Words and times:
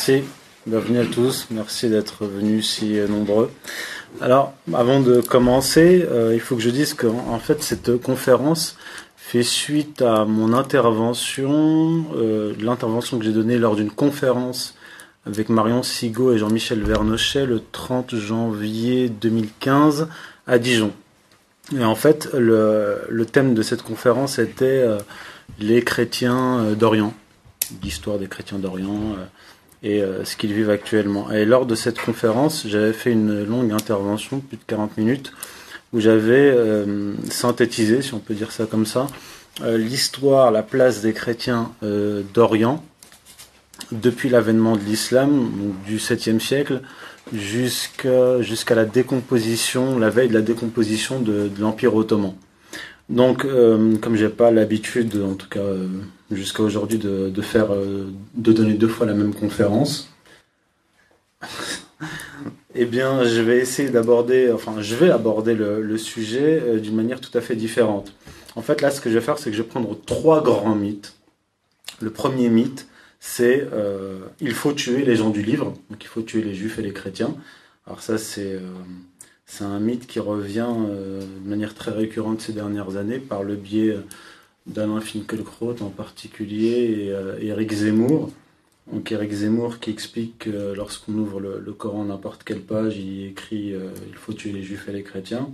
Merci. 0.00 0.24
Bienvenue 0.66 0.98
à 0.98 1.04
tous. 1.04 1.46
Merci 1.50 1.90
d'être 1.90 2.24
venus 2.24 2.70
si 2.70 2.94
nombreux. 3.06 3.50
Alors, 4.22 4.54
avant 4.72 5.00
de 5.00 5.20
commencer, 5.20 6.06
euh, 6.10 6.30
il 6.32 6.40
faut 6.40 6.56
que 6.56 6.62
je 6.62 6.70
dise 6.70 6.94
qu'en 6.94 7.38
fait, 7.38 7.62
cette 7.62 7.98
conférence 7.98 8.78
fait 9.18 9.42
suite 9.42 10.00
à 10.00 10.24
mon 10.24 10.54
intervention, 10.54 12.06
euh, 12.16 12.54
l'intervention 12.58 13.18
que 13.18 13.26
j'ai 13.26 13.32
donnée 13.32 13.58
lors 13.58 13.76
d'une 13.76 13.90
conférence 13.90 14.74
avec 15.26 15.50
Marion 15.50 15.82
Sigaud 15.82 16.32
et 16.32 16.38
Jean-Michel 16.38 16.82
Vernochet 16.82 17.44
le 17.44 17.60
30 17.70 18.14
janvier 18.14 19.10
2015 19.10 20.08
à 20.46 20.58
Dijon. 20.58 20.94
Et 21.78 21.84
en 21.84 21.94
fait, 21.94 22.30
le, 22.32 23.26
thème 23.30 23.52
de 23.52 23.60
cette 23.60 23.82
conférence 23.82 24.38
était 24.38 24.64
euh, 24.64 24.98
les 25.58 25.84
chrétiens 25.84 26.72
d'Orient, 26.72 27.12
l'histoire 27.82 28.18
des 28.18 28.28
chrétiens 28.28 28.58
d'Orient 28.58 29.16
et 29.82 30.02
euh, 30.02 30.24
ce 30.24 30.36
qu'ils 30.36 30.52
vivent 30.52 30.70
actuellement. 30.70 31.30
Et 31.30 31.44
lors 31.44 31.66
de 31.66 31.74
cette 31.74 32.00
conférence, 32.00 32.66
j'avais 32.66 32.92
fait 32.92 33.12
une 33.12 33.44
longue 33.44 33.72
intervention, 33.72 34.40
plus 34.40 34.56
de 34.56 34.62
40 34.66 34.98
minutes, 34.98 35.32
où 35.92 36.00
j'avais 36.00 36.50
euh, 36.54 37.14
synthétisé, 37.30 38.02
si 38.02 38.14
on 38.14 38.18
peut 38.18 38.34
dire 38.34 38.52
ça 38.52 38.66
comme 38.66 38.86
ça, 38.86 39.06
euh, 39.62 39.78
l'histoire, 39.78 40.50
la 40.50 40.62
place 40.62 41.00
des 41.00 41.12
chrétiens 41.12 41.72
d'Orient 41.82 42.84
depuis 43.92 44.28
l'avènement 44.28 44.76
de 44.76 44.82
l'islam, 44.82 45.50
du 45.86 45.96
7e 45.96 46.38
siècle, 46.38 46.82
jusqu'à 47.32 48.74
la 48.74 48.84
décomposition, 48.84 49.98
la 49.98 50.10
veille 50.10 50.28
de 50.28 50.34
la 50.34 50.42
décomposition 50.42 51.20
de, 51.20 51.48
de 51.48 51.60
l'Empire 51.60 51.94
ottoman. 51.94 52.34
Donc, 53.08 53.44
comme 54.00 54.16
j'ai 54.16 54.28
pas 54.28 54.50
l'habitude, 54.50 55.20
en 55.20 55.34
tout 55.34 55.48
cas 55.48 55.64
jusqu'à 56.30 56.62
aujourd'hui 56.62 56.98
de, 56.98 57.30
de, 57.30 57.42
faire, 57.42 57.72
euh, 57.72 58.06
de 58.34 58.52
donner 58.52 58.74
deux 58.74 58.88
fois 58.88 59.06
la 59.06 59.14
même 59.14 59.34
conférence. 59.34 60.10
eh 62.74 62.84
bien, 62.84 63.24
je 63.24 63.40
vais 63.40 63.58
essayer 63.58 63.90
d'aborder, 63.90 64.52
enfin, 64.52 64.80
je 64.80 64.94
vais 64.94 65.10
aborder 65.10 65.54
le, 65.54 65.98
sujet 65.98 66.60
euh, 66.62 66.78
d'une 66.78 66.94
manière 66.94 67.20
tout 67.20 67.36
à 67.36 67.40
fait 67.40 67.56
différente. 67.56 68.12
En 68.56 68.62
fait, 68.62 68.80
là, 68.80 68.90
ce 68.90 69.00
que 69.00 69.10
je 69.10 69.14
vais 69.14 69.20
faire, 69.20 69.38
c'est 69.38 69.50
que 69.50 69.56
je 69.56 69.62
vais 69.62 69.68
prendre 69.68 69.98
trois 70.06 70.42
grands 70.42 70.74
mythes. 70.74 71.14
Le 72.00 72.10
premier 72.10 72.48
mythe, 72.48 72.86
c'est 73.18 73.68
euh, 73.72 74.20
il 74.40 74.54
faut 74.54 74.72
tuer 74.72 75.04
les 75.04 75.16
gens 75.16 75.30
du 75.30 75.42
livre, 75.42 75.74
donc 75.90 76.02
il 76.02 76.06
faut 76.06 76.22
tuer 76.22 76.42
les 76.42 76.54
juifs 76.54 76.78
et 76.78 76.82
les 76.82 76.92
chrétiens. 76.92 77.34
Alors 77.86 78.02
ça, 78.02 78.18
c'est 78.18 78.54
euh, 78.54 79.64
un 79.64 79.80
mythe 79.80 80.06
qui 80.06 80.20
revient 80.20 80.68
de 81.44 81.48
manière 81.48 81.74
très 81.74 81.90
récurrente 81.90 82.40
ces 82.40 82.52
dernières 82.52 82.96
années 82.96 83.18
par 83.18 83.42
le 83.42 83.56
biais 83.56 83.96
d'Alain 84.66 85.00
Finkielkraut 85.00 85.76
en 85.80 85.90
particulier 85.90 87.04
et 87.06 87.12
euh, 87.12 87.38
Eric 87.40 87.72
Zemmour. 87.72 88.30
Donc 88.92 89.10
Eric 89.12 89.32
Zemmour 89.32 89.78
qui 89.78 89.90
explique 89.90 90.38
que 90.38 90.74
lorsqu'on 90.74 91.14
ouvre 91.14 91.40
le, 91.40 91.72
Coran 91.72 92.06
n'importe 92.06 92.44
quelle 92.44 92.60
page, 92.60 92.96
il 92.96 93.26
écrit 93.26 93.72
euh, 93.72 93.90
il 94.08 94.16
faut 94.16 94.32
tuer 94.32 94.52
les 94.52 94.62
juifs 94.62 94.88
et 94.88 94.92
les 94.92 95.02
chrétiens. 95.02 95.48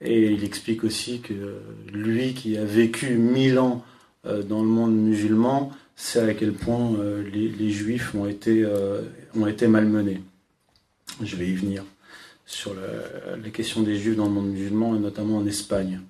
Et 0.00 0.26
il 0.26 0.42
explique 0.42 0.82
aussi 0.82 1.20
que 1.20 1.60
lui 1.92 2.34
qui 2.34 2.56
a 2.56 2.64
vécu 2.64 3.14
mille 3.14 3.58
ans 3.58 3.84
euh, 4.24 4.42
dans 4.42 4.62
le 4.62 4.68
monde 4.68 4.94
musulman, 4.94 5.72
sait 5.96 6.20
à 6.20 6.34
quel 6.34 6.52
point 6.52 6.94
euh, 6.94 7.28
les, 7.28 7.70
juifs 7.70 8.14
ont 8.14 8.26
été, 8.26 8.62
euh, 8.64 9.02
malmenés. 9.34 10.22
Je 11.20 11.34
vais 11.34 11.48
y 11.48 11.54
venir 11.54 11.84
sur 12.46 12.72
la, 12.74 13.36
la 13.36 13.82
des 13.84 13.96
juifs 13.96 14.16
dans 14.16 14.26
le 14.26 14.32
monde 14.32 14.50
musulman 14.50 14.94
et 14.94 15.00
notamment 15.00 15.38
en 15.38 15.46
Espagne. 15.46 16.00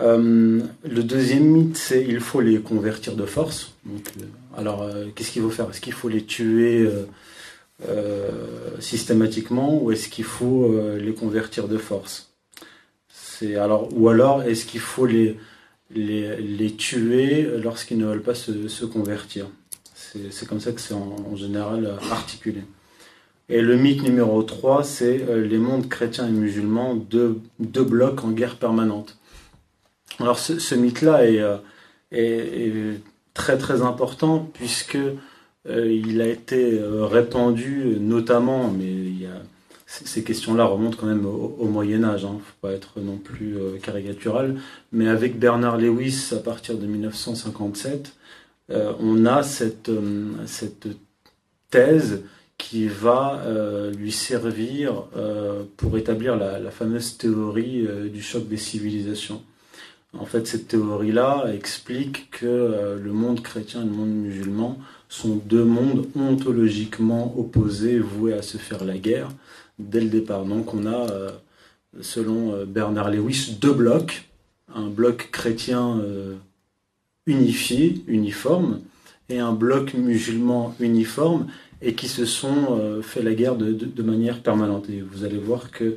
Euh, 0.00 0.60
le 0.84 1.02
deuxième 1.02 1.44
mythe, 1.44 1.76
c'est 1.76 2.02
il 2.02 2.20
faut 2.20 2.40
les 2.40 2.60
convertir 2.60 3.14
de 3.14 3.26
force. 3.26 3.74
Donc, 3.84 4.10
euh, 4.18 4.24
alors, 4.56 4.82
euh, 4.82 5.06
qu'est-ce 5.14 5.30
qu'il 5.30 5.42
faut 5.42 5.50
faire? 5.50 5.68
Est-ce 5.70 5.80
qu'il 5.80 5.92
faut 5.92 6.08
les 6.08 6.24
tuer 6.24 6.88
systématiquement 8.78 9.82
ou 9.82 9.90
est-ce 9.90 10.08
qu'il 10.08 10.24
faut 10.24 10.72
les 10.96 11.14
convertir 11.14 11.68
de 11.68 11.78
force? 11.78 12.32
C'est 13.08 13.56
alors 13.56 13.88
ou 13.92 14.08
alors 14.08 14.42
est-ce 14.42 14.66
qu'il 14.66 14.80
faut 14.80 15.04
les, 15.04 15.36
les, 15.90 16.36
les 16.36 16.72
tuer 16.72 17.42
lorsqu'ils 17.60 17.98
ne 17.98 18.06
veulent 18.06 18.22
pas 18.22 18.34
se, 18.34 18.84
convertir? 18.84 19.48
C'est 19.94 20.46
comme 20.46 20.60
ça 20.60 20.70
que 20.70 20.80
c'est 20.80 20.94
en, 20.94 21.16
en, 21.28 21.34
général 21.34 21.98
articulé. 22.10 22.62
Et 23.48 23.60
le 23.60 23.76
mythe 23.76 24.02
numéro 24.02 24.42
3, 24.44 24.84
c'est 24.84 25.26
les 25.36 25.58
mondes 25.58 25.88
chrétiens 25.88 26.28
et 26.28 26.32
musulmans, 26.32 26.94
deux, 26.94 27.40
deux 27.58 27.84
blocs 27.84 28.22
en 28.22 28.30
guerre 28.30 28.58
permanente. 28.58 29.18
Alors 30.20 30.38
ce, 30.38 30.74
mythe-là 30.74 31.26
est, 31.26 31.40
euh, 31.40 31.56
est, 32.10 33.00
très 33.34 33.58
très 33.58 33.82
important 33.82 34.50
puisque 34.54 34.98
euh, 35.68 35.92
il 35.92 36.20
a 36.20 36.26
été 36.26 36.78
euh, 36.78 37.06
répandu 37.06 37.96
notamment, 38.00 38.70
mais 38.70 38.90
il 38.90 39.28
ces 39.86 40.24
questions-là 40.24 40.64
remontent 40.64 40.96
quand 40.98 41.06
même 41.06 41.26
au, 41.26 41.66
Moyen 41.66 42.02
Âge, 42.02 42.24
hein, 42.24 42.38
faut 42.42 42.66
pas 42.66 42.72
être 42.72 42.98
non 42.98 43.18
plus 43.18 43.58
caricatural, 43.82 44.58
mais 44.90 45.06
avec 45.06 45.38
Bernard 45.38 45.76
Lewis 45.76 46.30
à 46.32 46.38
partir 46.38 46.78
de 46.78 46.86
1957, 46.86 48.14
euh, 48.70 48.94
on 49.00 49.26
a 49.26 49.42
cette, 49.42 49.90
thèse 51.68 52.22
qui 52.56 52.88
va 52.88 53.42
lui 53.94 54.12
servir 54.12 55.04
pour 55.76 55.98
établir 55.98 56.36
la 56.36 56.70
fameuse 56.70 57.18
théorie 57.18 57.86
du 58.10 58.22
choc 58.22 58.48
des 58.48 58.56
civilisations. 58.56 59.42
En 60.18 60.26
fait, 60.26 60.46
cette 60.46 60.68
théorie-là 60.68 61.46
explique 61.54 62.30
que 62.30 62.46
euh, 62.46 62.98
le 62.98 63.12
monde 63.12 63.42
chrétien 63.42 63.80
et 63.80 63.86
le 63.86 63.90
monde 63.90 64.10
musulman 64.10 64.78
sont 65.08 65.36
deux 65.36 65.64
mondes 65.64 66.06
ontologiquement 66.14 67.34
opposés, 67.38 67.98
voués 67.98 68.34
à 68.34 68.42
se 68.42 68.58
faire 68.58 68.84
la 68.84 68.98
guerre 68.98 69.30
dès 69.78 70.00
le 70.00 70.10
départ. 70.10 70.44
Donc 70.44 70.74
on 70.74 70.84
a, 70.86 71.10
euh, 71.10 71.30
selon 72.02 72.52
euh, 72.52 72.66
Bernard 72.66 73.10
Lewis, 73.10 73.56
deux 73.60 73.72
blocs. 73.72 74.28
Un 74.74 74.88
bloc 74.88 75.28
chrétien 75.30 76.00
unifié, 77.26 78.02
uniforme, 78.06 78.80
et 79.28 79.38
un 79.38 79.52
bloc 79.52 79.92
musulman 79.92 80.74
uniforme, 80.80 81.48
et 81.82 81.92
qui 81.92 82.08
se 82.08 82.24
sont 82.24 83.02
fait 83.02 83.22
la 83.22 83.34
guerre 83.34 83.56
de, 83.56 84.02
manière 84.02 84.40
permanente. 84.40 84.88
Et 84.88 85.02
vous 85.02 85.24
allez 85.24 85.36
voir 85.36 85.70
que 85.70 85.96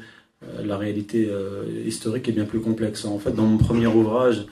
la 0.63 0.78
réalité 0.78 1.28
euh, 1.29 1.63
historique 1.85 2.28
est 2.29 2.33
bien 2.33 2.45
plus 2.45 2.59
complexe. 2.59 3.06
En 3.06 3.19
fait, 3.19 3.31
dans 3.31 3.45
mon 3.45 3.57
premier 3.57 3.88
ouvrage 3.88 4.45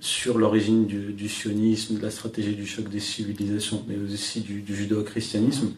sur 0.00 0.38
l'origine 0.38 0.86
du, 0.86 1.28
sionisme, 1.28 1.98
de 1.98 2.02
la 2.02 2.10
stratégie 2.10 2.54
du 2.54 2.66
choc 2.66 2.88
des 2.88 3.00
civilisations, 3.00 3.84
mais 3.86 3.96
aussi 3.96 4.40
du, 4.40 4.62
du 4.62 4.74
judéo-christianisme, 4.74 5.72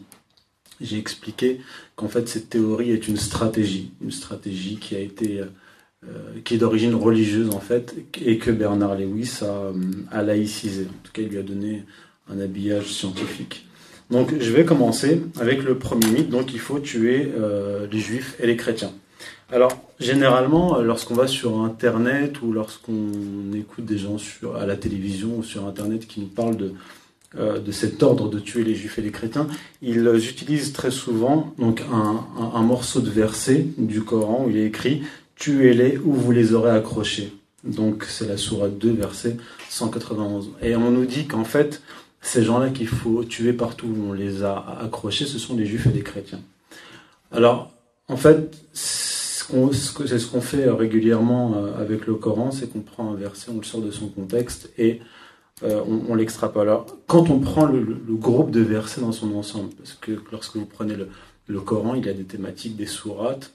j'ai 0.79 0.97
expliqué 0.97 1.59
qu'en 1.95 2.07
fait 2.07 2.27
cette 2.29 2.49
théorie 2.49 2.91
est 2.91 3.07
une 3.07 3.17
stratégie, 3.17 3.91
une 4.01 4.11
stratégie 4.11 4.77
qui 4.77 4.95
a 4.95 4.99
été 4.99 5.41
euh, 5.41 6.39
qui 6.43 6.55
est 6.55 6.57
d'origine 6.57 6.95
religieuse 6.95 7.49
en 7.53 7.59
fait, 7.59 7.95
et 8.25 8.37
que 8.37 8.51
Bernard 8.51 8.95
Lewis 8.95 9.39
a, 9.41 9.71
a 10.11 10.23
laïcisé. 10.23 10.83
En 10.83 11.03
tout 11.03 11.11
cas, 11.11 11.21
il 11.21 11.29
lui 11.29 11.37
a 11.37 11.43
donné 11.43 11.83
un 12.29 12.39
habillage 12.39 12.87
scientifique. 12.87 13.65
Donc, 14.09 14.33
je 14.39 14.51
vais 14.51 14.65
commencer 14.65 15.21
avec 15.39 15.63
le 15.63 15.77
premier 15.77 16.07
mythe. 16.07 16.29
Donc, 16.29 16.53
il 16.53 16.59
faut 16.59 16.79
tuer 16.79 17.31
euh, 17.37 17.87
les 17.91 17.99
juifs 17.99 18.35
et 18.39 18.47
les 18.47 18.57
chrétiens. 18.57 18.91
Alors, 19.53 19.77
généralement, 19.99 20.79
lorsqu'on 20.81 21.13
va 21.13 21.27
sur 21.27 21.59
Internet 21.59 22.41
ou 22.41 22.51
lorsqu'on 22.51 23.53
écoute 23.53 23.85
des 23.85 23.99
gens 23.99 24.17
à 24.59 24.65
la 24.65 24.75
télévision 24.75 25.37
ou 25.37 25.43
sur 25.43 25.67
Internet 25.67 26.07
qui 26.07 26.21
nous 26.21 26.27
parlent 26.27 26.57
de, 26.57 26.73
euh, 27.37 27.59
cet 27.71 28.01
ordre 28.01 28.29
de 28.29 28.39
tuer 28.39 28.63
les 28.63 28.73
juifs 28.73 28.97
et 28.97 29.03
les 29.03 29.11
chrétiens, 29.11 29.45
ils 29.83 30.07
utilisent 30.27 30.73
très 30.73 30.89
souvent 30.89 31.53
donc, 31.59 31.83
un 31.91 32.61
morceau 32.63 32.99
de 32.99 33.11
verset 33.11 33.67
du 33.77 34.01
Coran 34.01 34.45
où 34.45 34.49
il 34.49 34.57
est 34.57 34.65
écrit 34.65 35.03
«Tuez-les 35.35 35.99
ou 35.99 36.13
vous 36.13 36.31
les 36.31 36.55
aurez 36.55 36.71
accrochés». 36.71 37.31
Donc, 37.63 38.05
c'est 38.09 38.27
la 38.27 38.37
sourate 38.37 38.79
2, 38.79 38.91
verset 38.91 39.37
191. 39.69 40.49
Et 40.63 40.75
on 40.75 40.89
nous 40.89 41.05
dit 41.05 41.27
qu'en 41.27 41.45
fait, 41.45 41.83
ces 42.21 42.41
gens-là 42.41 42.69
qu'il 42.69 42.87
faut 42.87 43.23
tuer 43.23 43.53
partout 43.53 43.85
où 43.85 44.09
on 44.09 44.13
les 44.13 44.43
a 44.43 44.79
accrochés, 44.81 45.27
ce 45.27 45.37
sont 45.37 45.55
les 45.55 45.67
juifs 45.67 45.85
et 45.85 45.93
les 45.93 46.01
chrétiens. 46.01 46.41
Alors, 47.31 47.69
en 48.07 48.17
fait, 48.17 48.57
c'est 49.71 50.19
ce 50.19 50.27
qu'on 50.27 50.41
fait 50.41 50.69
régulièrement 50.69 51.55
euh, 51.55 51.81
avec 51.81 52.07
le 52.07 52.15
Coran, 52.15 52.51
c'est 52.51 52.71
qu'on 52.71 52.81
prend 52.81 53.11
un 53.11 53.15
verset, 53.15 53.51
on 53.51 53.57
le 53.57 53.63
sort 53.63 53.81
de 53.81 53.91
son 53.91 54.07
contexte 54.07 54.71
et 54.77 54.99
euh, 55.63 55.81
on, 55.87 56.11
on 56.11 56.15
l'extrapole. 56.15 56.69
Alors, 56.69 56.85
quand 57.07 57.29
on 57.29 57.39
prend 57.39 57.65
le, 57.65 57.83
groupe 58.09 58.51
de 58.51 58.61
versets 58.61 59.01
dans 59.01 59.11
son 59.11 59.33
ensemble, 59.35 59.69
parce 59.75 59.93
que 59.93 60.11
lorsque 60.31 60.55
vous 60.55 60.65
prenez 60.65 60.95
le, 60.95 61.59
Coran, 61.61 61.95
il 61.95 62.05
y 62.05 62.09
a 62.09 62.13
des 62.13 62.23
thématiques, 62.23 62.75
des 62.75 62.85
sourates, 62.85 63.53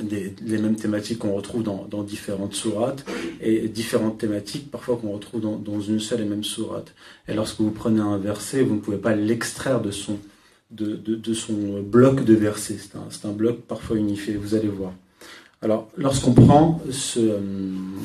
des, 0.00 0.34
les 0.42 0.58
mêmes 0.58 0.76
thématiques 0.76 1.18
qu'on 1.18 1.34
retrouve 1.34 1.62
dans, 1.62 1.86
dans, 1.88 2.02
différentes 2.02 2.54
sourates 2.54 3.04
et 3.42 3.68
différentes 3.68 4.18
thématiques 4.18 4.70
parfois 4.70 4.96
qu'on 4.96 5.12
retrouve 5.12 5.40
dans, 5.42 5.56
dans, 5.56 5.80
une 5.80 6.00
seule 6.00 6.22
et 6.22 6.24
même 6.24 6.44
sourate. 6.44 6.94
Et 7.28 7.34
lorsque 7.34 7.60
vous 7.60 7.70
prenez 7.70 8.00
un 8.00 8.16
verset, 8.16 8.62
vous 8.62 8.76
ne 8.76 8.80
pouvez 8.80 8.96
pas 8.96 9.14
l'extraire 9.14 9.82
de 9.82 9.90
son, 9.90 10.18
de, 10.72 11.34
son 11.34 11.82
bloc 11.82 12.24
de 12.24 12.34
versets. 12.34 12.78
C'est 13.10 13.26
un, 13.26 13.32
bloc 13.32 13.60
parfois 13.62 13.96
unifié, 13.96 14.34
vous 14.36 14.54
allez 14.54 14.68
voir. 14.68 14.92
Alors, 15.60 15.88
lorsqu'on 15.96 16.32
prend 16.32 16.80
ce, 16.90 17.38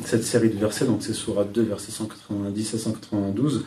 cette 0.04 0.22
série 0.22 0.48
de 0.48 0.58
versets, 0.58 0.84
donc 0.84 1.02
c'est 1.02 1.12
Surah 1.12 1.44
2, 1.44 1.62
versets 1.62 1.90
190 1.90 2.74
à 2.74 2.78
192, 2.78 3.64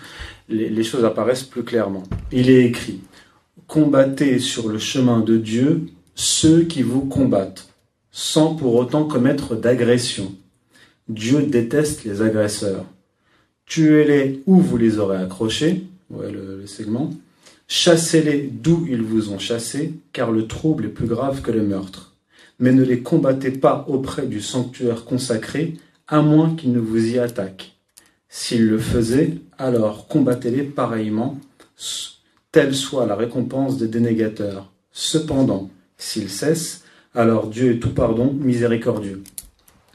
les, 0.47 0.69
les 0.69 0.83
choses 0.83 1.03
apparaissent 1.03 1.43
plus 1.43 1.63
clairement. 1.63 2.03
Il 2.31 2.49
est 2.49 2.63
écrit 2.63 3.01
Combattez 3.67 4.39
sur 4.39 4.69
le 4.69 4.79
chemin 4.79 5.19
de 5.19 5.37
Dieu 5.37 5.87
ceux 6.15 6.63
qui 6.63 6.83
vous 6.83 7.01
combattent, 7.01 7.69
sans 8.11 8.55
pour 8.55 8.75
autant 8.75 9.05
commettre 9.05 9.55
d'agression. 9.55 10.33
Dieu 11.07 11.43
déteste 11.43 12.03
les 12.03 12.21
agresseurs. 12.21 12.85
Tuez-les 13.65 14.43
où 14.45 14.57
vous 14.57 14.77
les 14.77 14.99
aurez 14.99 15.17
accrochés, 15.17 15.83
ouais, 16.09 16.31
le, 16.31 16.65
segment. 16.67 17.11
Chassez-les 17.73 18.49
d'où 18.51 18.85
ils 18.89 19.01
vous 19.01 19.31
ont 19.31 19.39
chassés, 19.39 19.93
car 20.11 20.29
le 20.29 20.45
trouble 20.45 20.87
est 20.87 20.89
plus 20.89 21.07
grave 21.07 21.41
que 21.41 21.51
le 21.51 21.63
meurtre. 21.63 22.11
Mais 22.59 22.73
ne 22.73 22.83
les 22.83 22.99
combattez 23.01 23.49
pas 23.49 23.85
auprès 23.87 24.27
du 24.27 24.41
sanctuaire 24.41 25.05
consacré, 25.05 25.75
à 26.09 26.21
moins 26.21 26.53
qu'ils 26.53 26.73
ne 26.73 26.81
vous 26.81 27.13
y 27.13 27.17
attaquent. 27.17 27.71
S'ils 28.27 28.67
le 28.67 28.77
faisaient, 28.77 29.37
alors 29.57 30.09
combattez-les 30.09 30.63
pareillement, 30.63 31.39
telle 32.51 32.75
soit 32.75 33.05
la 33.05 33.15
récompense 33.15 33.77
des 33.77 33.87
dénégateurs. 33.87 34.69
Cependant, 34.91 35.69
s'ils 35.97 36.29
cessent, 36.29 36.83
alors 37.15 37.47
Dieu 37.47 37.71
est 37.71 37.79
tout 37.79 37.93
pardon, 37.93 38.33
miséricordieux. 38.33 39.23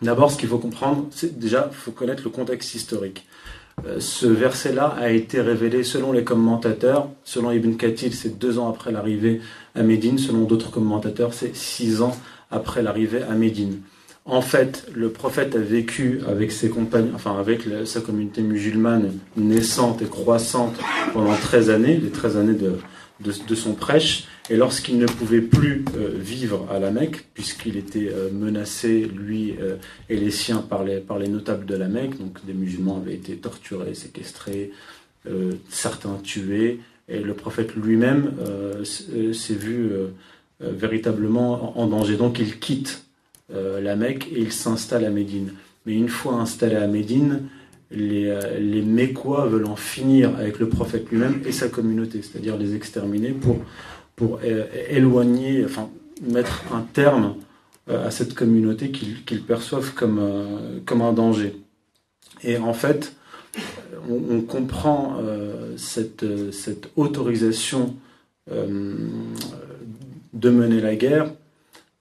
D'abord, 0.00 0.30
ce 0.30 0.38
qu'il 0.38 0.48
faut 0.48 0.56
comprendre, 0.56 1.08
c'est 1.10 1.38
déjà, 1.38 1.68
faut 1.70 1.92
connaître 1.92 2.22
le 2.24 2.30
contexte 2.30 2.74
historique. 2.74 3.26
Euh, 3.84 4.00
ce 4.00 4.26
verset-là 4.26 4.96
a 4.98 5.10
été 5.10 5.40
révélé 5.40 5.84
selon 5.84 6.12
les 6.12 6.24
commentateurs. 6.24 7.08
Selon 7.24 7.50
Ibn 7.50 7.74
Kathir, 7.74 8.12
c'est 8.14 8.38
deux 8.38 8.58
ans 8.58 8.70
après 8.70 8.92
l'arrivée 8.92 9.40
à 9.74 9.82
Médine. 9.82 10.18
Selon 10.18 10.44
d'autres 10.44 10.70
commentateurs, 10.70 11.34
c'est 11.34 11.54
six 11.54 12.00
ans 12.00 12.16
après 12.50 12.82
l'arrivée 12.82 13.22
à 13.22 13.34
Médine. 13.34 13.80
En 14.24 14.40
fait, 14.40 14.86
le 14.92 15.10
prophète 15.10 15.54
a 15.54 15.60
vécu 15.60 16.20
avec 16.28 16.50
ses 16.50 16.72
enfin 17.14 17.38
avec 17.38 17.62
sa 17.84 18.00
communauté 18.00 18.42
musulmane 18.42 19.12
naissante 19.36 20.02
et 20.02 20.06
croissante 20.06 20.74
pendant 21.12 21.34
13 21.34 21.70
années, 21.70 21.96
les 21.96 22.10
13 22.10 22.36
années 22.36 22.54
de, 22.54 22.72
de, 23.20 23.54
son 23.54 23.74
prêche. 23.74 24.26
Et 24.48 24.56
lorsqu'il 24.56 24.98
ne 24.98 25.06
pouvait 25.06 25.40
plus 25.40 25.84
euh, 25.96 26.10
vivre 26.16 26.68
à 26.70 26.78
la 26.78 26.92
Mecque, 26.92 27.26
puisqu'il 27.34 27.76
était 27.76 28.10
euh, 28.12 28.30
menacé, 28.30 29.04
lui 29.04 29.56
euh, 29.60 29.76
et 30.08 30.16
les 30.16 30.30
siens, 30.30 30.58
par 30.58 30.84
les, 30.84 31.00
par 31.00 31.18
les 31.18 31.28
notables 31.28 31.66
de 31.66 31.74
la 31.74 31.88
Mecque, 31.88 32.16
donc 32.18 32.44
des 32.44 32.52
musulmans 32.52 32.98
avaient 32.98 33.14
été 33.14 33.36
torturés, 33.36 33.94
séquestrés, 33.94 34.70
certains 35.68 36.20
tués, 36.22 36.78
et 37.08 37.18
le 37.18 37.34
prophète 37.34 37.74
lui-même 37.74 38.30
s'est 38.84 39.54
vu 39.54 39.90
véritablement 40.60 41.76
en 41.76 41.88
danger. 41.88 42.16
Donc 42.16 42.38
il 42.38 42.60
quitte 42.60 43.02
la 43.52 43.96
Mecque 43.96 44.28
et 44.30 44.38
il 44.38 44.52
s'installe 44.52 45.04
à 45.04 45.10
Médine. 45.10 45.52
Mais 45.84 45.94
une 45.94 46.08
fois 46.08 46.34
installé 46.34 46.76
à 46.76 46.86
Médine, 46.86 47.48
les, 47.90 48.38
les 48.60 48.82
Mécois 48.82 49.46
veulent 49.46 49.66
en 49.66 49.74
finir 49.74 50.36
avec 50.36 50.60
le 50.60 50.68
prophète 50.68 51.10
lui-même 51.10 51.42
et 51.44 51.50
sa 51.50 51.68
communauté, 51.68 52.20
c'est-à-dire 52.22 52.56
les 52.56 52.76
exterminer 52.76 53.32
pour, 53.32 53.58
pour 54.16 54.40
euh, 54.42 54.66
éloigner, 54.88 55.64
enfin 55.64 55.88
mettre 56.22 56.64
un 56.72 56.80
terme 56.80 57.36
euh, 57.88 58.06
à 58.06 58.10
cette 58.10 58.34
communauté 58.34 58.90
qu'ils 58.90 59.42
perçoivent 59.42 59.94
comme, 59.94 60.20
comme 60.84 61.02
un 61.02 61.12
danger. 61.12 61.54
Et 62.42 62.58
en 62.58 62.74
fait, 62.74 63.14
on, 64.08 64.40
comprend 64.40 65.18
cette, 65.76 66.24
autorisation 66.96 67.94
de 68.50 68.90
mener 70.50 70.80
la 70.80 70.96
guerre 70.96 71.32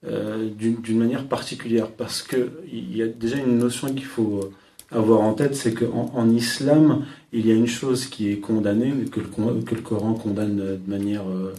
d'une 0.04 0.98
manière 0.98 1.26
particulière, 1.26 1.90
parce 1.90 2.22
qu'il 2.22 2.96
y 2.96 3.02
a 3.02 3.08
déjà 3.08 3.38
une 3.38 3.58
notion 3.58 3.94
qu'il 3.94 4.06
faut 4.06 4.52
avoir 4.92 5.22
en 5.22 5.34
tête, 5.34 5.56
c'est 5.56 5.74
qu'en 5.74 6.12
en 6.14 6.30
islam, 6.30 7.06
il 7.34 7.48
y 7.48 7.52
a 7.52 7.56
une 7.56 7.68
chose 7.68 8.06
qui 8.06 8.32
est 8.32 8.38
condamnée, 8.38 8.94
que 9.12 9.20
le, 9.20 9.62
que 9.62 9.76
Coran 9.76 10.14
condamne 10.14 10.58
de 10.58 10.80
manière 10.88 11.28
euh, 11.28 11.52
euh, 11.52 11.54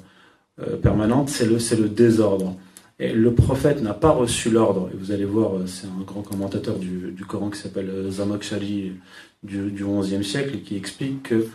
permanente, 0.83 1.29
c'est 1.29 1.47
le, 1.47 1.59
le 1.83 1.89
désordre. 1.89 2.57
Et 2.99 3.13
le 3.13 3.35
prophète 3.35 3.83
n'a 3.83 3.93
pas 3.93 4.11
reçu 4.11 4.51
l'ordre. 4.51 4.89
Et 4.93 4.97
vous 4.97 5.13
allez 5.13 5.27
voir, 5.27 5.57
euh, 5.57 5.67
c'est 5.67 5.87
un 5.87 6.03
grand 6.05 6.23
commentateur 6.23 6.79
du, 6.79 7.13
du 7.13 7.25
Coran 7.25 7.51
qui 7.51 7.59
s'appelle 7.59 7.91
Zamakshari 8.11 8.93
du, 9.43 9.71
du 9.71 9.85
XIe 9.85 10.25
siècle, 10.25 10.59
qui 10.65 10.77
explique 10.77 11.25
que 11.25 11.47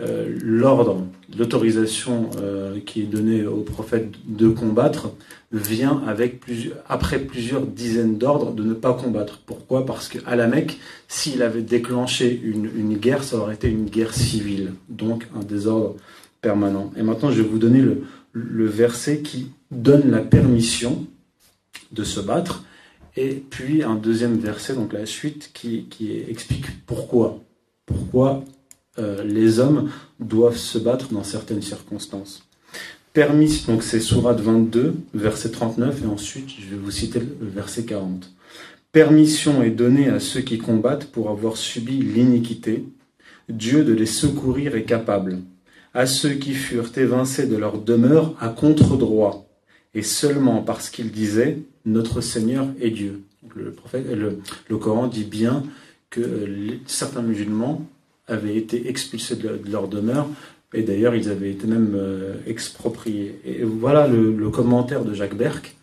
euh, 0.00 0.38
l'ordre, 0.42 1.06
l'autorisation 1.36 2.30
euh, 2.40 2.78
qui 2.84 3.02
est 3.02 3.06
donnée 3.06 3.46
au 3.46 3.62
prophète 3.62 4.10
de 4.26 4.48
combattre 4.48 5.12
vient 5.52 6.02
avec 6.06 6.40
après 6.88 7.18
plusieurs 7.18 7.62
dizaines 7.62 8.18
d'ordres 8.18 8.52
de 8.52 8.64
ne 8.64 8.74
pas 8.74 8.92
combattre. 8.92 9.40
Pourquoi? 9.46 9.86
Parce 9.86 10.08
qu'à 10.08 10.36
la 10.36 10.46
Mecque, 10.46 10.78
s'il 11.06 11.42
avait 11.42 11.62
déclenché 11.62 12.40
une, 12.44 12.68
une, 12.76 12.96
guerre, 12.96 13.24
ça 13.24 13.38
aurait 13.38 13.54
été 13.54 13.68
une 13.68 13.86
guerre 13.86 14.14
civile, 14.14 14.74
donc 14.88 15.26
un 15.34 15.44
désordre 15.44 15.96
permanent. 16.42 16.92
Et 16.96 17.02
maintenant, 17.02 17.30
je 17.30 17.42
vais 17.42 17.48
vous 17.48 17.58
donner 17.58 17.80
le, 17.80 18.02
le 18.32 18.66
verset 18.66 19.20
qui 19.20 19.52
donne 19.70 20.10
la 20.10 20.20
permission 20.20 21.06
de 21.92 22.04
se 22.04 22.20
battre, 22.20 22.64
et 23.16 23.42
puis 23.50 23.82
un 23.82 23.96
deuxième 23.96 24.38
verset, 24.38 24.74
donc 24.74 24.92
la 24.92 25.06
suite, 25.06 25.50
qui, 25.52 25.86
explique 26.28 26.84
pourquoi. 26.86 27.42
Pourquoi 27.86 28.44
euh, 28.98 29.24
les 29.24 29.60
hommes 29.60 29.90
doivent 30.20 30.56
se 30.56 30.78
battre 30.78 31.12
dans 31.12 31.24
certaines 31.24 31.62
circonstances. 31.62 32.44
Permis, 33.12 33.64
donc 33.66 33.82
c'est 33.82 34.00
Sourate 34.00 34.40
22, 34.40 34.94
verset 35.14 35.50
39, 35.50 36.02
et 36.02 36.06
ensuite 36.06 36.50
je 36.50 36.68
vais 36.68 36.76
vous 36.76 36.90
citer 36.90 37.20
le 37.20 37.48
verset 37.48 37.84
40. 37.84 38.30
Permission 38.92 39.62
est 39.62 39.70
donnée 39.70 40.08
à 40.08 40.20
ceux 40.20 40.40
qui 40.40 40.58
combattent 40.58 41.06
pour 41.06 41.30
avoir 41.30 41.56
subi 41.56 41.98
l'iniquité. 41.98 42.84
Dieu 43.48 43.84
de 43.84 43.92
les 43.92 44.06
secourir 44.06 44.76
est 44.76 44.84
capable. 44.84 45.38
À 45.98 46.06
ceux 46.06 46.34
qui 46.34 46.54
furent 46.54 46.96
évincés 46.96 47.48
de 47.48 47.56
leur 47.56 47.76
demeure 47.76 48.36
à 48.38 48.50
contre-droit, 48.50 49.48
et 49.96 50.02
seulement 50.02 50.62
parce 50.62 50.90
qu'ils 50.90 51.10
disaient 51.10 51.58
Notre 51.86 52.20
Seigneur 52.20 52.68
est 52.80 52.90
Dieu. 52.90 53.24
Le, 53.56 53.72
prophète, 53.72 54.06
le 54.12 54.76
Coran 54.76 55.08
dit 55.08 55.24
bien 55.24 55.64
que 56.08 56.20
certains 56.86 57.22
musulmans 57.22 57.84
avaient 58.28 58.54
été 58.54 58.88
expulsés 58.88 59.34
de 59.34 59.58
leur 59.68 59.88
demeure. 59.88 60.28
Et 60.72 60.82
d'ailleurs, 60.82 61.16
ils 61.16 61.30
avaient 61.30 61.50
été 61.50 61.66
même 61.66 61.96
euh, 61.96 62.34
expropriés. 62.46 63.40
Et 63.44 63.64
voilà 63.64 64.06
le, 64.06 64.50
commentaire 64.50 65.04
de 65.04 65.14
Jacques 65.14 65.36
Berck. 65.36 65.74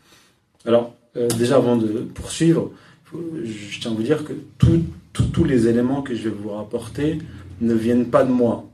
Alors, 0.65 0.95
euh, 1.17 1.27
déjà 1.27 1.57
avant 1.57 1.75
de 1.75 1.87
poursuivre, 1.87 2.71
je 3.13 3.81
tiens 3.81 3.91
à 3.91 3.93
vous 3.93 4.03
dire 4.03 4.23
que 4.23 4.31
tous 5.11 5.43
les 5.43 5.67
éléments 5.67 6.01
que 6.01 6.15
je 6.15 6.29
vais 6.29 6.35
vous 6.41 6.51
rapporter 6.51 7.19
ne 7.59 7.73
viennent 7.73 8.07
pas 8.09 8.23
de 8.23 8.31
moi. 8.31 8.65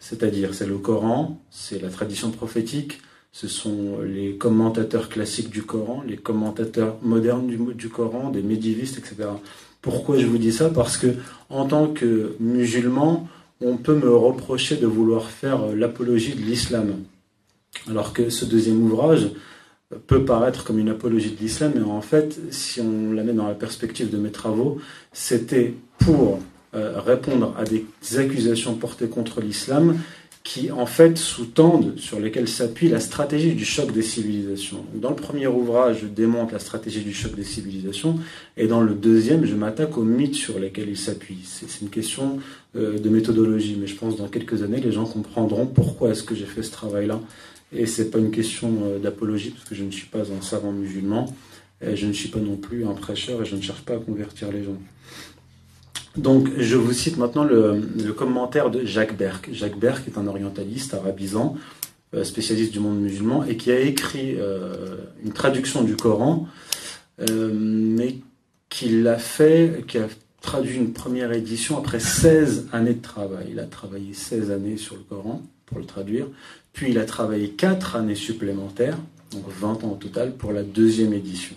C'est-à-dire, 0.00 0.54
c'est 0.54 0.66
le 0.66 0.78
Coran, 0.78 1.40
c'est 1.50 1.80
la 1.80 1.90
tradition 1.90 2.30
prophétique, 2.30 3.00
ce 3.32 3.48
sont 3.48 3.98
les 4.02 4.36
commentateurs 4.36 5.10
classiques 5.10 5.50
du 5.50 5.62
Coran, 5.62 6.02
les 6.06 6.16
commentateurs 6.16 6.96
modernes 7.02 7.46
du, 7.74 7.88
Coran, 7.88 8.30
des 8.30 8.42
médiévistes, 8.42 8.98
etc. 8.98 9.28
Pourquoi 9.82 10.18
je 10.18 10.26
vous 10.26 10.38
dis 10.38 10.52
ça? 10.52 10.70
Parce 10.70 10.96
que 10.96 11.08
en 11.50 11.66
tant 11.66 11.88
que 11.88 12.34
musulman, 12.40 13.28
on 13.60 13.76
peut 13.76 13.94
me 13.94 14.08
reprocher 14.08 14.76
de 14.76 14.86
vouloir 14.86 15.28
faire 15.30 15.66
l'apologie 15.74 16.34
de 16.34 16.40
l'islam. 16.40 16.94
Alors 17.88 18.14
que 18.14 18.30
ce 18.30 18.46
deuxième 18.46 18.82
ouvrage 18.82 19.28
peut 20.06 20.24
paraître 20.24 20.64
comme 20.64 20.78
une 20.78 20.88
apologie 20.88 21.30
de 21.30 21.38
l'islam, 21.38 21.72
mais 21.74 21.82
en 21.82 22.00
fait, 22.00 22.40
si 22.50 22.80
on 22.80 23.12
la 23.12 23.22
met 23.22 23.34
dans 23.34 23.46
la 23.46 23.54
perspective 23.54 24.10
de 24.10 24.16
mes 24.16 24.30
travaux, 24.32 24.78
c'était 25.12 25.74
pour 25.98 26.40
répondre 26.72 27.54
à 27.58 27.64
des 27.64 27.86
accusations 28.18 28.74
portées 28.74 29.08
contre 29.08 29.40
l'islam 29.40 29.98
qui 30.46 30.70
en 30.70 30.86
fait 30.86 31.18
sous-tendent, 31.18 31.94
sur 31.98 32.20
lesquels 32.20 32.46
s'appuie 32.46 32.88
la 32.88 33.00
stratégie 33.00 33.54
du 33.54 33.64
choc 33.64 33.92
des 33.92 34.02
civilisations. 34.02 34.84
Dans 34.94 35.10
le 35.10 35.16
premier 35.16 35.48
ouvrage, 35.48 36.02
je 36.02 36.06
démonte 36.06 36.52
la 36.52 36.60
stratégie 36.60 37.00
du 37.00 37.12
choc 37.12 37.34
des 37.34 37.42
civilisations, 37.42 38.20
et 38.56 38.68
dans 38.68 38.80
le 38.80 38.94
deuxième, 38.94 39.44
je 39.44 39.56
m'attaque 39.56 39.98
aux 39.98 40.04
mythes 40.04 40.36
sur 40.36 40.60
lesquels 40.60 40.88
il 40.88 40.96
s'appuie. 40.96 41.38
C'est 41.42 41.82
une 41.82 41.90
question 41.90 42.38
euh, 42.76 42.96
de 42.96 43.08
méthodologie, 43.08 43.76
mais 43.78 43.88
je 43.88 43.96
pense 43.96 44.14
que 44.14 44.18
dans 44.20 44.28
quelques 44.28 44.62
années, 44.62 44.80
les 44.80 44.92
gens 44.92 45.04
comprendront 45.04 45.66
pourquoi 45.66 46.10
est-ce 46.10 46.22
que 46.22 46.36
j'ai 46.36 46.46
fait 46.46 46.62
ce 46.62 46.70
travail-là. 46.70 47.20
Et 47.72 47.86
c'est 47.86 48.12
pas 48.12 48.18
une 48.18 48.30
question 48.30 48.72
euh, 48.84 48.98
d'apologie, 49.00 49.50
parce 49.50 49.68
que 49.68 49.74
je 49.74 49.82
ne 49.82 49.90
suis 49.90 50.06
pas 50.06 50.30
un 50.30 50.42
savant 50.42 50.70
musulman, 50.70 51.34
et 51.82 51.96
je 51.96 52.06
ne 52.06 52.12
suis 52.12 52.28
pas 52.28 52.38
non 52.38 52.56
plus 52.56 52.86
un 52.86 52.94
prêcheur, 52.94 53.42
et 53.42 53.44
je 53.44 53.56
ne 53.56 53.60
cherche 53.60 53.82
pas 53.82 53.94
à 53.94 53.98
convertir 53.98 54.52
les 54.52 54.62
gens. 54.62 54.78
Donc, 56.16 56.48
je 56.56 56.76
vous 56.76 56.92
cite 56.92 57.18
maintenant 57.18 57.44
le, 57.44 58.12
commentaire 58.16 58.70
de 58.70 58.84
Jacques 58.84 59.16
Berck. 59.16 59.50
Jacques 59.52 59.78
Berck 59.78 60.08
est 60.08 60.18
un 60.18 60.26
orientaliste 60.26 60.94
arabisant, 60.94 61.56
euh, 62.14 62.24
spécialiste 62.24 62.72
du 62.72 62.80
monde 62.80 63.00
musulman, 63.00 63.44
et 63.44 63.56
qui 63.56 63.70
a 63.70 63.78
écrit 63.78 64.36
euh, 64.38 64.96
une 65.22 65.32
traduction 65.32 65.82
du 65.82 65.96
Coran, 65.96 66.48
euh, 67.20 67.50
mais 67.54 68.18
qui 68.70 69.02
l'a 69.02 69.18
fait, 69.18 69.84
qui 69.86 69.98
a 69.98 70.08
traduit 70.40 70.76
une 70.76 70.92
première 70.92 71.32
édition 71.32 71.76
après 71.76 72.00
16 72.00 72.68
années 72.72 72.94
de 72.94 73.02
travail. 73.02 73.48
Il 73.50 73.60
a 73.60 73.64
travaillé 73.64 74.14
16 74.14 74.50
années 74.50 74.76
sur 74.76 74.94
le 74.94 75.02
Coran 75.02 75.42
pour 75.66 75.78
le 75.78 75.84
traduire, 75.84 76.26
puis 76.72 76.90
il 76.90 76.98
a 76.98 77.04
travaillé 77.04 77.50
4 77.50 77.96
années 77.96 78.14
supplémentaires, 78.14 78.96
donc 79.32 79.44
20 79.48 79.84
ans 79.84 79.92
au 79.92 79.96
total, 79.96 80.32
pour 80.32 80.52
la 80.52 80.62
deuxième 80.62 81.12
édition. 81.12 81.56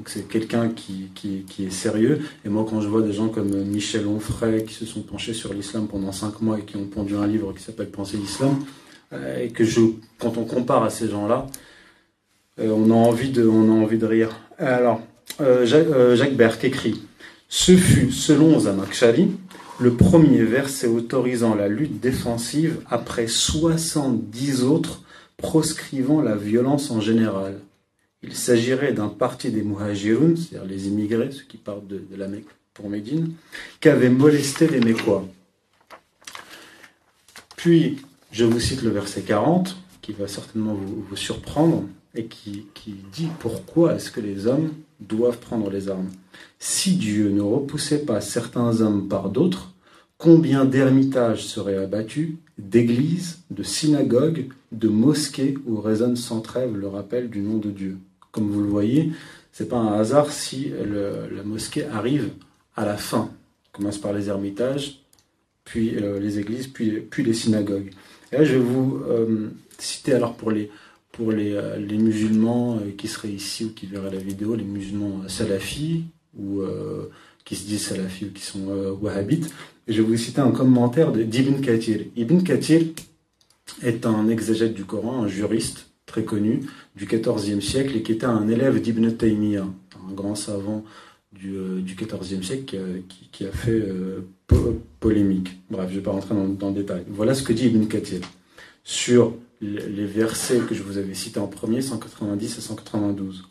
Donc 0.00 0.08
c'est 0.08 0.26
quelqu'un 0.26 0.70
qui, 0.70 1.10
est 1.58 1.70
sérieux. 1.70 2.22
Et 2.46 2.48
moi, 2.48 2.64
quand 2.66 2.80
je 2.80 2.88
vois 2.88 3.02
des 3.02 3.12
gens 3.12 3.28
comme 3.28 3.50
Michel 3.64 4.06
Onfray 4.06 4.64
qui 4.64 4.72
se 4.72 4.86
sont 4.86 5.02
penchés 5.02 5.34
sur 5.34 5.52
l'islam 5.52 5.88
pendant 5.88 6.10
cinq 6.10 6.40
mois 6.40 6.58
et 6.58 6.62
qui 6.62 6.78
ont 6.78 6.86
pondu 6.86 7.16
un 7.16 7.26
livre 7.26 7.52
qui 7.52 7.62
s'appelle 7.62 7.90
Penser 7.90 8.16
l'islam, 8.16 8.64
euh, 9.12 9.44
et 9.44 9.50
que 9.50 9.62
je, 9.62 9.82
quand 10.18 10.38
on 10.38 10.46
compare 10.46 10.84
à 10.84 10.88
ces 10.88 11.06
gens-là, 11.10 11.48
euh, 12.60 12.70
on, 12.70 12.90
a 12.90 12.94
envie 12.94 13.28
de, 13.28 13.46
on 13.46 13.68
a 13.68 13.82
envie 13.82 13.98
de 13.98 14.06
rire. 14.06 14.30
Alors, 14.56 15.02
euh, 15.42 15.66
Jacques, 15.66 16.34
Berck 16.34 16.64
écrit 16.64 17.02
Ce 17.50 17.76
fut, 17.76 18.10
selon 18.10 18.58
Zamakshari, 18.58 19.28
le 19.80 19.92
premier 19.92 20.44
verset 20.44 20.86
autorisant 20.86 21.54
la 21.54 21.68
lutte 21.68 22.00
défensive 22.00 22.80
après 22.88 23.26
70 23.26 24.64
autres 24.64 25.02
proscrivant 25.36 26.22
la 26.22 26.36
violence 26.36 26.90
en 26.90 27.02
général. 27.02 27.60
Il 28.22 28.36
s'agirait 28.36 28.92
d'un 28.92 29.08
parti 29.08 29.50
des 29.50 29.62
Muhajirun, 29.62 30.36
c'est-à-dire 30.36 30.68
les 30.68 30.88
immigrés, 30.88 31.30
ceux 31.30 31.44
qui 31.44 31.56
partent 31.56 31.86
de, 31.86 32.04
la 32.14 32.28
Mecque 32.28 32.50
pour 32.74 32.90
Médine, 32.90 33.32
qui 33.80 33.88
avait 33.88 34.10
molesté 34.10 34.68
les 34.68 34.80
Mécois. 34.80 35.26
Puis, 37.56 37.98
je 38.30 38.44
vous 38.44 38.60
cite 38.60 38.82
le 38.82 38.90
verset 38.90 39.22
40, 39.22 39.74
qui 40.02 40.12
va 40.12 40.28
certainement 40.28 40.74
vous, 40.74 41.16
surprendre, 41.16 41.84
et 42.14 42.26
qui, 42.26 42.66
qui 42.74 42.96
dit 43.12 43.28
pourquoi 43.38 43.94
est-ce 43.94 44.10
que 44.10 44.20
les 44.20 44.46
hommes 44.46 44.70
doivent 45.00 45.38
prendre 45.38 45.70
les 45.70 45.88
armes. 45.88 46.10
Si 46.58 46.96
Dieu 46.96 47.30
ne 47.30 47.40
repoussait 47.40 48.04
pas 48.04 48.20
certains 48.20 48.82
hommes 48.82 49.08
par 49.08 49.30
d'autres, 49.30 49.72
combien 50.18 50.66
d'ermitages 50.66 51.46
seraient 51.46 51.78
abattus, 51.78 52.34
d'églises, 52.58 53.38
de 53.50 53.62
synagogues, 53.62 54.48
de 54.72 54.88
mosquées 54.88 55.56
où 55.66 55.80
résonne 55.80 56.16
sans 56.16 56.40
trêve 56.40 56.76
le 56.76 56.88
rappel 56.88 57.30
du 57.30 57.40
nom 57.40 57.56
de 57.56 57.70
Dieu 57.70 57.98
comme 58.32 58.50
vous 58.50 58.62
le 58.62 58.68
voyez, 58.68 59.10
c'est 59.52 59.68
pas 59.68 59.78
un 59.78 59.98
hasard 59.98 60.32
si 60.32 60.70
la 60.70 61.42
mosquée 61.42 61.86
arrive 61.86 62.30
à 62.76 62.84
la 62.84 62.96
fin. 62.96 63.30
On 63.72 63.78
commence 63.78 63.98
par 63.98 64.12
les 64.12 64.28
ermitages, 64.28 65.00
puis 65.64 65.96
euh, 65.96 66.18
les 66.18 66.38
églises, 66.38 66.66
puis, 66.66 67.06
les 67.18 67.34
synagogues. 67.34 67.90
Et 68.32 68.36
là, 68.36 68.44
je 68.44 68.52
vais 68.54 68.58
vous 68.58 69.02
euh, 69.08 69.50
citer 69.78 70.14
alors 70.14 70.34
pour 70.34 70.50
les, 70.50 70.70
pour 71.12 71.30
les, 71.30 71.52
euh, 71.52 71.78
musulmans 71.78 72.80
qui 72.96 73.08
seraient 73.08 73.28
ici 73.28 73.66
ou 73.66 73.70
qui 73.70 73.86
verraient 73.86 74.10
la 74.10 74.18
vidéo, 74.18 74.54
les 74.54 74.64
musulmans 74.64 75.28
salafis 75.28 76.04
ou 76.38 76.62
qui 77.44 77.56
se 77.56 77.66
disent 77.66 77.88
salafis 77.88 78.26
ou 78.26 78.30
qui 78.30 78.42
sont 78.42 78.66
wahhabites. 79.00 79.52
Je 79.88 80.02
vais 80.02 80.08
vous 80.08 80.16
citer 80.16 80.40
un 80.40 80.52
commentaire 80.52 81.12
d'Ibn 81.12 81.60
Kathir. 81.60 82.00
Ibn 82.16 82.42
Kathir 82.42 82.82
est 83.82 84.06
un 84.06 84.28
exégète 84.28 84.74
du 84.74 84.84
Coran, 84.84 85.24
un 85.24 85.28
juriste 85.28 85.86
très 86.06 86.24
connu 86.24 86.60
du 86.96 87.06
XIVe 87.06 87.60
siècle 87.60 87.96
et 87.96 88.02
qui 88.02 88.12
était 88.12 88.26
un 88.26 88.48
élève 88.48 88.80
d'Ibn 88.80 89.10
Taymiyyah, 89.12 89.66
un 90.08 90.12
grand 90.12 90.34
savant 90.34 90.84
du, 91.32 91.56
euh, 91.56 91.80
XIVe 91.84 92.42
siècle 92.42 92.76
qui 93.32 93.46
a, 93.46 93.52
fait 93.52 93.70
euh, 93.70 94.26
polémique. 94.98 95.60
Bref, 95.70 95.86
je 95.88 95.94
ne 95.94 95.98
vais 95.98 96.04
pas 96.04 96.10
rentrer 96.10 96.34
dans, 96.34 96.68
le 96.68 96.74
détail. 96.74 97.04
Voilà 97.08 97.34
ce 97.34 97.42
que 97.42 97.52
dit 97.52 97.66
Ibn 97.66 97.86
Kathir 97.86 98.20
sur 98.82 99.34
les 99.60 100.06
versets 100.06 100.60
que 100.60 100.74
je 100.74 100.82
vous 100.82 100.96
avais 100.96 101.14
cités 101.14 101.38
en 101.38 101.46
premier, 101.46 101.82
190 101.82 102.58
et 102.58 102.60
192. 102.60 103.44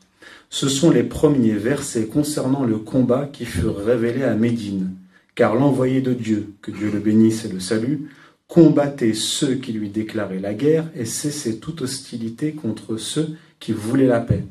Ce 0.50 0.68
sont 0.68 0.90
les 0.90 1.04
premiers 1.04 1.54
versets 1.54 2.08
concernant 2.08 2.66
le 2.66 2.78
combat 2.78 3.30
qui 3.32 3.46
furent 3.46 3.78
révélés 3.78 4.24
à 4.24 4.36
Médine, 4.36 4.96
car 5.36 5.56
l'envoyé 5.56 6.02
de 6.02 6.14
Dieu, 6.14 6.54
que 6.62 6.72
Dieu 6.72 6.90
le 6.92 7.00
bénisse 7.00 7.46
et 7.46 7.50
le 7.50 7.60
salue, 7.60 8.06
combattait 8.50 9.14
ceux 9.14 9.56
qui 9.56 9.72
lui 9.72 9.90
déclaraient 9.90 10.40
la 10.40 10.56
guerre 10.56 10.90
et 10.96 11.06
cessait 11.06 11.58
toute 11.58 11.84
hostilité 11.84 12.54
contre 12.54 12.98
ceux 12.98 13.38
qui 13.60 13.72
voulaient 13.72 14.08
la 14.08 14.20
paix. 14.20 14.44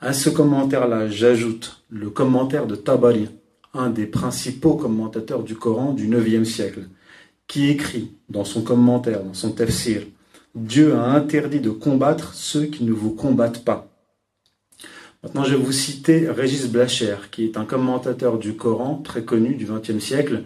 À 0.00 0.12
ce 0.12 0.28
commentaire-là, 0.28 1.08
j'ajoute 1.08 1.82
le 1.88 2.10
commentaire 2.10 2.66
de 2.66 2.76
Tabari, 2.76 3.30
un 3.72 3.88
des 3.88 4.06
principaux 4.06 4.74
commentateurs 4.74 5.42
du 5.42 5.56
Coran 5.56 5.94
du 5.94 6.06
IXe 6.06 6.48
siècle, 6.48 6.88
qui 7.48 7.70
écrit 7.70 8.12
dans 8.28 8.44
son 8.44 8.60
commentaire, 8.60 9.24
dans 9.24 9.34
son 9.34 9.50
tafsir, 9.50 10.02
Dieu 10.54 10.94
a 10.94 11.04
interdit 11.04 11.60
de 11.60 11.70
combattre 11.70 12.34
ceux 12.34 12.66
qui 12.66 12.84
ne 12.84 12.92
vous 12.92 13.12
combattent 13.12 13.64
pas. 13.64 13.88
Maintenant, 15.22 15.44
je 15.44 15.54
vais 15.54 15.62
vous 15.62 15.72
citer 15.72 16.28
Régis 16.28 16.68
Blacher, 16.68 17.16
qui 17.30 17.44
est 17.44 17.56
un 17.56 17.64
commentateur 17.64 18.38
du 18.38 18.56
Coran 18.56 19.00
très 19.02 19.24
connu 19.24 19.54
du 19.54 19.64
XXe 19.64 20.04
siècle, 20.04 20.44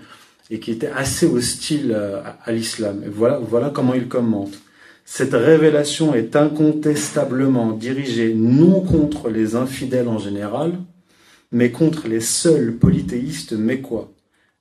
et 0.50 0.58
qui 0.58 0.72
était 0.72 0.88
assez 0.88 1.26
hostile 1.26 1.92
euh, 1.94 2.22
à, 2.44 2.52
l'islam. 2.52 3.02
Voilà, 3.06 3.38
voilà 3.38 3.70
comment 3.70 3.94
il 3.94 4.08
commente. 4.08 4.58
Cette 5.04 5.32
révélation 5.32 6.14
est 6.14 6.36
incontestablement 6.36 7.72
dirigée 7.72 8.34
non 8.34 8.80
contre 8.80 9.28
les 9.28 9.56
infidèles 9.56 10.08
en 10.08 10.18
général, 10.18 10.72
mais 11.52 11.70
contre 11.70 12.08
les 12.08 12.20
seuls 12.20 12.76
polythéistes 12.76 13.52
mécois. 13.52 14.12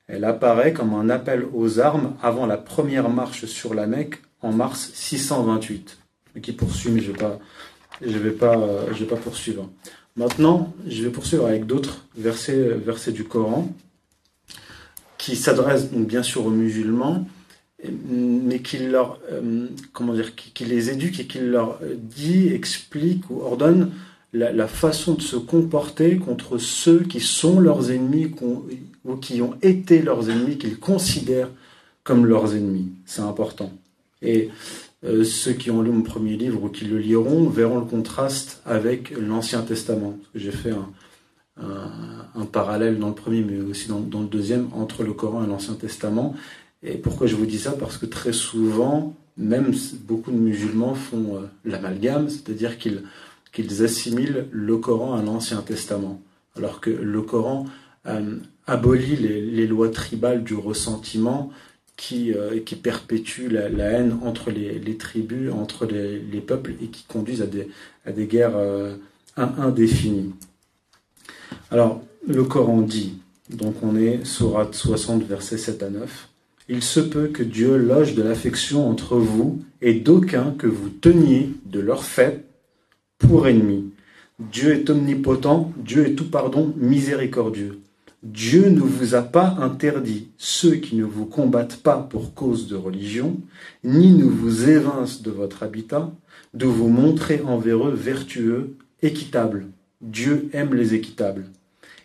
Elle 0.07 0.23
apparaît 0.23 0.73
comme 0.73 0.93
un 0.93 1.09
appel 1.09 1.45
aux 1.53 1.79
armes 1.79 2.15
avant 2.21 2.47
la 2.47 2.57
première 2.57 3.09
marche 3.09 3.45
sur 3.45 3.75
la 3.75 3.85
Mecque 3.85 4.21
en 4.41 4.51
mars 4.51 4.91
628. 4.93 5.97
Et 6.35 6.41
qui 6.41 6.51
poursuit, 6.51 6.91
mais 6.91 7.01
je 7.01 7.11
ne 7.11 7.13
vais 7.13 8.31
pas, 8.31 8.55
vais 8.55 8.93
je 8.93 8.99
vais 8.99 9.05
pas 9.09 9.15
poursuivre. 9.17 9.69
Maintenant, 10.15 10.73
je 10.87 11.03
vais 11.03 11.11
poursuivre 11.11 11.45
avec 11.45 11.65
d'autres 11.65 12.05
versets, 12.17 12.69
versets 12.69 13.11
du 13.11 13.23
Coran 13.23 13.69
qui 15.19 15.35
s'adresse 15.35 15.91
donc 15.91 16.07
bien 16.07 16.23
sûr 16.23 16.47
aux 16.47 16.49
musulmans, 16.49 17.27
mais 18.09 18.59
qui 18.59 18.79
leur, 18.79 19.19
euh, 19.31 19.67
comment 19.93 20.13
dire, 20.13 20.33
qui, 20.35 20.65
les 20.65 20.89
éduque 20.89 21.19
et 21.19 21.27
qui 21.27 21.39
leur 21.39 21.79
dit, 21.95 22.47
explique 22.47 23.29
ou 23.29 23.41
ordonne 23.41 23.91
la, 24.33 24.67
façon 24.67 25.13
de 25.13 25.21
se 25.21 25.35
comporter 25.35 26.17
contre 26.17 26.57
ceux 26.57 26.99
qui 26.99 27.19
sont 27.19 27.59
leurs 27.59 27.91
ennemis 27.91 28.31
ou 29.05 29.15
qui 29.17 29.41
ont 29.41 29.55
été 29.61 30.01
leurs 30.01 30.29
ennemis, 30.29 30.57
qu'ils 30.57 30.79
considèrent 30.79 31.49
comme 32.03 32.25
leurs 32.25 32.55
ennemis. 32.55 32.89
C'est 33.05 33.21
important. 33.21 33.71
Et 34.21 34.49
euh, 35.05 35.23
ceux 35.23 35.53
qui 35.53 35.71
ont 35.71 35.81
lu 35.81 35.91
mon 35.91 36.01
premier 36.01 36.35
livre 36.35 36.63
ou 36.63 36.69
qui 36.69 36.85
le 36.85 36.97
liront 36.97 37.49
verront 37.49 37.79
le 37.79 37.85
contraste 37.85 38.61
avec 38.65 39.11
l'Ancien 39.11 39.61
Testament. 39.61 40.17
J'ai 40.35 40.51
fait 40.51 40.71
un, 40.71 40.89
un, 41.61 42.45
parallèle 42.45 42.99
dans 42.99 43.09
le 43.09 43.15
premier, 43.15 43.41
mais 43.41 43.59
aussi 43.61 43.87
dans, 43.89 44.21
le 44.21 44.27
deuxième, 44.27 44.69
entre 44.73 45.03
le 45.03 45.13
Coran 45.13 45.43
et 45.43 45.47
l'Ancien 45.47 45.75
Testament. 45.75 46.35
Et 46.83 46.97
pourquoi 46.97 47.27
je 47.27 47.35
vous 47.35 47.45
dis 47.45 47.59
ça? 47.59 47.73
Parce 47.73 47.97
que 47.97 48.05
très 48.05 48.33
souvent, 48.33 49.15
même 49.37 49.73
beaucoup 50.01 50.31
de 50.31 50.37
musulmans 50.37 50.95
font 50.95 51.35
euh, 51.35 51.39
l'amalgame, 51.65 52.29
c'est-à-dire 52.29 52.77
qu'ils 52.77 53.83
assimilent 53.83 54.47
le 54.51 54.77
Coran 54.77 55.15
à 55.15 55.21
l'Ancien 55.21 55.61
Testament, 55.61 56.21
alors 56.55 56.81
que 56.81 56.89
le 56.89 57.21
Coran 57.21 57.65
euh, 58.07 58.37
abolit 58.67 59.15
les, 59.15 59.67
lois 59.67 59.89
tribales 59.89 60.43
du 60.43 60.55
ressentiment 60.55 61.51
qui, 61.97 62.33
euh, 62.33 62.59
perpétuent 62.81 63.49
la, 63.49 63.69
haine 63.91 64.17
entre 64.23 64.51
les, 64.51 64.97
tribus, 64.97 65.51
entre 65.51 65.85
les, 65.85 66.41
peuples 66.41 66.73
et 66.81 66.87
qui 66.87 67.03
conduisent 67.03 67.41
à 67.41 67.47
des, 67.47 67.67
à 68.05 68.11
des 68.11 68.25
guerres 68.25 68.57
indéfinies. 69.35 70.33
Alors, 71.71 72.01
le 72.27 72.43
Coran 72.43 72.81
dit, 72.81 73.19
donc 73.49 73.75
on 73.83 73.95
est 73.95 74.25
Sourate 74.25 74.75
60, 74.75 75.23
versets 75.23 75.57
7 75.57 75.83
à 75.83 75.89
9, 75.89 76.29
Il 76.69 76.83
se 76.83 76.99
peut 76.99 77.27
que 77.27 77.43
Dieu 77.43 77.77
loge 77.77 78.15
de 78.15 78.21
l'affection 78.21 78.87
entre 78.87 79.17
vous 79.17 79.61
et 79.81 79.93
d'aucuns 79.93 80.53
que 80.57 80.67
vous 80.67 80.89
teniez 80.89 81.49
de 81.65 81.79
leur 81.79 82.03
fait 82.03 82.45
pour 83.17 83.47
ennemis. 83.47 83.91
Dieu 84.39 84.73
est 84.73 84.89
omnipotent, 84.89 85.73
Dieu 85.77 86.07
est 86.07 86.13
tout 86.13 86.29
pardon, 86.29 86.73
miséricordieux. 86.77 87.79
Dieu 88.23 88.69
ne 88.69 88.81
vous 88.81 89.15
a 89.15 89.21
pas 89.21 89.55
interdit 89.59 90.27
ceux 90.37 90.75
qui 90.75 90.95
ne 90.97 91.05
vous 91.05 91.25
combattent 91.25 91.77
pas 91.77 91.97
pour 91.97 92.33
cause 92.33 92.67
de 92.67 92.75
religion, 92.75 93.37
ni 93.83 94.11
ne 94.11 94.25
vous 94.25 94.69
évincent 94.69 95.21
de 95.23 95.31
votre 95.31 95.63
habitat, 95.63 96.11
de 96.53 96.65
vous 96.65 96.89
montrer 96.89 97.41
envers 97.45 97.87
eux 97.87 97.93
vertueux, 97.93 98.75
équitables. 99.01 99.67
Dieu 100.01 100.49
aime 100.53 100.73
les 100.73 100.93
équitables. 100.93 101.45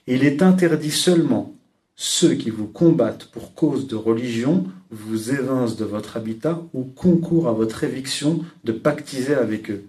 Il 0.06 0.24
est 0.24 0.42
interdit 0.42 0.90
seulement 0.90 1.54
ceux 1.96 2.34
qui 2.34 2.50
vous 2.50 2.66
combattent 2.66 3.26
pour 3.26 3.54
cause 3.54 3.86
de 3.86 3.94
religion, 3.94 4.66
vous 4.90 5.30
évincent 5.30 5.76
de 5.76 5.84
votre 5.84 6.16
habitat 6.16 6.60
ou 6.74 6.82
concourent 6.82 7.48
à 7.48 7.52
votre 7.52 7.84
éviction 7.84 8.44
de 8.64 8.72
pactiser 8.72 9.34
avec 9.34 9.70
eux. 9.70 9.84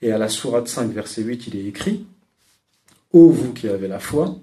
Et 0.00 0.12
à 0.12 0.18
la 0.18 0.30
sourate 0.30 0.68
5, 0.68 0.90
verset 0.92 1.22
8, 1.22 1.48
il 1.48 1.56
est 1.56 1.66
écrit 1.66 2.06
Ô 3.12 3.28
vous 3.28 3.52
qui 3.52 3.68
avez 3.68 3.88
la 3.88 3.98
foi, 3.98 4.38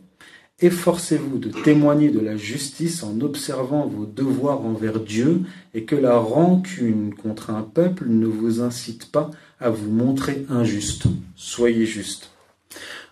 efforcez-vous 0.59 1.39
de 1.39 1.49
témoigner 1.49 2.11
de 2.11 2.19
la 2.19 2.37
justice 2.37 3.01
en 3.01 3.21
observant 3.21 3.87
vos 3.87 4.05
devoirs 4.05 4.61
envers 4.61 4.99
Dieu 4.99 5.41
et 5.73 5.83
que 5.83 5.95
la 5.95 6.17
rancune 6.17 7.15
contre 7.15 7.49
un 7.49 7.63
peuple 7.63 8.05
ne 8.07 8.27
vous 8.27 8.61
incite 8.61 9.11
pas 9.11 9.31
à 9.59 9.71
vous 9.71 9.91
montrer 9.91 10.45
injuste. 10.49 11.05
Soyez 11.35 11.87
juste. 11.87 12.32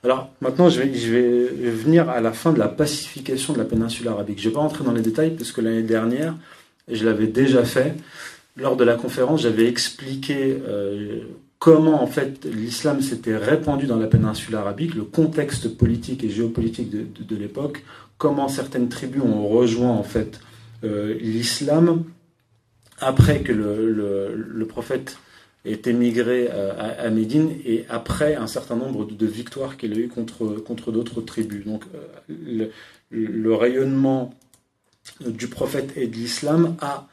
Alors 0.04 0.32
maintenant, 0.42 0.70
je 0.70 0.82
vais, 0.82 0.88
venir 0.88 2.10
à 2.10 2.22
la 2.22 2.32
fin 2.32 2.52
de 2.52 2.60
la 2.60 2.68
pacification 2.68 3.54
de 3.54 3.60
la 3.60 3.66
péninsule 3.66 4.08
arabique. 4.08 4.40
Je 4.40 4.46
ne 4.46 4.50
vais 4.50 4.56
pas 4.56 4.62
rentrer 4.62 4.84
dans 4.84 4.94
les 4.94 5.02
détails 5.02 5.32
parce 5.32 5.52
que 5.52 5.62
l'année 5.62 5.84
dernière, 5.84 6.36
je 6.88 7.06
l'avais 7.06 7.28
déjà 7.28 7.64
fait. 7.64 7.96
Lors 8.58 8.76
de 8.76 8.84
la 8.84 8.96
conférence, 8.96 9.44
j'avais 9.44 9.68
expliqué 9.68 10.58
euh, 10.68 11.22
comment 11.60 12.02
en 12.02 12.08
fait 12.08 12.46
l'islam 12.46 13.02
s'était 13.02 13.38
répandu 13.38 13.86
dans 13.86 13.98
la 13.98 14.08
péninsule 14.08 14.56
arabique, 14.56 14.96
le 14.96 15.04
contexte 15.04 15.78
politique 15.78 16.24
et 16.24 16.30
géopolitique 16.30 16.90
de, 16.90 17.36
l'époque, 17.36 17.84
comment 18.18 18.48
certaines 18.48 18.90
tribus 18.90 19.22
ont 19.22 19.48
rejoint 19.48 19.92
en 19.92 20.04
fait 20.04 20.40
euh, 20.84 21.16
l'islam 21.22 22.04
après 23.00 23.42
que 23.42 23.52
le, 23.52 24.66
prophète 24.66 25.18
ait 25.66 25.82
émigré 25.86 26.50
euh, 26.52 26.74
à, 26.78 27.10
Médine 27.10 27.52
et 27.66 27.86
après 27.90 28.36
un 28.36 28.48
certain 28.48 28.76
nombre 28.76 29.06
de, 29.06 29.26
victoires 29.26 29.78
qu'il 29.78 29.94
a 29.94 29.98
eues 29.98 30.08
contre, 30.08 30.56
contre 30.56 30.92
d'autres 30.92 31.22
tribus. 31.22 31.66
Donc 31.66 31.84
euh, 32.30 32.70
le, 33.12 33.54
rayonnement 33.54 34.34
du 35.26 35.48
prophète 35.48 35.94
et 35.96 36.08
de 36.08 36.16
l'islam 36.16 36.76
a 36.82 37.08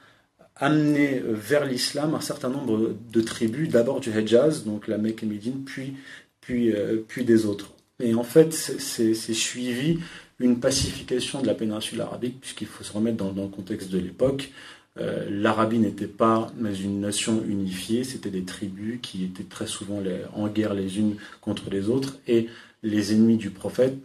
amené 0.56 1.22
vers 1.24 1.64
l'islam 1.64 2.14
un 2.14 2.20
certain 2.20 2.48
nombre 2.48 2.94
de 3.12 3.20
tribus, 3.20 3.68
d'abord 3.68 4.00
du 4.00 4.10
Hejaz, 4.10 4.64
donc 4.64 4.88
la 4.88 4.98
Mecque 4.98 5.22
et 5.22 5.26
Médine, 5.26 5.62
puis, 5.64 5.94
puis, 6.40 6.72
euh, 6.72 7.04
puis 7.06 7.24
des 7.24 7.46
autres. 7.46 7.72
Et 8.00 8.14
en 8.14 8.22
fait, 8.22 8.52
c'est 8.52 9.14
suivi 9.34 9.98
une 10.40 10.60
pacification 10.60 11.42
de 11.42 11.46
la 11.46 11.54
péninsule 11.54 12.00
arabique, 12.00 12.40
puisqu'il 12.40 12.68
faut 12.68 12.84
se 12.84 12.92
remettre 12.92 13.16
dans, 13.16 13.42
le 13.42 13.48
contexte 13.48 13.90
de 13.90 13.98
l'époque. 13.98 14.52
Euh, 15.00 15.26
L'Arabie 15.30 15.78
n'était 15.78 16.06
pas 16.06 16.50
une 16.60 17.00
nation 17.00 17.42
unifiée, 17.46 18.04
c'était 18.04 18.30
des 18.30 18.42
tribus 18.42 18.98
qui 19.00 19.24
étaient 19.24 19.44
très 19.44 19.66
souvent 19.66 20.02
en 20.34 20.48
guerre 20.48 20.74
les 20.74 20.98
unes 20.98 21.16
contre 21.40 21.70
les 21.70 21.88
autres, 21.88 22.18
et 22.26 22.48
les 22.82 23.12
ennemis 23.12 23.36
du 23.36 23.50
prophète, 23.50 23.96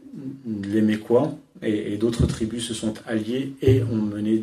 les 0.63 0.81
Mécois 0.81 1.35
et, 1.61 1.97
d'autres 1.97 2.25
tribus 2.25 2.67
se 2.67 2.73
sont 2.73 2.93
alliés 3.05 3.53
et 3.61 3.83
ont 3.83 4.01
mené 4.01 4.41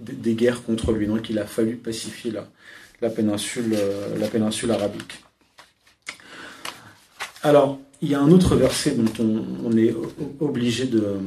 des 0.00 0.34
guerres 0.34 0.62
contre 0.62 0.92
lui. 0.92 1.06
Donc 1.06 1.28
il 1.30 1.38
a 1.38 1.44
fallu 1.44 1.76
pacifier 1.76 2.30
la, 2.30 2.48
la, 3.00 3.10
péninsule, 3.10 3.72
euh, 3.74 4.16
la 4.18 4.28
péninsule 4.28 4.70
arabique. 4.70 5.22
Alors, 7.42 7.78
il 8.00 8.08
y 8.08 8.14
a 8.14 8.20
un 8.20 8.30
autre 8.30 8.56
verset 8.56 8.92
dont 8.92 9.24
on, 9.64 9.76
est 9.76 9.94
obligé 10.40 10.86
de, 10.86 11.18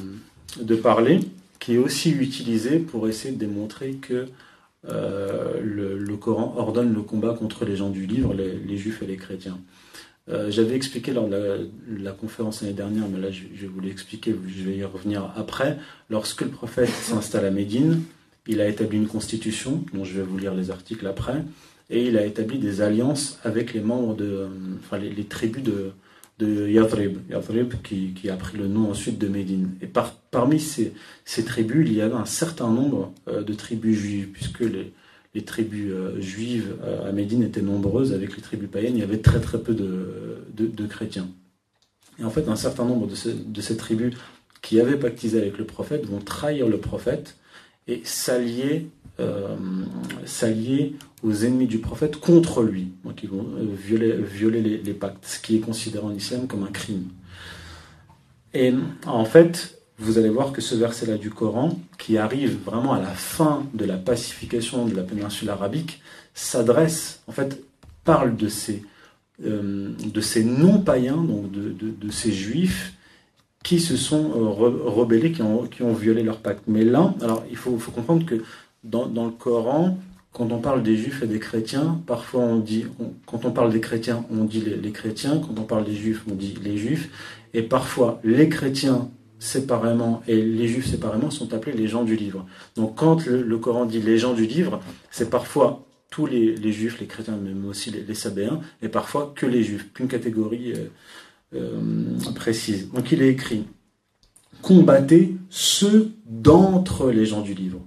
de, 0.59 0.75
parler, 0.75 1.19
qui 1.59 1.75
est 1.75 1.77
aussi 1.77 2.11
utilisé 2.11 2.79
pour 2.79 3.07
essayer 3.07 3.33
de 3.33 3.39
démontrer 3.39 3.93
que 3.93 4.27
euh, 4.89 5.59
le, 5.61 6.17
Coran 6.17 6.55
ordonne 6.57 6.93
le 6.93 7.01
combat 7.01 7.33
contre 7.33 7.65
les 7.65 7.75
gens 7.75 7.89
du 7.89 8.05
livre, 8.05 8.33
les, 8.33 8.77
juifs 8.77 9.01
et 9.01 9.05
les 9.05 9.17
chrétiens. 9.17 9.59
Euh, 10.29 10.51
j'avais 10.51 10.75
expliqué 10.75 11.13
lors 11.13 11.27
de 11.27 11.69
la, 11.99 12.11
conférence 12.11 12.61
l'année 12.61 12.73
dernière, 12.73 13.07
mais 13.07 13.19
là 13.19 13.31
je, 13.31 13.43
je 13.55 13.65
vous 13.67 13.79
l'expliquer, 13.79 14.35
je 14.47 14.63
vais 14.63 14.77
y 14.77 14.83
revenir 14.83 15.31
après. 15.35 15.77
Lorsque 16.09 16.41
le 16.41 16.49
prophète 16.49 16.89
s'installe 17.01 17.45
à 17.45 17.51
Médine, 17.51 18.01
il 18.47 18.61
a 18.61 18.67
établi 18.67 18.97
une 18.97 19.07
constitution, 19.07 19.83
dont 19.93 20.03
je 20.03 20.13
vais 20.15 20.23
vous 20.23 20.37
lire 20.37 20.53
les 20.53 20.71
articles 20.71 21.05
après, 21.05 21.43
et 21.89 22.07
il 22.07 22.17
a 22.17 22.25
établi 22.25 22.57
des 22.57 22.81
alliances 22.81 23.39
avec 23.43 23.73
les 23.73 23.79
membres 23.79 24.15
de, 24.15 24.47
enfin 24.79 24.97
les, 24.97 25.23
tribus 25.23 25.63
de, 25.63 25.91
de 26.39 26.67
Yathrib, 26.67 27.17
Yathrib 27.29 27.81
qui, 27.81 28.13
qui, 28.13 28.29
a 28.29 28.35
pris 28.35 28.57
le 28.57 28.67
nom 28.67 28.91
ensuite 28.91 29.17
de 29.17 29.27
Médine. 29.27 29.71
Et 29.81 29.87
par, 29.87 30.13
parmi 30.13 30.59
ces, 30.59 30.93
ces, 31.25 31.43
tribus, 31.43 31.87
il 31.87 31.95
y 31.95 32.01
avait 32.01 32.13
un 32.13 32.25
certain 32.25 32.69
nombre 32.69 33.11
euh, 33.27 33.41
de 33.41 33.53
tribus 33.53 33.97
juives, 33.97 34.27
puisque 34.31 34.59
les, 34.59 34.93
les 35.33 35.43
tribus 35.43 35.91
euh, 35.91 36.19
juives 36.21 36.75
euh, 36.83 37.09
à 37.09 37.11
Médine 37.11 37.43
étaient 37.43 37.61
nombreuses, 37.61 38.13
avec 38.13 38.35
les 38.35 38.41
tribus 38.41 38.69
païennes, 38.69 38.95
il 38.95 38.99
y 38.99 39.03
avait 39.03 39.21
très 39.21 39.39
très 39.39 39.59
peu 39.59 39.73
de, 39.73 40.43
de, 40.53 40.87
chrétiens. 40.87 41.27
Et 42.19 42.23
en 42.23 42.29
fait, 42.29 42.47
un 42.47 42.55
certain 42.55 42.85
nombre 42.85 43.07
de 43.07 43.15
ces, 43.15 43.33
de 43.33 43.61
ces 43.61 43.77
tribus 43.77 44.15
qui 44.61 44.79
avaient 44.79 44.97
pactisé 44.97 45.39
avec 45.39 45.57
le 45.57 45.65
prophète 45.65 46.05
vont 46.05 46.19
trahir 46.19 46.67
le 46.67 46.77
prophète 46.77 47.37
et 47.87 48.01
s'allier 48.03 48.89
euh, 49.19 49.55
aux 51.23 51.33
ennemis 51.33 51.67
du 51.67 51.79
prophète 51.79 52.17
contre 52.17 52.63
lui. 52.63 52.89
Donc 53.03 53.23
ils 53.23 53.29
vont 53.29 53.47
euh, 53.57 53.65
violer, 53.75 54.61
les, 54.61 54.93
pactes, 54.93 55.25
ce 55.25 55.39
qui 55.39 55.57
est 55.57 55.59
considéré 55.59 56.05
en 56.05 56.13
islam 56.13 56.47
comme 56.47 56.63
un 56.63 56.71
crime. 56.71 57.05
Et 58.53 58.73
en 59.05 59.25
fait, 59.25 59.79
vous 59.99 60.17
allez 60.17 60.29
voir 60.29 60.51
que 60.51 60.61
ce 60.61 60.75
verset-là 60.75 61.17
du 61.17 61.29
Coran, 61.29 61.79
qui 61.97 62.17
arrive 62.17 62.57
vraiment 62.63 62.93
à 62.93 62.99
la 62.99 63.07
fin 63.07 63.63
de 63.73 63.85
la 63.85 63.97
pacification 63.97 64.85
de 64.85 64.95
la 64.95 65.03
péninsule 65.03 65.49
arabique, 65.49 66.01
s'adresse, 66.33 67.21
en 67.27 67.31
fait, 67.31 67.61
parle 68.03 68.35
de 68.35 68.47
ces, 68.47 68.83
euh, 69.43 69.91
non-païens, 70.43 71.17
donc 71.17 71.51
de, 71.51 72.11
ces 72.11 72.31
juifs, 72.31 72.93
qui 73.63 73.79
se 73.79 73.97
sont 73.97 74.31
euh, 74.35 74.49
rebellés, 74.89 75.31
qui 75.31 75.41
ont, 75.41 75.93
violé 75.93 76.23
leur 76.23 76.37
pacte. 76.37 76.63
Mais 76.67 76.85
là, 76.85 77.13
alors 77.21 77.43
il 77.49 77.57
faut, 77.57 77.71
comprendre 77.93 78.25
que 78.25 78.43
dans, 78.83 79.07
le 79.25 79.31
Coran, 79.31 79.97
quand 80.37 80.51
on 80.51 80.59
parle 80.59 80.83
des 80.83 80.95
juifs 80.95 81.23
et 81.23 81.27
des 81.27 81.39
chrétiens, 81.39 81.99
parfois 82.05 82.41
on 82.41 82.59
dit, 82.59 82.85
quand 83.25 83.43
on 83.45 83.51
parle 83.51 83.71
des 83.71 83.81
chrétiens, 83.81 84.23
on 84.29 84.43
dit 84.43 84.61
les, 84.61 84.91
chrétiens, 84.91 85.39
quand 85.39 85.59
on 85.59 85.63
parle 85.63 85.83
des 85.83 85.95
juifs, 85.95 86.23
on 86.29 86.35
dit 86.35 86.53
les 86.63 86.77
juifs, 86.77 87.09
et 87.55 87.63
parfois 87.63 88.19
les 88.23 88.47
chrétiens 88.47 89.09
séparément 89.39 90.21
et 90.27 90.39
les 90.39 90.67
juifs 90.67 90.85
séparément 90.85 91.31
sont 91.31 91.53
appelés 91.53 91.75
les 91.75 91.87
gens 91.87 92.03
du 92.03 92.15
livre. 92.15 92.45
Donc 92.75 92.95
quand 92.95 93.25
le, 93.25 93.57
Coran 93.57 93.85
dit 93.85 93.99
les 93.99 94.19
gens 94.19 94.33
du 94.33 94.45
livre, 94.45 94.79
c'est 95.09 95.31
parfois 95.31 95.87
tous 96.11 96.27
les, 96.27 96.71
juifs, 96.71 96.99
les 96.99 97.07
chrétiens, 97.07 97.37
mais 97.41 97.67
aussi 97.67 97.89
les, 97.89 98.01
les 98.01 98.15
sabéens, 98.15 98.61
et 98.83 98.89
parfois 98.89 99.33
que 99.35 99.47
les 99.47 99.63
juifs, 99.63 99.91
qu'une 99.93 100.07
catégorie. 100.07 100.73
Euh, 100.73 100.87
euh, 101.55 101.79
précise. 102.35 102.91
Donc 102.91 103.13
il 103.13 103.21
est 103.21 103.29
écrit 103.29 103.65
Combattez 104.61 105.37
ceux 105.49 106.11
d'entre 106.25 107.09
les 107.09 107.25
gens 107.25 107.39
du 107.39 107.53
livre, 107.53 107.79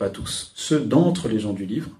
pas 0.00 0.08
tous, 0.08 0.50
ceux 0.56 0.80
d'entre 0.80 1.28
les 1.28 1.38
gens 1.38 1.52
du 1.52 1.66
livre, 1.66 1.90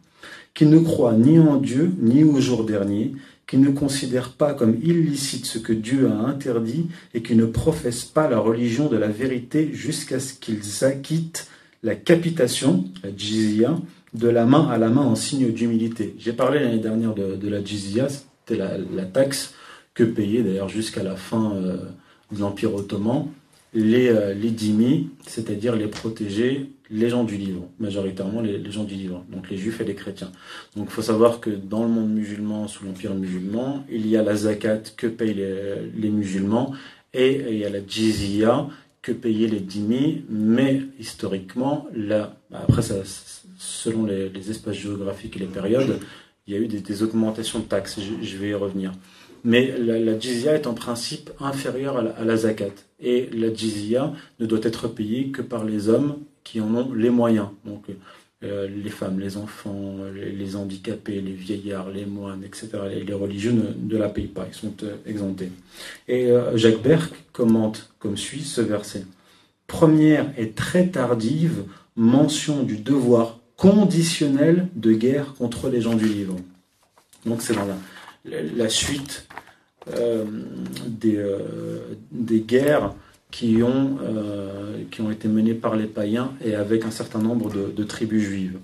qui 0.54 0.64
ne 0.64 0.78
croient 0.78 1.12
ni 1.12 1.38
en 1.38 1.56
Dieu, 1.56 1.92
ni 2.00 2.24
au 2.24 2.40
jour 2.40 2.64
dernier, 2.64 3.12
qui 3.46 3.58
ne 3.58 3.70
considèrent 3.70 4.32
pas 4.32 4.54
comme 4.54 4.76
illicite 4.82 5.44
ce 5.44 5.58
que 5.58 5.74
Dieu 5.74 6.08
a 6.08 6.14
interdit 6.14 6.86
et 7.12 7.22
qui 7.22 7.36
ne 7.36 7.44
professent 7.44 8.06
pas 8.06 8.30
la 8.30 8.38
religion 8.38 8.88
de 8.88 8.96
la 8.96 9.08
vérité 9.08 9.70
jusqu'à 9.74 10.18
ce 10.18 10.32
qu'ils 10.32 10.82
acquittent 10.82 11.46
la 11.82 11.94
capitation, 11.94 12.84
la 13.04 13.10
jizya, 13.14 13.78
de 14.14 14.28
la 14.28 14.46
main 14.46 14.66
à 14.68 14.78
la 14.78 14.88
main 14.88 15.02
en 15.02 15.14
signe 15.14 15.52
d'humilité. 15.52 16.14
J'ai 16.18 16.32
parlé 16.32 16.58
l'année 16.58 16.78
dernière 16.78 17.14
de, 17.14 17.48
la 17.48 17.62
jizya, 17.62 18.08
c'était 18.08 18.56
la, 18.56 19.04
taxe 19.04 19.52
que 19.92 20.04
payaient 20.04 20.42
d'ailleurs 20.42 20.70
jusqu'à 20.70 21.02
la 21.02 21.16
fin 21.16 21.52
euh, 21.52 21.76
de 22.32 22.40
l'Empire 22.40 22.74
ottoman 22.74 23.28
les, 23.74 24.08
euh, 24.08 24.34
c'est-à-dire 25.26 25.76
les 25.76 25.86
protégés, 25.86 26.70
les 26.90 27.08
gens 27.08 27.24
du 27.24 27.36
livre, 27.36 27.68
majoritairement 27.78 28.40
les, 28.40 28.70
gens 28.70 28.84
du 28.84 28.94
livre, 28.94 29.24
donc 29.30 29.48
les 29.48 29.56
juifs 29.56 29.80
et 29.80 29.84
les 29.84 29.94
chrétiens. 29.94 30.32
Donc 30.76 30.86
il 30.88 30.92
faut 30.92 31.02
savoir 31.02 31.40
que 31.40 31.50
dans 31.50 31.84
le 31.84 31.88
monde 31.88 32.10
musulman, 32.10 32.66
sous 32.68 32.84
l'Empire 32.84 33.14
musulman, 33.14 33.84
il 33.90 34.06
y 34.06 34.16
a 34.16 34.22
la 34.22 34.34
zakat 34.34 34.82
que 34.96 35.06
payent 35.06 35.46
les, 35.94 36.10
musulmans 36.10 36.72
et 37.14 37.42
il 37.48 37.58
y 37.58 37.64
a 37.64 37.70
la 37.70 37.86
jizya 37.86 38.66
que 39.02 39.12
payaient 39.12 39.48
les 39.48 39.60
dhimmis, 39.60 40.24
mais 40.28 40.82
historiquement, 40.98 41.86
là, 41.94 42.36
après 42.52 42.82
ça, 42.82 42.96
selon 43.56 44.04
les, 44.04 44.50
espaces 44.50 44.76
géographiques 44.76 45.36
et 45.36 45.40
les 45.40 45.46
périodes, 45.46 45.98
il 46.46 46.54
y 46.54 46.56
a 46.56 46.60
eu 46.60 46.66
des, 46.66 47.02
augmentations 47.02 47.60
de 47.60 47.64
taxes, 47.64 47.98
je 48.20 48.36
vais 48.36 48.48
y 48.48 48.54
revenir. 48.54 48.92
Mais 49.42 49.74
la, 49.78 49.98
la, 49.98 50.18
jizya 50.18 50.54
est 50.54 50.66
en 50.66 50.74
principe 50.74 51.30
inférieure 51.40 51.96
à 51.96 52.24
la, 52.24 52.36
zakat. 52.36 52.74
Et 52.98 53.30
la 53.32 53.54
jizya 53.54 54.12
ne 54.38 54.46
doit 54.46 54.60
être 54.62 54.88
payée 54.88 55.30
que 55.30 55.40
par 55.40 55.64
les 55.64 55.88
hommes 55.88 56.16
qui 56.50 56.60
en 56.60 56.74
ont 56.74 56.92
les 56.92 57.10
moyens. 57.10 57.48
Donc 57.64 57.84
euh, 58.42 58.66
les 58.68 58.90
femmes, 58.90 59.20
les 59.20 59.36
enfants, 59.36 59.96
les, 60.14 60.56
handicapés, 60.56 61.20
les 61.20 61.32
vieillards, 61.32 61.90
les 61.90 62.06
moines, 62.06 62.42
etc. 62.42 62.70
Les, 63.06 63.14
religieux 63.14 63.52
ne, 63.52 63.96
la 63.96 64.08
payent 64.08 64.26
pas, 64.26 64.46
ils 64.48 64.54
sont 64.54 64.74
euh, 64.82 64.96
exemptés. 65.06 65.50
Et 66.08 66.26
euh, 66.26 66.56
Jacques 66.56 66.82
Berck 66.82 67.12
commente 67.32 67.92
comme 68.00 68.16
suit 68.16 68.42
ce 68.42 68.60
verset. 68.60 69.04
Première 69.68 70.32
et 70.36 70.50
très 70.50 70.88
tardive 70.88 71.64
mention 71.94 72.64
du 72.64 72.78
devoir 72.78 73.38
conditionnel 73.56 74.68
de 74.74 74.92
guerre 74.92 75.34
contre 75.34 75.68
les 75.68 75.80
gens 75.80 75.94
du 75.94 76.06
livre. 76.06 76.36
Donc 77.26 77.42
c'est 77.42 77.54
dans 77.54 77.66
la, 77.66 78.42
la 78.42 78.68
suite 78.68 79.28
euh, 79.88 80.24
des, 80.86 81.16
euh, 81.16 81.96
des, 82.12 82.40
guerres 82.40 82.92
qui 83.30 83.62
ont, 83.62 83.98
euh, 84.02 84.82
qui 84.90 85.00
ont 85.00 85.10
été 85.10 85.28
menées 85.28 85.54
par 85.54 85.76
les 85.76 85.86
païens 85.86 86.32
et 86.44 86.54
avec 86.54 86.84
un 86.84 86.90
certain 86.90 87.20
nombre 87.20 87.50
de, 87.50 87.84
tribus 87.84 88.22
juives. 88.22 88.58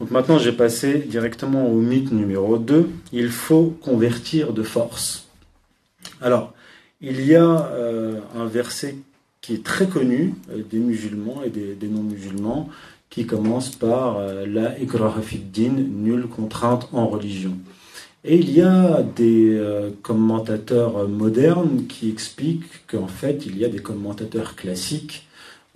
Donc 0.00 0.10
maintenant, 0.10 0.38
j'ai 0.38 0.52
passé 0.52 0.98
directement 0.98 1.68
au 1.68 1.80
mythe 1.80 2.12
numéro 2.12 2.58
2. 2.58 2.88
Il 3.12 3.30
faut 3.30 3.76
convertir 3.82 4.52
de 4.52 4.62
force. 4.62 5.26
Alors, 6.20 6.54
il 7.00 7.24
y 7.24 7.34
a 7.34 7.70
un 8.36 8.46
verset 8.46 8.96
qui 9.40 9.54
est 9.54 9.64
très 9.64 9.86
connu 9.86 10.34
des 10.70 10.78
musulmans 10.78 11.42
et 11.44 11.50
des, 11.50 11.74
des 11.74 11.88
non-musulmans 11.88 12.68
qui 13.10 13.26
commence 13.26 13.70
par 13.70 14.20
la 14.46 14.78
ikrahafiddin, 14.78 15.72
nulle 15.72 16.28
contrainte 16.28 16.88
en 16.92 17.08
religion. 17.08 17.56
Et 18.24 18.36
il 18.36 18.50
y 18.50 18.62
a 18.62 19.02
des 19.02 19.54
euh, 19.54 19.90
commentateurs 20.02 21.08
modernes 21.08 21.86
qui 21.88 22.10
expliquent 22.10 22.86
qu'en 22.86 23.06
fait, 23.06 23.46
il 23.46 23.56
y 23.56 23.64
a 23.64 23.68
des 23.68 23.78
commentateurs 23.78 24.56
classiques 24.56 25.28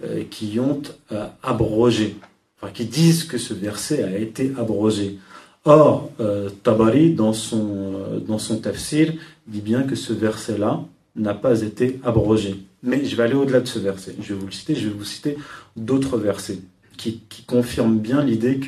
euh, 0.03 0.25
qui 0.29 0.59
ont 0.59 0.83
euh, 1.13 1.27
abrogé, 1.43 2.17
enfin 2.61 2.73
qui 2.73 2.85
disent 2.85 3.25
que 3.25 3.39
ce 3.39 3.55
verset 3.55 4.03
a 4.03 4.19
été 4.19 4.53
abrogé. 4.59 5.19
Or, 5.65 6.11
Tabari, 6.65 7.15
dans 7.15 7.33
son, 7.33 7.93
dans 8.27 8.41
son 8.41 8.59
tafsir, 8.59 9.13
dit 9.47 9.61
bien 9.61 9.85
que 9.85 9.95
ce 9.95 10.13
verset-là 10.13 10.85
n'a 11.15 11.35
pas 11.35 11.63
été 11.63 12.01
abrogé. 12.03 12.57
Mais 12.83 13.05
je 13.05 13.15
vais 13.15 13.23
aller 13.23 13.35
au-delà 13.35 13.61
de 13.61 13.69
ce 13.69 13.79
verset. 13.79 14.17
Je 14.21 14.35
vais 14.35 14.41
vous 14.41 14.47
le 14.47 14.53
citer, 14.53 14.75
je 14.75 14.89
vais 14.89 14.95
vous 14.95 15.05
citer 15.05 15.37
d'autres 15.77 16.19
versets 16.19 16.59
qui, 16.97 17.21
qui, 17.29 17.45
confirment 17.45 17.99
bien 17.99 18.25
l'idée 18.25 18.59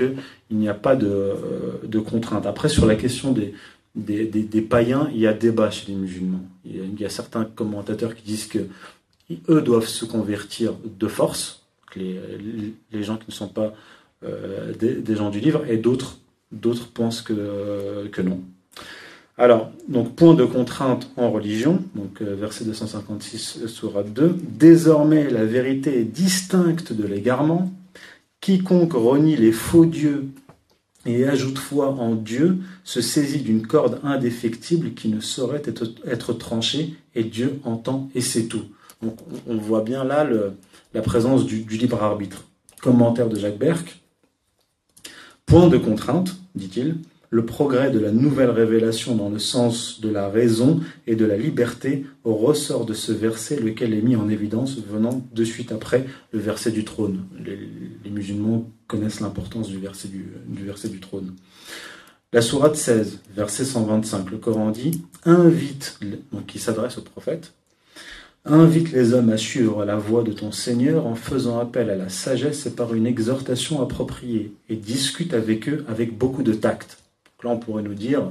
qu'il 0.49 0.59
n'y 0.59 0.69
a 0.69 0.75
pas 0.75 0.97
de, 0.97 1.07
euh, 1.07 1.79
de 1.85 1.99
contrainte. 1.99 2.47
Après, 2.47 2.69
sur 2.69 2.87
la 2.87 2.97
question 2.97 3.33
des, 3.33 3.55
des, 3.95 4.63
païens, 4.63 5.09
il 5.13 5.21
y 5.21 5.27
a 5.27 5.33
débat 5.33 5.71
chez 5.71 5.93
les 5.93 5.99
musulmans. 5.99 6.45
Il 6.65 7.01
y 7.01 7.05
a, 7.05 7.09
certains 7.09 7.45
commentateurs 7.45 8.15
qui 8.15 8.23
disent 8.23 8.47
que 8.47 8.67
eux 9.49 9.63
doivent 9.63 9.87
se 9.87 10.05
convertir 10.05 10.75
de 10.85 11.09
force, 11.09 11.65
les, 11.97 12.21
les 12.91 13.03
gens 13.05 13.17
qui 13.17 13.27
ne 13.29 13.33
sont 13.33 13.49
pas 13.49 13.73
des, 14.81 14.95
des, 14.95 15.17
gens 15.17 15.31
du 15.31 15.39
livre, 15.39 15.65
et 15.69 15.77
d'autres 15.77 16.19
D'autres 16.55 16.89
pensent 16.89 17.21
que, 17.21 18.09
que 18.13 18.23
non. 18.23 18.41
Alors, 19.37 19.73
donc 19.89 20.15
point 20.15 20.35
de 20.35 20.45
contrainte 20.45 21.11
en 21.17 21.33
religion, 21.33 21.83
donc 21.97 22.23
euh, 22.23 22.37
verset 22.37 22.65
256 22.65 23.67
surat 23.67 24.05
2. 24.05 24.37
Désormais, 24.41 25.29
la 25.29 25.45
vérité 25.45 25.99
est 25.99 26.05
distincte 26.05 26.93
de 26.93 27.05
l'égarement. 27.05 27.73
Quiconque 28.45 28.93
renie 28.93 29.37
les 29.37 29.53
faux 29.53 29.87
dieux 29.87 30.29
et 31.07 31.25
ajoute 31.25 31.57
foi 31.57 31.89
en 31.89 32.15
Dieu 32.15 32.59
se 32.85 33.01
saisit 33.01 33.41
d'une 33.41 33.67
corde 33.67 34.01
indéfectible 34.03 34.93
qui 34.93 35.09
ne 35.09 35.19
saurait 35.21 35.63
être, 36.07 36.35
tranchée, 36.35 36.93
et 37.15 37.25
Dieu 37.25 37.59
entend 37.65 38.11
et 38.15 38.21
c'est 38.21 38.45
tout. 38.45 38.65
Donc 39.01 39.17
on 39.47 39.57
voit 39.57 39.81
bien 39.81 40.05
là 40.05 40.29
la 40.93 41.01
présence 41.01 41.47
du, 41.47 41.61
du, 41.61 41.79
libre 41.79 42.03
arbitre. 42.03 42.45
Commentaire 42.83 43.31
de 43.31 43.39
Jacques 43.39 43.57
Berck. 43.57 44.03
Point 45.47 45.69
de 45.69 45.79
contrainte, 45.79 46.37
dit-il, 46.55 46.99
le 47.35 47.45
progrès 47.45 47.91
de 47.91 47.99
la 47.99 48.13
nouvelle 48.13 48.51
révélation 48.51 49.17
dans 49.17 49.29
le 49.29 49.41
sens 49.41 50.01
de 50.01 50.09
la 50.09 50.29
raison 50.29 50.81
et 51.09 51.17
de 51.17 51.25
la 51.25 51.37
liberté 51.37 52.07
au 52.23 52.37
ressort 52.37 52.87
de 52.87 52.95
ce 52.95 53.11
verset, 53.11 53.57
lequel 53.57 53.93
est 53.93 54.03
mis 54.03 54.15
en 54.15 54.29
évidence 54.29 54.79
venant 54.79 55.21
de 55.35 55.43
suite 55.43 55.73
après 55.73 56.07
le 56.31 56.39
verset 56.39 56.71
du 56.71 56.85
trône. 56.85 57.25
Les, 57.45 57.59
musulmans 58.09 58.71
connaissent 58.87 59.19
l'importance 59.19 59.69
du 59.69 59.79
verset 59.79 60.07
du, 60.07 60.65
verset 60.65 60.89
du 60.89 61.01
trône. 61.01 61.35
La 62.33 62.41
sourate 62.41 62.77
16, 62.77 63.19
verset 63.35 63.65
125, 63.65 64.31
le 64.31 64.39
Coran 64.39 64.71
dit 64.71 65.03
invite, 65.25 65.99
donc 66.33 66.47
qui 66.47 66.61
s'adresse 66.61 66.99
au 66.99 67.03
prophète, 67.03 67.53
Invite 68.45 68.93
les 68.93 69.15
hommes 69.15 69.31
à 69.31 69.39
suivre 69.39 69.87
la 69.87 69.97
voie 69.97 70.23
de 70.23 70.33
ton 70.33 70.53
Seigneur 70.53 71.07
en 71.07 71.15
faisant 71.15 71.59
appel 71.59 71.89
à 71.89 71.97
la 71.97 72.11
sagesse 72.11 72.67
et 72.67 72.71
par 72.71 72.93
une 72.95 73.07
exhortation 73.07 73.83
appropriée, 73.83 74.53
et 74.69 74.77
discute 74.77 75.33
avec 75.33 75.69
eux 75.69 75.85
avec 75.89 76.17
beaucoup 76.17 76.43
de 76.43 76.53
tact. 76.53 76.99
Là, 77.45 77.51
on 77.51 77.59
pourrait 77.59 77.83
nous 77.83 77.95
dire, 77.95 78.31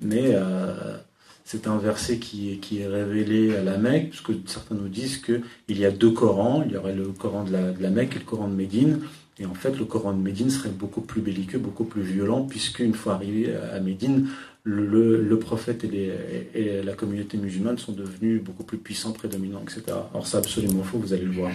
mais 0.00 0.30
euh, 0.34 0.96
c'est 1.44 1.66
un 1.66 1.78
verset 1.78 2.18
qui, 2.18 2.58
est 2.78 2.86
révélé 2.86 3.56
à 3.56 3.62
la 3.62 3.78
Mecque, 3.78 4.10
puisque 4.10 4.32
certains 4.48 4.76
nous 4.76 4.88
disent 4.88 5.18
qu'il 5.18 5.42
y 5.68 5.84
a 5.84 5.90
deux 5.90 6.10
Corans, 6.12 6.62
il 6.64 6.72
y 6.72 6.76
aurait 6.76 6.94
le 6.94 7.06
Coran 7.06 7.44
de 7.44 7.52
la, 7.52 7.72
de 7.72 7.82
la 7.82 7.90
Mecque 7.90 8.16
et 8.16 8.20
le 8.20 8.24
Coran 8.24 8.48
de 8.48 8.54
Médine, 8.54 9.00
et 9.38 9.46
en 9.46 9.54
fait, 9.54 9.78
le 9.78 9.86
Coran 9.86 10.12
de 10.12 10.22
Médine 10.22 10.50
serait 10.50 10.68
beaucoup 10.68 11.00
plus 11.00 11.22
belliqueux, 11.22 11.58
beaucoup 11.58 11.84
plus 11.84 12.02
violent, 12.02 12.44
puisqu'une 12.44 12.92
fois 12.92 13.14
arrivé 13.14 13.56
à 13.56 13.80
Médine, 13.80 14.28
le, 14.64 15.38
prophète 15.38 15.84
et, 15.84 16.82
la 16.82 16.92
communauté 16.92 17.38
musulmane 17.38 17.78
sont 17.78 17.92
devenus 17.92 18.42
beaucoup 18.42 18.64
plus 18.64 18.78
puissants, 18.78 19.12
prédominants, 19.12 19.62
etc. 19.62 19.82
Alors 20.12 20.26
c'est 20.26 20.36
absolument 20.36 20.82
faux, 20.82 20.98
vous 20.98 21.12
allez 21.12 21.24
le 21.24 21.32
voir. 21.32 21.52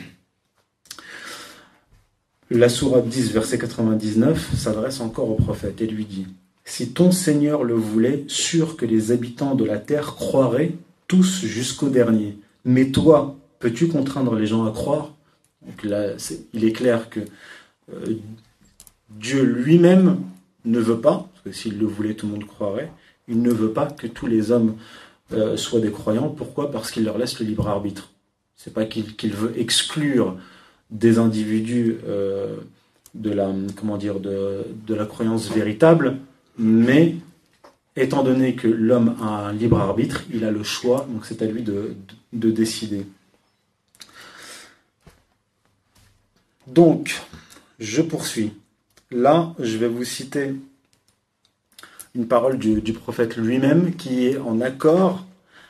La 2.49 2.69
sourate 2.69 3.07
10, 3.07 3.31
verset 3.31 3.57
99, 3.57 4.55
s'adresse 4.55 4.99
encore 5.01 5.29
au 5.29 5.35
prophète 5.35 5.81
et 5.81 5.87
lui 5.87 6.05
dit 6.05 6.27
Si 6.65 6.91
ton 6.91 7.11
Seigneur 7.11 7.63
le 7.63 7.75
voulait, 7.75 8.25
sûr 8.27 8.75
que 8.75 8.85
les 8.85 9.11
habitants 9.11 9.55
de 9.55 9.63
la 9.63 9.77
terre 9.77 10.15
croiraient 10.15 10.73
tous 11.07 11.45
jusqu'au 11.45 11.89
dernier. 11.89 12.37
Mais 12.65 12.89
toi, 12.89 13.37
peux-tu 13.59 13.87
contraindre 13.87 14.35
les 14.35 14.47
gens 14.47 14.65
à 14.65 14.71
croire? 14.71 15.13
Donc 15.65 15.83
là, 15.83 16.13
il 16.53 16.65
est 16.65 16.71
clair 16.71 17.09
que 17.09 17.21
euh, 17.93 18.15
Dieu 19.09 19.43
lui-même 19.43 20.17
ne 20.65 20.79
veut 20.79 20.99
pas, 20.99 21.29
parce 21.31 21.43
que 21.45 21.51
s'il 21.51 21.77
le 21.77 21.85
voulait, 21.85 22.15
tout 22.15 22.25
le 22.25 22.33
monde 22.33 22.45
croirait, 22.45 22.91
il 23.27 23.41
ne 23.41 23.51
veut 23.51 23.71
pas 23.71 23.87
que 23.87 24.07
tous 24.07 24.27
les 24.27 24.51
hommes 24.51 24.75
euh, 25.33 25.57
soient 25.57 25.79
des 25.79 25.91
croyants. 25.91 26.29
Pourquoi? 26.29 26.71
Parce 26.71 26.91
qu'il 26.91 27.03
leur 27.03 27.17
laisse 27.17 27.39
le 27.39 27.45
libre 27.45 27.67
arbitre. 27.67 28.11
C'est 28.55 28.73
pas 28.73 28.85
qu'il 28.85 29.33
veut 29.33 29.53
exclure 29.59 30.37
des 30.91 31.17
individus 31.17 31.97
euh, 32.07 32.57
de 33.13 33.31
la 33.31 33.51
comment 33.75 33.97
dire 33.97 34.19
de, 34.19 34.65
la 34.89 35.05
croyance 35.05 35.49
véritable, 35.49 36.17
mais 36.57 37.15
étant 37.95 38.23
donné 38.23 38.55
que 38.55 38.67
l'homme 38.67 39.15
a 39.21 39.47
un 39.47 39.53
libre 39.53 39.79
arbitre, 39.79 40.23
il 40.33 40.43
a 40.43 40.51
le 40.51 40.63
choix, 40.63 41.07
donc 41.09 41.25
c'est 41.25 41.41
à 41.41 41.45
lui 41.45 41.61
de, 41.61 41.95
de 42.33 42.51
décider. 42.51 43.05
Donc, 46.67 47.21
je 47.79 48.01
poursuis. 48.01 48.53
Là, 49.11 49.53
je 49.59 49.77
vais 49.77 49.87
vous 49.87 50.03
citer 50.03 50.55
une 52.15 52.27
parole 52.27 52.57
du, 52.57 52.93
prophète 52.93 53.35
lui-même 53.35 53.95
qui 53.95 54.27
est 54.27 54.37
en 54.37 54.61
accord 54.61 55.25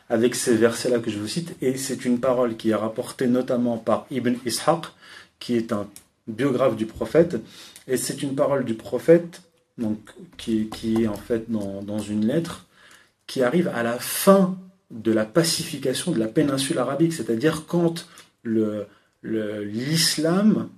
avec 0.10 0.36
ces 0.36 0.56
versets-là 0.56 1.00
que 1.00 1.10
je 1.10 1.18
vous 1.18 1.28
cite, 1.28 1.56
et 1.62 1.78
c'est 1.78 2.06
une 2.06 2.20
parole 2.20 2.56
qui 2.56 2.70
est 2.70 2.76
rapportée 2.76 3.28
notamment 3.28 3.78
par 3.78 4.06
Ibn 4.12 4.36
Ishaq, 4.46 4.86
qui 5.40 5.56
est 5.58 5.74
un 5.74 5.88
biographe 6.28 6.76
du 6.76 6.86
prophète, 6.86 7.38
et 7.88 7.98
c'est 7.98 8.22
une 8.22 8.36
parole 8.36 8.66
du 8.66 8.76
prophète 8.76 9.42
donc, 9.78 10.00
qui, 10.38 10.70
est 10.84 11.08
en 11.08 11.16
fait 11.16 11.52
dans, 11.52 11.82
dans, 11.82 12.00
une 12.00 12.26
lettre 12.26 12.66
qui 13.28 13.44
arrive 13.44 13.68
à 13.74 13.84
la 13.84 14.00
fin 14.00 14.58
de 14.92 15.12
la 15.12 15.26
pacification 15.26 16.12
de 16.12 16.20
la 16.20 16.28
péninsule 16.28 16.78
arabique, 16.78 17.14
c'est-à-dire 17.14 17.66
quand 17.68 18.08
l'islam 19.24 20.70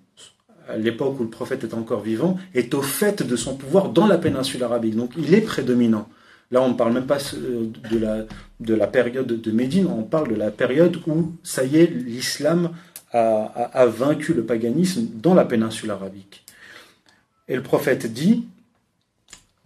à 0.68 0.78
l'époque 0.78 1.20
où 1.20 1.24
le 1.24 1.30
prophète 1.30 1.64
est 1.64 1.74
encore 1.74 2.02
vivant, 2.02 2.38
est 2.54 2.74
au 2.74 2.82
fait 2.82 3.24
de 3.24 3.36
son 3.36 3.56
pouvoir 3.56 3.90
dans 3.90 4.06
la 4.06 4.18
péninsule 4.18 4.64
arabique. 4.64 4.96
Donc 4.96 5.12
il 5.18 5.34
est 5.34 5.42
prédominant. 5.42 6.10
Là, 6.52 6.62
on 6.62 6.70
ne 6.70 6.74
parle 6.74 6.94
même 6.94 7.08
pas 7.08 7.20
euh, 7.34 7.68
de 7.92 7.98
la, 7.98 8.26
de 8.60 8.74
la 8.74 8.88
période 8.88 9.28
de 9.28 9.52
Médine, 9.52 9.88
on 9.88 10.04
parle 10.04 10.30
de 10.30 10.36
la 10.36 10.52
période 10.52 10.98
où, 11.08 11.34
ça 11.44 11.66
y 11.66 11.78
est, 11.78 11.88
l'islam 11.88 12.72
a, 13.12 13.86
vaincu 13.88 14.34
le 14.34 14.44
paganisme 14.44 15.08
dans 15.16 15.34
la 15.34 15.46
péninsule 15.46 15.92
arabique. 15.92 16.46
Et 17.48 17.56
le 17.56 17.64
prophète 17.64 18.12
dit, 18.12 18.46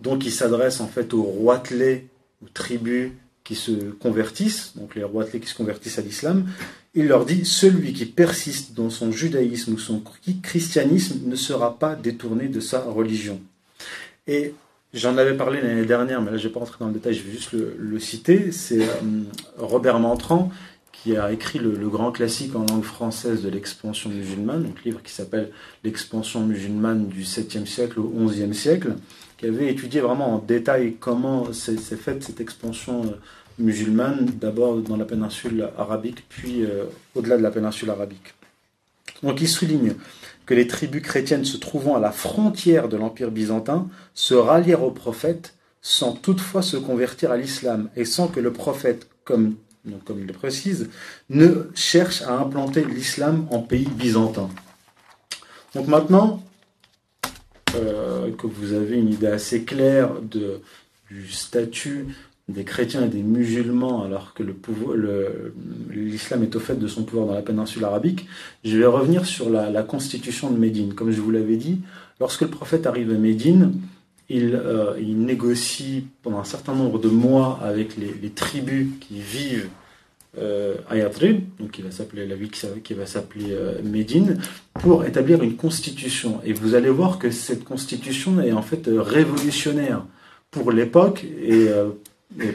donc 0.02 0.26
il 0.26 0.32
s'adresse 0.32 0.82
en 0.82 0.88
fait 0.88 1.14
aux 1.14 1.24
roitelets, 1.24 2.08
aux 2.44 2.50
tribus 2.50 3.12
qui 3.44 3.56
se 3.56 3.72
convertissent, 3.72 4.74
donc 4.76 4.96
les 4.96 5.04
roitelets 5.04 5.40
qui 5.40 5.50
se 5.50 5.56
convertissent 5.56 6.00
à 6.00 6.02
l'islam, 6.02 6.46
il 6.94 7.08
leur 7.08 7.26
dit 7.26 7.46
Celui 7.46 7.94
qui 7.94 8.06
persiste 8.06 8.74
dans 8.74 8.90
son 8.90 9.12
judaïsme 9.12 9.74
ou 9.74 9.80
son 9.80 10.04
christianisme 10.44 11.20
ne 11.26 11.36
sera 11.36 11.78
pas 11.78 11.96
détourné 11.96 12.48
de 12.48 12.60
sa 12.60 12.82
religion. 12.82 13.40
Et 14.28 14.54
j'en 14.94 15.18
avais 15.18 15.36
parlé 15.36 15.62
l'année 15.62 15.86
dernière, 15.86 16.22
mais 16.22 16.32
là 16.32 16.38
je 16.38 16.44
ne 16.44 16.48
vais 16.50 16.54
pas 16.54 16.60
rentrer 16.60 16.78
dans 16.80 16.88
le 16.88 16.94
détail, 16.94 17.14
je 17.14 17.24
vais 17.24 17.32
juste 17.32 17.54
le, 17.54 18.00
citer. 18.00 18.52
C'est 18.52 18.84
euh, 18.84 19.24
Robert 19.58 20.00
Mantrand 20.00 20.52
qui 20.92 21.18
a 21.18 21.32
écrit 21.32 21.58
le, 21.58 21.90
grand 21.90 22.12
classique 22.12 22.56
en 22.56 22.66
langue 22.66 22.84
française 22.84 23.42
de 23.42 23.50
l'expansion 23.50 24.10
musulmane, 24.10 24.64
donc 24.64 24.84
livre 24.84 25.02
qui 25.02 25.12
s'appelle 25.12 25.50
L'expansion 25.84 26.46
musulmane 26.46 27.08
du 27.08 27.24
7e 27.24 27.66
siècle 27.66 28.00
au 28.00 28.14
11e 28.20 28.54
siècle, 28.54 28.94
qui 29.42 29.48
avait 29.48 29.72
étudié 29.72 30.02
vraiment 30.02 30.36
en 30.36 30.38
détail 30.38 30.98
comment 31.00 31.52
s'est 31.52 31.76
faite 31.76 32.24
cette 32.24 32.40
expansion 32.40 33.06
euh, 33.06 33.18
musulmane, 33.58 34.28
d'abord 34.40 34.78
dans 34.78 34.98
la 34.98 35.06
péninsule 35.06 35.68
arabique, 35.80 36.24
puis 36.30 36.64
euh, 36.64 36.86
au-delà 37.16 37.38
de 37.38 37.42
la 37.42 37.50
péninsule 37.50 37.90
arabique. 37.90 38.36
Donc 39.24 39.42
il 39.42 39.48
souligne 39.48 39.96
que 40.46 40.54
les 40.54 40.68
tribus 40.68 41.02
chrétiennes 41.02 41.44
se 41.44 41.58
trouvant 41.58 41.96
à 41.96 42.00
la 42.00 42.12
frontière 42.12 42.88
de 42.88 42.98
l'Empire 42.98 43.32
byzantin 43.32 43.90
se 44.14 44.36
rallièrent 44.36 44.84
au 44.84 44.92
prophète 44.92 45.56
sans 45.82 46.12
toutefois 46.12 46.62
se 46.62 46.78
convertir 46.78 47.32
à 47.32 47.38
l'islam 47.38 47.90
et 47.96 48.06
sans 48.06 48.28
que 48.28 48.40
le 48.40 48.54
prophète, 48.54 49.08
comme, 49.24 49.56
comme 50.06 50.20
il 50.20 50.28
le 50.28 50.34
précise, 50.34 50.88
ne 51.32 51.72
cherche 51.74 52.22
à 52.22 52.34
implanter 52.34 52.86
l'islam 52.86 53.48
en 53.50 53.60
pays 53.60 53.86
byzantin. 53.86 54.52
Donc 55.74 55.88
maintenant 55.88 56.44
euh, 57.76 58.32
que 58.32 58.48
vous 58.48 58.74
avez 58.74 58.98
une 58.98 59.10
idée 59.10 59.28
assez 59.28 59.64
claire 59.64 60.12
du 60.22 61.32
statut 61.32 62.08
des 62.52 62.64
chrétiens 62.64 63.06
et 63.06 63.08
des 63.08 63.24
musulmans 63.24 64.04
alors 64.04 64.34
que 64.34 64.44
l'islam 65.90 66.44
est 66.44 66.56
au 66.56 66.60
fait 66.60 66.76
de 66.76 66.88
son 66.88 67.04
pouvoir 67.04 67.28
dans 67.28 67.34
la 67.34 67.42
péninsule 67.42 67.84
arabique, 67.84 68.28
je 68.64 68.78
vais 68.78 68.86
revenir 68.86 69.26
sur 69.26 69.50
la, 69.50 69.84
constitution 69.84 70.52
de 70.52 70.58
Médine. 70.58 70.94
Comme 70.94 71.12
je 71.12 71.22
vous 71.22 71.32
l'avais 71.32 71.58
dit, 71.58 71.82
lorsque 72.20 72.42
le 72.42 72.50
prophète 72.50 72.86
arrive 72.86 73.12
à 73.12 73.18
Médine, 73.18 73.74
il, 74.30 74.56
euh, 74.56 74.96
négocie 75.02 76.06
pendant 76.24 76.40
un 76.40 76.46
certain 76.46 76.74
nombre 76.74 77.00
de 77.00 77.10
mois 77.10 77.60
avec 77.64 77.96
les, 77.98 78.30
tribus 78.30 78.88
qui 79.02 79.20
vivent 79.20 79.70
euh, 80.38 80.76
à 80.90 80.96
Yatrib, 80.96 81.42
donc 81.60 81.72
qui 81.72 81.82
va 81.82 81.92
s'appeler 81.92 82.26
la 82.26 82.36
ville 82.36 82.52
qui, 82.52 82.94
va 82.94 83.06
s'appeler 83.06 83.48
euh, 83.50 83.82
Médine, 83.84 84.38
pour 84.76 85.04
établir 85.04 85.44
une 85.44 85.58
constitution. 85.58 86.40
Et 86.46 86.54
vous 86.54 86.74
allez 86.74 86.90
voir 86.90 87.20
que 87.20 87.32
cette 87.32 87.66
constitution 87.66 88.40
est 88.40 88.54
en 88.54 88.62
fait 88.62 88.88
révolutionnaire 88.88 90.06
pour 90.50 90.72
l'époque 90.72 91.26
et, 91.26 91.68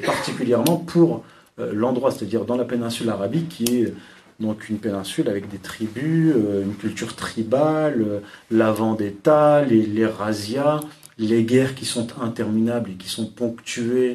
particulièrement 0.07 0.79
pour 0.79 1.23
l'endroit, 1.59 2.11
c'est-à-dire 2.11 2.47
dans 2.47 2.57
la 2.57 2.65
péninsule 2.65 3.11
arabique 3.11 3.51
qui 3.51 3.83
est 3.83 3.95
donc 4.41 4.71
une 4.71 4.79
péninsule 4.79 5.29
avec 5.29 5.51
des 5.51 5.59
tribus, 5.59 6.35
une 6.35 6.75
culture 6.77 7.15
tribale, 7.15 8.23
la 8.51 8.73
vendetta, 8.73 9.63
les, 9.65 9.85
les 9.85 10.07
razzias, 10.07 10.81
les 11.19 11.45
guerres 11.45 11.75
qui 11.75 11.85
sont 11.85 12.07
interminables 12.23 12.91
et 12.91 12.95
qui 12.95 13.09
sont 13.09 13.27
ponctuées 13.27 14.15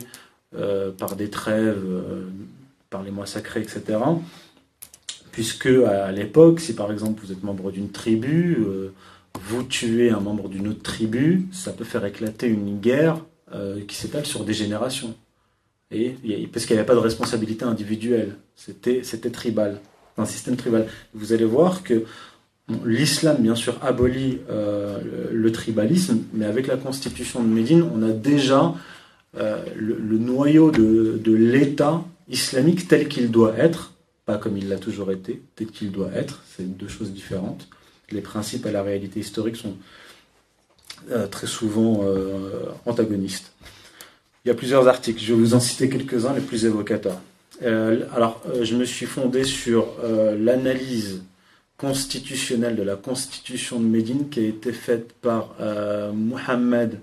par 0.97 1.15
des 1.15 1.29
trêves, 1.29 1.83
par 2.91 3.01
les 3.01 3.09
mois 3.09 3.25
sacrés, 3.25 3.61
etc 3.61 3.97
puisque 5.31 5.67
à 5.67 6.11
l'époque, 6.11 6.59
si 6.59 6.73
par 6.73 6.91
exemple 6.91 7.21
vous 7.25 7.31
êtes 7.31 7.43
membre 7.43 7.71
d'une 7.71 7.89
tribu, 7.89 8.57
euh, 8.59 8.93
vous 9.41 9.63
tuez 9.63 10.09
un 10.09 10.19
membre 10.19 10.49
d'une 10.49 10.67
autre 10.67 10.83
tribu, 10.83 11.47
ça 11.51 11.71
peut 11.71 11.83
faire 11.83 12.05
éclater 12.05 12.47
une 12.47 12.79
guerre 12.79 13.17
euh, 13.53 13.79
qui 13.87 13.95
s'étale 13.95 14.25
sur 14.25 14.43
des 14.43 14.53
générations. 14.53 15.15
Et, 15.93 16.15
parce 16.53 16.65
qu'il 16.65 16.75
n'y 16.75 16.79
avait 16.79 16.87
pas 16.87 16.95
de 16.95 16.99
responsabilité 16.99 17.65
individuelle, 17.65 18.35
c'était, 18.55 19.01
tribal, 19.29 19.81
un 20.17 20.25
système 20.25 20.55
tribal. 20.55 20.87
Vous 21.13 21.33
allez 21.33 21.43
voir 21.43 21.83
que 21.83 22.05
l'islam, 22.85 23.37
bien 23.41 23.55
sûr, 23.55 23.77
abolit 23.81 24.39
euh, 24.49 25.29
le, 25.33 25.51
tribalisme, 25.51 26.19
mais 26.33 26.45
avec 26.45 26.67
la 26.67 26.77
constitution 26.77 27.43
de 27.43 27.49
Médine, 27.49 27.83
on 27.93 28.03
a 28.03 28.11
déjà 28.11 28.73
le, 29.33 30.17
noyau 30.17 30.71
de, 30.71 31.19
de 31.21 31.33
l'État 31.33 32.03
islamique 32.31 32.87
tel 32.87 33.07
qu'il 33.07 33.29
doit 33.29 33.55
être, 33.57 33.93
pas 34.25 34.37
comme 34.37 34.57
il 34.57 34.69
l'a 34.69 34.77
toujours 34.77 35.11
été, 35.11 35.41
tel 35.55 35.67
qu'il 35.67 35.91
doit 35.91 36.11
être. 36.13 36.41
C'est 36.55 36.63
deux 36.77 36.87
choses 36.87 37.11
différentes. 37.11 37.67
Les 38.09 38.21
principes 38.21 38.65
et 38.65 38.71
la 38.71 38.83
réalité 38.83 39.19
historique 39.19 39.55
sont 39.55 39.75
euh, 41.09 41.27
très 41.27 41.47
souvent 41.47 42.01
euh, 42.03 42.65
antagonistes. 42.85 43.51
Il 44.43 44.49
y 44.49 44.51
a 44.51 44.55
plusieurs 44.55 44.87
articles, 44.87 45.21
je 45.21 45.33
vais 45.33 45.39
vous 45.39 45.53
en 45.53 45.59
citer 45.59 45.89
quelques-uns 45.89 46.33
les 46.33 46.41
plus 46.41 46.65
évocateurs. 46.65 47.19
Euh, 47.63 48.05
alors, 48.15 48.41
je 48.61 48.75
me 48.75 48.85
suis 48.85 49.05
fondé 49.05 49.43
sur 49.43 49.87
l'analyse 50.37 51.23
constitutionnelle 51.77 52.75
de 52.75 52.83
la 52.83 52.95
constitution 52.95 53.79
de 53.79 53.85
Médine 53.85 54.29
qui 54.29 54.39
a 54.39 54.43
été 54.47 54.73
faite 54.73 55.13
par 55.13 55.55
Mohamed 56.13 56.99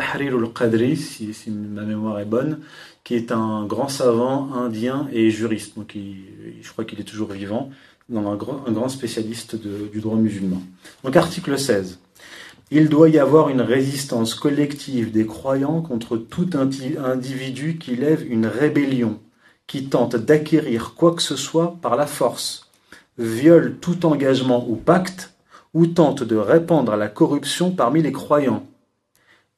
Tahrir 0.00 0.34
al-Qadri, 0.34 0.96
si, 0.96 1.34
ma 1.50 1.82
mémoire 1.82 2.18
est 2.20 2.24
bonne, 2.24 2.60
qui 3.04 3.16
est 3.16 3.32
un 3.32 3.66
grand 3.66 3.88
savant 3.88 4.50
indien 4.54 5.06
et 5.12 5.30
juriste. 5.30 5.76
Donc, 5.76 5.94
je 5.94 6.72
crois 6.72 6.86
qu'il 6.86 6.98
est 7.00 7.04
toujours 7.04 7.32
vivant, 7.32 7.70
un, 8.10 8.34
grand, 8.34 8.64
un 8.66 8.72
grand 8.72 8.88
spécialiste 8.88 9.56
du 9.56 10.00
droit 10.00 10.16
musulman. 10.16 10.62
Donc, 11.04 11.16
article 11.16 11.58
16. 11.58 11.98
Il 12.70 12.88
doit 12.88 13.10
y 13.10 13.18
avoir 13.18 13.50
une 13.50 13.60
résistance 13.60 14.34
collective 14.34 15.12
des 15.12 15.26
croyants 15.26 15.82
contre 15.82 16.16
tout 16.16 16.48
individu 16.54 17.76
qui 17.76 17.94
lève 17.94 18.26
une 18.26 18.46
rébellion, 18.46 19.20
qui 19.66 19.84
tente 19.84 20.16
d'acquérir 20.16 20.94
quoi 20.94 21.14
que 21.14 21.22
ce 21.22 21.36
soit 21.36 21.76
par 21.82 21.96
la 21.96 22.06
force, 22.06 22.70
viole 23.18 23.76
tout 23.82 24.06
engagement 24.06 24.66
ou 24.66 24.76
pacte, 24.76 25.34
ou 25.74 25.86
tente 25.86 26.22
de 26.22 26.36
répandre 26.36 26.96
la 26.96 27.08
corruption 27.08 27.70
parmi 27.70 28.02
les 28.02 28.12
croyants 28.12 28.66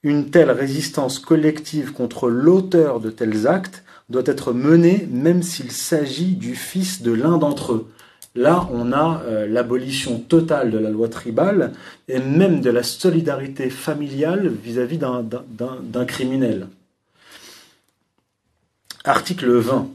une 0.03 0.31
telle 0.31 0.51
résistance 0.51 1.19
collective 1.19 1.93
contre 1.93 2.29
l'auteur 2.29 3.01
de 3.01 3.11
tels 3.11 3.47
actes 3.47 3.85
doit 4.11 4.23
être 4.27 4.53
menée 4.53 5.09
même 5.11 5.43
s'il 5.43 5.71
s'agit 5.71 6.35
du 6.35 6.55
fils 6.55 7.03
de 7.03 7.13
l'un 7.13 7.39
d'entre 7.39 7.73
eux. 7.73 7.93
Là, 8.35 8.69
on 8.73 8.93
a 8.93 9.23
euh, 9.27 9.47
l'abolition 9.47 10.19
totale 10.19 10.71
de 10.71 10.79
la 10.79 10.89
loi 10.91 11.09
tribale 11.09 11.73
et 12.09 12.19
même 12.19 12.63
de 12.63 12.71
la 12.71 12.83
solidarité 12.83 13.69
familiale 13.69 14.49
vis-à-vis 14.49 14.99
d'un 14.99 16.05
criminel. 16.07 16.69
Article 19.05 19.51
20. 19.51 19.89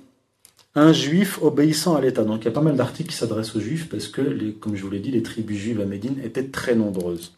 Un 0.75 0.93
juif 0.93 1.39
obéissant 1.41 1.95
à 1.95 2.01
l'État. 2.01 2.23
Donc 2.23 2.41
il 2.41 2.45
y 2.45 2.49
a 2.49 2.51
pas 2.51 2.61
mal 2.61 2.75
d'articles 2.75 3.09
qui 3.09 3.15
s'adressent 3.15 3.55
aux 3.55 3.59
juifs 3.59 3.89
parce 3.89 4.07
que, 4.07 4.51
comme 4.51 4.75
je 4.75 4.83
vous 4.83 4.91
l'ai 4.91 4.99
dit, 4.99 5.09
les 5.09 5.23
tribus 5.23 5.57
juives 5.57 5.81
à 5.81 5.85
Médine 5.85 6.17
étaient 6.23 6.45
très 6.45 6.75
nombreuses 6.75 7.33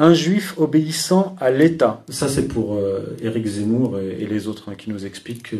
un 0.00 0.14
juif 0.14 0.54
obéissant 0.56 1.36
à 1.38 1.50
l'État. 1.50 2.02
Ça, 2.08 2.26
c'est 2.26 2.48
pour 2.48 2.76
euh, 2.76 3.18
Éric 3.22 3.46
Zemmour 3.46 3.98
et, 3.98 4.24
les 4.24 4.48
autres 4.48 4.70
hein, 4.70 4.74
qui 4.74 4.88
nous 4.88 5.04
expliquent 5.04 5.50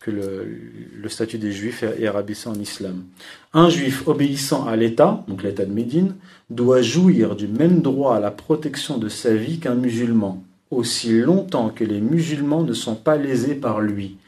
que 0.00 0.10
le, 0.10 1.08
statut 1.08 1.38
des 1.38 1.50
juifs 1.50 1.82
est, 1.82 2.02
est 2.02 2.46
en 2.46 2.54
islam. 2.54 3.04
Un 3.54 3.70
juif 3.70 4.06
obéissant 4.06 4.66
à 4.66 4.76
l'État, 4.76 5.24
donc 5.28 5.42
l'État 5.42 5.64
de 5.64 5.72
Médine, 5.72 6.14
doit 6.50 6.82
jouir 6.82 7.36
du 7.36 7.48
même 7.48 7.80
droit 7.80 8.16
à 8.16 8.20
la 8.20 8.30
protection 8.30 8.98
de 8.98 9.08
sa 9.08 9.34
vie 9.34 9.60
qu'un 9.60 9.76
musulman, 9.76 10.44
aussi 10.70 11.18
longtemps 11.20 11.70
que 11.70 11.84
les 11.84 12.02
musulmans 12.02 12.64
ne 12.64 12.74
sont 12.74 12.96
pas 12.96 13.16
lésés 13.16 13.54
par 13.54 13.80
lui. 13.80 14.18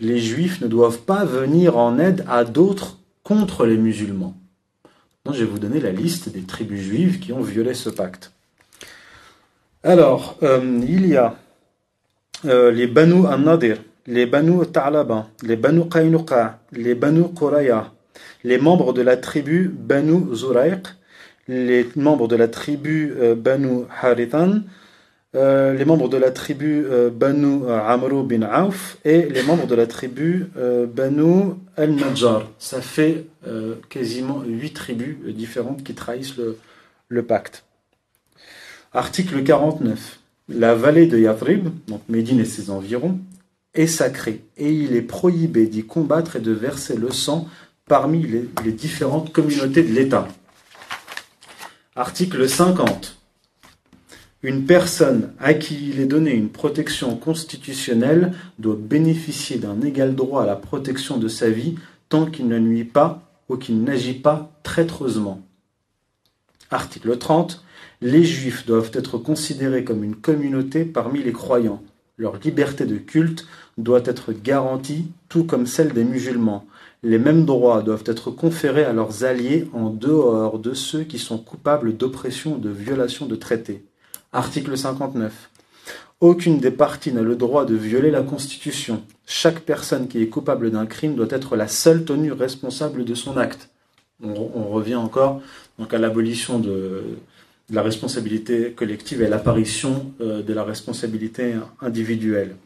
Les 0.00 0.18
juifs 0.18 0.62
ne 0.62 0.68
doivent 0.68 1.00
pas 1.00 1.26
venir 1.26 1.76
en 1.76 1.98
aide 1.98 2.24
à 2.28 2.44
d'autres 2.44 2.96
contre 3.22 3.66
les 3.66 3.76
musulmans 3.76 4.34
je 5.32 5.40
vais 5.40 5.50
vous 5.50 5.58
donner 5.58 5.80
la 5.80 5.92
liste 5.92 6.28
des 6.28 6.42
tribus 6.42 6.80
juives 6.80 7.18
qui 7.18 7.32
ont 7.32 7.42
violé 7.42 7.74
ce 7.74 7.90
pacte. 7.90 8.32
Alors, 9.82 10.36
euh, 10.42 10.80
il 10.86 11.06
y 11.06 11.16
a 11.16 11.36
euh, 12.44 12.70
les 12.70 12.86
Banu 12.86 13.26
An-Nadir, 13.26 13.78
les 14.06 14.26
Banu 14.26 14.66
Ta'laba, 14.66 15.28
les 15.42 15.56
Banu 15.56 15.88
Qaynuqa, 15.88 16.60
les 16.72 16.94
Banu 16.94 17.24
Quraya, 17.34 17.92
les 18.44 18.58
membres 18.58 18.92
de 18.92 19.02
la 19.02 19.16
tribu 19.16 19.68
Banu 19.68 20.34
Zuraiq, 20.34 20.88
les 21.48 21.88
membres 21.96 22.28
de 22.28 22.36
la 22.36 22.48
tribu 22.48 23.14
euh, 23.18 23.34
Banu 23.34 23.84
Harithan, 24.02 24.62
euh, 25.36 25.74
les 25.74 25.84
membres 25.84 26.08
de 26.08 26.16
la 26.16 26.30
tribu 26.30 26.86
euh, 26.86 27.10
Banu 27.10 27.64
euh, 27.64 27.78
Amru 27.78 28.22
bin 28.24 28.42
Auf 28.42 28.96
et 29.04 29.28
les 29.28 29.42
membres 29.42 29.66
de 29.66 29.74
la 29.74 29.86
tribu 29.86 30.46
Banu 30.94 31.52
al-Najjar. 31.76 32.50
Ça 32.58 32.80
fait 32.80 33.26
quasiment 33.90 34.42
huit 34.46 34.72
tribus 34.72 35.16
différentes 35.34 35.84
qui 35.84 35.94
trahissent 35.94 36.36
le, 37.08 37.22
pacte. 37.22 37.64
Article 38.92 39.42
49. 39.42 40.20
La 40.48 40.74
vallée 40.74 41.06
de 41.06 41.18
Yathrib, 41.18 41.68
donc 41.88 42.00
Médine 42.08 42.40
et 42.40 42.44
ses 42.44 42.70
environs, 42.70 43.18
est 43.74 43.88
sacrée 43.88 44.42
et 44.56 44.72
il 44.72 44.96
est 44.96 45.02
prohibé 45.02 45.66
d'y 45.66 45.84
combattre 45.84 46.36
et 46.36 46.40
de 46.40 46.52
verser 46.52 46.96
le 46.96 47.10
sang 47.10 47.46
parmi 47.86 48.26
les 48.64 48.72
différentes 48.72 49.32
communautés 49.32 49.82
de 49.82 49.92
l'État. 49.92 50.28
Article 51.94 52.48
50. 52.48 53.15
Une 54.46 54.64
personne 54.64 55.32
à 55.40 55.54
qui 55.54 55.88
il 55.88 55.98
est 55.98 56.06
donné 56.06 56.30
une 56.30 56.50
protection 56.50 57.16
constitutionnelle 57.16 58.32
doit 58.60 58.78
bénéficier 58.78 59.58
d'un 59.58 59.80
égal 59.80 60.14
droit 60.14 60.44
à 60.44 60.46
la 60.46 60.54
protection 60.54 61.16
de 61.16 61.26
sa 61.26 61.50
vie 61.50 61.74
tant 62.08 62.26
qu'il 62.26 62.46
ne 62.46 62.60
nuit 62.60 62.84
pas 62.84 63.28
ou 63.48 63.56
qu'il 63.56 63.82
n'agit 63.82 64.14
pas 64.14 64.52
traîtreusement. 64.62 65.40
Article 66.70 67.18
30. 67.18 67.64
Les 68.00 68.22
juifs 68.22 68.64
doivent 68.66 68.92
être 68.94 69.18
considérés 69.18 69.82
comme 69.82 70.04
une 70.04 70.14
communauté 70.14 70.84
parmi 70.84 71.24
les 71.24 71.32
croyants. 71.32 71.82
Leur 72.16 72.36
liberté 72.36 72.86
de 72.86 72.98
culte 72.98 73.48
doit 73.78 74.02
être 74.04 74.32
garantie, 74.32 75.10
tout 75.28 75.42
comme 75.42 75.66
celle 75.66 75.92
des 75.92 76.04
musulmans. 76.04 76.66
Les 77.02 77.18
mêmes 77.18 77.46
droits 77.46 77.82
doivent 77.82 78.04
être 78.06 78.30
conférés 78.30 78.84
à 78.84 78.92
leurs 78.92 79.24
alliés 79.24 79.66
en 79.72 79.90
dehors 79.90 80.60
de 80.60 80.72
ceux 80.72 81.02
qui 81.02 81.18
sont 81.18 81.38
coupables 81.38 81.96
d'oppression 81.96 82.54
ou 82.54 82.58
de 82.58 82.70
violation 82.70 83.26
de 83.26 83.34
traités. 83.34 83.84
Article 84.32 84.76
59. 84.76 85.50
Aucune 86.20 86.58
des 86.58 86.70
parties 86.70 87.12
n'a 87.12 87.22
le 87.22 87.36
droit 87.36 87.66
de 87.66 87.74
violer 87.74 88.10
la 88.10 88.22
Constitution. 88.22 89.02
Chaque 89.26 89.60
personne 89.60 90.08
qui 90.08 90.22
est 90.22 90.28
coupable 90.28 90.70
d'un 90.70 90.86
crime 90.86 91.14
doit 91.14 91.26
être 91.30 91.56
la 91.56 91.68
seule 91.68 92.04
tenue 92.04 92.32
responsable 92.32 93.04
de 93.04 93.14
son 93.14 93.36
acte. 93.36 93.68
On, 94.22 94.68
revient 94.68 94.94
encore 94.94 95.42
à 95.90 95.98
l'abolition 95.98 96.58
de, 96.58 97.18
la 97.68 97.82
responsabilité 97.82 98.72
collective 98.72 99.20
et 99.20 99.28
l'apparition 99.28 100.12
euh, 100.22 100.42
de 100.42 100.54
la 100.54 100.64
responsabilité 100.64 101.54
individuelle. 101.82 102.56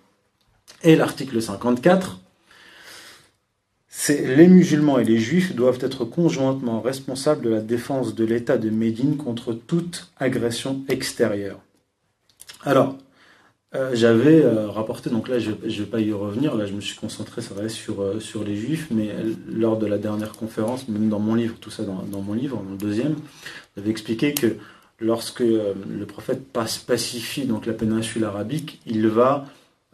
Et 0.85 0.95
l'article 0.95 1.43
54, 1.43 2.20
c'est 2.20 2.20
les 4.09 4.47
musulmans 4.47 4.99
et 4.99 5.05
les 5.05 5.19
juifs 5.19 5.55
doivent 5.55 5.79
être 5.81 6.05
conjointement 6.05 6.81
responsables 6.81 7.45
de 7.45 7.51
la 7.51 7.61
défense 7.61 8.15
de 8.15 8.25
l'État 8.25 8.57
de 8.57 8.71
Médine 8.71 9.17
contre 9.17 9.53
toute 9.53 10.11
agression 10.19 10.83
extérieure. 10.89 11.61
Alors, 12.63 12.97
euh, 13.75 13.91
j'avais 13.95 14.43
euh, 14.43 14.69
rapporté, 14.69 15.11
donc 15.11 15.29
là 15.29 15.39
je 15.39 15.51
ne 15.51 15.71
vais 15.71 15.85
pas 15.85 16.01
y 16.01 16.13
revenir, 16.13 16.57
là 16.57 16.67
je 16.67 16.73
me 16.73 16.81
suis 16.81 16.97
concentré 16.97 17.41
ça 17.41 17.69
sur, 17.69 18.03
euh, 18.03 18.19
sur 18.19 18.43
les 18.43 18.57
juifs, 18.57 18.89
mais 18.91 19.11
lors 19.49 19.79
de 19.79 19.87
la 19.87 19.97
dernière 19.97 20.33
conférence, 20.33 20.89
même 20.89 21.09
dans 21.09 21.21
mon 21.21 21.37
livre, 21.37 21.55
tout 21.61 21.71
ça 21.71 21.85
dans, 21.85 22.03
dans 22.03 22.21
mon 22.21 22.35
livre, 22.35 22.57
dans 22.57 22.71
le 22.71 22.77
deuxième, 22.77 23.15
j'avais 23.77 23.91
expliqué 23.91 24.35
que 24.35 24.57
lorsque 24.99 25.41
le 25.41 26.05
prophète 26.05 26.53
passe, 26.53 26.79
pacifie 26.79 27.45
donc 27.45 27.65
la 27.67 27.73
péninsule 27.73 28.25
arabique, 28.25 28.81
il 28.87 29.07
va 29.07 29.47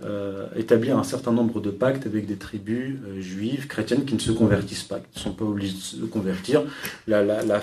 euh, 0.04 0.48
établir 0.56 0.98
un 0.98 1.04
certain 1.04 1.32
nombre 1.32 1.58
de 1.58 1.70
pactes 1.70 2.04
avec 2.04 2.26
des 2.26 2.36
tribus 2.36 2.98
euh, 3.06 3.18
juives, 3.18 3.66
chrétiennes, 3.66 4.04
qui 4.04 4.12
ne 4.12 4.20
se 4.20 4.30
convertissent 4.30 4.82
pas, 4.82 5.00
qui 5.00 5.18
ne 5.18 5.20
sont 5.20 5.32
pas 5.32 5.46
obligées 5.46 5.72
de 5.72 5.78
se 5.78 6.04
convertir. 6.04 6.64
La, 7.06 7.62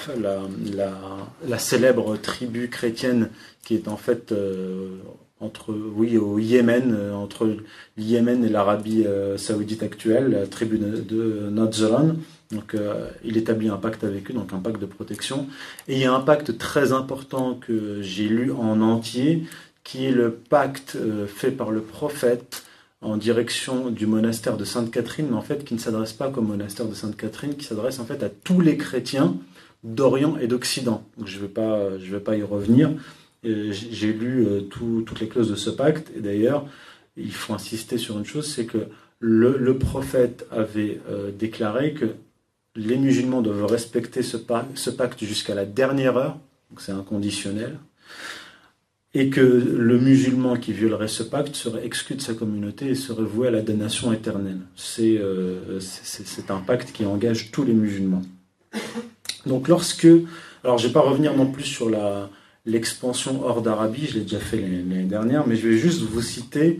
célèbre 1.59 2.17
tribu 2.17 2.69
chrétienne 2.69 3.29
qui 3.61 3.75
est 3.75 3.87
en 3.87 3.97
fait 3.97 4.31
euh, 4.31 4.97
entre, 5.39 5.75
oui, 5.75 6.17
au 6.17 6.39
Yémen, 6.39 6.97
entre 7.13 7.45
le 7.45 7.63
Yémen 7.97 8.43
et 8.43 8.49
l'Arabie 8.49 9.05
saoudite 9.37 9.83
actuelle, 9.83 10.31
la 10.31 10.47
tribu 10.47 10.79
de, 10.79 11.01
de. 11.01 11.49
Donc 12.51 12.75
il 13.23 13.37
établit 13.37 13.69
un 13.69 13.77
pacte 13.77 14.03
avec 14.03 14.31
eux, 14.31 14.33
donc 14.33 14.53
un 14.53 14.59
pacte 14.59 14.79
de 14.79 14.85
protection. 14.87 15.47
Et 15.87 15.95
il 15.95 15.99
y 15.99 16.05
a 16.05 16.13
un 16.13 16.21
pacte 16.21 16.57
très 16.57 16.93
important 16.93 17.55
que 17.55 18.01
j'ai 18.01 18.27
lu 18.27 18.51
en 18.51 18.81
entier, 18.81 19.43
qui 19.83 20.05
est 20.05 20.11
le 20.11 20.31
pacte 20.31 20.95
euh, 20.95 21.27
fait 21.27 21.51
par 21.51 21.71
le 21.71 21.81
prophète 21.81 22.63
en 23.01 23.17
direction 23.17 23.89
du 23.89 24.07
monastère 24.07 24.55
de 24.55 24.63
Sainte-Catherine, 24.63 25.27
mais 25.29 25.35
en 25.35 25.41
fait 25.41 25.65
qui 25.65 25.73
ne 25.73 25.79
s'adresse 25.79 26.13
pas 26.13 26.29
qu'au 26.29 26.41
monastère 26.41 26.87
de 26.87 26.93
Sainte-Catherine, 26.93 27.55
qui 27.55 27.65
s'adresse 27.65 27.99
en 27.99 28.05
fait 28.05 28.23
à 28.23 28.29
tous 28.29 28.61
les 28.61 28.77
chrétiens 28.77 29.35
d'Orient 29.83 30.37
et 30.37 30.47
d'Occident. 30.47 31.03
Je 31.25 31.37
ne 31.37 31.41
vais, 31.41 31.47
pas, 31.49 31.99
je 31.99 32.11
vais 32.11 32.21
pas 32.21 32.37
y 32.37 32.43
revenir. 32.43 32.91
J'ai 33.43 34.13
lu 34.13 34.45
euh, 34.45 34.61
toutes 34.61 35.19
les 35.19 35.27
clauses 35.27 35.49
de 35.49 35.55
ce 35.55 35.69
pacte, 35.69 36.11
et 36.15 36.21
d'ailleurs, 36.21 36.65
il 37.17 37.33
faut 37.33 37.53
insister 37.53 37.97
sur 37.97 38.17
une 38.17 38.25
chose, 38.25 38.47
c'est 38.47 38.65
que 38.65 38.87
le, 39.19 39.77
prophète 39.77 40.45
avait 40.51 40.99
euh, 41.09 41.31
déclaré 41.31 41.93
que 41.93 42.05
les 42.75 42.97
musulmans 42.97 43.41
doivent 43.41 43.65
respecter 43.65 44.23
ce, 44.23 44.37
ce 44.75 44.89
pacte 44.89 45.23
jusqu'à 45.23 45.55
la 45.55 45.65
dernière 45.65 46.17
heure, 46.17 46.37
donc 46.69 46.81
c'est 46.81 46.91
inconditionnel, 46.91 47.77
et 49.15 49.29
que 49.29 49.41
le 49.41 49.99
musulman 49.99 50.57
qui 50.57 50.73
violerait 50.73 51.07
ce 51.07 51.21
pacte 51.21 51.55
serait 51.55 51.85
exclu 51.85 52.15
de 52.15 52.21
sa 52.21 52.33
communauté 52.33 52.87
et 52.87 52.95
serait 52.95 53.23
voué 53.23 53.47
à 53.47 53.51
la 53.51 53.61
damnation 53.61 54.11
éternelle. 54.11 54.59
C'est 54.75 55.17
euh, 55.19 55.79
un 56.49 56.57
pacte 56.57 56.91
qui 56.91 57.05
engage 57.05 57.51
tous 57.51 57.63
les 57.63 57.73
musulmans. 57.73 58.23
Donc 59.45 59.67
lorsque... 59.67 60.07
Alors 60.63 60.77
je 60.77 60.83
ne 60.83 60.87
vais 60.87 60.93
pas 60.93 61.01
revenir 61.01 61.35
non 61.35 61.45
plus 61.45 61.65
sur 61.65 61.91
l'expansion 62.65 63.43
hors 63.43 63.61
d'Arabie, 63.61 64.07
je 64.07 64.15
l'ai 64.15 64.21
déjà 64.21 64.39
fait 64.39 64.57
l'année 64.57 65.03
dernière, 65.03 65.45
mais 65.45 65.57
je 65.57 65.67
vais 65.67 65.77
juste 65.77 66.01
vous 66.01 66.21
citer 66.21 66.79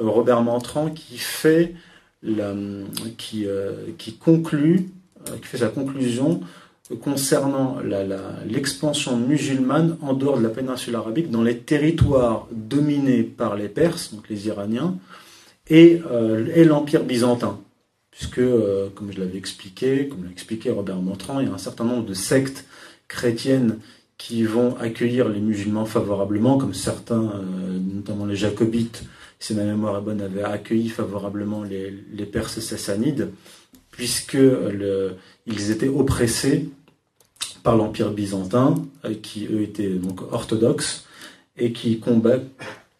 euh, 0.00 0.08
Robert 0.08 0.42
Mantrand 0.42 0.88
qui 0.88 1.18
fait 1.18 1.74
la, 2.22 2.54
qui, 3.18 3.46
euh, 3.46 3.72
qui 3.98 4.14
conclut, 4.14 4.88
qui 5.42 5.46
fait 5.46 5.58
sa 5.58 5.68
conclusion 5.68 6.40
concernant 7.00 7.78
l'expansion 8.46 9.16
musulmane 9.16 9.96
en 10.02 10.12
dehors 10.12 10.36
de 10.36 10.42
la 10.42 10.50
péninsule 10.50 10.96
arabique 10.96 11.30
dans 11.30 11.42
les 11.42 11.58
territoires 11.58 12.46
dominés 12.52 13.22
par 13.22 13.56
les 13.56 13.68
Perses, 13.68 14.12
donc 14.12 14.28
les 14.28 14.48
Iraniens, 14.48 14.98
et, 15.68 16.02
euh, 16.10 16.64
l'Empire 16.64 17.04
byzantin. 17.04 17.60
Puisque, 18.10 18.38
euh, 18.38 18.90
comme 18.94 19.12
je 19.12 19.18
l'avais 19.18 19.38
expliqué, 19.38 20.08
comme 20.08 20.24
l'a 20.24 20.30
expliqué 20.30 20.70
Robert 20.70 21.00
Montrand, 21.00 21.40
il 21.40 21.48
y 21.48 21.50
a 21.50 21.54
un 21.54 21.58
certain 21.58 21.84
nombre 21.84 22.04
de 22.04 22.14
sectes 22.14 22.66
chrétiennes 23.08 23.78
qui 24.18 24.44
vont 24.44 24.76
accueillir 24.76 25.28
les 25.28 25.40
musulmans 25.40 25.86
favorablement, 25.86 26.58
comme 26.58 26.74
certains, 26.74 27.32
euh, 27.34 27.78
notamment 27.94 28.26
les 28.26 28.36
jacobites, 28.36 29.04
si 29.40 29.54
ma 29.54 29.64
mémoire 29.64 29.98
est 29.98 30.02
bonne, 30.02 30.20
avaient 30.20 30.44
accueilli 30.44 30.90
favorablement 30.90 31.64
les, 31.64 31.90
les 32.12 32.26
Perses 32.26 32.60
sassanides, 32.60 33.30
puisque 33.90 34.34
le, 34.34 35.16
ils 35.46 35.70
étaient 35.70 35.88
oppressés 35.88 36.68
par 37.64 37.76
l'Empire 37.76 38.12
byzantin, 38.12 38.74
euh, 39.04 39.14
qui 39.20 39.46
eux 39.46 39.62
étaient 39.62 39.88
donc 39.88 40.20
orthodoxes, 40.32 41.06
et 41.56 41.72
qui 41.72 41.98
combattent, 41.98 42.46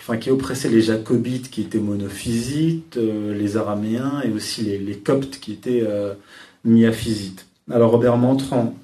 enfin 0.01 0.17
qui 0.17 0.31
oppressaient 0.31 0.69
les 0.71 0.81
jacobites 0.81 1.51
qui 1.51 1.61
étaient 1.61 1.79
monophysites, 1.79 2.97
euh, 2.97 3.39
les 3.39 3.57
araméens 3.57 4.23
et 4.25 4.31
aussi 4.31 4.63
les, 4.63 4.97
coptes 4.97 5.39
qui 5.39 5.53
étaient 5.53 5.85
euh, 5.87 6.15
miaphysites. 6.65 7.47
Alors 7.71 7.93
Robert 7.93 8.17
Montrand 8.17 8.75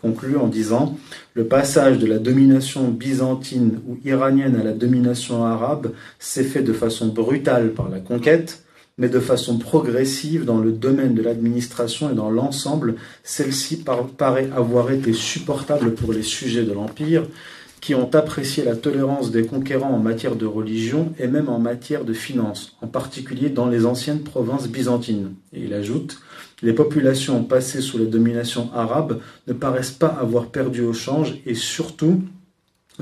conclut 0.00 0.38
en 0.38 0.46
disant 0.46 0.98
Le 1.34 1.44
passage 1.44 1.98
de 1.98 2.06
la 2.06 2.18
domination 2.18 2.88
byzantine 2.88 3.80
ou 3.86 3.98
iranienne 4.04 4.56
à 4.56 4.64
la 4.64 4.72
domination 4.72 5.44
arabe 5.44 5.92
s'est 6.18 6.44
fait 6.44 6.62
de 6.62 6.72
façon 6.72 7.08
brutale 7.08 7.72
par 7.72 7.90
la 7.90 8.00
conquête 8.00 8.64
mais 9.00 9.08
de 9.08 9.18
façon 9.18 9.58
progressive 9.58 10.44
dans 10.44 10.58
le 10.58 10.72
domaine 10.72 11.14
de 11.14 11.22
l'administration 11.22 12.10
et 12.10 12.14
dans 12.14 12.30
l'ensemble, 12.30 12.96
celle-ci 13.24 13.82
paraît 14.18 14.50
avoir 14.54 14.92
été 14.92 15.14
supportable 15.14 15.94
pour 15.94 16.12
les 16.12 16.22
sujets 16.22 16.64
de 16.64 16.72
l'Empire, 16.72 17.24
qui 17.80 17.94
ont 17.94 18.14
apprécié 18.14 18.62
la 18.62 18.76
tolérance 18.76 19.30
des 19.30 19.46
conquérants 19.46 19.94
en 19.94 19.98
matière 19.98 20.36
de 20.36 20.44
religion 20.44 21.14
et 21.18 21.28
même 21.28 21.48
en 21.48 21.58
matière 21.58 22.04
de 22.04 22.12
finances, 22.12 22.76
en 22.82 22.86
particulier 22.86 23.48
dans 23.48 23.66
les 23.66 23.86
anciennes 23.86 24.20
provinces 24.20 24.68
byzantines. 24.68 25.32
Et 25.54 25.64
il 25.64 25.72
ajoute, 25.72 26.18
les 26.60 26.74
populations 26.74 27.42
passées 27.42 27.80
sous 27.80 27.96
la 27.96 28.04
domination 28.04 28.68
arabe 28.74 29.20
ne 29.48 29.54
paraissent 29.54 29.92
pas 29.92 30.14
avoir 30.20 30.48
perdu 30.48 30.82
au 30.82 30.92
change 30.92 31.38
et 31.46 31.54
surtout 31.54 32.20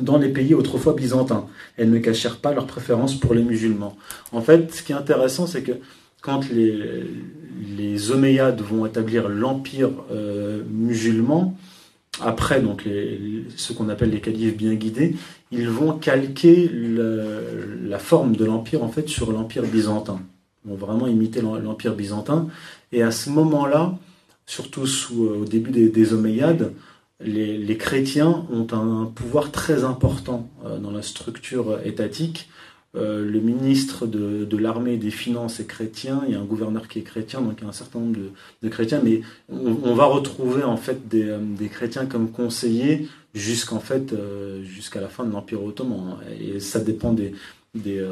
dans 0.02 0.18
les 0.18 0.28
pays 0.28 0.54
autrefois 0.54 0.94
byzantins. 0.94 1.46
Elles 1.76 1.90
ne 1.90 1.98
cachèrent 1.98 2.38
pas 2.38 2.52
leur 2.52 2.66
préférence 2.66 3.14
pour 3.14 3.34
les 3.34 3.42
musulmans. 3.42 3.96
En 4.32 4.40
fait, 4.40 4.74
ce 4.74 4.82
qui 4.82 4.92
est 4.92 4.96
intéressant, 4.96 5.46
c'est 5.46 5.62
que 5.62 5.72
quand 6.20 6.48
les, 6.50 8.10
Omeyyades 8.10 8.60
vont 8.60 8.86
établir 8.86 9.28
l'empire 9.28 9.90
euh, 10.10 10.62
musulman, 10.70 11.56
après 12.20 12.60
donc 12.60 12.84
ce 13.56 13.72
qu'on 13.72 13.88
appelle 13.88 14.10
les 14.10 14.20
califes 14.20 14.56
bien 14.56 14.74
guidés, 14.74 15.14
ils 15.52 15.68
vont 15.68 15.92
calquer 15.92 16.70
la 16.72 17.98
forme 17.98 18.34
de 18.34 18.44
l'empire 18.44 18.82
en 18.82 18.88
fait 18.88 19.08
sur 19.08 19.32
l'empire 19.32 19.62
byzantin. 19.64 20.20
Ils 20.64 20.70
vont 20.70 20.76
vraiment 20.76 21.06
imiter 21.06 21.40
l'empire 21.40 21.94
byzantin. 21.94 22.48
Et 22.92 23.02
à 23.02 23.10
ce 23.10 23.30
moment-là, 23.30 23.96
surtout 24.46 24.86
sous, 24.86 25.22
au 25.22 25.44
début 25.44 25.70
des, 25.70 25.88
des 25.88 26.12
Omeyyades, 26.12 26.72
les, 27.20 27.76
chrétiens 27.76 28.46
ont 28.50 28.66
un 28.72 29.06
pouvoir 29.06 29.50
très 29.50 29.84
important 29.84 30.48
euh, 30.64 30.78
dans 30.78 30.90
la 30.90 31.02
structure 31.02 31.80
étatique. 31.84 32.48
Euh, 32.96 33.22
le 33.22 33.40
ministre 33.40 34.06
de, 34.06 34.56
l'armée 34.56 34.94
et 34.94 34.98
des 34.98 35.10
finances 35.10 35.60
est 35.60 35.66
chrétien, 35.66 36.22
il 36.26 36.32
y 36.32 36.36
a 36.36 36.40
un 36.40 36.44
gouverneur 36.44 36.88
qui 36.88 36.98
est 36.98 37.02
chrétien, 37.02 37.40
donc 37.40 37.54
il 37.58 37.64
y 37.64 37.66
a 37.66 37.68
un 37.68 37.72
certain 37.72 37.98
nombre 37.98 38.16
de, 38.62 38.68
chrétiens, 38.68 39.00
mais 39.04 39.20
on, 39.50 39.94
va 39.94 40.06
retrouver 40.06 40.62
en 40.64 40.78
fait 40.78 41.06
des, 41.06 41.28
euh, 41.28 41.68
chrétiens 41.70 42.06
comme 42.06 42.30
conseillers 42.30 43.08
jusqu'à 43.34 43.76
la 45.00 45.08
fin 45.08 45.24
de 45.24 45.32
l'Empire 45.32 45.62
ottoman. 45.62 46.16
Et 46.40 46.60
ça 46.60 46.80
dépend 46.80 47.12
des, 47.12 47.34
des, 47.74 48.02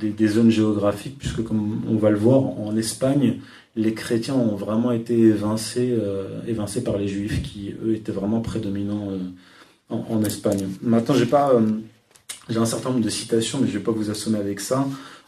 des, 0.00 0.28
zones 0.28 0.50
géographiques, 0.50 1.18
puisque 1.18 1.42
comme 1.42 1.82
on 1.88 1.96
va 1.96 2.10
le 2.10 2.16
voir, 2.16 2.58
en 2.58 2.76
Espagne, 2.76 3.40
les 3.76 3.94
chrétiens 3.94 4.34
ont 4.34 4.54
vraiment 4.54 4.92
été 4.92 5.18
évincés, 5.18 5.90
euh, 5.90 6.40
évincés 6.46 6.84
par 6.84 6.96
les 6.96 7.08
juifs 7.08 7.42
qui, 7.42 7.74
eux, 7.84 7.94
étaient 7.94 8.12
vraiment 8.12 8.40
prédominants 8.40 9.08
euh, 9.10 9.96
en, 10.08 10.22
Espagne. 10.22 10.68
Maintenant, 10.80 11.14
j'ai 11.14 11.26
pas, 11.26 11.52
euh, 11.52 11.60
j'ai 12.48 12.58
un 12.58 12.66
certain 12.66 12.90
nombre 12.90 13.04
de 13.04 13.10
citations, 13.10 13.58
mais 13.60 13.66
je 13.66 13.78
vais 13.78 13.84
pas 13.84 13.92
vous 13.92 14.10
assommer 14.10 14.38
avec 14.38 14.60
ça, 14.60 14.86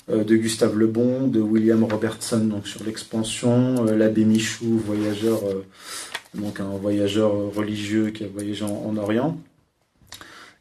de 0.09 0.37
Gustave 0.37 0.79
Le 0.79 0.87
Bon, 0.87 1.27
de 1.27 1.41
William 1.41 1.83
Robertson, 1.83 2.39
donc 2.39 2.69
sur 2.69 2.85
l'expansion, 2.85 3.83
l'abbé 3.83 4.25
Michou, 4.25 4.81
voyageur, 4.87 5.41
donc 6.33 6.61
un 6.61 6.69
voyageur 6.81 7.33
religieux 7.53 8.11
qui 8.11 8.23
a 8.23 8.29
voyagé 8.29 8.65
en, 8.65 8.97
Orient. 8.97 9.37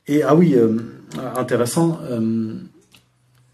Et 0.07 0.23
ah 0.23 0.35
oui, 0.35 0.55
intéressant. 1.35 1.99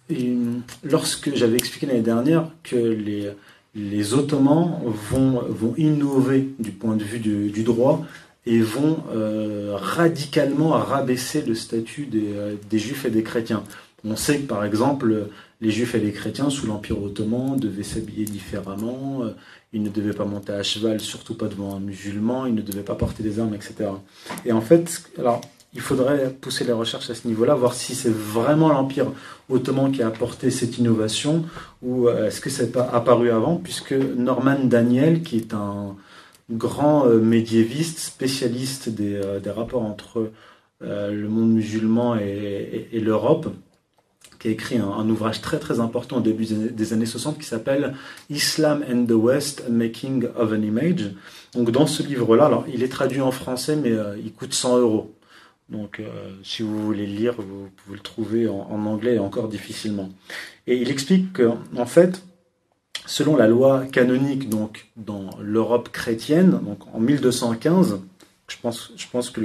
Et, 0.10 0.36
lorsque 0.84 1.34
j'avais 1.36 1.58
expliqué 1.58 1.86
l'année 1.86 2.02
dernière 2.02 2.50
que 2.64 2.76
les 2.76 3.32
les 3.76 4.14
Ottomans 4.14 4.80
vont, 4.84 5.42
vont 5.48 5.74
innover 5.78 6.50
du 6.60 6.72
point 6.72 6.96
de 6.96 7.04
vue 7.04 7.20
du, 7.20 7.64
droit 7.64 8.06
et 8.46 8.60
vont 8.60 8.98
euh, 9.14 9.76
radicalement 9.78 10.70
rabaisser 10.70 11.42
le 11.42 11.56
statut 11.56 12.10
euh, 12.14 12.56
des, 12.70 12.80
juifs 12.80 13.06
et 13.06 13.10
des 13.10 13.24
chrétiens. 13.24 13.64
On 14.04 14.16
sait 14.16 14.40
que 14.40 14.48
par 14.48 14.66
exemple, 14.66 15.28
les 15.62 15.72
juifs 15.72 15.96
et 15.96 16.00
les 16.00 16.12
chrétiens 16.12 16.50
sous 16.50 16.66
l'Empire 16.66 17.02
ottoman 17.02 17.58
devaient 17.58 17.84
s'habiller 17.84 18.26
différemment, 18.26 19.20
euh, 19.24 19.30
ils 19.74 19.84
ne 19.84 19.90
devaient 19.90 20.14
pas 20.14 20.26
monter 20.26 20.54
à 20.54 20.64
cheval, 20.64 21.00
surtout 21.00 21.36
pas 21.36 21.48
devant 21.48 21.76
un 21.76 21.80
musulman, 21.80 22.48
ils 22.48 22.56
ne 22.56 22.62
devaient 22.62 22.82
pas 22.82 22.96
porter 22.96 23.24
des 23.24 23.40
armes, 23.40 23.54
etc. 23.54 23.92
Et 24.44 24.52
en 24.52 24.62
fait, 24.62 25.04
alors 25.18 25.42
il 25.74 25.80
faudrait 25.80 26.30
pousser 26.30 26.66
les 26.66 26.74
recherches 26.74 27.10
à 27.10 27.16
ce 27.16 27.28
niveau-là, 27.28 27.56
voir 27.56 27.74
si 27.74 27.96
c'est 27.96 28.12
vraiment 28.12 28.70
l'Empire 28.70 29.08
ottoman 29.50 29.92
qui 29.92 30.04
a 30.04 30.08
apporté 30.08 30.52
cette 30.52 30.78
innovation 30.78 31.46
ou 31.82 32.08
euh, 32.08 32.28
est-ce 32.28 32.42
que 32.42 32.50
c'est 32.50 32.72
pas 32.72 32.90
apparu 32.92 33.32
avant, 33.32 33.56
puisque 33.56 33.94
Norman 33.94 34.60
Daniel, 34.64 35.22
qui 35.22 35.38
est 35.38 35.54
un 35.54 35.96
grand 36.50 37.06
euh, 37.08 37.20
médiéviste, 37.20 38.00
spécialiste 38.00 38.90
des, 38.90 39.16
euh, 39.16 39.40
rapports 39.56 39.84
entre 39.84 40.32
le 40.84 41.28
monde 41.28 41.52
musulman 41.52 42.16
et, 42.18 43.00
l'Europe, 43.00 43.54
qui 44.40 44.48
a 44.48 44.52
écrit 44.52 44.80
un, 44.80 45.08
ouvrage 45.12 45.40
très 45.40 45.60
très 45.60 45.80
important 45.80 46.18
au 46.18 46.22
début 46.22 46.46
des 46.46 46.94
années 46.94 47.06
60 47.06 47.38
qui 47.38 47.46
s'appelle 47.46 47.94
Islam 48.32 48.84
and 48.92 49.06
the 49.06 49.12
West, 49.12 49.66
Making 49.70 50.26
of 50.36 50.52
an 50.52 50.64
Image. 50.64 51.12
Donc 51.54 51.70
dans 51.70 51.86
ce 51.86 52.02
livre-là, 52.02 52.46
alors 52.46 52.66
il 52.74 52.82
est 52.82 52.88
traduit 52.88 53.22
en 53.22 53.30
français, 53.30 53.76
mais 53.76 53.94
il 54.26 54.34
coûte 54.34 54.56
100 54.56 54.80
euros. 54.80 55.14
Donc, 55.72 56.02
si 56.44 56.62
vous 56.64 56.86
voulez 56.86 57.08
le 57.08 57.14
lire, 57.14 57.36
vous 57.38 57.70
pouvez 57.78 57.96
le 57.96 58.04
trouver 58.04 58.48
en, 58.48 58.68
en 58.70 58.86
anglais 58.86 59.18
encore 59.18 59.48
difficilement. 59.48 60.10
Et 60.68 60.76
il 60.76 60.92
explique 60.92 61.34
que, 61.34 61.50
en 61.76 61.86
fait, 61.86 62.22
selon 63.06 63.36
la 63.36 63.48
loi 63.48 63.86
canonique 63.92 64.50
donc 64.50 64.88
dans 64.96 65.30
l'Europe 65.42 65.90
chrétienne, 65.90 66.60
donc 66.64 66.80
en 66.94 67.00
1215, 67.00 68.00
je 68.48 68.58
pense, 68.62 68.92
je 68.96 69.06
pense 69.12 69.30
que 69.30 69.42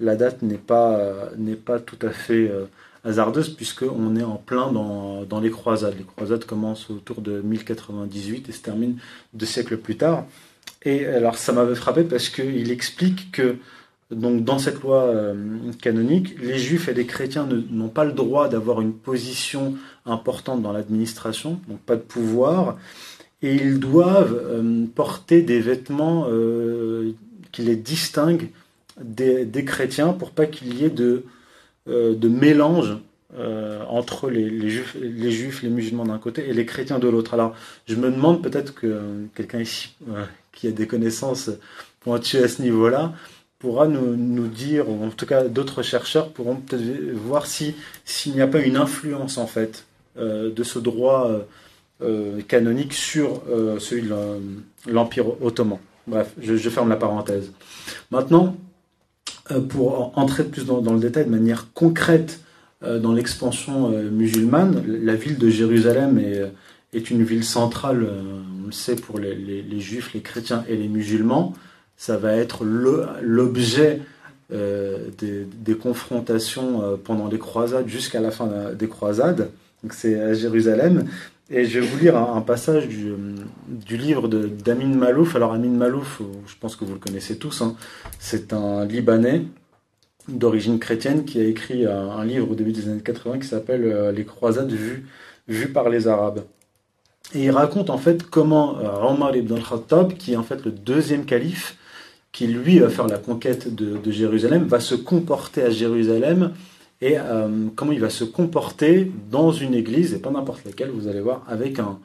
la, 0.00 0.16
date 0.16 0.42
n'est 0.42 0.56
pas, 0.56 1.30
n'est 1.36 1.56
pas 1.56 1.78
tout 1.78 1.98
à 2.02 2.10
fait 2.10 2.48
euh, 2.48 2.64
hasardeuse 3.04 3.50
puisqu'on 3.50 4.16
est 4.16 4.22
en 4.24 4.36
plein 4.36 4.72
dans, 4.72 5.24
dans, 5.24 5.40
les 5.40 5.50
croisades. 5.50 5.96
Les 5.96 6.04
croisades 6.04 6.44
commencent 6.44 6.90
autour 6.90 7.20
de 7.20 7.40
1098 7.40 8.48
et 8.48 8.52
se 8.52 8.60
terminent 8.60 8.96
deux 9.32 9.46
siècles 9.46 9.78
plus 9.78 9.96
tard. 9.96 10.26
Et 10.84 11.06
alors 11.06 11.36
ça 11.36 11.52
m'avait 11.52 11.74
frappé 11.74 12.04
parce 12.04 12.28
qu'il 12.28 12.70
explique 12.70 13.32
que 13.32 13.56
donc 14.10 14.42
dans 14.42 14.58
cette 14.58 14.80
loi 14.80 15.02
euh, 15.02 15.34
canonique, 15.82 16.40
les 16.40 16.58
juifs 16.58 16.88
et 16.88 16.94
les 16.94 17.04
chrétiens 17.04 17.46
n'ont 17.70 17.88
pas 17.88 18.04
le 18.04 18.12
droit 18.12 18.48
d'avoir 18.48 18.80
une 18.80 18.94
position 18.94 19.74
importante 20.06 20.62
dans 20.62 20.72
l'administration, 20.72 21.60
donc 21.68 21.78
pas 21.80 21.96
de 21.96 22.00
pouvoir, 22.00 22.78
et 23.42 23.54
ils 23.54 23.78
doivent 23.78 24.34
euh, 24.34 24.86
porter 24.94 25.42
des 25.42 25.60
vêtements 25.60 26.26
euh, 26.30 27.12
qui 27.52 27.62
les 27.62 27.76
distinguent 27.76 28.48
des, 28.98 29.64
chrétiens 29.66 30.14
pour 30.14 30.30
pas 30.30 30.46
qu'il 30.46 30.74
y 30.74 30.84
ait 30.84 30.90
de, 30.90 31.24
mélange 31.86 32.96
entre 33.88 34.30
les, 34.30 34.48
les, 34.48 34.70
juifs, 34.70 34.96
les 35.00 35.30
juifs, 35.30 35.62
les 35.62 35.68
musulmans 35.68 36.04
d'un 36.04 36.18
côté 36.18 36.48
et 36.48 36.52
les 36.52 36.66
chrétiens 36.66 36.98
de 36.98 37.06
l'autre. 37.08 37.34
Alors 37.34 37.54
je 37.86 37.94
me 37.94 38.10
demande 38.10 38.42
peut-être 38.42 38.74
que 38.74 39.00
quelqu'un 39.34 39.60
ici 39.60 39.94
qui 40.50 40.66
a 40.66 40.72
des 40.72 40.88
connaissances 40.88 41.50
pointues 42.00 42.38
à 42.38 42.48
ce 42.48 42.62
niveau-là, 42.62 43.12
pourra 43.58 43.88
nous, 43.88 44.46
dire, 44.46 44.88
ou 44.88 45.04
en 45.04 45.10
tout 45.10 45.26
cas 45.26 45.44
d'autres 45.44 45.82
chercheurs 45.82 46.30
pourront 46.30 46.56
peut-être 46.56 46.82
voir 47.14 47.46
si 47.46 47.74
s'il 48.04 48.34
n'y 48.34 48.40
a 48.40 48.46
pas 48.46 48.60
une 48.60 48.76
influence 48.76 49.36
en 49.36 49.46
fait 49.46 49.84
euh, 50.16 50.52
de 50.52 50.62
ce 50.62 50.78
droit 50.78 51.28
euh, 51.28 51.40
euh, 52.02 52.40
canonique 52.42 52.92
sur 52.92 53.42
celui 53.80 54.02
de 54.02 54.14
l'Empire 54.90 55.42
ottoman. 55.42 55.78
Bref, 56.06 56.32
je, 56.40 56.56
ferme 56.70 56.88
la 56.88 56.96
parenthèse. 56.96 57.52
Maintenant, 58.10 58.56
pour 59.68 60.16
entrer 60.16 60.44
plus 60.44 60.64
dans, 60.64 60.80
le 60.80 61.00
détail 61.00 61.26
de 61.26 61.30
manière 61.30 61.66
concrète 61.74 62.40
dans 62.80 63.12
l'expansion 63.12 63.90
musulmane, 63.90 64.82
la 64.86 65.16
ville 65.16 65.36
de 65.36 65.50
Jérusalem 65.50 66.18
est, 66.94 67.10
une 67.10 67.24
ville 67.24 67.44
centrale, 67.44 68.08
on 68.62 68.66
le 68.66 68.72
sait, 68.72 68.96
pour 68.96 69.18
les 69.18 69.80
juifs, 69.80 70.14
les 70.14 70.22
chrétiens 70.22 70.64
et 70.66 70.76
les 70.76 70.88
musulmans 70.88 71.54
ça 71.98 72.16
va 72.16 72.32
être 72.34 72.64
l'objet 72.64 74.00
euh, 74.50 75.08
des, 75.18 75.74
confrontations 75.74 76.82
euh, 76.82 76.96
pendant 76.96 77.26
les 77.28 77.38
croisades 77.38 77.86
jusqu'à 77.88 78.20
la 78.20 78.30
fin 78.30 78.48
des 78.72 78.88
croisades. 78.88 79.50
Donc 79.82 79.92
c'est 79.92 80.18
à 80.18 80.32
Jérusalem. 80.32 81.04
Et 81.50 81.64
je 81.64 81.80
vais 81.80 81.86
vous 81.86 81.98
lire 81.98 82.16
un, 82.16 82.40
passage 82.40 82.88
du, 82.88 83.96
livre 83.96 84.28
d'Amin 84.28 84.94
Malouf. 84.94 85.34
Alors 85.34 85.52
Amin 85.52 85.70
Malouf, 85.70 86.22
je 86.46 86.54
pense 86.60 86.76
que 86.76 86.84
vous 86.84 86.92
le 86.92 86.98
connaissez 86.98 87.36
tous, 87.36 87.62
hein. 87.62 87.74
c'est 88.18 88.52
un 88.52 88.84
Libanais 88.84 89.42
d'origine 90.28 90.78
chrétienne 90.78 91.24
qui 91.24 91.40
a 91.40 91.44
écrit 91.44 91.86
un, 91.86 92.24
livre 92.24 92.50
au 92.50 92.54
début 92.54 92.72
des 92.72 92.88
années 92.88 93.02
80 93.02 93.40
qui 93.40 93.48
s'appelle 93.48 93.84
euh, 93.84 94.12
Les 94.12 94.24
croisades 94.24 94.70
vues, 94.70 95.06
vues 95.48 95.72
par 95.72 95.88
les 95.88 96.06
Arabes. 96.06 96.44
Et 97.34 97.44
il 97.44 97.50
raconte 97.50 97.90
en 97.90 97.98
fait 97.98 98.22
comment 98.22 98.76
Omar 99.02 99.34
ibn 99.36 99.54
al-Khattab, 99.54 100.14
qui 100.14 100.34
est 100.34 100.36
en 100.36 100.42
fait 100.42 100.64
le 100.64 100.70
deuxième 100.70 101.24
calife, 101.24 101.76
qui 102.32 102.46
lui 102.46 102.78
va 102.78 102.88
faire 102.88 103.06
la 103.06 103.18
conquête 103.18 103.74
de, 103.74 104.10
Jérusalem, 104.10 104.64
va 104.64 104.80
se 104.80 104.94
comporter 104.94 105.62
à 105.62 105.70
Jérusalem 105.70 106.52
et 107.00 107.16
euh, 107.18 107.66
comment 107.76 107.92
il 107.92 108.00
va 108.00 108.10
se 108.10 108.24
comporter 108.24 109.10
dans 109.30 109.52
une 109.52 109.74
église, 109.74 110.14
et 110.14 110.18
pas 110.18 110.30
n'importe 110.30 110.64
laquelle, 110.64 110.90
vous 110.90 111.06
allez 111.08 111.20
voir, 111.20 111.44
avec 111.48 111.78
un, 111.78 111.98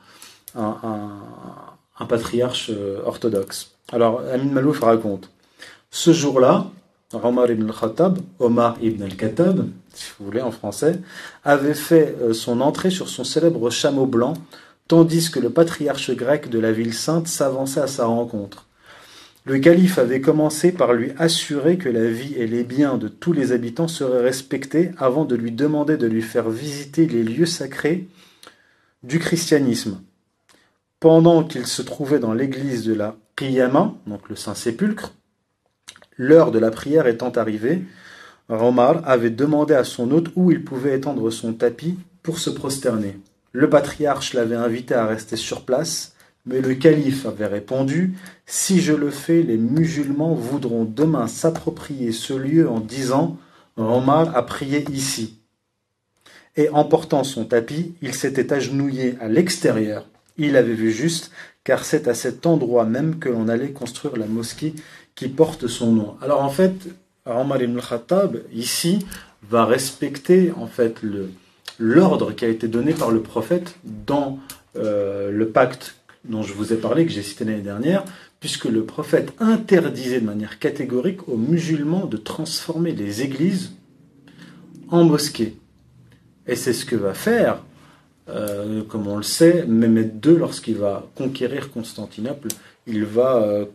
patriarche 2.08 2.70
euh, 2.70 3.02
orthodoxe. 3.06 3.72
Alors, 3.92 4.22
Amin 4.32 4.52
Malouf 4.52 4.82
raconte, 4.82 5.30
ce 5.90 6.14
jour-là, 6.14 6.68
Omar 7.12 7.50
ibn 7.52 7.70
al-Khattab, 7.70 8.20
Omar 8.40 8.78
ibn 8.82 9.04
al-Khattab, 9.04 9.68
si 9.94 10.12
vous 10.18 10.26
voulez 10.26 10.42
en 10.42 10.52
français, 10.52 11.00
avait 11.44 11.74
fait 11.74 12.16
euh, 12.22 12.34
son 12.34 12.62
entrée 12.62 12.90
sur 12.90 13.10
son 13.10 13.24
célèbre 13.24 13.70
chameau 13.70 14.06
blanc, 14.06 14.34
tandis 14.88 15.30
que 15.30 15.40
le 15.40 15.50
patriarche 15.50 16.12
grec 16.12 16.50
de 16.50 16.60
la 16.60 16.72
ville 16.72 16.94
sainte 16.94 17.28
s'avançait 17.28 17.82
à 17.82 17.88
sa 17.88 18.06
rencontre. 18.06 18.66
Le 19.46 19.60
calife 19.60 19.98
avait 19.98 20.22
commencé 20.22 20.72
par 20.72 20.94
lui 20.94 21.12
assurer 21.18 21.78
que 21.78 21.90
la 21.90 22.08
vie 22.08 22.34
et 22.36 22.48
les 22.48 22.64
biens 22.64 22.98
de 22.98 23.10
tous 23.10 23.34
les 23.34 23.52
habitants 23.52 23.90
seraient 23.90 24.22
respectés 24.22 24.92
avant 24.98 25.26
de 25.26 25.36
lui 25.36 25.52
demander 25.52 25.98
de 25.98 26.08
lui 26.08 26.22
faire 26.22 26.50
visiter 26.50 27.08
les 27.08 27.24
lieux 27.24 27.46
sacrés 27.46 28.08
du 29.04 29.20
christianisme. 29.20 30.02
Pendant 31.02 31.44
qu'il 31.44 31.68
se 31.68 31.82
trouvait 31.82 32.20
dans 32.20 32.34
l'église 32.34 32.86
de 32.86 32.94
la 32.94 33.18
Qiyama, 33.36 33.94
donc 34.08 34.30
le 34.30 34.38
Saint-Sépulcre, 34.38 35.14
l'heure 36.16 36.52
de 36.52 36.60
la 36.60 36.72
prière 36.72 37.08
étant 37.08 37.32
arrivée, 37.32 37.84
Romar 38.48 39.02
avait 39.06 39.30
demandé 39.30 39.74
à 39.74 39.84
son 39.84 40.12
hôte 40.12 40.30
où 40.38 40.52
il 40.52 40.64
pouvait 40.64 40.96
étendre 40.96 41.30
son 41.32 41.52
tapis 41.52 42.00
pour 42.22 42.40
se 42.40 42.50
prosterner. 42.50 43.20
Le 43.52 43.70
patriarche 43.70 44.34
l'avait 44.34 44.56
invité 44.56 44.94
à 44.94 45.06
rester 45.06 45.36
sur 45.36 45.66
place 45.66 46.13
mais 46.46 46.62
le 46.62 46.76
calife 46.76 47.26
avait 47.26 47.48
répondu 47.48 48.14
Si 48.46 48.82
je 48.82 48.94
le 48.94 49.10
fais, 49.10 49.42
les 49.44 49.58
musulmans 49.58 50.34
voudront 50.34 50.84
demain 50.84 51.28
s'approprier 51.28 52.12
ce 52.12 52.34
lieu 52.34 52.70
en 52.70 52.80
disant 52.80 53.38
Omar 53.78 54.36
a 54.36 54.46
prié 54.46 54.86
ici. 54.92 55.40
Et 56.56 56.70
emportant 56.70 57.24
son 57.24 57.46
tapis, 57.46 57.96
il 58.02 58.14
s'était 58.14 58.54
agenouillé 58.54 59.16
à 59.20 59.28
l'extérieur. 59.28 60.06
Il 60.38 60.56
avait 60.56 60.74
vu 60.74 60.92
juste, 60.92 61.32
car 61.64 61.86
c'est 61.86 62.08
à 62.08 62.14
cet 62.14 62.46
endroit 62.46 62.86
même 62.86 63.18
que 63.20 63.30
l'on 63.30 63.48
allait 63.48 63.72
construire 63.72 64.18
la 64.18 64.28
mosquée 64.28 64.74
qui 65.16 65.30
porte 65.30 65.68
son 65.68 65.92
nom. 65.92 66.16
Alors 66.22 66.44
en 66.44 66.50
fait, 66.50 66.74
Omar 67.26 67.62
ibn 67.62 67.80
Khattab, 67.80 68.42
ici, 68.52 69.06
va 69.50 69.66
respecter 69.66 70.52
en 70.58 70.68
fait 70.68 70.98
l'ordre 71.80 72.34
qui 72.34 72.46
a 72.46 72.50
été 72.50 72.68
donné 72.68 72.94
par 72.94 73.12
le 73.12 73.22
prophète 73.22 73.76
dans 73.84 74.40
euh, 74.76 75.32
le 75.32 75.50
pacte 75.50 75.96
dont 76.26 76.44
je 76.44 76.54
vous 76.54 76.74
ai 76.74 76.78
parlé, 76.78 77.06
que 77.06 77.12
j'ai 77.12 77.24
cité 77.24 77.46
l'année 77.46 77.62
dernière, 77.62 78.06
puisque 78.40 78.66
le 78.66 78.84
prophète 78.84 79.34
interdisait 79.40 80.20
de 80.20 80.26
manière 80.26 80.60
catégorique 80.60 81.28
aux 81.28 81.38
musulmans 81.38 82.06
de 82.06 82.18
transformer 82.18 82.94
les 82.94 83.22
églises 83.22 83.72
en 84.90 85.04
mosquées. 85.04 85.56
Et 86.48 86.56
c'est 86.56 86.74
ce 86.74 86.86
que 86.86 86.96
va 86.96 87.14
faire, 87.14 87.64
euh, 88.30 88.84
comme 88.84 89.08
on 89.08 89.18
le 89.18 89.24
sait, 89.24 89.66
Mehmet 89.68 90.12
II 90.26 90.38
lorsqu'il 90.38 90.76
va 90.76 91.10
conquérir 91.16 91.72
Constantinople. 91.72 92.50
Il 92.86 93.06
va, 93.06 93.38
euh, 93.38 93.66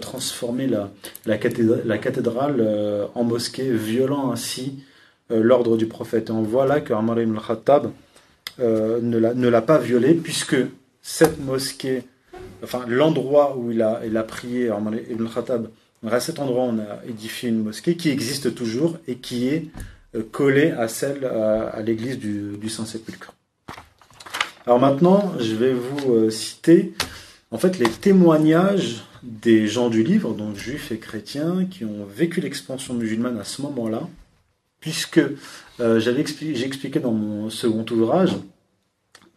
transformer 0.00 0.66
la, 0.66 1.38
cathédrale, 1.38 2.56
euh, 2.58 3.06
en 3.14 3.24
mosquée, 3.24 3.70
violant 3.70 4.32
ainsi 4.32 4.82
l'ordre 5.30 5.76
du 5.76 5.86
prophète. 5.86 6.28
Et 6.28 6.32
on 6.32 6.42
voit 6.42 6.66
là 6.66 6.80
que 6.80 6.92
Amar 6.92 7.18
ibn 7.20 7.36
al-Khattab 7.36 7.90
ne 8.58 9.48
l'a 9.48 9.62
pas 9.62 9.78
violé, 9.78 10.12
puisque 10.14 10.56
cette 11.02 11.40
mosquée, 11.40 12.04
enfin 12.62 12.84
l'endroit 12.86 13.56
où 13.56 13.72
il 13.72 13.82
a, 13.82 14.00
il 14.06 14.16
a 14.16 14.22
prié, 14.22 14.70
Ibn 15.10 15.26
Khattab, 15.26 15.68
à 16.10 16.20
cet 16.20 16.38
endroit 16.38 16.64
on 16.64 16.78
a 16.78 17.04
édifié 17.06 17.48
une 17.48 17.62
mosquée 17.62 17.96
qui 17.96 18.08
existe 18.08 18.54
toujours 18.54 18.98
et 19.06 19.16
qui 19.16 19.48
est 19.48 19.66
euh, 20.14 20.22
collée 20.30 20.70
à 20.70 20.88
celle 20.88 21.24
à, 21.24 21.80
l'église 21.82 22.18
du, 22.18 22.68
Saint-Sépulcre. 22.68 23.34
Alors 24.66 24.78
maintenant, 24.78 25.32
je 25.38 25.54
vais 25.54 25.72
vous 25.72 26.12
euh, 26.12 26.30
citer 26.30 26.94
en 27.50 27.58
fait 27.58 27.78
les 27.78 27.88
témoignages 27.88 29.04
des 29.22 29.66
gens 29.66 29.88
du 29.88 30.02
livre, 30.02 30.34
donc 30.34 30.56
juifs 30.56 30.90
et 30.90 30.98
chrétiens, 30.98 31.66
qui 31.70 31.84
ont 31.84 32.04
vécu 32.04 32.40
l'expansion 32.40 32.94
musulmane 32.94 33.38
à 33.38 33.44
ce 33.44 33.62
moment-là, 33.62 34.08
puisque 34.80 35.20
euh, 35.80 36.00
j'avais 36.00 36.24
j'ai 36.26 36.66
expliqué 36.66 36.98
dans 36.98 37.12
mon 37.12 37.50
second 37.50 37.84
ouvrage 37.90 38.36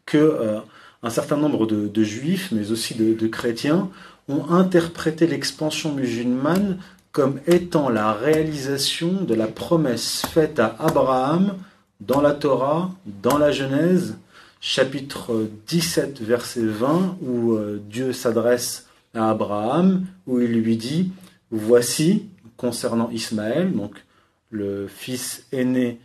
que 0.05 0.61
un 1.06 1.12
certain 1.12 1.38
nombre 1.38 1.68
de, 1.68 2.03
juifs, 2.03 2.51
mais 2.51 2.72
aussi 2.72 2.95
de, 2.95 3.28
chrétiens, 3.28 3.89
ont 4.28 4.49
interprété 4.49 5.28
l'expansion 5.28 5.93
musulmane 5.93 6.80
comme 7.12 7.39
étant 7.45 7.89
la 7.89 8.12
réalisation 8.12 9.22
de 9.22 9.36
la 9.36 9.45
promesse 9.45 10.26
faite 10.26 10.60
à 10.60 10.76
Abraham 10.80 11.53
dans 12.01 12.22
la 12.22 12.34
Torah, 12.34 12.91
dans 13.22 13.38
la 13.38 13.51
Genèse, 13.51 14.18
chapitre 14.60 15.47
17, 15.68 16.22
verset 16.22 16.66
20, 16.66 17.20
où 17.22 17.53
euh, 17.53 17.80
Dieu 17.88 18.12
s'adresse 18.12 18.88
à 19.14 19.30
Abraham, 19.30 20.08
où 20.26 20.41
il 20.41 20.60
lui 20.60 20.76
dit, 20.76 21.12
voici, 21.51 22.26
concernant 22.58 23.12
Ismaël, 23.12 23.72
donc 23.72 24.03
le 24.49 24.88
fils 24.88 25.45
aîné 25.51 25.99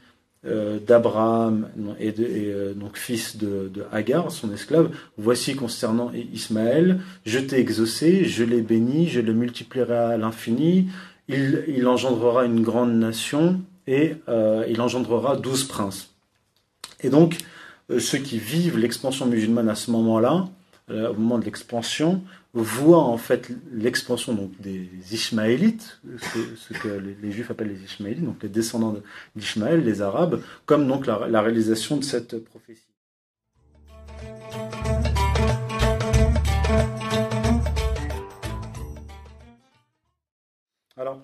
d'Abraham 0.44 1.68
et, 1.98 2.14
euh, 2.18 2.74
fils 2.94 3.36
de, 3.36 3.70
Hagar, 3.92 4.30
son 4.30 4.52
esclave, 4.52 4.90
voici 5.18 5.54
concernant 5.54 6.10
Ismaël, 6.32 7.00
je 7.24 7.38
t'ai 7.38 7.58
exaucé, 7.58 8.24
je 8.24 8.44
l'ai 8.44 8.62
béni, 8.62 9.08
je 9.08 9.20
le 9.20 9.32
multiplierai 9.32 9.96
à 9.96 10.16
l'infini, 10.16 10.88
il, 11.28 11.86
engendrera 11.86 12.44
une 12.44 12.62
grande 12.62 12.94
nation, 12.94 13.60
et 13.86 14.14
il 14.68 14.80
engendrera 14.80 15.36
douze 15.36 15.64
princes. 15.64 16.14
Et 17.02 17.08
donc, 17.08 17.38
ceux 17.98 18.18
qui 18.18 18.38
vivent 18.38 18.78
l'expansion 18.78 19.26
musulmane 19.26 19.68
à 19.68 19.74
ce 19.74 19.90
moment-là, 19.90 20.48
au 20.90 21.14
moment 21.14 21.38
de 21.38 21.44
l'expansion, 21.44 22.22
voit 22.52 23.02
en 23.02 23.16
fait 23.16 23.50
l'expansion 23.72 24.34
donc 24.34 24.50
des 24.60 24.88
Ismaélites, 25.12 26.00
ce, 26.56 26.74
que 26.74 26.88
les, 26.88 27.32
Juifs 27.32 27.50
appellent 27.50 27.72
les 27.72 27.84
Ismaélites, 27.84 28.24
donc 28.24 28.42
les 28.42 28.48
descendants 28.48 28.96
d'Ismaël, 29.36 29.84
les 29.84 30.02
Arabes, 30.02 30.42
comme 30.66 30.86
donc 30.88 31.06
la, 31.06 31.28
la, 31.28 31.42
réalisation 31.42 31.96
de 31.96 32.04
cette 32.04 32.44
prophétie. 32.44 32.82
Alors, 40.96 41.18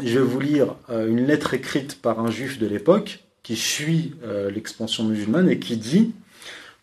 je 0.00 0.18
vais 0.18 0.24
vous 0.24 0.40
lire 0.40 0.76
euh, 0.90 1.08
une 1.08 1.26
lettre 1.26 1.54
écrite 1.54 2.00
par 2.00 2.20
un 2.20 2.30
juif 2.30 2.58
de 2.58 2.66
l'époque 2.66 3.24
qui 3.42 3.56
suit 3.56 4.14
euh, 4.24 4.50
l'expansion 4.50 5.04
musulmane 5.04 5.48
et 5.48 5.58
qui 5.58 5.76
dit 5.76 6.14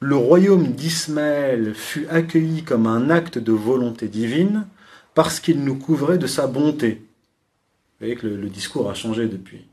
le 0.03 0.17
royaume 0.17 0.73
d'Ismaël 0.73 1.73
fut 1.73 2.07
accueilli 2.09 2.63
comme 2.63 2.87
un 2.87 3.09
acte 3.09 3.37
de 3.37 3.53
volonté 3.53 4.09
divine 4.09 4.65
parce 5.13 5.39
qu'il 5.39 5.63
nous 5.63 5.77
couvrait 5.77 6.17
de 6.17 6.27
sa 6.27 6.45
bonté. 6.45 6.95
Vous 6.95 8.07
voyez 8.07 8.15
que 8.15 8.27
le, 8.27 8.49
discours 8.49 8.89
a 8.89 8.95
changé 8.95 9.27
depuis. 9.27 9.65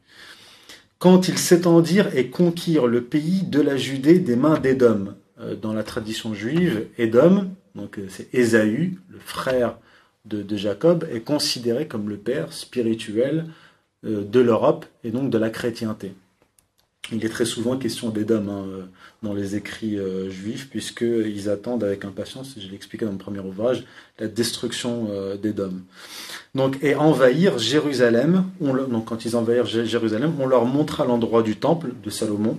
Quand 0.98 1.26
ils 1.26 1.38
s'étendirent 1.38 2.14
et 2.16 2.28
conquirent 2.28 2.86
le 2.86 3.02
pays 3.02 3.42
de 3.42 3.60
la 3.60 3.76
Judée 3.76 4.20
des 4.20 4.36
mains 4.36 4.58
d'Édom. 4.58 5.14
Euh, 5.40 5.56
dans 5.56 5.72
la 5.72 5.82
tradition 5.82 6.32
juive, 6.32 6.86
Édom, 6.96 7.50
donc 7.74 7.98
euh, 7.98 8.06
c'est 8.08 8.32
Ésaü, 8.32 8.98
le 9.08 9.18
frère 9.18 9.78
de, 10.26 10.44
Jacob, 10.56 11.08
est 11.10 11.22
considéré 11.22 11.88
comme 11.88 12.08
le 12.08 12.18
père 12.18 12.52
spirituel 12.52 13.46
euh, 14.04 14.22
de 14.22 14.38
l'Europe 14.38 14.86
et 15.02 15.10
donc 15.10 15.30
de 15.30 15.38
la 15.38 15.50
chrétienté. 15.50 16.12
Il 17.12 17.24
est 17.24 17.28
très 17.28 17.44
souvent 17.44 17.76
question 17.76 18.10
d'Édom 18.10 18.46
hein, 18.48 18.64
euh, 18.68 18.82
dans 19.22 19.34
les 19.34 19.56
écrits 19.56 19.98
euh, 19.98 20.30
juifs, 20.30 20.68
puisqu'ils 20.70 21.48
attendent 21.48 21.82
avec 21.82 22.04
impatience, 22.04 22.54
je 22.58 22.68
l'ai 22.68 22.74
expliqué 22.74 23.04
dans 23.04 23.12
mon 23.12 23.18
premier 23.18 23.40
ouvrage, 23.40 23.84
la 24.18 24.28
destruction 24.28 25.08
euh, 25.10 25.36
d'Édom. 25.36 25.72
Donc, 26.54 26.78
et 26.82 26.94
envahir 26.94 27.58
Jérusalem, 27.58 28.44
donc 28.60 29.06
quand 29.06 29.24
ils 29.24 29.36
envahirent 29.36 29.66
Jérusalem, 29.66 30.34
on 30.38 30.46
leur 30.46 30.66
montra 30.66 31.04
l'endroit 31.04 31.42
du 31.42 31.56
temple 31.56 31.92
de 32.02 32.10
Salomon, 32.10 32.58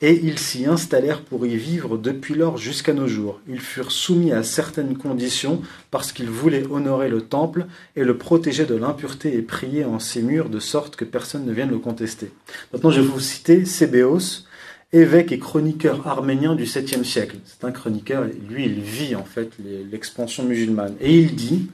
et 0.00 0.20
ils 0.22 0.38
s'y 0.38 0.66
installèrent 0.66 1.22
pour 1.22 1.44
y 1.44 1.56
vivre 1.56 1.98
depuis 1.98 2.34
lors 2.34 2.56
jusqu'à 2.56 2.92
nos 2.92 3.08
jours. 3.08 3.40
Ils 3.48 3.60
furent 3.60 3.90
soumis 3.90 4.32
à 4.32 4.42
certaines 4.42 4.96
conditions 4.96 5.60
parce 5.90 6.12
qu'ils 6.12 6.30
voulaient 6.30 6.66
honorer 6.70 7.08
le 7.08 7.22
temple 7.22 7.66
et 7.96 8.04
le 8.04 8.16
protéger 8.16 8.64
de 8.64 8.76
l'impureté 8.76 9.34
et 9.36 9.42
prier 9.42 9.84
en 9.84 9.98
ses 9.98 10.22
murs 10.22 10.50
de 10.50 10.60
sorte 10.60 10.94
que 10.94 11.04
personne 11.04 11.44
ne 11.44 11.52
vienne 11.52 11.70
le 11.70 11.78
contester. 11.78 12.30
Maintenant, 12.72 12.90
je 12.90 13.00
vais 13.00 13.08
vous 13.08 13.18
citer 13.18 13.64
Sébéos, 13.64 14.44
évêque 14.92 15.32
et 15.32 15.40
chroniqueur 15.40 16.06
arménien 16.06 16.54
du 16.54 16.64
7e 16.64 17.02
siècle. 17.02 17.38
C'est 17.44 17.66
un 17.66 17.72
chroniqueur, 17.72 18.24
lui, 18.48 18.66
il 18.66 18.80
vit 18.80 19.16
en 19.16 19.24
fait 19.24 19.50
l'expansion 19.90 20.44
musulmane. 20.44 20.94
Et 21.00 21.18
il 21.18 21.34
dit, 21.34 21.68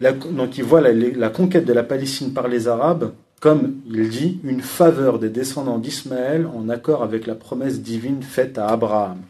donc 0.00 0.58
il 0.58 0.64
voit 0.64 0.80
la 0.80 1.28
conquête 1.28 1.64
de 1.64 1.72
la 1.72 1.84
Palestine 1.84 2.32
par 2.32 2.48
les 2.48 2.66
Arabes 2.66 3.12
comme 3.42 3.82
il 3.88 4.08
dit, 4.08 4.40
une 4.44 4.62
faveur 4.62 5.18
des 5.18 5.28
descendants 5.28 5.80
d'Ismaël 5.80 6.46
en 6.46 6.68
accord 6.68 7.02
avec 7.02 7.26
la 7.26 7.34
promesse 7.34 7.80
divine 7.80 8.22
faite 8.22 8.56
à 8.56 8.68
Abraham. 8.68 9.20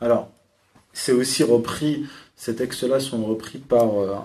Alors, 0.00 0.28
c'est 0.92 1.12
aussi 1.12 1.44
repris, 1.44 2.04
ces 2.34 2.56
textes-là 2.56 2.98
sont 2.98 3.24
repris 3.24 3.58
par 3.58 3.94
euh, 3.94 4.16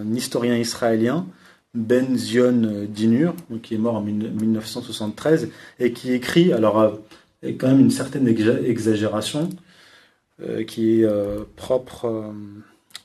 un, 0.00 0.12
historien 0.12 0.56
israélien, 0.56 1.28
Ben 1.74 2.18
Zion 2.18 2.86
Dinur, 2.88 3.36
qui 3.62 3.76
est 3.76 3.78
mort 3.78 3.94
en 3.94 4.02
1973, 4.02 5.50
et 5.78 5.92
qui 5.92 6.12
écrit, 6.12 6.52
alors, 6.52 6.80
euh, 6.80 6.90
avec 7.40 7.58
quand 7.58 7.68
même 7.68 7.78
une 7.78 7.92
certaine 7.92 8.26
exagération, 8.26 9.48
euh, 10.42 10.64
qui 10.64 11.02
est 11.02 11.08
propre 11.54 12.32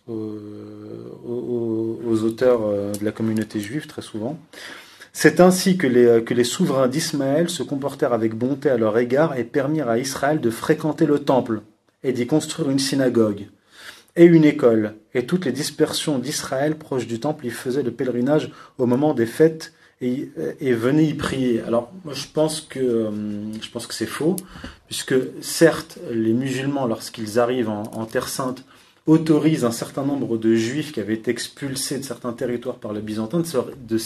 aux, 0.07 2.23
auteurs 2.23 2.61
de 2.99 3.05
la 3.05 3.11
communauté 3.11 3.59
juive 3.59 3.85
très 3.85 4.01
souvent. 4.01 4.39
C'est 5.13 5.39
ainsi 5.39 5.77
que 5.77 5.87
les, 5.87 6.05
euh, 6.05 6.21
que 6.21 6.33
les 6.33 6.43
souverains 6.43 6.87
d'Ismaël 6.87 7.49
se 7.49 7.63
comportèrent 7.63 8.13
avec 8.13 8.35
bonté 8.35 8.69
à 8.69 8.77
leur 8.77 8.97
égard 8.97 9.37
et 9.37 9.43
permirent 9.43 9.89
à 9.89 9.97
Israël 9.97 10.39
de 10.39 10.49
fréquenter 10.49 11.05
le 11.05 11.19
temple 11.19 11.61
et 12.03 12.13
d'y 12.13 12.27
construire 12.27 12.69
une 12.69 12.79
synagogue 12.79 13.47
et 14.15 14.25
une 14.25 14.45
école. 14.45 14.95
Et 15.13 15.25
toutes 15.25 15.45
les 15.45 15.51
dispersions 15.51 16.19
d'Israël 16.19 16.75
proches 16.75 17.07
du 17.07 17.19
temple 17.19 17.47
y 17.47 17.49
faisaient 17.49 17.83
le 17.83 17.91
pèlerinage 17.91 18.51
au 18.77 18.85
moment 18.85 19.13
des 19.13 19.25
fêtes 19.25 19.73
et, 20.01 20.29
et 20.61 20.73
venaient 20.73 21.07
y 21.07 21.13
prier. 21.13 21.61
Alors, 21.61 21.91
moi, 22.05 22.13
je 22.13 22.25
pense 22.33 22.61
que, 22.61 22.79
euh, 22.79 23.11
je 23.61 23.69
pense 23.69 23.87
que 23.87 23.93
c'est 23.93 24.05
faux, 24.05 24.35
puisque 24.87 25.15
certes, 25.41 25.99
les 26.11 26.33
musulmans, 26.33 26.85
lorsqu'ils 26.85 27.39
arrivent 27.39 27.69
en, 27.69 28.05
Terre 28.05 28.29
Sainte, 28.29 28.63
autorisent 29.07 29.65
un 29.65 29.71
certain 29.71 30.03
nombre 30.05 30.37
de 30.37 30.53
juifs 30.55 30.91
qui 30.91 30.99
avaient 30.99 31.15
été 31.15 31.31
expulsés 31.31 31.97
de 31.97 32.03
certains 32.03 32.31
territoires 32.31 32.75
par 32.75 32.93
les 32.93 33.01
Byzantins 33.01 33.39
de, 33.39 33.45
de, 33.87 33.97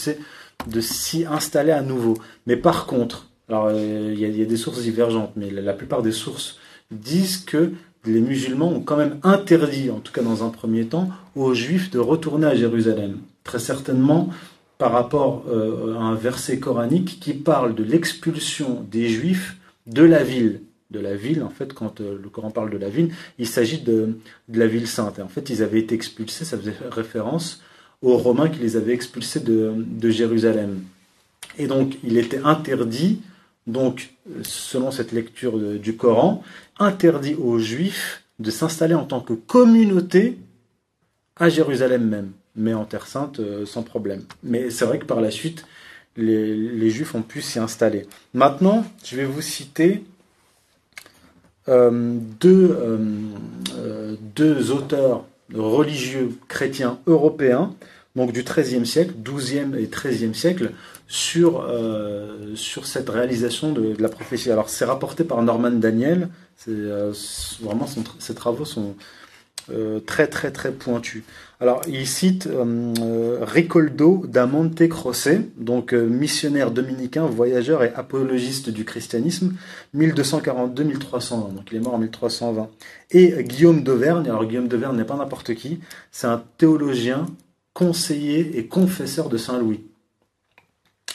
de 0.67 0.81
s'y 0.81 1.25
installer 1.25 1.71
à 1.71 1.81
nouveau. 1.81 2.17
Mais 2.47 2.57
par 2.57 2.85
contre, 2.85 3.27
euh, 3.49 4.13
il 4.13 4.19
y, 4.19 4.41
a 4.41 4.45
des 4.45 4.57
sources 4.57 4.81
divergentes, 4.81 5.31
mais 5.35 5.49
la, 5.49 5.73
plupart 5.73 6.01
des 6.01 6.11
sources 6.11 6.57
disent 6.91 7.37
que 7.37 7.71
les 8.05 8.19
musulmans 8.19 8.69
ont 8.69 8.81
quand 8.81 8.97
même 8.97 9.19
interdit, 9.23 9.89
en 9.89 9.99
tout 9.99 10.11
cas 10.11 10.21
dans 10.21 10.45
un 10.45 10.49
premier 10.49 10.85
temps, 10.85 11.09
aux 11.35 11.53
juifs 11.53 11.91
de 11.91 11.99
retourner 11.99 12.47
à 12.47 12.55
Jérusalem. 12.55 13.19
Très 13.43 13.59
certainement 13.59 14.29
par 14.77 14.91
rapport 14.91 15.45
euh, 15.49 15.95
à 15.95 16.01
un 16.01 16.15
verset 16.15 16.59
coranique 16.59 17.19
qui 17.21 17.33
parle 17.33 17.75
de 17.75 17.83
l'expulsion 17.83 18.85
des 18.91 19.07
juifs 19.07 19.57
de 19.87 20.03
la 20.03 20.23
ville. 20.23 20.61
De 20.91 20.99
la 20.99 21.15
ville, 21.15 21.43
en 21.43 21.49
fait, 21.49 21.73
quand 21.73 22.01
euh, 22.01 22.19
le 22.21 22.29
Coran 22.29 22.51
parle 22.51 22.69
de 22.69 22.77
la 22.77 22.89
ville, 22.89 23.09
il 23.39 23.47
s'agit 23.47 23.81
de, 23.81 24.17
de, 24.49 24.59
la 24.59 24.67
ville 24.67 24.87
sainte. 24.87 25.19
Et 25.19 25.21
en 25.21 25.27
fait, 25.27 25.49
ils 25.49 25.63
avaient 25.63 25.79
été 25.79 25.95
expulsés, 25.95 26.45
ça 26.45 26.57
faisait 26.57 26.75
référence 26.91 27.61
aux 28.03 28.17
Romains 28.17 28.49
qui 28.49 28.59
les 28.59 28.75
avaient 28.75 28.93
expulsés 28.93 29.39
de, 29.39 30.09
Jérusalem. 30.09 30.83
Et 31.57 31.67
donc, 31.67 31.97
il 32.03 32.17
était 32.17 32.41
interdit, 32.43 33.21
donc, 33.65 34.13
selon 34.43 34.91
cette 34.91 35.13
lecture 35.13 35.57
du 35.57 35.95
Coran, 35.95 36.43
interdit 36.77 37.35
aux 37.35 37.57
Juifs 37.57 38.23
de 38.39 38.51
s'installer 38.51 38.93
en 38.93 39.05
tant 39.05 39.21
que 39.21 39.33
communauté 39.33 40.37
à 41.37 41.49
Jérusalem 41.49 42.07
même, 42.07 42.31
mais 42.55 42.73
en 42.73 42.85
Terre 42.85 43.07
Sainte 43.07 43.39
euh, 43.39 43.65
sans 43.65 43.83
problème. 43.83 44.23
Mais 44.43 44.69
c'est 44.69 44.85
vrai 44.85 44.99
que 44.99 45.05
par 45.05 45.21
la 45.21 45.31
suite, 45.31 45.65
les, 46.17 46.89
Juifs 46.89 47.15
ont 47.15 47.21
pu 47.21 47.41
s'y 47.41 47.57
installer. 47.57 48.05
Maintenant, 48.33 48.85
je 49.03 49.15
vais 49.15 49.25
vous 49.25 49.41
citer 49.41 50.03
euh, 51.69 52.19
euh, 52.45 54.15
deux 54.35 54.71
auteurs 54.71 55.25
religieux 55.55 56.31
chrétiens 56.47 56.99
européens, 57.07 57.73
donc 58.15 58.31
du 58.31 58.43
XIIIe 58.43 58.85
siècle, 58.85 59.13
XIIe 59.23 59.75
et 59.77 59.87
XIIIe 59.87 60.35
siècle, 60.35 60.71
sur, 61.07 61.61
euh, 61.61 62.55
sur 62.55 62.85
cette 62.85 63.09
réalisation 63.09 63.71
de, 63.71 63.95
la 63.99 64.09
prophétie. 64.09 64.51
Alors 64.51 64.69
c'est 64.69 64.85
rapporté 64.85 65.23
par 65.23 65.41
Norman 65.41 65.71
Daniel, 65.71 66.29
euh, 66.67 67.13
vraiment 67.61 67.87
ses 68.19 68.35
travaux 68.35 68.65
sont 68.65 68.95
euh, 69.71 69.99
très 69.99 70.27
très 70.27 70.51
très 70.51 70.71
pointus. 70.71 71.23
Alors 71.63 71.79
il 71.87 72.05
cite 72.05 72.49
Ricoldo 73.41 74.25
da 74.27 74.45
Monte 74.45 74.89
Croce, 74.89 75.29
donc 75.55 75.93
missionnaire 75.93 76.71
dominicain, 76.71 77.25
voyageur 77.25 77.83
et 77.83 77.93
apologiste 77.95 78.69
du 78.69 78.83
christianisme, 78.83 79.53
1242-1320, 79.95 81.53
donc 81.55 81.71
il 81.71 81.77
est 81.77 81.79
mort 81.79 81.93
en 81.93 81.99
1320. 81.99 82.69
Et 83.11 83.45
Guillaume 83.45 83.81
d'Auvergne, 83.81 84.25
alors 84.25 84.43
Guillaume 84.43 84.67
d'Auvergne 84.67 84.97
n'est 84.97 85.05
pas 85.05 85.15
n'importe 85.15 85.55
qui, 85.55 85.79
c'est 86.11 86.27
un 86.27 86.43
théologien, 86.57 87.27
conseiller 87.73 88.57
et 88.57 88.67
confesseur 88.67 89.29
de 89.29 89.37
Saint 89.37 89.57
Louis. 89.57 89.85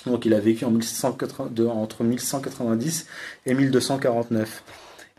Donc 0.07 0.24
il 0.24 0.32
a 0.32 0.40
vécu 0.40 0.64
en 0.64 0.72
entre 0.74 2.05
1190 2.05 3.07
et 3.44 3.53
1249. 3.53 4.62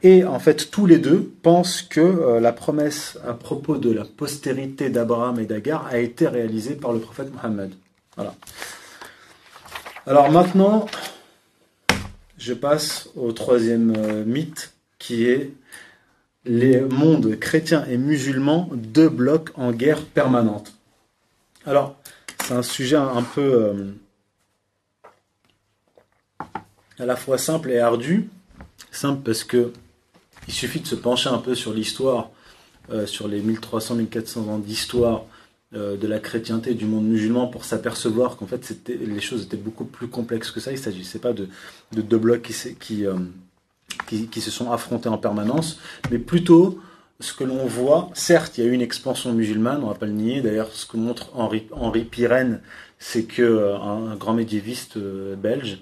Et 0.01 0.23
en 0.23 0.39
fait, 0.39 0.71
tous 0.71 0.85
les 0.85 0.97
deux 0.97 1.29
pensent 1.41 1.81
que 1.81 1.99
euh, 1.99 2.39
la 2.39 2.53
promesse 2.53 3.17
à 3.27 3.33
propos 3.33 3.77
de 3.77 3.91
la 3.91 4.05
postérité 4.05 4.89
d'Abraham 4.89 5.39
et 5.39 5.45
d'Agar 5.45 5.87
a 5.87 5.97
été 5.97 6.27
réalisée 6.27 6.75
par 6.75 6.93
le 6.93 6.99
prophète 6.99 7.33
Mohammed. 7.33 7.71
Alors 10.05 10.31
maintenant, 10.31 10.85
je 12.37 12.53
passe 12.53 13.09
au 13.15 13.33
troisième 13.33 13.93
euh, 13.97 14.23
mythe 14.23 14.73
qui 14.97 15.25
est 15.25 15.51
les 16.45 16.79
mondes 16.79 17.37
chrétiens 17.37 17.85
et 17.85 17.97
musulmans, 17.97 18.69
deux 18.73 19.09
blocs 19.09 19.51
en 19.55 19.71
guerre 19.71 20.05
permanente. 20.05 20.73
Alors, 21.65 21.97
c'est 22.43 22.53
un 22.53 22.63
sujet 22.63 22.95
un 22.95 23.21
peu 23.21 23.41
euh, 23.41 23.93
à 26.97 27.05
la 27.05 27.17
fois 27.17 27.37
simple 27.37 27.69
et 27.71 27.79
ardu. 27.79 28.29
Simple 28.91 29.21
parce 29.23 29.43
que 29.43 29.73
il 30.49 30.53
suffit 30.53 30.81
de 30.81 30.87
se 30.87 30.95
pencher 30.95 31.29
un 31.29 31.37
peu 31.37 31.55
sur 31.55 31.73
l'histoire, 31.73 32.29
euh, 32.91 33.05
sur 33.05 33.27
les 33.27 33.41
1300-1400 33.41 34.39
ans 34.49 34.57
d'histoire 34.57 35.23
de 35.71 36.07
la 36.07 36.17
chrétienté 36.17 36.73
du 36.73 36.85
monde 36.85 37.05
musulman 37.05 37.45
pour 37.45 37.63
s'apercevoir 37.63 38.37
qu'en 38.37 38.47
fait 38.47 38.73
les 38.87 39.21
choses 39.21 39.43
étaient 39.43 39.55
beaucoup 39.55 39.85
plus 39.85 40.07
complexes 40.07 40.49
que 40.49 40.59
ça. 40.59 40.71
Il 40.71 40.79
ne 40.79 40.81
s'agissait 40.81 41.19
pas 41.19 41.31
de, 41.31 41.47
deux 41.91 42.17
blocs 42.17 42.41
qui, 42.41 43.05
qui, 44.07 44.41
se 44.41 44.49
sont 44.49 44.71
affrontés 44.71 45.09
en 45.09 45.19
permanence, 45.19 45.79
mais 46.09 46.17
plutôt 46.17 46.79
ce 47.19 47.33
que 47.33 47.43
l'on 47.43 47.65
voit, 47.65 48.09
certes, 48.13 48.57
il 48.57 48.63
y 48.63 48.67
a 48.67 48.69
eu 48.69 48.73
une 48.73 48.81
expansion 48.81 49.33
musulmane, 49.33 49.79
on 49.83 49.87
ne 49.87 49.93
va 49.93 49.99
pas 49.99 50.05
le 50.05 50.13
nier. 50.13 50.41
D'ailleurs, 50.41 50.71
ce 50.71 50.85
que 50.85 50.97
montre 50.97 51.31
Henri, 51.33 51.67
Henri 51.71 52.05
Pirenne, 52.05 52.61
c'est 52.97 53.23
que 53.23 53.41
euh, 53.41 53.77
un, 53.77 54.15
grand 54.15 54.33
médiéviste 54.33 54.97
euh, 54.97 55.35
belge, 55.35 55.79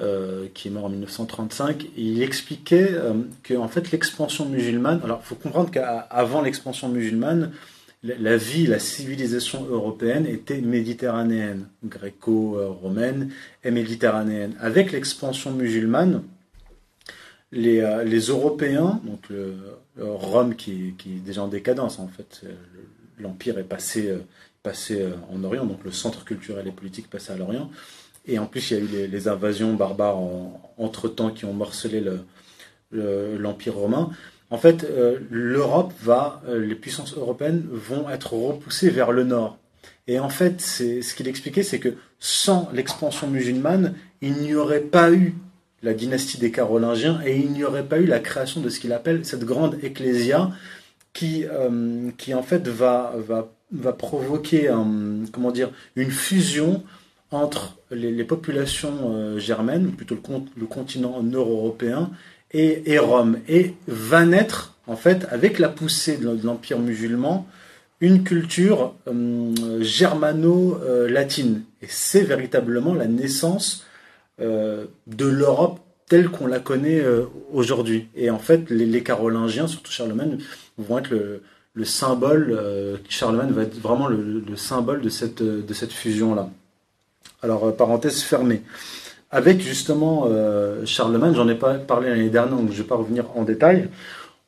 euh, 0.00 0.46
qui 0.54 0.68
est 0.68 0.70
mort 0.70 0.86
en 0.86 0.88
1935, 0.88 1.86
il 1.96 2.22
expliquait 2.22 2.94
que 3.42 3.54
en 3.54 3.68
fait 3.68 3.90
l'expansion 3.90 4.46
musulmane. 4.46 5.00
Alors, 5.04 5.20
il 5.22 5.26
faut 5.26 5.34
comprendre 5.34 5.70
qu'avant 5.70 6.42
l'expansion 6.42 6.88
musulmane, 6.88 7.52
la 8.02 8.36
vie, 8.36 8.66
la 8.66 8.78
civilisation 8.78 9.64
européenne 9.64 10.26
était 10.26 10.60
méditerranéenne, 10.60 11.68
gréco-romaine 11.84 13.30
et 13.62 13.70
méditerranéenne. 13.70 14.54
Avec 14.60 14.92
l'expansion 14.92 15.52
musulmane, 15.52 16.22
les, 17.50 18.04
les, 18.04 18.20
Européens, 18.26 19.00
donc 19.04 19.28
Rome 19.98 20.54
qui, 20.54 20.94
est 21.06 21.24
déjà 21.24 21.42
en 21.42 21.48
décadence 21.48 21.98
en 21.98 22.08
fait, 22.08 22.42
l'empire 23.18 23.58
est 23.58 23.64
passé 23.64 24.12
passé 24.64 25.02
euh, 25.02 25.12
en 25.30 25.44
Orient, 25.44 25.66
donc 25.66 25.84
le 25.84 25.92
centre 25.92 26.24
culturel 26.24 26.66
et 26.66 26.72
politique 26.72 27.08
passé 27.08 27.32
à 27.32 27.36
l'Orient. 27.36 27.70
Et 28.26 28.38
en 28.38 28.46
plus, 28.46 28.70
il 28.70 28.76
y 28.76 28.80
a 28.80 29.04
eu 29.04 29.06
les, 29.06 29.28
invasions 29.28 29.74
barbares 29.74 30.18
entre-temps 30.78 31.30
qui 31.30 31.44
ont 31.44 31.52
morcelé 31.52 32.02
l'Empire 32.92 33.74
romain. 33.74 34.10
En 34.50 34.58
fait, 34.58 34.84
euh, 34.84 35.18
l'Europe 35.30 35.92
va, 36.02 36.42
euh, 36.48 36.64
les 36.64 36.74
puissances 36.74 37.16
européennes 37.16 37.66
vont 37.70 38.08
être 38.08 38.34
repoussées 38.34 38.90
vers 38.90 39.10
le 39.10 39.24
nord. 39.24 39.58
Et 40.06 40.20
en 40.20 40.28
fait, 40.28 40.60
ce 40.60 41.14
qu'il 41.14 41.26
expliquait, 41.28 41.62
c'est 41.62 41.80
que 41.80 41.94
sans 42.20 42.70
l'expansion 42.72 43.26
musulmane, 43.26 43.94
il 44.20 44.34
n'y 44.34 44.54
aurait 44.54 44.80
pas 44.80 45.10
eu 45.12 45.34
la 45.82 45.92
dynastie 45.92 46.38
des 46.38 46.50
Carolingiens 46.50 47.20
et 47.26 47.36
il 47.36 47.50
n'y 47.52 47.64
aurait 47.64 47.86
pas 47.86 47.98
eu 47.98 48.06
la 48.06 48.20
création 48.20 48.60
de 48.60 48.68
ce 48.68 48.80
qu'il 48.80 48.92
appelle 48.92 49.24
cette 49.24 49.44
grande 49.44 49.78
ecclésia 49.82 50.50
qui, 51.12 51.44
qui 52.16 52.34
en 52.34 52.42
fait 52.42 52.68
va, 52.68 53.14
va 53.16 53.50
va 53.74 53.92
provoquer 53.92 54.70
comment 55.32 55.50
dire, 55.50 55.70
une 55.96 56.10
fusion 56.10 56.82
entre 57.34 57.76
les, 57.90 58.24
populations 58.24 59.12
euh, 59.12 59.38
germaines, 59.38 59.92
plutôt 59.92 60.14
le, 60.14 60.20
le 60.56 60.66
continent 60.66 61.22
nord-européen, 61.22 62.10
et, 62.52 62.98
Rome. 62.98 63.38
Et 63.48 63.74
va 63.88 64.24
naître, 64.24 64.74
en 64.86 64.96
fait, 64.96 65.26
avec 65.30 65.58
la 65.58 65.68
poussée 65.68 66.16
de 66.18 66.38
l'Empire 66.44 66.78
musulman, 66.78 67.48
une 68.00 68.22
culture 68.22 68.94
euh, 69.08 69.82
germano-latine. 69.82 71.64
Et 71.82 71.86
c'est 71.88 72.22
véritablement 72.22 72.94
la 72.94 73.06
naissance 73.06 73.84
euh, 74.40 74.86
de 75.08 75.26
l'Europe 75.26 75.80
telle 76.06 76.28
qu'on 76.28 76.46
la 76.46 76.60
connaît 76.60 77.02
aujourd'hui. 77.50 78.08
Et 78.14 78.30
en 78.30 78.38
fait, 78.38 78.70
les, 78.70 78.84
les, 78.86 79.02
Carolingiens, 79.02 79.66
surtout 79.66 79.90
Charlemagne, 79.90 80.38
vont 80.76 80.98
être 80.98 81.10
le, 81.10 81.42
le 81.74 81.84
symbole, 81.84 82.56
euh, 82.56 82.96
Charlemagne 83.08 83.50
va 83.50 83.62
être 83.62 83.78
vraiment 83.78 84.06
le, 84.06 84.56
symbole 84.56 85.02
de 85.02 85.08
cette, 85.08 85.42
de 85.42 85.74
cette 85.74 85.92
fusion-là. 85.92 86.48
Alors, 87.44 87.66
euh, 87.66 87.72
parenthèse 87.72 88.22
fermée. 88.22 88.62
Avec 89.30 89.60
justement 89.60 90.26
euh, 90.30 90.86
Charlemagne, 90.86 91.34
j'en 91.34 91.46
ai 91.46 91.54
pas 91.54 91.74
parlé 91.74 92.08
l'année 92.08 92.30
dernière, 92.30 92.56
donc 92.56 92.68
je 92.68 92.78
ne 92.78 92.78
vais 92.78 92.88
pas 92.88 92.96
revenir 92.96 93.26
en 93.36 93.42
détail. 93.42 93.90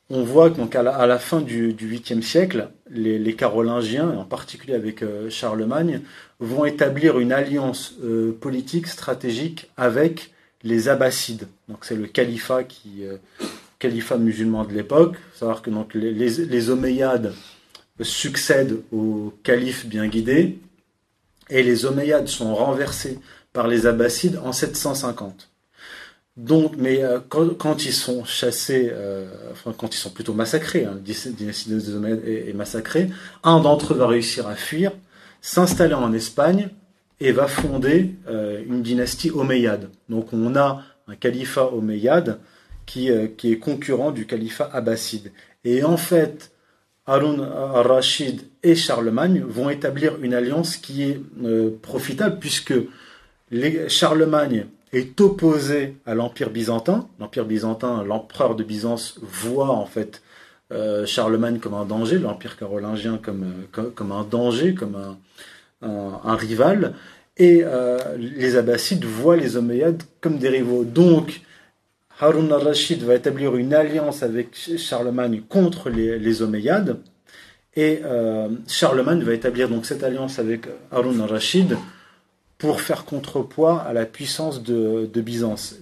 On 0.08 0.22
voit 0.22 0.50
qu'à 0.50 0.82
la, 0.82 1.18
fin 1.18 1.42
du, 1.42 1.74
du 1.74 1.92
8e 1.92 2.22
siècle, 2.22 2.68
les, 2.90 3.34
Carolingiens, 3.34 4.16
en 4.16 4.24
particulier 4.24 4.74
avec 4.74 5.02
Charlemagne, 5.28 6.00
vont 6.38 6.64
établir 6.64 7.18
une 7.18 7.32
alliance 7.32 7.94
politique 8.40 8.86
stratégique 8.86 9.68
avec 9.76 10.32
les 10.62 10.88
Abbassides. 10.88 11.48
Donc 11.68 11.78
c'est 11.80 11.96
le 11.96 12.06
califat 12.06 12.62
qui, 12.62 13.02
califat 13.80 14.18
musulman 14.18 14.64
de 14.64 14.74
l'époque. 14.74 15.16
savoir 15.34 15.60
que 15.60 15.70
donc, 15.70 15.94
les, 15.94 16.12
les, 16.12 16.70
Omeyyades 16.70 17.34
succèdent 18.00 18.80
aux 18.92 19.32
califes 19.42 19.86
bien 19.86 20.06
guidés, 20.06 20.58
et 21.50 21.62
les 21.62 21.84
Omeyyades 21.84 22.28
sont 22.28 22.54
renversés 22.54 23.18
par 23.52 23.68
les 23.68 23.86
Abbassides 23.86 24.38
en 24.44 24.52
750. 24.52 25.50
Donc, 26.36 26.74
mais 26.76 27.02
euh, 27.02 27.18
quand, 27.28 27.84
ils 27.86 27.92
sont 27.92 28.24
chassés, 28.24 28.90
euh, 28.92 29.26
enfin 29.52 29.74
quand 29.76 29.94
ils 29.94 29.98
sont 29.98 30.10
plutôt 30.10 30.34
massacrés, 30.34 30.84
hein, 30.84 30.98
dynastie 31.02 31.70
des 31.70 31.94
Omeyyades 31.94 32.26
est, 32.26 32.52
massacrée, 32.52 33.10
un 33.42 33.60
d'entre 33.60 33.94
eux 33.94 33.96
va 33.96 34.06
réussir 34.06 34.46
à 34.46 34.54
fuir, 34.54 34.92
s'installer 35.40 35.94
en 35.94 36.12
Espagne 36.12 36.68
et 37.20 37.32
va 37.32 37.48
fonder 37.48 38.14
euh, 38.28 38.62
une 38.66 38.82
dynastie 38.82 39.30
omeyyade. 39.30 39.88
Donc 40.08 40.32
on 40.32 40.56
a 40.56 40.82
un 41.08 41.14
califat 41.14 41.72
omeyyade 41.72 42.38
euh, 42.96 43.28
qui, 43.36 43.52
est 43.52 43.58
concurrent 43.58 44.10
du 44.10 44.26
califat 44.26 44.70
abbasside. 44.72 45.32
Et 45.64 45.82
en 45.84 45.96
fait, 45.96 46.52
Harun 47.06 47.38
al-Rashid 47.74 48.42
et 48.62 48.74
Charlemagne 48.74 49.44
vont 49.46 49.70
établir 49.70 50.14
une 50.22 50.34
alliance 50.34 50.76
qui 50.76 51.04
est 51.04 51.20
euh, 51.44 51.70
profitable 51.80 52.38
puisque 52.40 52.74
Charlemagne 53.88 54.66
est 54.92 55.20
opposé 55.20 55.96
à 56.04 56.14
l'Empire 56.14 56.50
byzantin. 56.50 57.08
L'Empire 57.20 57.44
byzantin, 57.44 58.02
l'empereur 58.02 58.56
de 58.56 58.64
Byzance 58.64 59.20
voit 59.22 59.70
en 59.70 59.86
fait 59.86 60.22
euh, 60.72 61.06
Charlemagne 61.06 61.58
comme 61.60 61.74
un 61.74 61.84
danger, 61.84 62.18
l'Empire 62.18 62.56
carolingien 62.56 63.20
comme, 63.22 63.52
comme, 63.70 64.10
un 64.10 64.24
danger, 64.24 64.74
comme 64.74 64.96
un, 65.82 66.36
rival. 66.36 66.94
Et 67.36 67.62
les 68.18 68.56
Abbassides 68.56 69.04
voient 69.04 69.36
les 69.36 69.56
Omeyyades 69.56 70.02
comme 70.20 70.38
des 70.38 70.48
rivaux. 70.48 70.84
Donc, 70.84 71.42
Harun 72.18 72.50
al-Rashid 72.50 73.02
va 73.02 73.14
établir 73.14 73.56
une 73.56 73.74
alliance 73.74 74.22
avec 74.22 74.56
Charlemagne 74.78 75.42
contre 75.48 75.90
les, 75.90 76.42
Omeyyades. 76.42 76.98
Et 77.74 78.00
euh, 78.04 78.48
Charlemagne 78.66 79.22
va 79.22 79.34
établir 79.34 79.68
donc 79.68 79.84
cette 79.84 80.02
alliance 80.02 80.38
avec 80.38 80.66
Harun 80.90 81.20
al-Rashid 81.20 81.76
pour 82.56 82.80
faire 82.80 83.04
contrepoids 83.04 83.82
à 83.82 83.92
la 83.92 84.06
puissance 84.06 84.62
de, 84.62 85.10
Byzance. 85.14 85.76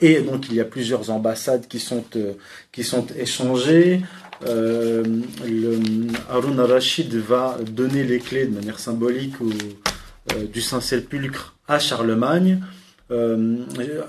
Et 0.00 0.22
donc 0.22 0.48
il 0.48 0.54
y 0.54 0.60
a 0.60 0.64
plusieurs 0.64 1.10
ambassades 1.10 1.68
qui 1.68 1.78
sont, 1.78 2.04
euh, 2.16 2.32
qui 2.72 2.82
sont 2.82 3.06
échangées. 3.18 4.00
Euh, 4.46 5.04
Harun 6.30 6.58
al-Rashid 6.58 7.14
va 7.14 7.58
donner 7.70 8.02
les 8.02 8.18
clés 8.18 8.46
de 8.46 8.54
manière 8.54 8.78
symbolique 8.78 9.34
du 10.52 10.62
Saint-Sépulcre 10.62 11.54
à 11.68 11.78
Charlemagne. 11.78 12.60
Euh, 13.12 13.64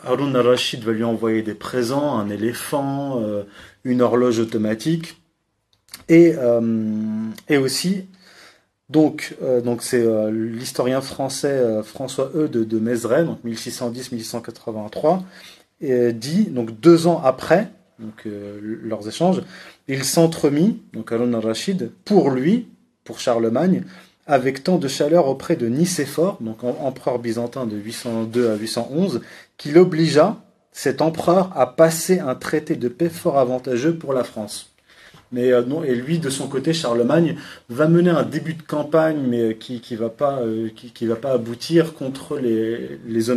al-Rashid 0.05 0.83
va 0.83 0.93
lui 0.93 1.03
envoyer 1.03 1.41
des 1.41 1.53
présents, 1.53 2.17
un 2.17 2.29
éléphant, 2.29 3.21
euh, 3.21 3.43
une 3.83 4.01
horloge 4.01 4.39
automatique. 4.39 5.21
Et, 6.09 6.33
euh, 6.37 6.61
aussi, 7.61 8.05
donc, 8.89 9.35
donc 9.63 9.81
c'est 9.81 10.05
l'historien 10.31 11.01
français 11.01 11.81
François 11.83 12.31
E 12.35 12.47
de, 12.47 12.63
de 12.63 12.79
Mézeray, 12.79 13.25
donc 13.25 13.43
1610-1683, 13.45 15.23
dit, 16.13 16.45
donc 16.45 16.79
deux 16.79 17.07
ans 17.07 17.21
après 17.23 17.69
donc, 17.99 18.25
leurs 18.25 19.07
échanges, 19.07 19.41
il 19.87 20.03
s'entremit, 20.03 20.81
donc 20.93 21.11
Harun 21.11 21.33
al-Rashid, 21.33 21.91
pour 22.05 22.31
lui, 22.31 22.67
pour 23.03 23.19
Charlemagne, 23.19 23.83
avec 24.25 24.63
tant 24.63 24.77
de 24.77 24.87
chaleur 24.87 25.27
auprès 25.27 25.55
de 25.55 25.67
Nicéphore, 25.67 26.37
donc 26.41 26.63
empereur 26.63 27.19
byzantin 27.19 27.65
de 27.65 27.75
802 27.75 28.51
à 28.51 28.55
811, 28.55 29.21
qu'il 29.57 29.77
obligea 29.77 30.37
cet 30.71 31.01
empereur 31.01 31.51
à 31.55 31.67
passer 31.75 32.19
un 32.19 32.35
traité 32.35 32.75
de 32.75 32.87
paix 32.87 33.09
fort 33.09 33.37
avantageux 33.37 33.95
pour 33.95 34.13
la 34.13 34.23
France. 34.23 34.73
Mais 35.31 35.51
euh, 35.51 35.63
non, 35.63 35.83
et 35.83 35.95
lui, 35.95 36.19
de 36.19 36.29
son 36.29 36.47
côté, 36.47 36.73
Charlemagne 36.73 37.35
va 37.67 37.87
mener 37.87 38.11
un 38.11 38.23
début 38.23 38.53
de 38.53 38.61
campagne, 38.61 39.17
mais 39.27 39.55
qui 39.55 39.81
qui 39.81 39.95
va 39.95 40.09
pas 40.09 40.39
euh, 40.41 40.69
qui, 40.75 41.05
va 41.07 41.15
pas 41.15 41.31
aboutir 41.31 41.95
contre 41.95 42.37
les 42.37 42.99
les 43.07 43.31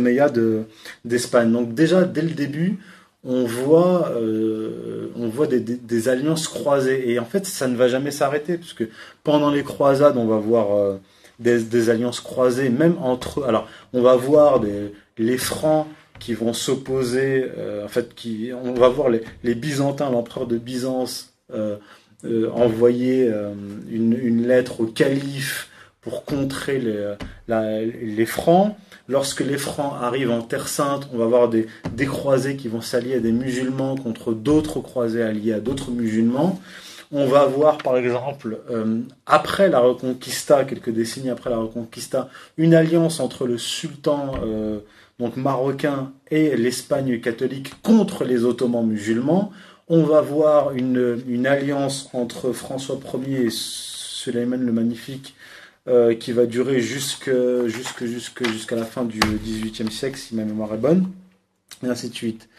d'Espagne. 1.05 1.51
Donc 1.51 1.73
déjà 1.73 2.03
dès 2.03 2.21
le 2.21 2.31
début, 2.31 2.79
on 3.23 3.45
voit, 3.45 4.11
euh, 4.15 5.09
des, 5.47 6.09
alliances 6.09 6.47
croisées. 6.47 7.11
Et 7.11 7.19
en 7.19 7.25
fait, 7.25 7.45
ça 7.45 7.67
ne 7.67 7.75
va 7.75 7.87
jamais 7.87 8.11
s'arrêter, 8.11 8.57
puisque 8.57 8.85
pendant 9.23 9.51
les 9.51 9.63
croisades, 9.63 10.17
on 10.17 10.27
va 10.27 10.37
voir 10.37 10.75
euh, 10.75 10.97
des, 11.39 11.89
alliances 11.89 12.21
croisées, 12.21 12.69
même 12.69 12.95
entre. 13.01 13.43
Alors, 13.43 13.67
on 13.93 14.01
va 14.01 14.15
voir 14.15 14.61
les 15.17 15.37
Francs 15.37 15.87
qui 16.19 16.33
vont 16.33 16.53
s'opposer, 16.53 17.45
euh, 17.57 17.85
en 17.85 17.87
fait, 17.87 18.09
on 18.63 18.73
va 18.73 18.89
voir 18.89 19.09
les, 19.09 19.55
Byzantins, 19.55 20.09
l'empereur 20.09 20.47
de 20.47 20.57
Byzance, 20.57 21.33
envoyer 22.53 23.31
une, 23.89 24.47
lettre 24.47 24.81
au 24.81 24.85
calife 24.85 25.69
pour 26.01 26.23
contrer 26.25 26.81
les 27.47 28.25
Francs. 28.25 28.75
Lorsque 29.07 29.39
les 29.39 29.57
Francs 29.57 29.93
arrivent 30.01 30.31
en 30.31 30.41
Terre 30.41 30.67
Sainte, 30.67 31.09
on 31.13 31.17
va 31.17 31.25
voir 31.25 31.47
des, 31.49 31.67
des 31.93 32.05
croisés 32.05 32.57
qui 32.57 32.67
vont 32.67 32.81
s'allier 32.81 33.15
à 33.15 33.19
des 33.19 33.31
musulmans 33.31 33.95
contre 33.95 34.33
d'autres 34.33 34.81
croisés 34.81 35.23
alliés 35.23 35.53
à 35.53 35.59
d'autres 35.59 35.91
musulmans. 35.91 36.59
On 37.11 37.25
va 37.25 37.45
voir 37.45 37.77
par 37.77 37.95
exemple, 37.95 38.59
euh, 38.69 38.99
après 39.25 39.69
la 39.69 39.79
Reconquista, 39.79 40.65
quelques 40.65 40.89
décennies 40.89 41.29
après 41.29 41.49
la 41.49 41.57
Reconquista, 41.57 42.29
une 42.57 42.73
alliance 42.73 43.21
entre 43.21 43.47
le 43.47 43.57
sultan 43.57 44.33
euh, 44.43 44.79
donc 45.17 45.37
marocain 45.37 46.11
et 46.29 46.57
l'Espagne 46.57 47.21
catholique 47.21 47.81
contre 47.81 48.25
les 48.25 48.43
Ottomans 48.43 48.85
musulmans. 48.85 49.53
On 49.87 50.03
va 50.03 50.19
voir 50.19 50.73
une, 50.73 51.21
une 51.29 51.47
alliance 51.47 52.09
entre 52.11 52.51
François 52.51 52.99
Ier 53.25 53.45
et 53.45 53.49
Suleiman 53.51 54.57
le 54.57 54.73
Magnifique 54.73 55.33
euh, 55.87 56.15
qui 56.15 56.31
va 56.31 56.45
durer 56.45 56.81
jusque, 56.81 57.31
jusque, 57.65 58.05
jusque, 58.05 58.47
jusqu'à 58.49 58.75
la 58.75 58.85
fin 58.85 59.05
du 59.05 59.19
XVIIIe 59.19 59.91
siècle, 59.91 60.17
si 60.17 60.35
ma 60.35 60.43
mémoire 60.43 60.73
est 60.73 60.79
bonne, 60.79 61.09
et 61.83 61.87
ainsi 61.87 62.09
de 62.09 62.15
suite. 62.15 62.49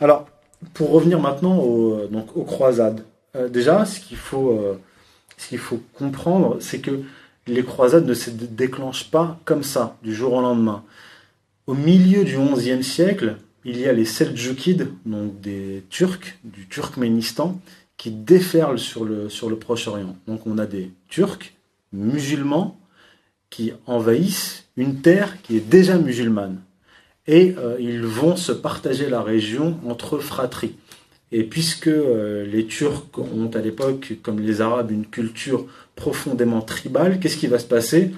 Alors, 0.00 0.28
pour 0.74 0.90
revenir 0.90 1.20
maintenant 1.20 1.56
aux 1.58 2.44
croisades. 2.44 3.04
Euh, 3.36 3.48
déjà, 3.48 3.84
ce 3.84 4.00
qu'il 4.00 4.16
faut, 4.16 4.50
euh, 4.50 4.78
ce 5.36 5.48
qu'il 5.48 5.58
faut 5.58 5.80
comprendre, 5.94 6.58
c'est 6.60 6.80
que 6.80 7.02
les 7.46 7.64
croisades 7.64 8.06
ne 8.06 8.14
se 8.14 8.30
déclenchent 8.30 9.10
pas 9.10 9.38
comme 9.44 9.62
ça, 9.62 9.96
du 10.02 10.14
jour 10.14 10.34
au 10.34 10.40
lendemain. 10.40 10.84
Au 11.66 11.74
milieu 11.74 12.24
du 12.24 12.36
XIe 12.36 12.82
siècle, 12.82 13.36
il 13.64 13.78
y 13.78 13.86
a 13.86 13.92
les 13.92 14.04
Seljoukides, 14.04 14.88
donc 15.06 15.40
des 15.40 15.84
Turcs, 15.90 16.38
du 16.44 16.66
Turkménistan, 16.68 17.60
qui 17.96 18.10
déferlent 18.10 18.78
sur 18.78 19.04
le, 19.04 19.28
sur 19.28 19.50
le 19.50 19.56
Proche-Orient. 19.56 20.16
Donc 20.26 20.46
on 20.46 20.58
a 20.58 20.66
des 20.66 20.90
Turcs 21.08 21.52
musulmans 21.92 22.78
qui 23.50 23.72
envahissent 23.86 24.64
une 24.76 25.00
terre 25.00 25.40
qui 25.42 25.56
est 25.56 25.68
déjà 25.68 25.98
musulmane. 25.98 26.60
Et 27.26 27.54
euh, 27.58 27.76
ils 27.78 28.02
vont 28.02 28.36
se 28.36 28.52
partager 28.52 29.08
la 29.08 29.22
région 29.22 29.78
entre 29.86 30.18
fratries. 30.18 30.76
Et 31.30 31.44
puisque 31.44 31.88
euh, 31.88 32.46
les 32.46 32.66
Turcs 32.66 33.06
ont 33.18 33.50
à 33.54 33.58
l'époque, 33.58 34.14
comme 34.22 34.40
les 34.40 34.60
Arabes, 34.60 34.90
une 34.90 35.06
culture 35.06 35.66
profondément 35.94 36.62
tribale, 36.62 37.20
qu'est-ce 37.20 37.36
qui 37.36 37.46
va 37.46 37.58
se 37.58 37.66
passer? 37.66 38.12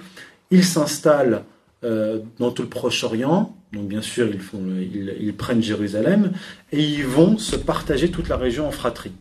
Ils 0.49 0.63
s'installent 0.63 1.43
euh, 1.83 2.19
dans 2.39 2.51
tout 2.51 2.61
le 2.61 2.69
Proche-Orient, 2.69 3.55
donc 3.73 3.87
bien 3.87 4.01
sûr 4.01 4.27
ils, 4.27 4.39
font, 4.39 4.61
ils, 4.79 5.33
prennent 5.33 5.63
Jérusalem, 5.63 6.31
et 6.71 6.81
ils 6.81 7.05
vont 7.05 7.37
se 7.37 7.55
partager 7.55 8.11
toute 8.11 8.29
la 8.29 8.37
région 8.37 8.67
en 8.67 8.71
fratrie. 8.71 9.11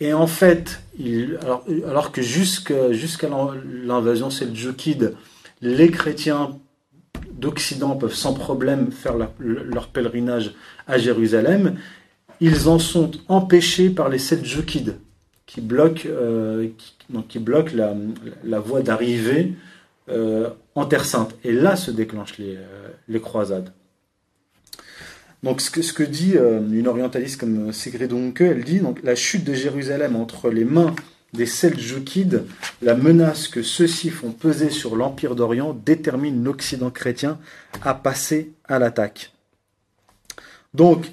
Et 0.00 0.12
en 0.12 0.26
fait, 0.26 0.82
alors, 1.86 2.12
que 2.12 2.22
jusqu'à 2.22 3.28
l'invasion 3.84 4.30
seljouquide, 4.30 5.14
les 5.62 5.90
chrétiens 5.90 6.58
d'Occident 7.32 7.96
peuvent 7.96 8.14
sans 8.14 8.34
problème 8.34 8.92
faire 8.92 9.14
leur 9.38 9.88
pèlerinage 9.88 10.54
à 10.86 10.98
Jérusalem, 10.98 11.76
ils 12.40 12.68
en 12.68 12.78
sont 12.78 13.10
empêchés 13.28 13.90
par 13.90 14.08
les 14.08 14.18
Seljoukides, 14.18 14.96
qui 15.46 15.60
bloquent, 15.60 16.06
euh, 16.06 16.68
qui, 17.28 17.38
bloquent 17.38 17.72
la, 18.44 18.60
voie 18.60 18.82
d'arrivée 18.82 19.54
euh, 20.10 20.50
en 20.74 20.84
Terre 20.86 21.04
Sainte. 21.04 21.34
Et 21.44 21.52
là 21.52 21.76
se 21.76 21.90
déclenchent 21.90 22.38
les, 22.38 22.56
euh, 22.56 22.88
les 23.08 23.20
croisades. 23.20 23.72
Donc 25.42 25.60
ce 25.60 25.70
que, 25.70 26.02
dit 26.02 26.34
une 26.36 26.88
orientaliste 26.88 27.38
comme 27.38 27.72
Sigrid 27.72 28.12
Unke, 28.12 28.40
elle 28.40 28.64
dit 28.64 28.80
la 29.02 29.14
chute 29.14 29.44
de 29.44 29.54
Jérusalem 29.54 30.16
entre 30.16 30.50
les 30.50 30.64
mains 30.64 30.94
des 31.32 31.46
Seljoukides, 31.46 32.44
la 32.82 32.94
menace 32.94 33.48
que 33.48 33.62
ceux-ci 33.62 34.10
font 34.10 34.32
peser 34.32 34.70
sur 34.70 34.96
l'Empire 34.96 35.34
d'Orient 35.34 35.76
détermine 35.84 36.42
l'Occident 36.42 36.90
chrétien 36.90 37.38
à 37.82 37.94
passer 37.94 38.52
à 38.64 38.78
l'attaque. 38.78 39.32
Donc 40.74 41.12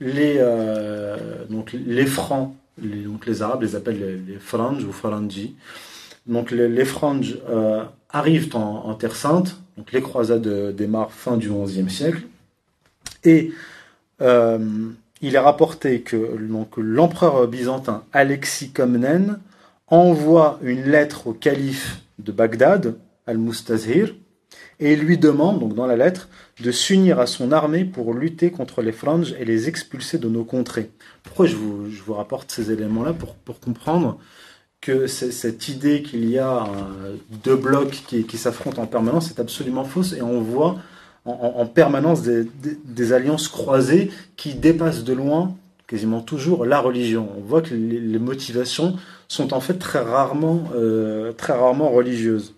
les, 0.00 0.36
euh, 0.38 1.44
les 1.72 2.06
francs, 2.06 2.54
les, 2.80 3.42
arabes 3.42 3.62
les 3.62 3.74
appellent 3.74 3.98
les, 3.98 4.34
les 4.34 4.84
ou 4.84 4.92
faranji. 4.92 5.56
Donc 6.26 6.50
les, 6.50 6.68
les 6.68 6.84
euh, 7.48 7.84
arrivent 8.10 8.54
en, 8.54 8.84
en, 8.86 8.94
Terre 8.94 9.16
Sainte, 9.16 9.56
donc 9.76 9.92
les 9.92 10.02
croisades 10.02 10.74
démarrent 10.76 11.12
fin 11.12 11.36
du 11.36 11.50
XIe 11.50 11.90
siècle, 11.90 12.22
et 13.24 13.52
euh, 14.20 14.58
il 15.20 15.34
est 15.34 15.40
rapporté 15.40 16.00
que 16.02 16.16
l'empereur 16.76 17.46
byzantin 17.48 18.04
Alexis 18.12 18.70
Comnène 18.70 19.38
envoie 19.88 20.58
une 20.62 20.84
lettre 20.84 21.26
au 21.26 21.32
calife 21.32 22.02
de 22.18 22.32
Bagdad, 22.32 22.96
Al-Mustazhir, 23.26 24.14
et 24.80 24.94
lui 24.94 25.18
demande, 25.18 25.58
donc 25.58 25.74
dans 25.74 25.86
la 25.86 25.96
lettre, 25.96 26.28
de 26.60 26.70
s'unir 26.70 27.18
à 27.18 27.26
son 27.26 27.50
armée 27.52 27.84
pour 27.84 28.14
lutter 28.14 28.50
contre 28.50 28.80
les 28.80 28.92
franges 28.92 29.34
et 29.38 29.44
les 29.44 29.68
expulser 29.68 30.18
de 30.18 30.28
nos 30.28 30.44
contrées. 30.44 30.90
Pourquoi 31.24 31.46
je 31.46 31.56
vous, 31.56 31.90
je 31.90 32.02
vous 32.02 32.14
rapporte 32.14 32.50
ces 32.52 32.70
éléments-là 32.70 33.12
pour, 33.12 33.34
pour 33.34 33.60
comprendre 33.60 34.18
que 34.80 35.08
cette 35.08 35.68
idée 35.68 36.02
qu'il 36.02 36.28
y 36.30 36.38
a 36.38 36.68
deux 37.42 37.56
blocs 37.56 38.02
qui, 38.06 38.24
qui 38.24 38.38
s'affrontent 38.38 38.80
en 38.80 38.86
permanence 38.86 39.30
est 39.30 39.40
absolument 39.40 39.84
fausse 39.84 40.12
et 40.12 40.22
on 40.22 40.40
voit 40.40 40.76
en, 41.28 41.60
en 41.60 41.66
permanence 41.66 42.22
des, 42.22 43.12
alliances 43.12 43.48
croisées 43.48 44.10
qui 44.36 44.54
dépassent 44.54 45.04
de 45.04 45.12
loin 45.12 45.54
quasiment 45.88 46.20
toujours 46.20 46.66
la 46.66 46.78
religion. 46.80 47.28
On 47.36 47.40
voit 47.40 47.62
que 47.62 47.74
les, 47.74 48.18
motivations 48.18 48.96
sont 49.26 49.52
en 49.54 49.60
fait 49.60 49.74
très 49.74 50.00
rarement, 50.00 50.64
euh, 50.74 51.32
très 51.32 51.54
rarement 51.54 51.88
religieuses. 51.88 52.54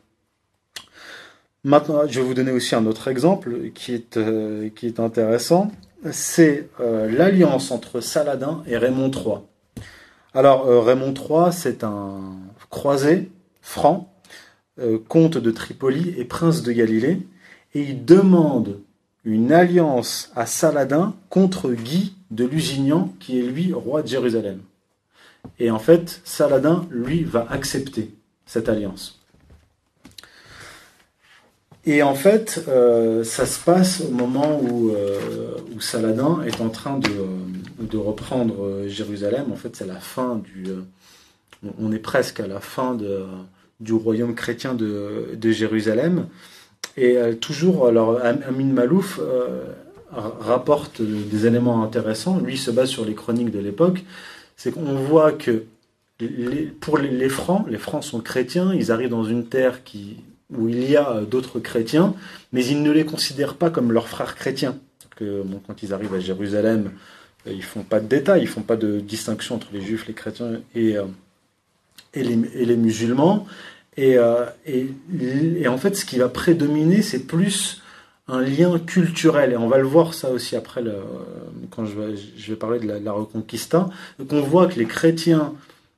Maintenant, 1.63 2.03
je 2.09 2.21
vais 2.21 2.27
vous 2.27 2.35
donner 2.35 2.51
aussi 2.51 2.75
un 2.75 2.87
autre 2.87 3.09
exemple 3.09 3.71
qui 3.75 3.95
est, 3.95 4.17
euh, 4.17 4.69
qui 4.75 4.87
est 4.87 4.99
intéressant. 4.99 5.71
C'est 6.11 6.69
euh, 6.81 7.11
l'alliance 7.11 7.71
entre 7.71 8.01
Saladin 8.01 8.63
et 8.67 8.77
Raymond 8.77 9.11
III. 9.11 9.37
Alors, 10.35 10.85
Raymond 10.85 11.15
III, 11.15 11.53
c'est 11.53 11.83
un 11.83 12.21
croisé 12.71 13.31
franc, 13.63 14.13
comte 15.09 15.39
de 15.39 15.51
Tripoli 15.51 16.15
et 16.17 16.25
prince 16.25 16.63
de 16.63 16.71
Galilée, 16.71 17.27
et 17.75 17.83
il 17.83 18.05
demande 18.05 18.81
une 19.25 19.53
alliance 19.53 20.31
à 20.35 20.47
Saladin 20.47 21.15
contre 21.29 21.71
Guy 21.71 22.15
de 22.31 22.45
Lusignan, 22.45 23.13
qui 23.21 23.39
est 23.39 23.43
lui 23.43 23.73
roi 23.73 24.03
de 24.03 24.09
Jérusalem. 24.09 24.61
Et 25.59 25.71
en 25.71 25.79
fait, 25.79 26.21
Saladin, 26.25 26.87
lui, 26.91 27.25
va 27.25 27.47
accepter 27.51 28.15
cette 28.47 28.69
alliance. 28.69 29.21
Et 31.87 32.03
en 32.03 32.15
fait, 32.15 32.65
euh, 32.69 33.25
ça 33.25 33.47
se 33.47 33.59
passe 33.59 34.03
au 34.03 34.11
moment 34.11 34.61
où, 34.61 34.91
euh, 34.91 35.19
Saladin 35.81 36.43
est 36.43 36.61
en 36.61 36.69
train 36.69 36.99
de, 36.99 37.11
de 37.81 37.97
reprendre 37.97 38.85
Jérusalem. 38.87 39.51
En 39.51 39.57
fait, 39.57 39.77
c'est 39.77 39.87
la 39.87 39.99
fin 39.99 40.37
du. 40.37 40.71
Euh, 40.71 40.83
on 41.79 41.91
est 41.91 41.99
presque 41.99 42.41
à 42.41 42.47
la 42.47 42.61
fin 42.61 42.97
du 43.81 43.93
royaume 43.93 44.35
chrétien 44.35 44.75
de 44.75 45.51
Jérusalem. 45.51 46.27
Et 46.97 47.17
euh, 47.17 47.35
toujours, 47.35 47.87
alors, 47.87 48.21
Amin 48.23 48.73
Malouf 48.73 49.21
euh, 49.21 49.65
rapporte 50.13 51.03
des 51.03 51.47
éléments 51.47 51.83
intéressants. 51.83 52.39
Lui 52.41 52.59
se 52.59 52.71
base 52.71 52.89
sur 52.89 53.05
les 53.05 53.15
chroniques 53.15 53.51
de 53.51 53.61
l'époque. 53.61 54.05
C'est 54.57 54.73
qu'on 54.73 54.95
voit 54.95 55.33
que 55.33 55.65
pour 56.81 56.99
les, 56.99 57.29
Francs, 57.29 57.67
les 57.69 57.79
Francs 57.79 58.05
sont 58.05 58.21
chrétiens, 58.21 58.75
ils 58.75 58.93
arrivent 58.93 59.11
dans 59.11 59.25
une 59.25 59.47
terre 59.47 59.81
où 60.51 60.69
il 60.69 60.91
y 60.91 60.97
a 60.97 61.23
d'autres 61.23 61.61
chrétiens, 61.61 62.15
mais 62.53 62.65
ils 62.67 62.83
ne 62.83 62.91
les 62.91 63.05
considèrent 63.05 63.55
pas 63.55 63.71
comme 63.71 63.93
leurs 63.93 64.09
frères 64.09 64.35
chrétiens. 64.35 64.77
Que, 65.17 65.43
quand 65.67 65.83
ils 65.83 65.95
arrivent 65.95 66.15
à 66.15 66.21
Jérusalem, 66.21 66.91
euh, 67.47 67.53
ils 67.53 67.63
font 67.63 67.83
pas 67.83 68.01
de 68.01 68.07
détails, 68.07 68.43
ils 68.43 68.49
font 68.49 68.63
pas 68.63 68.77
de 68.77 69.01
distinction 69.01 69.57
entre 69.57 69.69
les 69.73 69.81
juifs, 69.81 70.07
les 70.07 70.15
chrétiens 70.15 70.61
euh, 70.77 71.07
et 72.15 72.23
les, 72.23 72.77
musulmans. 72.77 73.47
Et, 73.97 74.17
euh, 74.17 74.47
et, 74.67 75.69
en 75.69 75.79
fait, 75.79 75.97
ce 75.97 76.05
qui 76.05 76.19
va 76.19 76.29
prédominer, 76.29 77.03
c'est 77.03 77.27
plus 77.27 77.83
un 78.29 78.41
lien 78.41 78.79
culturel. 78.79 79.53
Et 79.53 79.57
on 79.57 79.69
va 79.69 79.79
le 79.79 79.87
voir 79.87 80.15
ça 80.15 80.31
aussi 80.31 80.57
après, 80.57 80.83
quand 81.71 81.85
je 81.87 81.99
vais, 82.51 82.57
parler 82.57 82.79
de 82.79 82.87
la, 82.87 83.13
Reconquista. 83.13 83.91
Donc 84.19 84.33
on 84.33 84.41
voit 84.41 84.69
que 84.69 84.79
les 84.79 84.87
chrétiens 84.87 85.55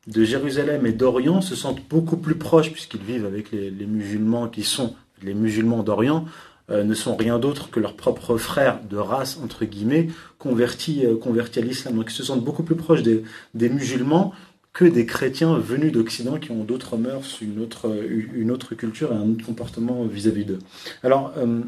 de 0.06 0.24
Jérusalem 0.24 0.86
et 0.86 0.92
d'Orient 0.92 1.40
se 1.40 1.54
sentent 1.54 1.86
beaucoup 1.88 2.16
plus 2.16 2.34
proches 2.34 2.72
puisqu'ils 2.72 3.02
vivent 3.02 3.26
avec 3.26 3.52
les, 3.52 3.70
musulmans 3.86 4.48
qui 4.48 4.64
sont 4.64 4.96
les 5.22 5.32
musulmans 5.32 5.84
d'Orient 5.84 6.24
euh, 6.70 6.82
ne 6.82 6.94
sont 6.94 7.14
rien 7.14 7.38
d'autre 7.38 7.70
que 7.70 7.78
leurs 7.78 7.94
propres 7.94 8.36
frères 8.36 8.80
de 8.82 8.96
race 8.96 9.38
entre 9.44 9.64
guillemets 9.64 10.08
convertis 10.40 11.06
euh, 11.06 11.16
à 11.56 11.60
l'islam 11.60 11.94
donc 11.94 12.10
ils 12.10 12.14
se 12.14 12.24
sentent 12.24 12.42
beaucoup 12.42 12.64
plus 12.64 12.74
proches 12.74 13.02
des 13.04 13.68
musulmans 13.68 14.32
que 14.72 14.84
des 14.84 15.06
chrétiens 15.06 15.58
venus 15.58 15.92
d'Occident 15.92 16.38
qui 16.38 16.50
ont 16.50 16.64
d'autres 16.64 16.96
mœurs 16.96 17.40
une 17.40 17.60
autre 17.60 18.74
culture 18.74 19.12
et 19.12 19.16
un 19.16 19.30
autre 19.32 19.44
comportement 19.44 20.04
vis-à-vis 20.04 20.44
d'eux 20.44 20.60
alors 21.02 21.32
euh, 21.36 21.60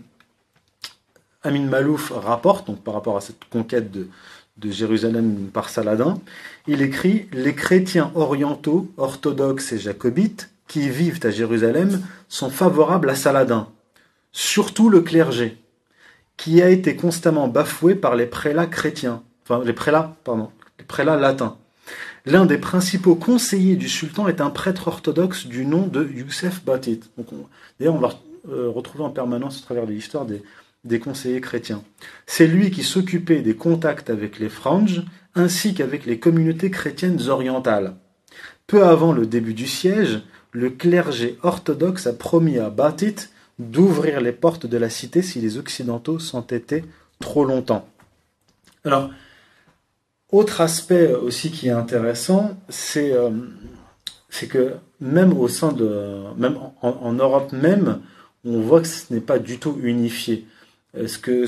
Amin 1.42 1.66
Malouf 1.66 2.10
rapporte 2.10 2.74
par 2.80 2.94
rapport 2.94 3.16
à 3.16 3.20
cette 3.20 3.44
conquête 3.50 3.90
de 3.90 4.08
de 4.56 4.70
Jérusalem 4.70 5.50
par 5.52 5.68
Saladin, 5.68 6.20
il 6.66 6.82
écrit 6.82 7.28
Les 7.32 7.54
chrétiens 7.54 8.12
orientaux, 8.14 8.88
orthodoxes 8.96 9.72
et 9.72 9.78
jacobites 9.78 10.50
qui 10.68 10.88
vivent 10.88 11.20
à 11.24 11.30
Jérusalem 11.30 12.02
sont 12.28 12.50
favorables 12.50 13.10
à 13.10 13.14
Saladin, 13.14 13.68
surtout 14.32 14.88
le 14.88 15.00
clergé, 15.00 15.58
qui 16.36 16.62
a 16.62 16.70
été 16.70 16.96
constamment 16.96 17.48
bafoué 17.48 17.94
par 17.94 18.16
les 18.16 18.26
prélats 18.26 18.66
chrétiens, 18.66 19.22
enfin 19.42 19.62
les 19.64 19.72
prélats, 19.72 20.16
pardon, 20.24 20.50
les 20.78 20.84
prélats 20.84 21.16
latins. 21.16 21.56
L'un 22.26 22.46
des 22.46 22.56
principaux 22.56 23.16
conseillers 23.16 23.76
du 23.76 23.88
sultan 23.88 24.28
est 24.28 24.40
un 24.40 24.48
prêtre 24.48 24.88
orthodoxe 24.88 25.46
du 25.46 25.66
nom 25.66 25.86
de 25.86 26.08
Youssef 26.08 26.64
Batit. 26.64 27.00
D'ailleurs, 27.78 27.94
on 27.94 27.98
va 27.98 28.14
euh, 28.48 28.70
retrouver 28.70 29.04
en 29.04 29.10
permanence 29.10 29.58
à 29.58 29.62
travers 29.62 29.84
l'histoire 29.84 30.24
des, 30.24 30.42
des 30.84 30.98
conseillers 30.98 31.42
chrétiens. 31.42 31.82
C'est 32.26 32.46
lui 32.46 32.70
qui 32.70 32.82
s'occupait 32.82 33.42
des 33.42 33.56
contacts 33.56 34.08
avec 34.08 34.38
les 34.38 34.48
franges 34.48 35.02
ainsi 35.34 35.74
qu'avec 35.74 36.06
les 36.06 36.18
communautés 36.18 36.70
chrétiennes 36.70 37.20
orientales. 37.28 37.94
Peu 38.66 38.84
avant 38.84 39.12
le 39.12 39.26
début 39.26 39.54
du 39.54 39.66
siège, 39.66 40.22
le 40.52 40.70
clergé 40.70 41.36
orthodoxe 41.42 42.06
a 42.06 42.14
promis 42.14 42.58
à 42.58 42.70
Batit 42.70 43.16
d'ouvrir 43.58 44.22
les 44.22 44.32
portes 44.32 44.66
de 44.66 44.76
la 44.78 44.88
cité 44.88 45.20
si 45.20 45.40
les 45.40 45.58
Occidentaux 45.58 46.18
s'entêtaient 46.18 46.84
trop 47.18 47.44
longtemps. 47.44 47.86
Alors, 48.84 49.10
autre 50.32 50.60
aspect 50.60 51.12
aussi 51.12 51.50
qui 51.50 51.68
est 51.68 51.72
intéressant, 51.72 52.56
c'est 52.68 53.12
euh, 53.12 53.30
que 54.48 54.74
même 55.00 55.36
au 55.38 55.48
sein 55.48 55.72
de, 55.72 56.22
même 56.36 56.58
en, 56.82 57.12
Europe 57.12 57.52
même, 57.52 58.00
on 58.44 58.60
voit 58.60 58.80
que 58.80 58.88
ce 58.88 59.12
n'est 59.12 59.20
pas 59.20 59.38
du 59.38 59.58
tout 59.58 59.78
unifié. 59.82 60.46
Euh, 60.96 61.06
ce 61.06 61.18
que, 61.18 61.46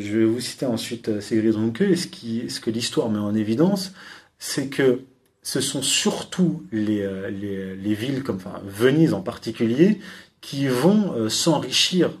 je 0.00 0.18
vais 0.18 0.24
vous 0.24 0.40
citer 0.40 0.66
ensuite, 0.66 1.08
euh, 1.08 1.20
Sigrid 1.20 1.54
Runke, 1.54 1.82
et 1.82 1.96
ce, 1.96 2.06
qui, 2.06 2.48
ce 2.48 2.60
que 2.60 2.70
l'histoire 2.70 3.10
met 3.10 3.18
en 3.18 3.34
évidence, 3.34 3.92
c'est 4.38 4.68
que 4.68 5.00
ce 5.42 5.60
sont 5.60 5.82
surtout 5.82 6.62
les, 6.72 7.06
les, 7.30 7.74
les, 7.74 7.94
villes, 7.94 8.22
comme 8.22 8.36
enfin, 8.36 8.62
Venise 8.64 9.12
en 9.12 9.20
particulier, 9.20 9.98
qui 10.40 10.68
vont 10.68 11.28
s'enrichir 11.28 12.12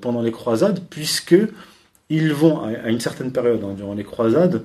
pendant 0.00 0.22
les 0.22 0.30
croisades, 0.30 0.80
puisque 0.88 1.34
ils 2.10 2.32
vont, 2.32 2.62
à 2.62 2.90
une 2.90 3.00
certaine 3.00 3.32
période, 3.32 3.64
hein, 3.64 3.74
durant 3.76 3.94
les 3.94 4.04
croisades, 4.04 4.62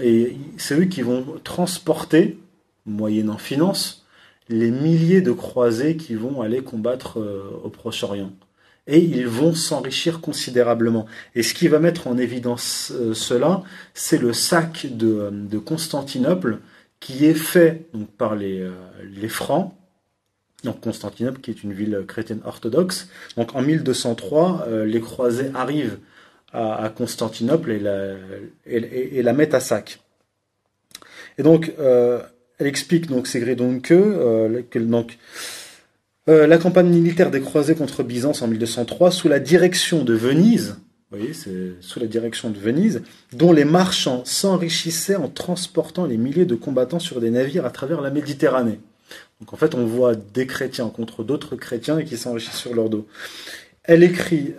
et 0.00 0.36
c'est 0.56 0.78
eux 0.78 0.84
qui 0.84 1.02
vont 1.02 1.24
transporter, 1.42 2.38
moyennant 2.84 3.38
finance, 3.38 4.06
les 4.48 4.70
milliers 4.70 5.22
de 5.22 5.32
croisés 5.32 5.96
qui 5.96 6.14
vont 6.14 6.40
aller 6.40 6.62
combattre 6.62 7.18
euh, 7.18 7.42
au 7.64 7.68
Proche-Orient. 7.68 8.32
Et 8.86 9.00
ils 9.00 9.26
vont 9.26 9.54
s'enrichir 9.54 10.20
considérablement. 10.20 11.06
Et 11.34 11.42
ce 11.42 11.54
qui 11.54 11.66
va 11.66 11.80
mettre 11.80 12.06
en 12.06 12.16
évidence 12.16 12.92
euh, 12.94 13.14
cela, 13.14 13.62
c'est 13.94 14.18
le 14.18 14.32
sac 14.32 14.86
de, 14.88 15.30
de, 15.32 15.58
Constantinople 15.58 16.60
qui 17.00 17.26
est 17.26 17.34
fait 17.34 17.86
donc, 17.92 18.08
par 18.10 18.36
les, 18.36 18.60
euh, 18.60 18.70
les 19.02 19.28
Francs, 19.28 19.74
donc 20.62 20.80
Constantinople 20.80 21.40
qui 21.40 21.50
est 21.50 21.64
une 21.64 21.72
ville 21.72 22.04
chrétienne 22.06 22.40
orthodoxe. 22.44 23.08
Donc 23.36 23.56
en 23.56 23.62
1203, 23.62 24.66
les 24.84 25.00
croisés 25.00 25.50
arrivent 25.54 25.98
à, 26.56 26.88
Constantinople 26.96 27.70
et 27.72 27.78
la, 27.78 28.14
et, 28.66 29.52
à 29.52 29.60
sac. 29.60 30.00
Et 31.38 31.42
donc, 31.42 31.72
euh, 31.78 32.22
elle 32.58 32.66
explique 32.66 33.06
donc 33.06 33.26
Ségrédon 33.26 33.80
que, 33.80 33.94
euh, 33.94 34.62
que 34.70 34.78
donc, 34.78 35.18
euh, 36.28 36.46
la 36.46 36.58
campagne 36.58 36.88
militaire 36.88 37.30
des 37.30 37.40
croisés 37.40 37.74
contre 37.74 38.02
Byzance 38.02 38.42
en 38.42 38.48
1203, 38.48 39.10
sous 39.10 39.28
la 39.28 39.38
direction 39.38 40.02
de 40.02 40.14
Venise, 40.14 40.78
vous 41.10 41.18
voyez, 41.18 41.34
c'est 41.34 41.74
sous 41.80 42.00
la 42.00 42.06
direction 42.06 42.50
de 42.50 42.58
Venise, 42.58 43.02
dont 43.32 43.52
les 43.52 43.64
marchands 43.64 44.24
s'enrichissaient 44.24 45.14
en 45.14 45.28
transportant 45.28 46.06
les 46.06 46.16
milliers 46.16 46.46
de 46.46 46.56
combattants 46.56 46.98
sur 46.98 47.20
des 47.20 47.30
navires 47.30 47.64
à 47.64 47.70
travers 47.70 48.00
la 48.00 48.10
Méditerranée. 48.10 48.80
Donc 49.40 49.52
en 49.52 49.56
fait, 49.56 49.74
on 49.74 49.84
voit 49.84 50.14
des 50.16 50.46
chrétiens 50.46 50.88
contre 50.88 51.22
d'autres 51.22 51.54
chrétiens 51.54 51.98
et 51.98 52.04
qui 52.04 52.16
s'enrichissent 52.16 52.56
sur 52.56 52.74
leur 52.74 52.88
dos. 52.88 53.06
Elle 53.84 54.02
écrit 54.02 54.54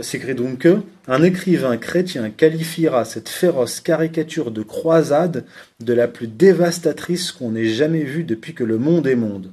s'écrit 0.00 0.34
donc 0.34 0.66
un 1.08 1.22
écrivain 1.22 1.76
chrétien 1.76 2.30
qualifiera 2.30 3.04
cette 3.04 3.28
féroce 3.28 3.80
caricature 3.80 4.50
de 4.50 4.62
croisade 4.62 5.44
de 5.80 5.92
la 5.92 6.08
plus 6.08 6.28
dévastatrice 6.28 7.32
qu'on 7.32 7.54
ait 7.54 7.68
jamais 7.68 8.04
vue 8.04 8.24
depuis 8.24 8.54
que 8.54 8.64
le 8.64 8.78
monde 8.78 9.06
est 9.06 9.16
monde. 9.16 9.52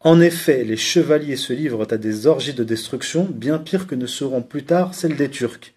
En 0.00 0.20
effet, 0.20 0.62
les 0.62 0.76
chevaliers 0.76 1.36
se 1.36 1.52
livrent 1.52 1.86
à 1.90 1.96
des 1.96 2.26
orgies 2.28 2.54
de 2.54 2.62
destruction 2.62 3.28
bien 3.28 3.58
pires 3.58 3.88
que 3.88 3.96
ne 3.96 4.06
seront 4.06 4.42
plus 4.42 4.62
tard 4.62 4.94
celles 4.94 5.16
des 5.16 5.28
Turcs. 5.28 5.74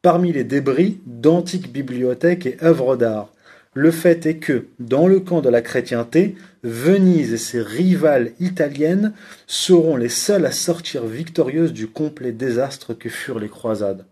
Parmi 0.00 0.32
les 0.32 0.44
débris 0.44 1.00
d'antiques 1.06 1.72
bibliothèques 1.72 2.46
et 2.46 2.56
œuvres 2.62 2.94
d'art, 2.96 3.33
le 3.74 3.90
fait 3.90 4.24
est 4.26 4.36
que, 4.36 4.66
dans 4.78 5.08
le 5.08 5.20
camp 5.20 5.40
de 5.40 5.48
la 5.48 5.60
chrétienté, 5.60 6.36
Venise 6.62 7.32
et 7.32 7.38
ses 7.38 7.60
rivales 7.60 8.32
italiennes 8.40 9.12
seront 9.46 9.96
les 9.96 10.08
seules 10.08 10.46
à 10.46 10.52
sortir 10.52 11.04
victorieuses 11.04 11.72
du 11.72 11.88
complet 11.88 12.32
désastre 12.32 12.94
que 12.94 13.08
furent 13.08 13.40
les 13.40 13.48
croisades. 13.48 14.06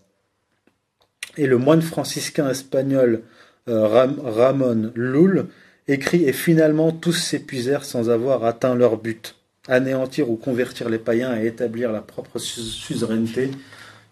Et 1.37 1.47
le 1.47 1.59
moine 1.59 1.81
franciscain 1.81 2.51
espagnol 2.51 3.23
euh, 3.69 3.87
Ramon 3.87 4.91
Lull 4.97 5.47
écrit 5.89 6.25
Et 6.25 6.33
finalement 6.33 6.93
tous 6.93 7.13
s'épuisèrent 7.13 7.85
sans 7.85 8.11
avoir 8.11 8.45
atteint 8.45 8.75
leur 8.75 8.97
but, 8.97 9.37
anéantir 9.69 10.31
ou 10.31 10.37
convertir 10.37 10.89
les 10.89 10.99
païens 10.99 11.41
et 11.41 11.47
établir 11.47 11.93
la 11.93 12.01
propre 12.01 12.39
suzeraineté 12.39 13.51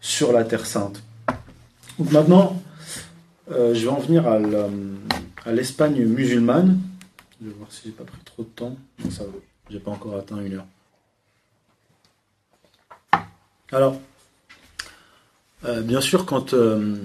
sur 0.01 0.33
la 0.33 0.45
Terre 0.45 0.67
Sainte. 0.67 1.03
Maintenant, 1.99 2.63
euh, 3.51 3.75
je 3.75 3.83
vais 3.83 3.91
en 3.91 3.99
venir 3.99 4.27
à 4.27 4.39
l'Espagne 5.47 6.05
musulmane. 6.05 6.79
Je 7.41 7.49
vais 7.49 7.55
voir 7.55 7.71
si 7.73 7.83
j'ai 7.87 7.93
pas 7.93 8.05
pris 8.05 8.21
trop 8.25 8.43
de 8.43 8.49
temps. 8.49 8.77
Non, 9.03 9.11
ça 9.11 9.25
va. 9.25 9.31
J'ai 9.71 9.79
pas 9.79 9.91
encore 9.91 10.17
atteint 10.17 10.41
une 10.41 10.55
heure. 10.55 10.67
Alors, 13.73 14.01
euh, 15.65 15.81
bien 15.83 16.01
sûr, 16.01 16.27
quand 16.27 16.55
euh, 16.55 16.97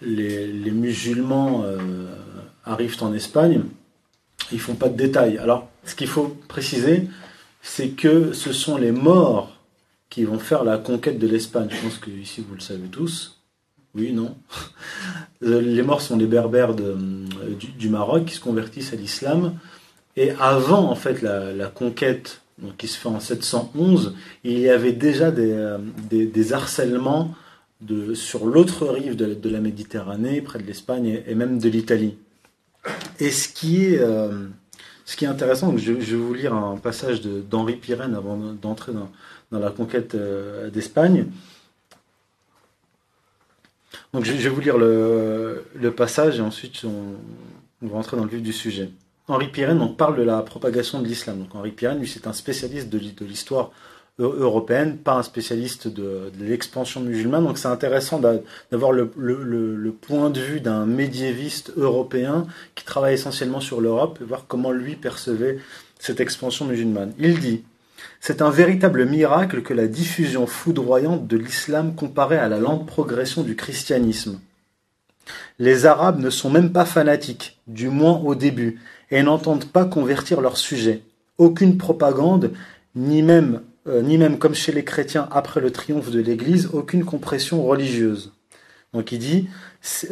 les, 0.00 0.70
musulmans 0.70 1.64
arrivent 2.64 3.02
en 3.02 3.12
Espagne, 3.12 3.62
ils 4.50 4.60
font 4.60 4.74
pas 4.74 4.88
de 4.88 4.96
détails. 4.96 5.38
Alors, 5.38 5.68
ce 5.84 5.94
qu'il 5.94 6.08
faut 6.08 6.28
préciser, 6.48 7.08
c'est 7.62 7.90
que 7.90 8.32
ce 8.32 8.52
sont 8.52 8.76
les 8.76 8.92
morts 8.92 9.56
qui 10.10 10.24
vont 10.24 10.38
faire 10.38 10.64
la 10.64 10.78
conquête 10.78 11.18
de 11.18 11.26
l'Espagne. 11.26 11.68
Je 11.70 11.80
pense 11.80 11.98
que 11.98 12.10
ici 12.10 12.44
vous 12.46 12.54
le 12.54 12.60
savez 12.60 12.88
tous. 12.88 13.41
Oui, 13.94 14.12
non. 14.12 14.34
Euh, 15.44 15.60
les 15.60 15.82
morts 15.82 16.00
sont 16.00 16.16
les 16.16 16.26
berbères 16.26 16.70
euh, 16.78 16.96
du, 17.76 17.88
Maroc 17.88 18.26
qui 18.26 18.34
se 18.36 18.40
convertissent 18.40 18.92
à 18.92 18.96
l'islam. 18.96 19.54
Et 20.16 20.30
avant, 20.38 20.88
en 20.88 20.94
fait, 20.94 21.20
la, 21.20 21.66
conquête 21.66 22.42
qui 22.78 22.86
se 22.86 22.96
fait 22.96 23.08
en 23.08 23.18
711, 23.18 24.14
il 24.44 24.60
y 24.60 24.68
avait 24.68 24.92
déjà 24.92 25.32
des, 25.32 25.50
euh, 25.50 26.52
harcèlements 26.52 27.34
sur 28.14 28.46
l'autre 28.46 28.86
rive 28.86 29.16
de, 29.16 29.48
la 29.48 29.58
Méditerranée, 29.58 30.40
près 30.42 30.60
de 30.60 30.64
l'Espagne 30.64 31.22
et, 31.26 31.34
même 31.34 31.58
de 31.58 31.68
l'Italie. 31.68 32.16
Et 33.18 33.32
ce 33.32 33.48
qui 33.48 33.82
est, 33.82 34.00
est 34.00 35.26
intéressant, 35.26 35.76
je, 35.76 35.92
vais 35.92 36.16
vous 36.16 36.34
lire 36.34 36.54
un 36.54 36.76
passage 36.76 37.20
d'Henri 37.20 37.74
Pirenne 37.74 38.14
avant 38.14 38.36
d'entrer 38.36 38.92
dans, 38.92 39.10
dans, 39.50 39.58
la 39.58 39.70
conquête 39.70 40.16
d'Espagne. 40.72 41.26
Donc 44.12 44.24
je, 44.24 44.32
vais 44.32 44.48
vous 44.50 44.60
lire 44.60 44.76
le, 44.76 45.90
passage 45.96 46.38
et 46.38 46.42
ensuite 46.42 46.82
on, 46.84 47.86
va 47.86 47.94
rentrer 47.94 48.16
dans 48.16 48.24
le 48.24 48.30
vif 48.30 48.42
du 48.42 48.52
sujet. 48.52 48.90
Henri 49.26 49.48
Pirenne 49.48 49.96
parle 49.96 50.16
de 50.16 50.22
la 50.22 50.42
propagation 50.42 51.00
de 51.00 51.06
l'islam. 51.06 51.38
Donc 51.38 51.54
Henri 51.54 51.70
Pirenne, 51.70 51.98
lui, 51.98 52.08
c'est 52.08 52.26
un 52.26 52.34
spécialiste 52.34 52.90
de, 52.90 53.24
l'histoire 53.24 53.70
européenne, 54.18 54.98
pas 54.98 55.14
un 55.14 55.22
spécialiste 55.22 55.88
de, 55.88 56.30
l'expansion 56.38 57.00
musulmane. 57.00 57.44
Donc 57.44 57.56
c'est 57.56 57.68
intéressant 57.68 58.20
d'avoir 58.70 58.92
le, 58.92 59.06
point 59.98 60.28
de 60.28 60.40
vue 60.40 60.60
d'un 60.60 60.84
médiéviste 60.84 61.72
européen 61.78 62.46
qui 62.74 62.84
travaille 62.84 63.14
essentiellement 63.14 63.60
sur 63.60 63.80
l'Europe 63.80 64.18
et 64.20 64.24
voir 64.24 64.44
comment 64.46 64.72
lui 64.72 64.96
percevait 64.96 65.58
cette 65.98 66.20
expansion 66.20 66.66
musulmane. 66.66 67.14
Il 67.18 67.40
dit 67.40 67.62
c'est 68.24 68.40
un 68.40 68.50
véritable 68.50 69.04
miracle 69.04 69.62
que 69.62 69.74
la 69.74 69.88
diffusion 69.88 70.46
foudroyante 70.46 71.26
de 71.26 71.36
l'islam 71.36 71.96
comparée 71.96 72.38
à 72.38 72.48
la 72.48 72.60
lente 72.60 72.86
progression 72.86 73.42
du 73.42 73.56
christianisme. 73.56 74.38
Les 75.58 75.86
Arabes 75.86 76.20
ne 76.20 76.30
sont 76.30 76.48
même 76.48 76.70
pas 76.70 76.84
fanatiques, 76.84 77.58
du 77.66 77.88
moins 77.88 78.20
au 78.20 78.36
début, 78.36 78.78
et 79.10 79.24
n'entendent 79.24 79.64
pas 79.64 79.84
convertir 79.84 80.40
leur 80.40 80.56
sujet. 80.56 81.02
Aucune 81.36 81.78
propagande, 81.78 82.52
ni 82.94 83.24
même, 83.24 83.62
euh, 83.88 84.02
ni 84.02 84.18
même 84.18 84.38
comme 84.38 84.54
chez 84.54 84.70
les 84.70 84.84
chrétiens 84.84 85.28
après 85.32 85.60
le 85.60 85.72
triomphe 85.72 86.12
de 86.12 86.20
l'Église, 86.20 86.70
aucune 86.72 87.04
compression 87.04 87.64
religieuse. 87.64 88.32
Donc 88.92 89.10
il 89.10 89.18
dit, 89.18 89.48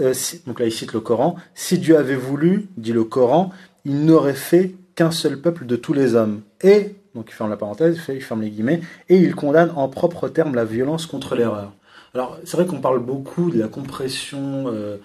euh, 0.00 0.14
donc 0.48 0.58
là 0.58 0.66
il 0.66 0.72
cite 0.72 0.94
le 0.94 1.00
Coran, 1.00 1.36
si 1.54 1.78
Dieu 1.78 1.96
avait 1.96 2.16
voulu, 2.16 2.66
dit 2.76 2.92
le 2.92 3.04
Coran, 3.04 3.52
il 3.84 4.04
n'aurait 4.04 4.34
fait 4.34 4.74
qu'un 4.96 5.12
seul 5.12 5.40
peuple 5.40 5.64
de 5.64 5.76
tous 5.76 5.92
les 5.92 6.16
hommes. 6.16 6.40
Et 6.64 6.96
donc 7.14 7.26
il 7.28 7.32
ferme 7.32 7.50
la 7.50 7.56
parenthèse, 7.56 8.00
il 8.08 8.22
ferme 8.22 8.42
les 8.42 8.50
guillemets, 8.50 8.80
et 9.08 9.16
il 9.16 9.34
condamne 9.34 9.72
en 9.76 9.88
propres 9.88 10.28
termes 10.28 10.54
la 10.54 10.64
violence 10.64 11.06
contre 11.06 11.34
l'erreur. 11.34 11.72
Alors 12.14 12.38
c'est 12.44 12.56
vrai 12.56 12.66
qu'on 12.66 12.80
parle 12.80 13.00
beaucoup 13.00 13.50
de 13.50 13.58
la 13.58 13.68
compression 13.68 14.64
euh, 14.68 14.96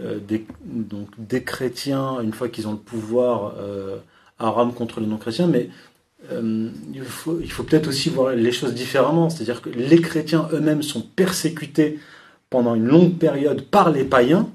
euh, 0.00 0.18
des, 0.18 0.44
donc, 0.64 1.08
des 1.18 1.42
chrétiens 1.42 2.20
une 2.20 2.32
fois 2.32 2.48
qu'ils 2.48 2.68
ont 2.68 2.72
le 2.72 2.78
pouvoir 2.78 3.54
euh, 3.58 3.98
à 4.38 4.48
Rome 4.48 4.72
contre 4.72 5.00
les 5.00 5.06
non-chrétiens, 5.06 5.46
mais 5.46 5.68
il 6.92 7.02
faut, 7.02 7.40
il 7.40 7.50
faut 7.50 7.62
peut-être 7.62 7.88
aussi 7.88 8.10
voir 8.10 8.34
les 8.34 8.52
choses 8.52 8.74
différemment, 8.74 9.30
c'est-à-dire 9.30 9.62
que 9.62 9.70
les 9.70 10.00
chrétiens 10.02 10.48
eux-mêmes 10.52 10.82
sont 10.82 11.00
persécutés 11.00 11.98
pendant 12.50 12.74
une 12.74 12.84
longue 12.84 13.16
période 13.16 13.62
par 13.62 13.90
les 13.90 14.04
païens, 14.04 14.46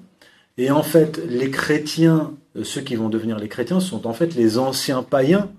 et 0.60 0.70
en 0.70 0.84
fait 0.84 1.20
les 1.28 1.49
chrétiens 1.49 2.34
ceux 2.64 2.82
qui 2.82 2.95
vont 2.95 3.10
devenir 3.10 3.38
les 3.38 3.49
chrétiens 3.49 3.80
sont 3.80 4.08
en 4.08 4.14
fait 4.14 4.36
les 4.36 4.58
anciens 4.58 5.03
païens. 5.03 5.49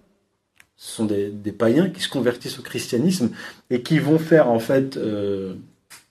Ce 0.76 0.96
sont 0.96 1.06
des, 1.06 1.52
païens 1.52 1.88
qui 1.88 2.02
se 2.02 2.08
convertissent 2.08 2.58
au 2.58 2.62
christianisme 2.62 3.30
et 3.70 3.82
qui 3.82 3.98
vont 3.98 4.18
faire 4.18 4.48
en 4.48 4.58
fait, 4.58 4.98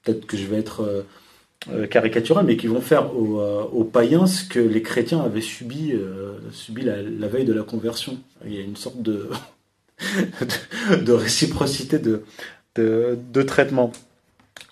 peut-être 0.03 0.25
que 0.25 0.37
je 0.37 0.45
vais 0.47 0.57
être 0.57 1.05
caricatural, 1.91 2.45
mais 2.45 2.57
qui 2.57 2.65
vont 2.65 2.81
faire 2.81 3.15
aux, 3.15 3.83
païens 3.83 4.25
ce 4.25 4.43
que 4.43 4.59
les 4.59 4.81
chrétiens 4.81 5.21
avaient 5.21 5.41
subi, 5.41 5.93
subi 6.51 6.81
la, 6.81 7.27
veille 7.27 7.45
de 7.45 7.53
la 7.53 7.61
conversion. 7.61 8.17
Il 8.43 8.55
y 8.55 8.57
a 8.57 8.61
une 8.61 8.75
sorte 8.75 9.03
de, 9.03 9.29
de, 11.01 11.11
réciprocité 11.11 11.99
de, 11.99 12.23
de, 12.75 13.41
traitement. 13.43 13.91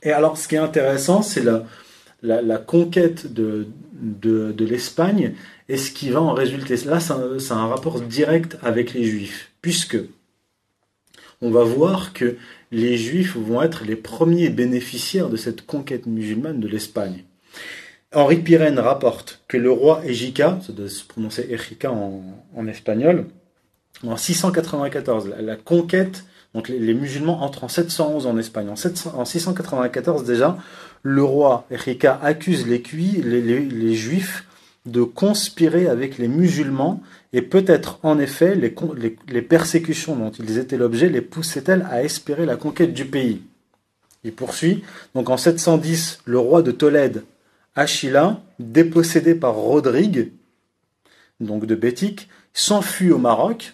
Et 0.01 0.11
alors, 0.11 0.37
ce 0.37 0.47
qui 0.47 0.55
est 0.55 0.59
intéressant, 0.59 1.21
c'est 1.21 1.43
la, 1.43 1.63
la, 2.21 2.57
conquête 2.57 3.33
de, 3.33 3.67
de, 3.93 4.65
l'Espagne 4.65 5.35
et 5.69 5.77
ce 5.77 5.91
qui 5.91 6.09
va 6.09 6.21
en 6.21 6.33
résulter. 6.33 6.75
Là, 6.85 6.99
c'est 6.99 7.53
un, 7.53 7.67
rapport 7.67 8.01
direct 8.01 8.57
avec 8.61 8.93
les 8.93 9.05
Juifs, 9.05 9.51
puisque 9.63 9.97
on 11.41 11.49
va 11.49 11.63
voir 11.63 12.13
que 12.13 12.37
les 12.71 12.97
Juifs 12.97 13.35
vont 13.35 13.63
être 13.63 13.83
les 13.85 13.95
premiers 13.95 14.49
bénéficiaires 14.49 15.29
de 15.29 15.37
cette 15.37 15.65
conquête 15.65 16.05
musulmane 16.05 16.59
de 16.59 16.67
l'Espagne. 16.67 17.23
Henri 18.13 18.37
Pirenne 18.37 18.77
rapporte 18.77 19.41
que 19.47 19.57
le 19.57 19.71
roi 19.71 20.05
Ejika, 20.05 20.59
ça 20.65 20.73
doit 20.73 20.89
se 20.89 21.03
prononcer 21.03 21.47
Ejika 21.49 21.91
en, 21.91 22.67
espagnol, 22.67 23.25
en 24.05 24.17
694, 24.17 25.33
la, 25.39 25.55
conquête, 25.55 26.25
donc 26.53 26.69
les, 26.69 26.93
musulmans 26.93 27.41
entrent 27.41 27.63
en 27.63 27.67
711 27.67 28.27
en 28.27 28.37
Espagne. 28.37 28.69
En, 28.69 29.25
694 29.25 30.23
déjà, 30.23 30.57
le 31.01 31.23
roi 31.23 31.65
Erika 31.71 32.19
accuse 32.21 32.67
les, 32.67 33.95
juifs 33.95 34.45
de 34.85 35.03
conspirer 35.03 35.87
avec 35.87 36.17
les 36.17 36.27
musulmans 36.27 37.01
et 37.31 37.41
peut-être 37.41 37.99
en 38.03 38.19
effet 38.19 38.55
les, 38.55 39.41
persécutions 39.41 40.15
dont 40.15 40.31
ils 40.31 40.57
étaient 40.57 40.77
l'objet 40.77 41.09
les 41.09 41.21
poussaient-elles 41.21 41.87
à 41.89 42.03
espérer 42.03 42.45
la 42.45 42.57
conquête 42.57 42.93
du 42.93 43.05
pays? 43.05 43.43
Il 44.23 44.33
poursuit, 44.33 44.83
donc 45.15 45.29
en 45.29 45.37
710, 45.37 46.19
le 46.25 46.39
roi 46.39 46.61
de 46.61 46.71
Tolède, 46.71 47.23
Achilla, 47.75 48.41
dépossédé 48.59 49.35
par 49.35 49.55
Rodrigue, 49.55 50.31
donc 51.39 51.65
de 51.65 51.75
Bétique, 51.75 52.29
s'enfuit 52.53 53.11
au 53.11 53.17
Maroc 53.17 53.73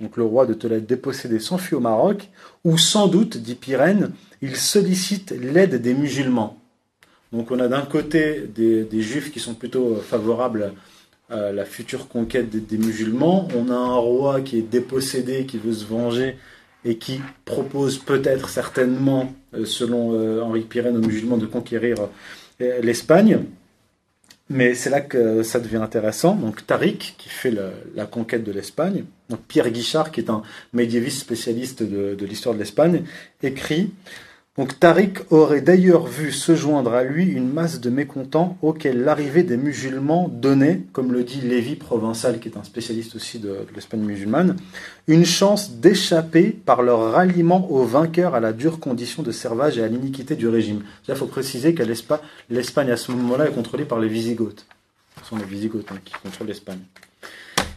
donc 0.00 0.16
le 0.16 0.24
roi 0.24 0.46
de 0.46 0.54
Tolède 0.54 0.86
dépossédé 0.86 1.38
s'enfuit 1.38 1.76
au 1.76 1.80
Maroc, 1.80 2.30
où 2.64 2.78
sans 2.78 3.06
doute, 3.06 3.36
dit 3.36 3.54
Pyrène, 3.54 4.12
il 4.40 4.56
sollicite 4.56 5.32
l'aide 5.32 5.80
des 5.80 5.94
musulmans. 5.94 6.59
Donc 7.32 7.50
on 7.50 7.60
a 7.60 7.68
d'un 7.68 7.82
côté 7.82 8.48
des, 8.54 9.02
juifs 9.02 9.30
qui 9.30 9.40
sont 9.40 9.54
plutôt 9.54 9.96
favorables 9.96 10.72
à 11.30 11.52
la 11.52 11.64
future 11.64 12.08
conquête 12.08 12.50
des, 12.50 12.78
musulmans, 12.78 13.46
on 13.56 13.70
a 13.70 13.74
un 13.74 13.96
roi 13.96 14.40
qui 14.40 14.58
est 14.58 14.62
dépossédé, 14.62 15.46
qui 15.46 15.58
veut 15.58 15.72
se 15.72 15.84
venger 15.84 16.36
et 16.84 16.96
qui 16.96 17.20
propose 17.44 17.98
peut-être 17.98 18.48
certainement, 18.48 19.32
euh, 19.54 19.64
selon 19.64 20.14
euh, 20.14 20.40
Henri 20.40 20.62
Pyrène 20.62 20.96
aux 20.96 21.06
musulmans, 21.06 21.36
de 21.36 21.46
conquérir 21.46 21.96
euh, 22.60 22.80
l'Espagne. 22.80 23.44
Mais 24.48 24.74
c'est 24.74 24.90
là 24.90 25.00
que 25.00 25.44
ça 25.44 25.60
devient 25.60 25.76
intéressant. 25.76 26.34
Donc 26.34 26.66
Tariq, 26.66 27.14
qui 27.16 27.28
fait 27.28 27.54
la 27.94 28.06
conquête 28.06 28.42
de 28.42 28.50
l'Espagne, 28.50 29.04
Pierre 29.46 29.70
Guichard, 29.70 30.10
qui 30.10 30.20
est 30.20 30.30
un 30.30 30.42
médiéviste 30.72 31.20
spécialiste 31.20 31.84
de, 31.84 32.24
l'histoire 32.24 32.56
de 32.56 32.58
l'Espagne, 32.58 33.04
écrit 33.44 33.92
Tariq 34.58 35.20
aurait 35.30 35.60
d'ailleurs 35.60 36.06
vu 36.06 36.32
se 36.32 36.56
joindre 36.56 36.92
à 36.92 37.04
lui 37.04 37.24
une 37.24 37.48
masse 37.48 37.80
de 37.80 37.88
mécontents 37.88 38.58
auxquels 38.62 39.00
l'arrivée 39.00 39.44
des 39.44 39.56
musulmans 39.56 40.28
donnait, 40.28 40.82
comme 40.92 41.12
le 41.12 41.22
dit 41.22 41.40
Lévi 41.40 41.76
Provençal, 41.76 42.40
qui 42.40 42.48
est 42.48 42.56
un 42.56 42.64
spécialiste 42.64 43.14
aussi 43.14 43.38
de, 43.38 43.58
l'Espagne 43.74 44.00
musulmane, 44.00 44.56
une 45.06 45.24
chance 45.24 45.74
d'échapper 45.74 46.50
par 46.50 46.82
leur 46.82 47.12
ralliement 47.12 47.70
aux 47.70 47.84
vainqueurs 47.84 48.34
à 48.34 48.40
la 48.40 48.52
dure 48.52 48.80
condition 48.80 49.22
de 49.22 49.30
servage 49.30 49.78
et 49.78 49.84
à 49.84 49.88
l'iniquité 49.88 50.34
du 50.34 50.48
régime. 50.48 50.82
Il 51.08 51.14
faut 51.14 51.26
préciser 51.26 51.72
que 51.72 51.84
l'Espagne 51.84 52.90
à 52.90 52.96
ce 52.96 53.12
moment-là 53.12 53.46
est 53.46 53.54
contrôlée 53.54 53.84
par 53.84 54.00
les 54.00 54.08
Visigoths. 54.08 54.66
Ce 55.22 55.28
sont 55.28 55.36
les 55.36 55.44
Visigoths 55.44 55.92
hein, 55.92 55.98
qui 56.04 56.14
contrôlent 56.14 56.48
l'Espagne. 56.48 56.80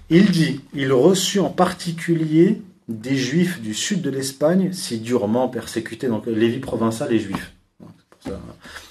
Il 0.10 0.32
dit, 0.32 0.62
il 0.74 0.92
reçut 0.92 1.40
en 1.40 1.50
particulier 1.50 2.62
des 2.88 3.16
juifs 3.16 3.62
du 3.62 3.74
sud 3.74 4.02
de 4.02 4.10
l'Espagne, 4.10 4.72
si 4.74 5.00
durement 5.00 5.48
persécutés, 5.48 6.08
donc 6.08 6.26
Lévi 6.26 6.60
provençal 6.60 7.14
et 7.14 7.20
juifs. 7.20 7.54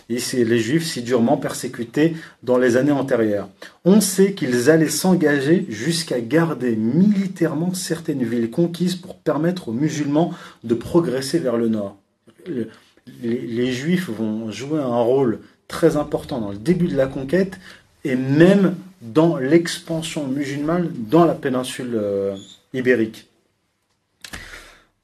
Et 0.09 0.19
c'est 0.19 0.45
les 0.45 0.59
juifs 0.59 0.87
si 0.87 1.03
durement 1.03 1.37
persécutés 1.37 2.15
dans 2.43 2.59
les 2.59 2.77
années 2.77 2.93
antérieures. 2.93 3.49
On 3.85 4.01
sait 4.01 4.35
qu'ils 4.35 4.69
allaient 4.69 4.89
s'engager 4.89 5.65
jusqu'à 5.69 6.21
garder 6.21 6.77
militairement 6.77 7.73
certaines 7.73 8.23
villes 8.25 8.51
conquises 8.51 8.97
pour 8.97 9.17
permettre 9.17 9.69
aux 9.69 9.73
musulmans 9.73 10.35
de 10.65 10.75
progresser 10.75 11.39
vers 11.39 11.57
le 11.57 11.69
nord. 11.69 11.97
Les, 13.23 13.73
juifs 13.73 14.11
vont 14.11 14.51
jouer 14.51 14.81
un 14.81 15.01
rôle 15.01 15.41
très 15.67 15.97
important 15.97 16.41
dans 16.41 16.51
le 16.51 16.59
début 16.59 16.89
de 16.89 16.97
la 16.97 17.07
conquête 17.07 17.59
et 18.05 18.17
même 18.17 18.75
dans 19.01 19.37
l'expansion 19.37 20.27
musulmane 20.27 20.93
dans 20.95 21.25
la 21.25 21.35
péninsule 21.35 21.93
euh, 21.95 22.37
ibérique. 22.75 23.29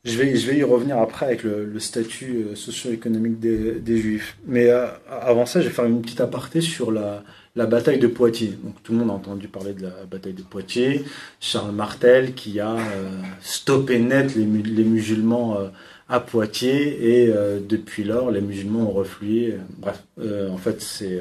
Je 0.09 0.16
vais, 0.16 0.36
je 0.36 0.50
vais 0.50 0.56
y 0.56 0.64
revenir 0.64 0.98
après 0.98 1.26
avec 1.26 1.42
le, 1.42 1.78
statut 1.78 2.46
euh, 2.48 2.54
socio-économique 2.54 3.38
des, 3.40 3.96
Juifs. 3.98 4.38
Mais 4.46 4.70
euh, 4.70 4.86
avant 5.11 5.44
ça, 5.44 5.61
je 5.61 5.68
vais 5.68 5.74
faire 5.74 5.84
une 5.84 6.00
petite 6.00 6.22
aparté 6.22 6.62
sur 6.62 6.90
la, 6.90 7.22
bataille 7.54 7.98
de 7.98 8.06
Poitiers. 8.06 8.54
Donc, 8.62 8.82
tout 8.82 8.92
le 8.92 8.98
monde 8.98 9.11
a 9.11 9.14
entendu 9.14 9.48
parler 9.48 9.74
de 9.74 9.82
la 9.82 10.06
bataille 10.11 10.32
de 10.32 10.42
Poitiers. 10.42 11.04
Charles 11.40 11.72
Martel 11.72 12.32
qui 12.32 12.59
a 12.59 12.76
stoppé 13.42 13.98
net 13.98 14.34
les, 14.34 14.44
musulmans 14.46 15.59
à 16.09 16.20
Poitiers 16.20 17.24
et 17.24 17.32
depuis 17.68 18.04
lors, 18.04 18.30
les 18.30 18.40
musulmans 18.40 18.88
ont 18.88 18.92
reflué. 18.92 19.56
Bref, 19.78 20.00
en 20.18 20.56
fait, 20.56 20.80
c'est 20.80 21.20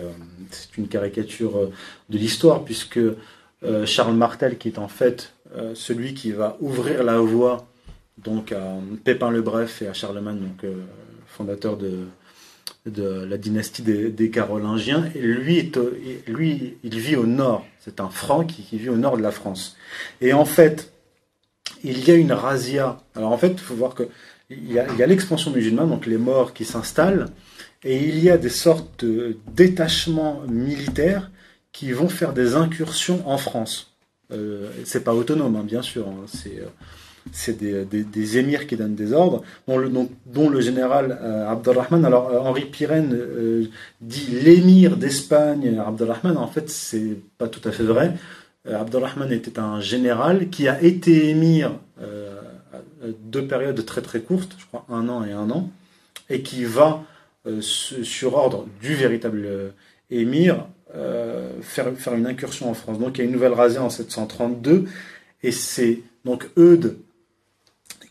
une 0.77 0.87
caricature 0.87 1.71
de 2.09 2.17
l'histoire 2.19 2.63
puisque 2.63 2.99
Charles 3.85 4.15
Martel, 4.15 4.59
qui 4.59 4.67
est 4.67 4.77
en 4.77 4.87
fait 4.87 5.33
celui 5.73 6.13
qui 6.13 6.31
va 6.31 6.55
ouvrir 6.61 7.03
la 7.03 7.17
voie 7.17 7.67
donc 8.17 8.51
à 8.51 8.77
Pépin 9.03 9.29
le 9.29 9.41
Bref 9.41 9.81
et 9.81 9.87
à 9.87 9.93
Charlemagne, 9.93 10.39
donc 10.39 10.63
euh, 10.63 10.83
fondateur 11.27 11.77
de, 11.77 12.07
la 12.85 13.37
dynastie 13.37 13.81
des, 13.81 14.29
Carolingiens. 14.29 15.09
Lui, 15.15 16.77
il 16.83 16.99
vit 16.99 17.15
au 17.15 17.25
nord. 17.25 17.65
C'est 17.79 17.99
un 17.99 18.09
franc 18.09 18.45
qui, 18.45 18.77
vit 18.77 18.89
au 18.89 18.95
nord 18.95 19.17
de 19.17 19.21
la 19.21 19.31
France. 19.31 19.75
Et 20.21 20.33
en 20.33 20.45
fait, 20.45 20.93
il 21.83 22.07
y 22.07 22.11
a 22.11 22.15
une 22.15 22.31
razzia. 22.31 22.99
Alors 23.15 23.31
en 23.31 23.37
fait, 23.37 23.51
il 23.51 23.59
faut 23.59 23.75
voir 23.75 23.93
que 23.93 24.07
il 24.49 24.71
y 24.71 24.79
a, 24.79 25.07
l'expansion 25.07 25.51
musulmane, 25.51 25.89
donc 25.89 26.05
les 26.05 26.17
morts 26.17 26.53
qui 26.53 26.63
s'installent, 26.63 27.27
et 27.83 27.97
il 27.97 28.19
y 28.19 28.29
a 28.29 28.37
des 28.37 28.49
sortes 28.49 29.03
de 29.03 29.37
détachements 29.53 30.41
militaires 30.47 31.29
qui 31.73 31.91
vont 31.91 32.07
faire 32.07 32.31
des 32.33 32.55
incursions 32.55 33.27
en 33.27 33.37
France. 33.37 33.93
Euh, 34.31 34.71
c'est 34.85 35.03
pas 35.03 35.13
autonome, 35.13 35.57
hein, 35.57 35.63
bien 35.63 35.81
sûr. 35.81 36.07
Hein. 36.07 36.25
c'est 36.27 36.59
euh, 36.59 36.67
c'est 37.31 37.57
des, 37.57 38.37
émirs 38.37 38.67
qui 38.67 38.75
donnent 38.75 38.95
des 38.95 39.13
ordres, 39.13 39.43
dont 39.67 39.77
le, 39.77 39.89
dont, 40.25 40.49
le 40.49 40.61
général 40.61 41.17
euh, 41.21 41.49
Abdelrahman. 41.49 42.05
Alors 42.05 42.29
euh, 42.29 42.39
Henri 42.39 42.65
Pirenne 42.65 43.13
euh, 43.13 43.65
dit 44.01 44.27
l'émir 44.43 44.97
d'Espagne, 44.97 45.79
Abdelrahman. 45.85 46.37
En 46.37 46.47
fait, 46.47 46.69
c'est 46.69 47.17
pas 47.37 47.47
tout 47.47 47.67
à 47.67 47.71
fait 47.71 47.83
vrai. 47.83 48.13
Abdelrahman 48.69 49.31
était 49.31 49.59
un 49.59 49.79
général 49.79 50.49
qui 50.49 50.67
a 50.67 50.81
été 50.81 51.29
émir 51.29 51.71
deux 53.23 53.47
périodes 53.47 53.85
très 53.85 54.01
très 54.01 54.19
courtes, 54.19 54.57
je 54.57 54.65
crois 54.65 54.85
un 54.89 55.07
an 55.07 55.23
et 55.23 55.31
un 55.31 55.49
an, 55.51 55.69
et 56.29 56.41
qui 56.41 56.65
va 56.65 57.03
sur 57.61 58.33
ordre 58.33 58.65
du 58.81 58.93
véritable 58.93 59.73
émir 60.11 60.67
faire, 61.61 61.93
faire 61.95 62.13
une 62.15 62.27
incursion 62.27 62.69
en 62.69 62.73
France. 62.73 62.99
Donc 62.99 63.17
il 63.17 63.19
y 63.19 63.21
a 63.21 63.25
une 63.25 63.31
nouvelle 63.31 63.53
rasée 63.53 63.77
en 63.77 63.89
732 63.89 64.83
et 65.43 65.51
c'est 65.53 66.01
donc 66.25 66.49
Eudes 66.57 66.97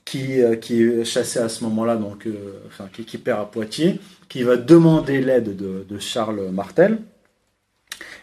qui, 0.06 0.40
euh, 0.40 0.56
qui 0.56 0.82
est 0.82 1.04
chassé 1.04 1.40
à 1.40 1.50
ce 1.50 1.62
moment-là, 1.64 1.96
donc, 1.96 2.26
euh, 2.26 2.60
qui, 3.06 3.18
perd 3.18 3.40
à 3.40 3.44
Poitiers, 3.44 4.00
qui 4.30 4.42
va 4.44 4.56
demander 4.56 5.20
l'aide 5.20 5.54
de, 5.54 5.98
Charles 5.98 6.48
Martel. 6.50 6.98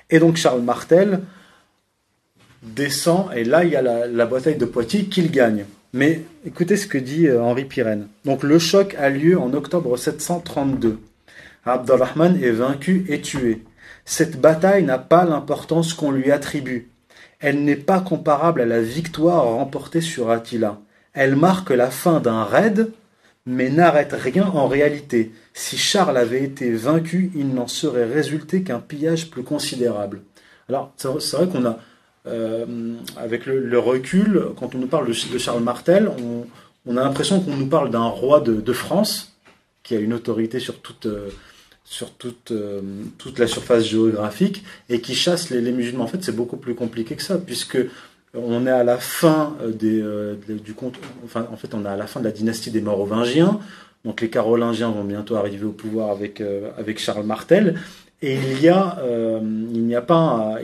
Et 0.09 0.17
donc 0.17 0.37
Charles 0.37 0.61
Martel 0.61 1.19
descend, 2.63 3.27
et 3.35 3.43
là 3.43 3.63
il 3.63 3.71
y 3.71 3.75
a 3.75 3.81
la, 3.81 4.25
bataille 4.25 4.57
de 4.57 4.65
Poitiers 4.65 5.05
qu'il 5.05 5.29
gagne. 5.29 5.65
Mais 5.91 6.23
écoutez 6.45 6.77
ce 6.77 6.87
que 6.87 6.97
dit 6.97 7.27
euh, 7.27 7.43
Henri 7.43 7.65
Pirenne. 7.65 8.07
Donc 8.25 8.43
le 8.43 8.57
choc 8.57 8.95
a 8.97 9.09
lieu 9.09 9.37
en 9.37 9.53
octobre 9.53 9.95
732. 9.97 10.97
Abdelrahman 11.65 12.41
est 12.41 12.51
vaincu 12.51 13.05
et 13.09 13.21
tué. 13.21 13.63
Cette 14.05 14.39
bataille 14.39 14.83
n'a 14.83 14.97
pas 14.97 15.25
l'importance 15.25 15.93
qu'on 15.93 16.11
lui 16.11 16.31
attribue. 16.31 16.89
Elle 17.39 17.63
n'est 17.63 17.75
pas 17.75 17.99
comparable 17.99 18.61
à 18.61 18.65
la 18.65 18.81
victoire 18.81 19.43
remportée 19.43 20.01
sur 20.01 20.29
Attila. 20.29 20.79
Elle 21.13 21.35
marque 21.35 21.69
la 21.69 21.91
fin 21.91 22.19
d'un 22.19 22.43
raid, 22.43 22.91
mais 23.45 23.69
n'arrête 23.69 24.13
rien 24.13 24.45
en 24.45 24.67
réalité. 24.67 25.31
Si 25.53 25.77
Charles 25.77 26.17
avait 26.17 26.43
été 26.43 26.71
vaincu, 26.71 27.31
il 27.35 27.53
n'en 27.53 27.67
serait 27.67 28.05
résulté 28.05 28.63
qu'un 28.63 28.79
pillage 28.79 29.29
plus 29.29 29.43
considérable. 29.43 30.21
Alors, 30.69 30.93
c'est 30.97 31.07
vrai 31.07 31.47
qu'on 31.47 31.65
a 31.65 31.77
avec 33.17 33.45
le, 33.45 33.79
recul, 33.79 34.45
quand 34.57 34.75
on 34.75 34.77
nous 34.77 34.87
parle 34.87 35.07
de, 35.07 35.37
Charles 35.37 35.61
Martel, 35.61 36.09
on, 36.85 36.97
a 36.97 37.03
l'impression 37.03 37.41
qu'on 37.41 37.55
nous 37.55 37.67
parle 37.67 37.91
d'un 37.91 38.05
roi 38.05 38.39
de, 38.39 38.73
France 38.73 39.35
qui 39.83 39.95
a 39.95 39.99
une 39.99 40.13
autorité 40.13 40.59
sur 40.59 40.81
toute, 40.81 41.07
sur 41.83 42.13
toute, 42.13 42.53
toute 43.17 43.39
la 43.39 43.47
surface 43.47 43.83
géographique 43.83 44.63
et 44.87 45.01
qui 45.01 45.15
chasse 45.15 45.49
les, 45.49 45.59
les 45.59 45.73
musulmans. 45.73 46.05
En 46.05 46.07
fait, 46.07 46.23
c'est 46.23 46.35
beaucoup 46.35 46.55
plus 46.55 46.75
compliqué 46.75 47.15
que 47.15 47.23
ça, 47.23 47.37
puisque 47.37 47.77
on 48.33 48.65
est 48.65 48.71
à 48.71 48.83
la 48.83 48.97
fin 48.97 49.55
euh, 49.61 49.71
euh, 49.83 50.35
du 50.47 50.73
compte, 50.73 50.95
en 51.35 51.55
fait, 51.55 51.73
on 51.73 51.85
est 51.85 51.89
à 51.89 51.95
la 51.95 52.07
fin 52.07 52.19
de 52.19 52.25
la 52.25 52.31
dynastie 52.31 52.71
des 52.71 52.81
Mérovingiens. 52.81 53.59
Donc 54.05 54.21
les 54.21 54.29
Carolingiens 54.29 54.89
vont 54.89 55.03
bientôt 55.03 55.35
arriver 55.35 55.65
au 55.65 55.71
pouvoir 55.71 56.09
avec, 56.09 56.41
euh, 56.41 56.71
Charles 56.97 57.25
Martel. 57.25 57.75
Et 58.21 58.35
il 58.35 58.61
y 58.61 58.69
a, 58.69 58.99
il 59.43 59.83
n'y 59.83 59.95
a 59.95 60.01
pas, 60.01 60.57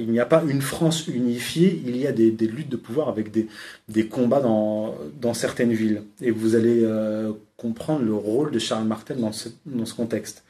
une 0.47 0.61
France 0.61 1.07
unifiée. 1.09 1.81
Il 1.85 1.97
y 1.97 2.07
a 2.07 2.13
des, 2.13 2.31
luttes 2.47 2.69
de 2.69 2.77
pouvoir 2.77 3.09
avec 3.09 3.31
des, 3.31 4.07
combats 4.07 4.39
dans, 4.39 5.33
certaines 5.33 5.73
villes. 5.73 6.03
Et 6.21 6.31
vous 6.31 6.55
allez 6.55 6.87
comprendre 7.57 8.05
le 8.05 8.13
rôle 8.13 8.51
de 8.51 8.59
Charles 8.59 8.85
Martel 8.85 9.17
dans 9.19 9.33
ce 9.33 9.93
contexte. 9.93 10.45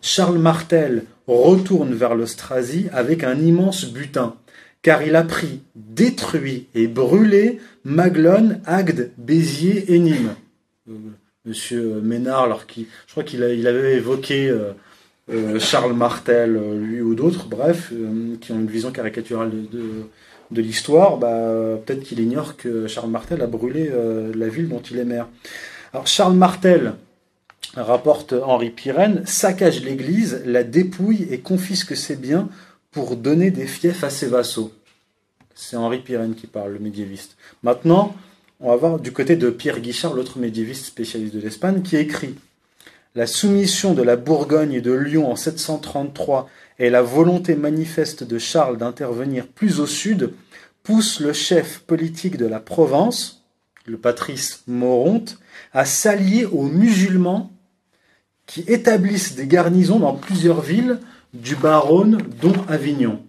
Charles 0.00 0.38
Martel 0.38 1.04
retourne 1.26 1.92
vers 1.92 2.14
l'Austrasie 2.14 2.86
avec 2.94 3.24
un 3.24 3.38
immense 3.38 3.84
butin 3.84 4.34
car 4.84 5.02
il 5.02 5.16
a 5.16 5.24
pris, 5.24 5.62
détruit 5.74 6.68
et 6.74 6.86
brûlé 6.86 7.58
Maglone, 7.84 8.60
Agde, 8.66 9.10
Béziers 9.16 9.92
et 9.94 9.98
Nîmes. 9.98 10.34
Euh, 10.90 10.92
monsieur 11.46 12.02
Ménard, 12.02 12.44
alors 12.44 12.66
qui, 12.66 12.86
je 13.06 13.12
crois 13.12 13.24
qu'il 13.24 13.40
il 13.40 13.66
avait 13.66 13.94
évoqué 13.94 14.46
euh, 14.46 14.72
euh, 15.32 15.58
Charles 15.58 15.94
Martel, 15.94 16.60
lui 16.82 17.00
ou 17.00 17.14
d'autres, 17.14 17.46
bref, 17.48 17.94
qui 18.42 18.52
ont 18.52 18.60
une 18.60 18.66
vision 18.66 18.92
caricaturale 18.92 19.50
de, 19.50 20.04
de, 20.50 20.60
l'histoire, 20.60 21.16
bah, 21.16 21.78
peut-être 21.84 22.02
qu'il 22.02 22.20
ignore 22.20 22.58
que 22.58 22.86
Charles 22.86 23.10
Martel 23.10 23.40
a 23.40 23.46
brûlé 23.46 23.90
la 24.34 24.48
ville 24.48 24.68
dont 24.68 24.82
il 24.82 24.98
est 24.98 25.06
maire. 25.06 25.28
Alors 25.94 26.06
Charles 26.06 26.36
Martel, 26.36 26.92
rapporte 27.74 28.34
Henri 28.34 28.68
Pirenne, 28.68 29.22
saccage 29.24 29.82
l'église, 29.82 30.42
la 30.44 30.62
dépouille 30.62 31.26
et 31.30 31.38
confisque 31.40 31.96
ses 31.96 32.16
biens 32.16 32.50
pour 32.94 33.16
donner 33.16 33.50
des 33.50 33.66
fiefs 33.66 34.04
à 34.04 34.10
ses 34.10 34.28
vassaux. 34.28 34.72
C'est 35.54 35.76
Henri 35.76 35.98
Pirenne 35.98 36.36
qui 36.36 36.46
parle, 36.46 36.74
le 36.74 36.78
médiéviste. 36.78 37.36
Maintenant, 37.64 38.14
on 38.60 38.70
va 38.70 38.76
voir 38.76 38.98
du 39.00 39.12
côté 39.12 39.34
de 39.34 39.50
Pierre 39.50 39.80
Guichard, 39.80 40.14
l'autre 40.14 40.38
médiéviste 40.38 40.86
spécialiste 40.86 41.34
de 41.34 41.40
l'Espagne, 41.40 41.82
qui 41.82 41.96
écrit 41.96 42.36
La 43.16 43.26
soumission 43.26 43.94
de 43.94 44.02
la 44.02 44.14
Bourgogne 44.14 44.74
et 44.74 44.80
de 44.80 44.92
Lyon 44.92 45.30
en 45.30 45.34
733 45.34 46.48
et 46.78 46.88
la 46.88 47.02
volonté 47.02 47.56
manifeste 47.56 48.22
de 48.22 48.38
Charles 48.38 48.78
d'intervenir 48.78 49.48
plus 49.48 49.80
au 49.80 49.86
sud 49.86 50.32
poussent 50.84 51.18
le 51.18 51.32
chef 51.32 51.80
politique 51.80 52.36
de 52.36 52.46
la 52.46 52.60
Provence, 52.60 53.44
le 53.86 53.98
patrice 53.98 54.62
Moronte, 54.68 55.38
à 55.72 55.84
s'allier 55.84 56.44
aux 56.44 56.62
musulmans 56.62 57.50
qui 58.46 58.60
établissent 58.68 59.34
des 59.34 59.48
garnisons 59.48 59.98
dans 59.98 60.14
plusieurs 60.14 60.60
villes 60.60 61.00
du 61.34 61.56
Baronne, 61.56 62.18
dont 62.40 62.54
Avignon. 62.68 63.20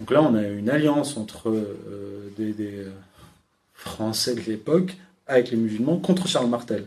Donc 0.00 0.10
là, 0.10 0.22
on 0.22 0.34
a 0.34 0.46
une 0.46 0.70
alliance 0.70 1.16
entre 1.16 1.50
euh, 1.50 2.32
des, 2.36 2.54
euh, 2.60 2.90
Français 3.74 4.34
de 4.34 4.40
l'époque 4.40 4.96
avec 5.26 5.50
les 5.50 5.56
musulmans 5.56 5.98
contre 5.98 6.28
Charles 6.28 6.48
Martel. 6.48 6.86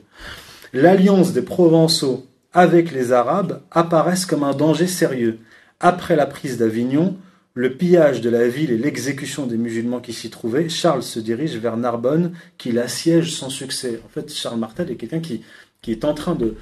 L'alliance 0.73 1.33
des 1.33 1.41
Provençaux 1.41 2.25
avec 2.53 2.91
les 2.91 3.11
Arabes 3.11 3.61
apparaissent 3.71 4.25
comme 4.25 4.43
un 4.43 4.53
danger 4.53 4.87
sérieux. 4.87 5.39
Après 5.79 6.15
la 6.15 6.25
prise 6.25 6.57
d'Avignon, 6.57 7.17
le 7.53 7.75
pillage 7.75 8.21
de 8.21 8.29
la 8.29 8.47
ville 8.47 8.71
et 8.71 8.77
l'exécution 8.77 9.45
des 9.45 9.57
musulmans 9.57 9.99
qui 9.99 10.13
s'y 10.13 10.29
trouvaient, 10.29 10.69
Charles 10.69 11.03
se 11.03 11.19
dirige 11.19 11.57
vers 11.57 11.77
Narbonne, 11.77 12.31
qu'il 12.57 12.79
assiège 12.79 13.35
sans 13.35 13.49
succès. 13.49 13.99
En 14.05 14.09
fait, 14.09 14.31
Charles 14.31 14.59
Martel 14.59 14.89
est 14.91 14.95
quelqu'un 14.95 15.19
qui, 15.19 15.41
qui 15.81 15.91
est 15.91 16.05
en 16.05 16.13
train 16.13 16.35
de, 16.35 16.55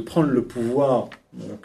prendre 0.00 0.28
le 0.28 0.42
pouvoir 0.42 1.10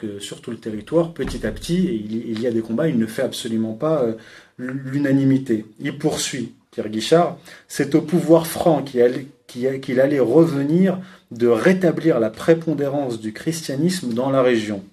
euh, 0.03 0.19
sur 0.19 0.41
tout 0.41 0.51
le 0.51 0.57
territoire 0.57 1.13
petit 1.13 1.45
à 1.45 1.51
petit, 1.51 1.87
et 1.87 1.93
il, 1.93 2.41
y 2.41 2.47
a 2.47 2.51
des 2.51 2.61
combats, 2.61 2.87
il 2.87 2.97
ne 2.97 3.05
fait 3.05 3.21
absolument 3.21 3.73
pas 3.73 4.03
euh, 4.03 4.13
l'unanimité. 4.57 5.65
Il 5.79 5.97
poursuit, 5.97 6.53
Pierre 6.71 6.89
Guichard, 6.89 7.37
c'est 7.67 7.95
au 7.95 8.01
pouvoir 8.01 8.47
franc 8.47 8.83
qu'il 8.83 9.01
allait, 9.01 10.19
revenir 10.19 10.99
de 11.31 11.47
rétablir 11.47 12.19
la 12.19 12.29
prépondérance 12.29 13.19
du 13.19 13.31
christianisme 13.33 14.13
dans 14.13 14.29
la 14.29 14.41
région. 14.41 14.83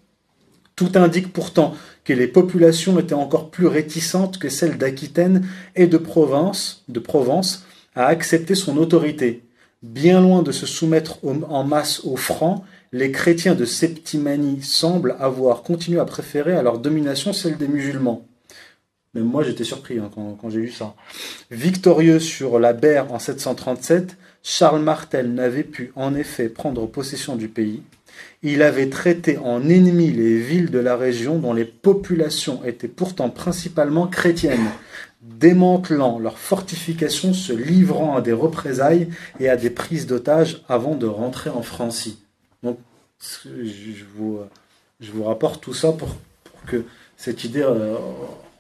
Tout 0.77 0.93
indique 0.95 1.33
pourtant 1.33 1.75
que 2.05 2.13
les 2.13 2.29
populations 2.29 3.01
étaient 3.01 3.15
encore 3.15 3.51
plus 3.51 3.67
réticentes 3.67 4.39
que 4.39 4.49
celles 4.49 4.79
d'Aquitaine 4.79 5.45
et 5.75 5.89
de 5.89 5.99
Provence 5.99 6.85
à 7.97 8.07
accepter 8.07 8.55
son 8.55 8.77
autorité. 8.77 9.43
Bien 9.83 10.21
loin 10.21 10.43
de 10.43 10.51
se 10.51 10.67
soumettre 10.67 11.19
en 11.25 11.63
masse 11.63 12.01
aux 12.05 12.17
Francs, 12.17 12.65
les 12.91 13.13
chrétiens 13.13 13.55
de 13.55 13.65
Septimanie 13.65 14.61
semblent 14.61 15.15
avoir 15.21 15.63
continué 15.63 16.01
à 16.01 16.05
préférer 16.05 16.55
à 16.55 16.63
leur 16.63 16.81
domination 16.81 17.33
celle 17.33 17.57
des 17.57 17.69
musulmans. 17.69 18.27
Même 19.15 19.25
moi 19.25 19.45
j'étais 19.45 19.63
surpris 19.63 20.01
hein, 20.01 20.11
quand, 20.13 20.51
j'ai 20.51 20.59
lu 20.59 20.73
ça. 20.73 20.97
Victorieux 21.53 22.19
sur 22.19 22.59
la 22.59 22.73
Berre 22.73 23.13
en 23.13 23.21
737, 23.21 24.17
Charles 24.43 24.83
Martel 24.83 25.33
n'avait 25.33 25.63
pu 25.63 25.93
en 25.95 26.17
effet 26.17 26.49
prendre 26.49 26.87
possession 26.87 27.37
du 27.37 27.49
pays. 27.49 27.83
Il 28.43 28.63
avait 28.63 28.89
traité 28.89 29.39
en 29.39 29.69
ennemis 29.69 30.11
les 30.11 30.39
villes 30.39 30.71
de 30.71 30.81
la 30.81 30.97
région 30.97 31.39
dont 31.39 31.53
les 31.53 31.65
populations 31.65 32.65
étaient 32.65 32.89
pourtant 32.89 33.31
principalement 33.31 34.09
chrétiennes 34.09 34.71
démantelant 35.37 36.19
leurs 36.19 36.39
fortifications, 36.39 37.33
se 37.33 37.53
livrant 37.53 38.17
à 38.17 38.21
des 38.21 38.33
représailles 38.33 39.09
et 39.41 39.49
à 39.49 39.57
des 39.57 39.71
prises 39.71 40.07
d'otages 40.07 40.63
avant 40.69 40.95
de 40.95 41.07
rentrer 41.07 41.51
en 41.51 41.63
Francie. 41.63 42.19
Donc, 42.63 42.79
je 43.45 44.05
vous, 44.17 45.25
rapporte 45.25 45.61
tout 45.63 45.75
ça 45.75 45.93
pour, 45.93 46.09
que 46.67 46.85
cette 47.17 47.45
idée 47.45 47.63
euh, 47.63 47.97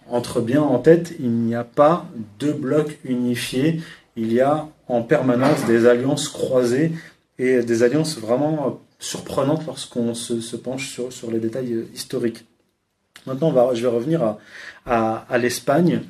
entre 0.09 0.41
bien 0.41 0.63
en 0.63 0.79
tête. 0.79 1.15
Il 1.19 1.31
n'y 1.31 1.55
a 1.55 1.65
pas 1.65 2.07
deux 2.39 2.53
blocs 2.53 2.99
unifiés. 3.05 3.81
Il 4.17 4.33
y 4.33 4.41
a 4.41 4.69
en 4.89 5.03
permanence 5.03 5.65
des 5.67 5.87
alliances 5.87 6.29
croisées 6.29 6.93
et 7.39 7.63
des 7.63 7.83
alliances 7.83 8.19
vraiment 8.19 8.81
surprenantes 8.99 9.65
lorsqu'on 9.67 10.15
se, 10.15 10.57
penche 10.57 11.01
sur, 11.11 11.31
les 11.31 11.39
détails 11.39 11.87
historiques. 11.95 12.45
Maintenant, 13.27 13.75
je 13.75 13.83
vais 13.83 13.89
revenir 13.89 14.37
à 14.87 15.39
l'Espagne 15.39 16.03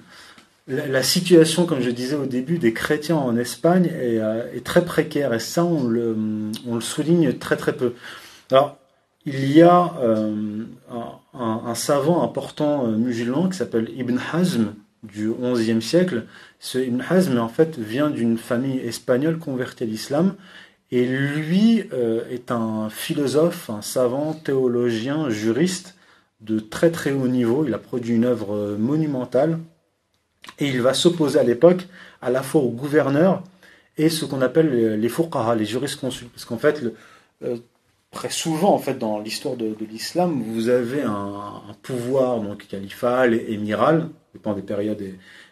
la, 0.68 1.02
situation, 1.02 1.66
comme 1.66 1.80
je 1.80 1.90
disais 1.90 2.14
au 2.14 2.26
début, 2.26 2.58
des 2.58 2.72
chrétiens 2.72 3.16
en 3.16 3.36
Espagne 3.36 3.86
est, 3.86 4.18
euh, 4.18 4.60
très 4.62 4.84
précaire 4.84 5.32
et 5.32 5.38
ça, 5.38 5.64
on 5.64 5.84
le, 5.84 6.14
souligne 6.80 7.32
très 7.32 7.56
très 7.56 7.72
peu. 7.72 7.94
Alors, 8.50 8.78
il 9.24 9.50
y 9.50 9.62
a 9.62 9.94
euh, 10.00 10.64
un, 11.34 11.74
savant 11.74 12.22
important 12.22 12.86
euh, 12.86 12.96
musulman 12.96 13.48
qui 13.48 13.56
s'appelle 13.56 13.90
Ibn 13.96 14.18
Hazm 14.32 14.74
du 15.02 15.32
XIe 15.32 15.80
siècle. 15.80 16.24
Ce 16.60 16.78
Ibn 16.78 17.02
Hazm, 17.08 17.38
en 17.38 17.48
fait, 17.48 17.78
vient 17.78 18.10
d'une 18.10 18.36
famille 18.36 18.78
espagnole 18.78 19.38
convertie 19.38 19.84
à 19.84 19.86
l'islam 19.86 20.34
et 20.90 21.06
lui 21.06 21.84
est 22.30 22.50
un 22.50 22.88
philosophe, 22.88 23.68
un 23.68 23.82
savant, 23.82 24.32
théologien, 24.32 25.28
juriste 25.28 25.96
de 26.40 26.58
très 26.58 26.90
très 26.90 27.12
haut 27.12 27.28
niveau. 27.28 27.64
Il 27.66 27.74
a 27.74 27.78
produit 27.78 28.14
une 28.14 28.24
œuvre 28.24 28.76
monumentale 28.78 29.58
et 30.58 30.68
il 30.68 30.80
va 30.80 30.94
s'opposer 30.94 31.38
à 31.38 31.44
l'époque 31.44 31.86
à 32.20 32.30
la 32.30 32.42
fois 32.42 32.62
au 32.62 32.70
gouverneur 32.70 33.42
et 33.96 34.08
ce 34.08 34.24
qu'on 34.24 34.40
appelle 34.40 35.00
les 35.00 35.08
fuqaha, 35.08 35.54
les 35.54 35.64
jurisconsultes. 35.64 36.30
Parce 36.30 36.44
qu'en 36.44 36.58
fait, 36.58 36.82
euh, 37.42 37.56
très 38.12 38.30
souvent, 38.30 38.72
en 38.72 38.78
fait, 38.78 38.98
dans 38.98 39.18
l'histoire 39.18 39.56
de, 39.56 39.74
l'islam, 39.90 40.42
vous 40.42 40.68
avez 40.68 41.02
un, 41.02 41.62
pouvoir 41.82 42.40
donc 42.40 42.66
califal 42.68 43.34
émiral, 43.34 44.08
dépend 44.32 44.54
des 44.54 44.62
périodes 44.62 45.02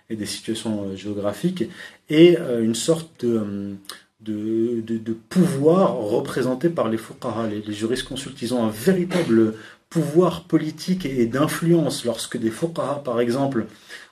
et, 0.09 0.17
des 0.17 0.27
situations 0.27 0.85
euh, 0.85 0.97
géographiques, 0.97 1.65
et 2.09 2.39
euh, 2.39 2.63
une 2.63 2.77
sorte 2.77 3.25
de, 3.25 3.77
de, 4.21 5.13
pouvoir 5.29 5.97
représenté 5.97 6.69
par 6.69 6.89
les 6.89 6.99
fuqaha, 6.99 7.49
les, 7.49 7.63
les 7.63 7.75
jurisconsultes. 7.75 8.41
Ils 8.43 8.55
ont 8.55 8.65
un 8.65 8.71
véritable 8.71 9.55
pouvoir 9.91 10.45
politique 10.45 11.07
et, 11.07 11.27
d'influence 11.27 12.05
lorsque 12.05 12.37
des 12.37 12.51
fuqaha, 12.51 13.03
par 13.05 13.21
exemple, 13.21 13.67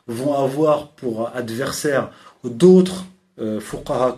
vont 0.06 0.34
avoir 0.34 0.88
pour 0.88 1.30
adversaire 1.34 2.10
d'autres 2.44 3.06
euh, 3.40 3.60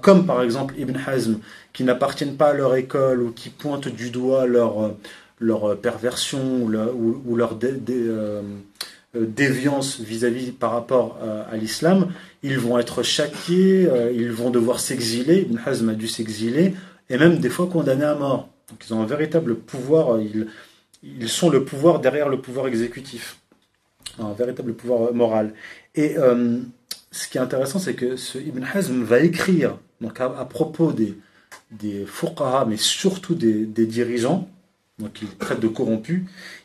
comme 0.02 0.26
par 0.26 0.42
exemple 0.42 0.74
Ibn 0.78 0.96
Hazm, 1.06 1.38
qui 1.72 1.84
n'appartiennent 1.84 2.36
pas 2.36 2.48
à 2.48 2.52
leur 2.52 2.74
école 2.76 3.22
ou 3.22 3.32
qui 3.32 3.50
pointent 3.50 3.88
du 3.88 4.10
doigt 4.10 4.46
leur, 4.46 4.82
euh, 4.82 4.96
leur 5.40 5.78
perversion 5.78 6.62
ou, 6.62 7.36
leur 7.36 7.58
euh, 7.62 7.78
euh, 7.88 8.42
déviance 9.14 10.00
vis-à-vis 10.00 10.52
par 10.52 10.72
rapport 10.72 11.18
à 11.50 11.56
l'islam, 11.56 12.12
ils 12.42 12.58
vont 12.58 12.78
être 12.78 13.02
châtiés, 13.02 13.88
ils 14.14 14.32
vont 14.32 14.50
devoir 14.50 14.80
s'exiler. 14.80 15.42
Ibn 15.42 15.58
Hazm 15.64 15.88
a 15.90 15.94
dû 15.94 16.08
s'exiler 16.08 16.74
et 17.08 17.16
même 17.16 17.38
des 17.38 17.48
fois 17.48 17.66
condamnés 17.66 18.04
à 18.04 18.14
mort. 18.14 18.48
Donc 18.68 18.84
ils 18.86 18.92
ont 18.92 19.00
un 19.00 19.06
véritable 19.06 19.54
pouvoir, 19.54 20.18
ils 20.20 21.28
sont 21.28 21.48
le 21.48 21.64
pouvoir 21.64 22.00
derrière 22.00 22.28
le 22.28 22.40
pouvoir 22.40 22.66
exécutif 22.66 23.38
un 24.18 24.32
véritable 24.32 24.74
pouvoir 24.74 25.12
moral. 25.12 25.52
Et 25.94 26.16
euh, 26.18 26.58
ce 27.10 27.28
qui 27.28 27.38
est 27.38 27.40
intéressant, 27.40 27.78
c'est 27.78 27.94
que 27.94 28.16
ce 28.16 28.38
Ibn 28.38 28.62
Hazm 28.74 29.02
va 29.02 29.20
écrire 29.20 29.78
donc 30.00 30.20
à, 30.20 30.28
propos 30.44 30.92
des, 30.92 31.16
des 31.70 32.06
mais 32.68 32.76
surtout 32.76 33.34
des, 33.34 33.64
des, 33.64 33.86
dirigeants, 33.86 34.48
donc 34.98 35.22
il 35.22 35.28
traite 35.28 35.60
de 35.60 35.68
corrompus, 35.68 36.22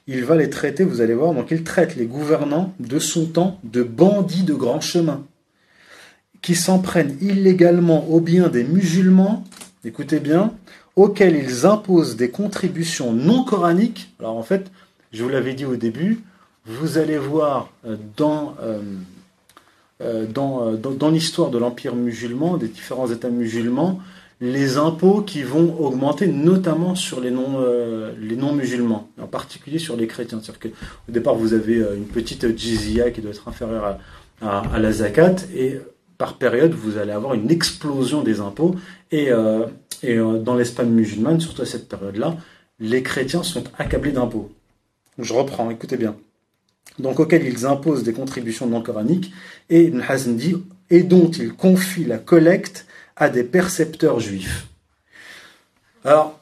il 0.08 0.26
va 0.26 0.36
les 0.36 0.50
traiter, 0.50 0.84
vous 0.84 1.02
allez 1.02 1.14
voir, 1.14 1.34
donc 1.34 1.52
il 1.52 1.64
traite 1.64 1.96
les 1.96 2.06
gouvernants 2.06 2.74
de 2.80 3.00
son 3.00 3.26
temps 3.26 3.60
de 3.64 3.84
bandits 3.84 4.44
de 4.44 4.54
grand 4.54 4.82
chemin, 4.82 5.26
qui 6.42 6.56
s'en 6.56 6.80
prennent 6.80 7.18
illégalement 7.22 8.10
aux 8.10 8.20
biens 8.20 8.50
des 8.50 8.66
musulmans, 8.66 9.46
écoutez 9.86 10.20
bien, 10.20 10.54
auxquels 10.98 11.36
ils 11.36 11.66
imposent 11.66 12.18
des 12.18 12.32
contributions 12.32 13.14
non 13.14 13.46
coraniques. 13.46 14.14
Alors 14.20 14.36
en 14.36 14.44
fait, 14.44 14.72
je 15.14 15.24
vous 15.24 15.30
l'avais 15.30 15.54
dit 15.54 15.66
au 15.66 15.78
début, 15.78 16.20
vous 16.66 16.98
allez 16.98 17.18
voir 17.18 17.70
euh, 17.86 17.98
dans, 18.18 18.56
euh, 18.62 18.82
euh, 20.02 20.26
dans, 20.26 20.72
dans, 20.74 21.10
l'histoire 21.10 21.50
de 21.50 21.58
l'Empire 21.58 21.96
musulman, 21.96 22.58
des 22.58 22.68
différents 22.68 23.10
États 23.10 23.30
musulmans, 23.30 24.00
les 24.40 24.78
impôts 24.78 25.22
qui 25.22 25.44
vont 25.44 25.80
augmenter 25.80 26.28
notamment 26.28 26.96
sur 26.96 27.22
les 27.22 27.30
non, 27.30 27.64
les 28.20 28.36
non 28.36 28.54
musulmans, 28.54 29.08
en 29.22 29.28
particulier 29.28 29.78
sur 29.78 29.96
les 29.96 30.08
chrétiens. 30.08 30.40
C'est-à-dire 30.42 30.72
départ, 31.08 31.36
vous 31.36 31.54
avez 31.54 31.76
une 31.76 32.08
petite 32.08 32.58
jizya 32.58 33.12
qui 33.12 33.22
doit 33.22 33.30
être 33.30 33.48
inférieure 33.48 34.00
à, 34.42 34.62
à, 34.62 34.80
la 34.80 34.92
zakat, 34.92 35.36
et 35.56 35.80
par 36.18 36.40
période, 36.40 36.74
vous 36.74 36.98
allez 36.98 37.12
avoir 37.12 37.36
une 37.36 37.52
explosion 37.52 38.24
des 38.24 38.40
impôts, 38.40 38.76
et, 39.12 39.30
et 40.02 40.18
dans 40.18 40.56
l'Espagne 40.56 40.90
musulmane, 40.90 41.40
surtout 41.40 41.62
à 41.62 41.68
cette 41.68 41.88
période-là, 41.88 42.36
les 42.80 43.04
chrétiens 43.04 43.44
sont 43.44 43.66
accablés 43.78 44.12
d'impôts. 44.12 44.50
Je 45.20 45.36
reprends, 45.36 45.70
écoutez 45.70 45.98
bien 45.98 46.16
donc 47.00 47.20
auxquels 47.20 47.46
ils 47.46 47.66
imposent 47.66 48.04
des 48.04 48.14
contributions 48.14 48.68
non 48.68 48.82
coraniques, 48.82 49.32
et 49.70 49.84
Ibn 49.86 50.02
Hazm 50.08 50.36
dit, 50.36 50.56
et 50.90 51.04
dont 51.04 51.30
ils 51.30 51.54
confient 51.54 52.06
la 52.06 52.18
collecte 52.18 52.86
à 53.16 53.30
des 53.30 53.44
percepteurs 53.44 54.20
juifs. 54.20 54.68
Alors, 56.04 56.40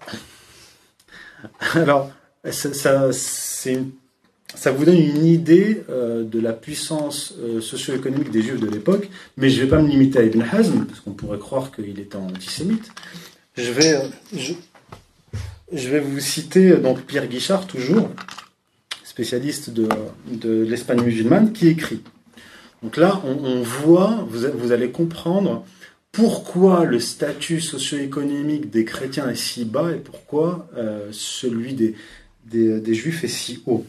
alors 1.74 2.12
ça, 2.50 3.12
ça, 3.12 4.72
vous 4.72 4.86
donne 4.86 4.98
une 4.98 5.26
idée 5.26 5.84
euh, 5.90 6.24
de 6.24 6.40
la 6.40 6.54
puissance 6.54 7.34
euh, 7.40 7.62
socio-économique 7.62 8.32
des 8.32 8.42
juifs 8.42 8.60
de 8.60 8.70
l'époque, 8.70 9.10
mais 9.38 9.50
je 9.50 9.60
ne 9.60 9.66
vais 9.66 9.70
pas 9.70 9.82
me 9.82 9.88
limiter 9.88 10.20
à 10.20 10.24
Ibn 10.24 10.42
Hazm, 10.42 10.86
parce 10.86 11.02
qu'on 11.02 11.12
pourrait 11.12 11.40
croire 11.40 11.72
qu'il 11.72 12.00
était 12.00 12.16
antisémite. 12.16 12.90
Je 13.56 13.72
vais, 13.72 13.96
euh, 13.96 14.54
je 15.72 15.90
vais 15.90 16.00
vous 16.00 16.20
citer 16.20 16.78
donc 16.78 17.02
Pierre 17.02 17.28
Guichard, 17.28 17.68
toujours, 17.68 18.10
spécialiste 19.20 19.72
de, 19.72 20.64
l'Espagne 20.64 21.02
musulmane, 21.02 21.52
qui 21.52 21.68
écrit. 21.68 22.02
Donc 22.82 22.96
là, 22.96 23.22
on, 23.26 23.62
voit, 23.62 24.26
vous, 24.30 24.72
allez 24.72 24.92
comprendre 24.92 25.66
pourquoi 26.14 26.86
le 26.86 27.02
statut 27.02 27.60
socio-économique 27.60 28.70
des 28.70 28.86
chrétiens 28.86 29.30
est 29.30 29.36
si 29.36 29.66
bas 29.66 29.92
et 29.92 30.00
pourquoi 30.00 30.70
euh, 30.78 31.10
celui 31.12 31.74
des, 31.74 31.96
des, 32.46 32.94
juifs 32.94 33.26
est 33.26 33.28
si 33.28 33.62
haut. 33.66 33.86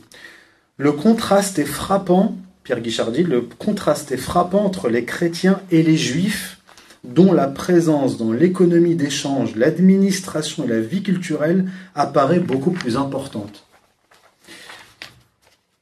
Le 0.78 0.90
contraste 0.90 1.61
est 1.61 1.65
frappant, 1.65 2.36
Pierre 2.65 2.81
Guichard 2.81 3.12
dit, 3.12 3.23
le 3.23 3.43
contraste 3.43 4.11
est 4.11 4.16
frappant 4.16 4.65
entre 4.65 4.89
les 4.89 5.05
chrétiens 5.05 5.61
et 5.70 5.85
les 5.85 5.97
juifs, 5.97 6.59
dont 7.05 7.32
la 7.32 7.47
présence 7.47 8.19
dans 8.19 8.32
l'économie 8.32 8.97
d'échange, 8.97 9.55
l'administration 9.55 10.65
et 10.65 10.69
la 10.69 10.81
vie 10.81 11.05
culturelle 11.05 11.70
apparaît 11.94 12.40
beaucoup 12.40 12.73
plus 12.73 12.97
importante. 12.97 13.65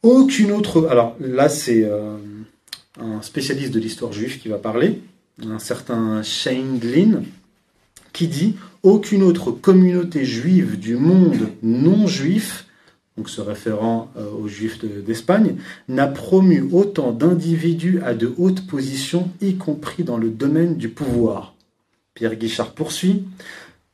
Aucune 0.03 0.53
autre. 0.53 0.87
Alors 0.89 1.17
là, 1.21 1.49
c'est 1.49 1.83
euh, 1.83 2.17
un 3.01 3.21
spécialiste 3.23 3.73
de 3.73 3.81
l'histoire 3.81 4.13
juive 4.13 4.39
qui 4.39 4.49
va 4.49 4.59
parler, 4.59 5.01
un 5.45 5.59
certain 5.59 6.23
Shane 6.23 6.79
Glynn, 6.79 7.25
qui 8.13 8.29
dit 8.29 8.55
Aucune 8.85 9.25
autre 9.25 9.51
communauté 9.51 10.25
juive 10.25 10.79
du 10.79 10.95
monde 10.95 11.49
non 11.63 12.07
juif, 12.07 12.67
donc 13.17 13.29
se 13.29 13.41
référant 13.41 14.13
euh, 14.17 14.31
aux 14.31 14.47
juifs 14.47 14.85
d'Espagne, 15.05 15.57
n'a 15.89 16.07
promu 16.07 16.69
autant 16.73 17.11
d'individus 17.11 18.01
à 18.05 18.15
de 18.15 18.33
hautes 18.39 18.67
positions, 18.69 19.31
y 19.41 19.57
compris 19.57 20.05
dans 20.05 20.17
le 20.17 20.29
domaine 20.29 20.77
du 20.77 20.89
pouvoir. 20.89 21.55
Pierre 22.15 22.37
Guichard 22.37 22.73
poursuit 22.73 23.25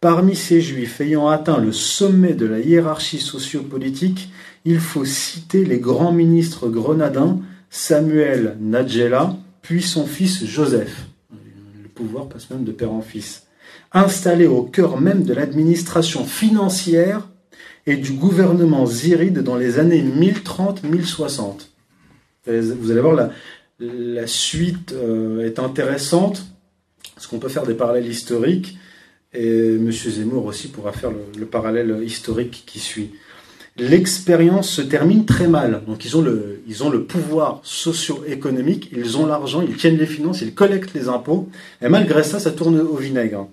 Parmi 0.01 0.37
ces 0.37 0.61
juifs 0.61 1.01
ayant 1.01 1.29
atteint 1.29 1.57
le 1.57 1.73
sommet 1.73 2.35
de 2.35 2.45
la 2.45 2.59
hiérarchie 2.59 3.21
sociopolitique, 3.21 4.29
il 4.65 4.81
faut 4.81 5.05
citer 5.05 5.65
les 5.65 5.79
grands 5.79 6.13
ministres 6.13 6.69
grenadins 6.69 7.41
Samuel 7.71 8.57
Nadjela, 8.61 9.37
puis 9.63 9.83
son 9.83 10.07
fils 10.07 10.45
Joseph. 10.45 11.07
Le 11.83 11.89
pouvoir 11.89 12.29
passe 12.29 12.51
même 12.51 12.65
de 12.65 12.73
père 12.73 12.93
en 12.93 13.03
fils. 13.03 13.47
Installés 13.93 14.47
au 14.47 14.63
cœur 14.63 15.01
même 15.01 15.25
de 15.25 15.35
l'administration 15.35 16.25
financière 16.25 17.29
et 17.87 17.97
du 17.97 18.13
gouvernement 18.13 18.87
ziride 18.87 19.41
dans 19.41 19.57
les 19.57 19.79
années 19.79 20.03
1030-1060. 20.03 21.69
Vous 22.47 22.91
allez 22.91 23.01
voir, 23.01 23.31
la, 23.81 24.27
suite 24.27 24.93
euh, 24.93 25.45
est 25.45 25.59
intéressante, 25.59 26.47
parce 27.15 27.27
qu'on 27.27 27.39
peut 27.39 27.49
faire 27.49 27.67
des 27.67 27.75
parallèles 27.75 28.07
historiques, 28.07 28.79
et 29.33 29.75
M. 29.75 29.91
Zemmour 29.91 30.47
aussi 30.47 30.69
pourra 30.69 30.93
faire 30.93 31.11
le 31.11 31.47
parallèle 31.47 32.03
historique 32.05 32.63
qui 32.67 32.79
suit 32.79 33.11
l'expérience 33.77 34.69
se 34.71 34.83
termine 34.83 35.25
très 35.25 35.49
mal. 35.49 35.83
Donc 35.87 36.05
ils 36.05 36.17
ont 36.17 36.23
le, 36.23 36.63
ils 36.67 36.85
ont 36.85 36.91
le 36.91 37.05
pouvoir 37.05 37.61
socio-économique, 37.65 38.91
ils 38.93 39.19
ont 39.19 39.27
l'argent, 39.27 39.63
ils 39.63 39.77
tiennent 39.77 39.99
les 39.99 40.07
finances, 40.07 40.43
ils 40.43 40.55
collectent 40.55 40.95
les 40.95 41.09
impôts, 41.09 41.49
et 41.83 41.89
malgré 41.89 42.23
ça, 42.23 42.39
ça 42.39 42.53
tourne 42.53 42.81
au 42.81 42.97
vinaigre. 42.97 43.49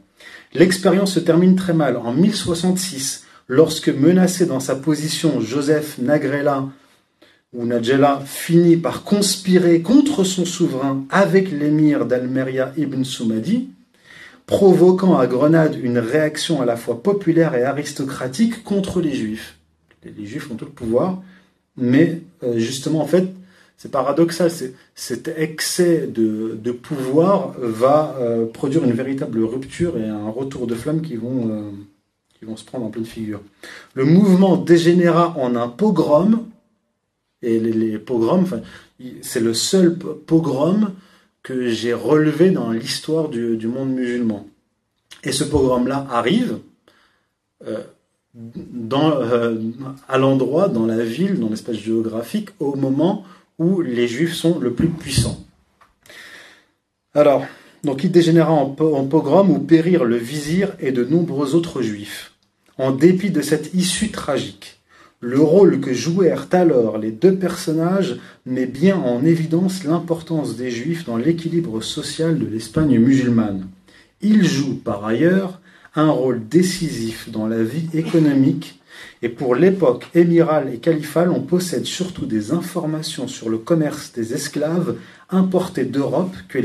L'expérience 0.54 1.14
se 1.14 1.20
termine 1.20 1.56
très 1.56 1.74
mal. 1.74 1.98
En 1.98 2.14
1066, 2.14 3.26
lorsque 3.48 3.90
menacé 3.90 4.46
dans 4.46 4.60
sa 4.60 4.76
position, 4.76 5.42
Joseph 5.42 5.98
Nagrela 5.98 6.68
ou 7.54 7.66
Najela 7.66 8.22
finit 8.26 8.78
par 8.78 9.04
conspirer 9.04 9.82
contre 9.82 10.24
son 10.24 10.46
souverain 10.46 11.06
avec 11.10 11.52
l'émir 11.52 12.06
d'Almeria 12.06 12.74
Ibn 12.78 13.04
Soumadi, 13.04 13.70
provoquant 14.46 15.18
à 15.18 15.28
Grenade 15.28 15.78
une 15.82 15.98
réaction 15.98 16.62
à 16.62 16.66
la 16.66 16.78
fois 16.78 17.02
populaire 17.02 17.56
et 17.56 17.64
aristocratique 17.64 18.64
contre 18.64 19.02
les 19.02 19.14
Juifs 19.14 19.58
les, 20.04 20.26
Juifs 20.26 20.50
ont 20.52 20.56
tout 20.56 20.66
le 20.66 20.72
pouvoir, 20.72 21.22
mais 21.78 22.22
euh, 22.44 22.58
justement, 22.58 23.02
en 23.02 23.08
fait, 23.08 23.28
c'est 23.78 23.92
paradoxal, 23.92 24.52
cet 24.94 25.28
excès 25.28 26.08
de, 26.08 26.72
pouvoir 26.72 27.54
va 27.58 28.16
euh, 28.20 28.46
produire 28.46 28.84
une 28.84 28.94
véritable 28.94 29.44
rupture 29.44 29.98
et 29.98 30.08
un 30.08 30.30
retour 30.30 30.68
de 30.68 30.76
flamme 30.76 31.02
qui 31.02 31.16
vont, 31.16 31.50
euh, 31.50 31.72
qui 32.38 32.46
vont 32.46 32.56
se 32.56 32.64
prendre 32.64 32.86
en 32.86 32.90
pleine 32.90 33.06
figure. 33.06 33.42
Le 33.96 34.06
mouvement 34.06 34.56
dégénéra 34.56 35.36
en 35.38 35.56
un 35.56 35.68
pogrom, 35.68 36.46
et 37.42 37.60
les, 37.60 37.98
pogroms, 37.98 38.62
c'est 39.22 39.40
le 39.40 39.56
seul 39.56 39.98
pogrom 39.98 40.94
que 41.42 41.70
j'ai 41.70 41.94
relevé 41.94 42.52
dans 42.52 42.70
l'histoire 42.70 43.30
du, 43.30 43.66
monde 43.66 43.90
musulman. 43.90 44.46
Et 45.24 45.32
ce 45.32 45.44
pogrom-là 45.44 46.06
arrive 46.12 46.60
euh, 48.38 49.58
à 50.08 50.18
l'endroit, 50.18 50.70
dans 50.70 50.86
la 50.86 51.04
ville, 51.04 51.40
dans 51.40 51.50
l'espace 51.50 51.78
géographique, 51.78 52.50
au 52.60 52.76
moment 52.76 53.24
où 53.60 53.82
les 53.82 54.08
juifs 54.08 54.34
sont 54.34 54.60
le 54.60 54.74
plus 54.74 54.90
puissants. 54.90 55.44
Alors, 57.14 57.46
donc 57.84 58.04
il 58.04 58.12
dégénéra 58.12 58.54
en, 58.54 58.76
en 58.80 59.06
pogrom 59.06 59.50
où 59.52 59.60
périrent 59.60 60.06
le 60.06 60.16
vizir 60.16 60.74
et 60.80 60.92
de 60.92 61.04
nombreux 61.04 61.56
autres 61.56 61.82
juifs. 61.82 62.34
En 62.78 62.92
dépit 62.92 63.32
de 63.32 63.42
cette 63.42 63.74
issue 63.74 64.12
tragique, 64.12 64.82
le 65.20 65.40
rôle 65.40 65.80
que 65.80 65.94
jouèrent 65.94 66.48
alors 66.52 66.98
les 66.98 67.12
deux 67.12 67.36
personnages 67.36 68.18
met 68.48 68.66
bien 68.66 68.98
en 68.98 69.24
évidence 69.24 69.84
l'importance 69.84 70.56
des 70.56 70.72
juifs 70.72 71.06
dans 71.06 71.18
l'équilibre 71.18 71.82
social 71.84 72.40
de 72.40 72.48
l'Espagne 72.48 72.98
musulmane. 72.98 73.68
Ils 74.22 74.44
jouent 74.44 74.80
par 74.84 75.06
ailleurs 75.06 75.61
un 75.96 76.10
rôle 76.10 76.48
décisif 76.48 77.30
dans 77.30 77.48
la 77.48 77.64
vie 77.64 77.90
économique 77.94 78.82
et 79.22 79.30
pour 79.30 79.56
l'époque 79.56 80.08
émirale 80.16 80.74
et 80.74 80.78
califale, 80.78 81.30
on 81.30 81.42
possède 81.42 81.86
surtout 81.86 82.26
des 82.26 82.52
informations 82.52 83.28
sur 83.28 83.50
le 83.50 83.58
commerce 83.58 84.12
des 84.14 84.34
esclaves 84.34 84.98
importés 85.30 85.86
d'Europe 85.86 86.36
que 86.48 86.58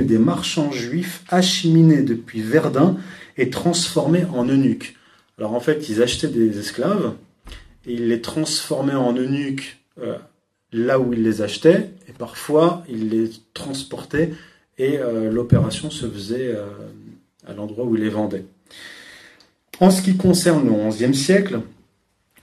des, 0.00 0.18
marchands 0.18 0.72
juifs 0.72 1.22
acheminés 1.28 2.02
depuis 2.02 2.40
Verdun 2.40 2.96
et 3.36 3.50
transformés 3.50 4.24
en 4.32 4.44
eunuques. 4.44 4.96
Alors 5.38 5.54
en 5.54 5.60
fait, 5.60 5.88
ils 5.88 6.02
achetaient 6.02 6.28
des 6.28 6.58
esclaves 6.58 7.14
et 7.86 7.94
ils 7.94 8.08
les 8.08 8.20
transformaient 8.20 8.94
en 8.94 9.12
eunuques 9.12 9.78
euh, 10.00 10.16
là 10.72 10.98
où 10.98 11.12
ils 11.12 11.22
les 11.22 11.42
achetaient 11.42 11.90
et 12.08 12.12
parfois 12.12 12.84
ils 12.88 13.08
les 13.08 13.30
transportaient 13.54 14.32
et 14.78 14.98
euh, 14.98 15.30
l'opération 15.30 15.90
se 15.90 16.06
faisait 16.06 16.54
euh, 16.54 16.66
à 17.46 17.52
l'endroit 17.52 17.84
où 17.84 17.96
ils 17.96 18.02
les 18.02 18.08
vendaient. 18.08 18.44
En 19.80 19.90
ce 19.90 20.02
qui 20.02 20.16
concerne 20.16 20.66
le 20.66 20.90
XIe 20.90 21.14
siècle, 21.14 21.60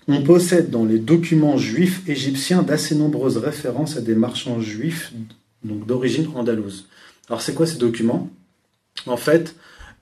on 0.08 0.22
possède 0.22 0.70
dans 0.70 0.86
les 0.86 1.00
documents 1.00 1.58
juifs 1.58 2.08
égyptiens 2.08 2.62
d'assez 2.62 2.96
nombreuses 2.96 3.38
références 3.38 3.98
à 3.98 4.02
des 4.02 4.16
marchands 4.16 4.62
juifs 4.62 5.14
d'origine 5.64 6.28
andalouse. 6.36 6.88
Alors 7.28 7.42
c'est 7.42 7.54
quoi 7.54 7.66
ces 7.66 7.78
documents? 7.78 8.30
En 9.08 9.18
fait, 9.18 9.56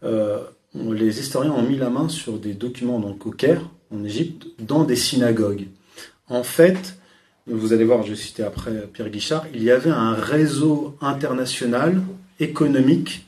euh, 0.04 0.42
les 0.76 1.20
historiens 1.20 1.54
ont 1.54 1.64
mis 1.64 1.78
la 1.78 1.90
main 1.90 2.10
sur 2.10 2.38
des 2.38 2.54
documents 2.54 3.00
donc 3.00 3.26
au 3.26 3.32
Caire, 3.32 3.70
en 3.92 4.04
Égypte, 4.04 4.48
dans 4.60 4.84
des 4.84 4.96
synagogues. 4.96 5.68
En 6.28 6.44
fait, 6.44 6.98
vous 7.48 7.74
allez 7.74 7.84
voir, 7.84 8.04
je 8.04 8.14
citer 8.14 8.44
après 8.44 8.88
Pierre 8.94 9.10
Guichard, 9.10 9.46
il 9.54 9.64
y 9.64 9.72
avait 9.72 9.90
un 9.90 10.14
réseau 10.14 10.98
international 11.02 12.02
économique 12.40 13.26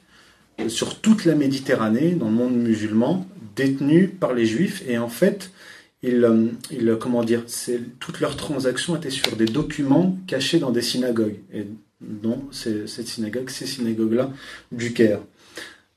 sur 0.68 0.99
toute 0.99 1.26
la 1.26 1.36
Méditerranée, 1.36 2.11
dans 2.11 2.27
le 2.27 2.36
monde 2.36 2.56
musulman, 2.56 3.27
détenu 3.56 4.07
par 4.07 4.34
les 4.34 4.45
juifs. 4.45 4.84
Et 4.88 4.98
en 4.98 5.10
fait, 5.10 5.52
ils, 6.03 6.23
euh, 6.23 6.95
comment 6.95 7.23
dire, 7.23 7.44
toutes 7.99 8.19
leurs 8.19 8.36
transactions 8.36 8.95
étaient 8.95 9.10
sur 9.10 9.36
des 9.36 9.45
documents 9.45 10.18
cachés 10.27 10.60
dans 10.60 10.72
des 10.72 10.82
synagogues. 10.82 11.40
Et 11.53 11.65
dont 12.02 12.41
cette 12.52 13.07
synagogue, 13.07 13.49
ces 13.49 13.65
synagogues-là 13.65 14.32
du 14.72 14.94
Caire. 14.94 15.19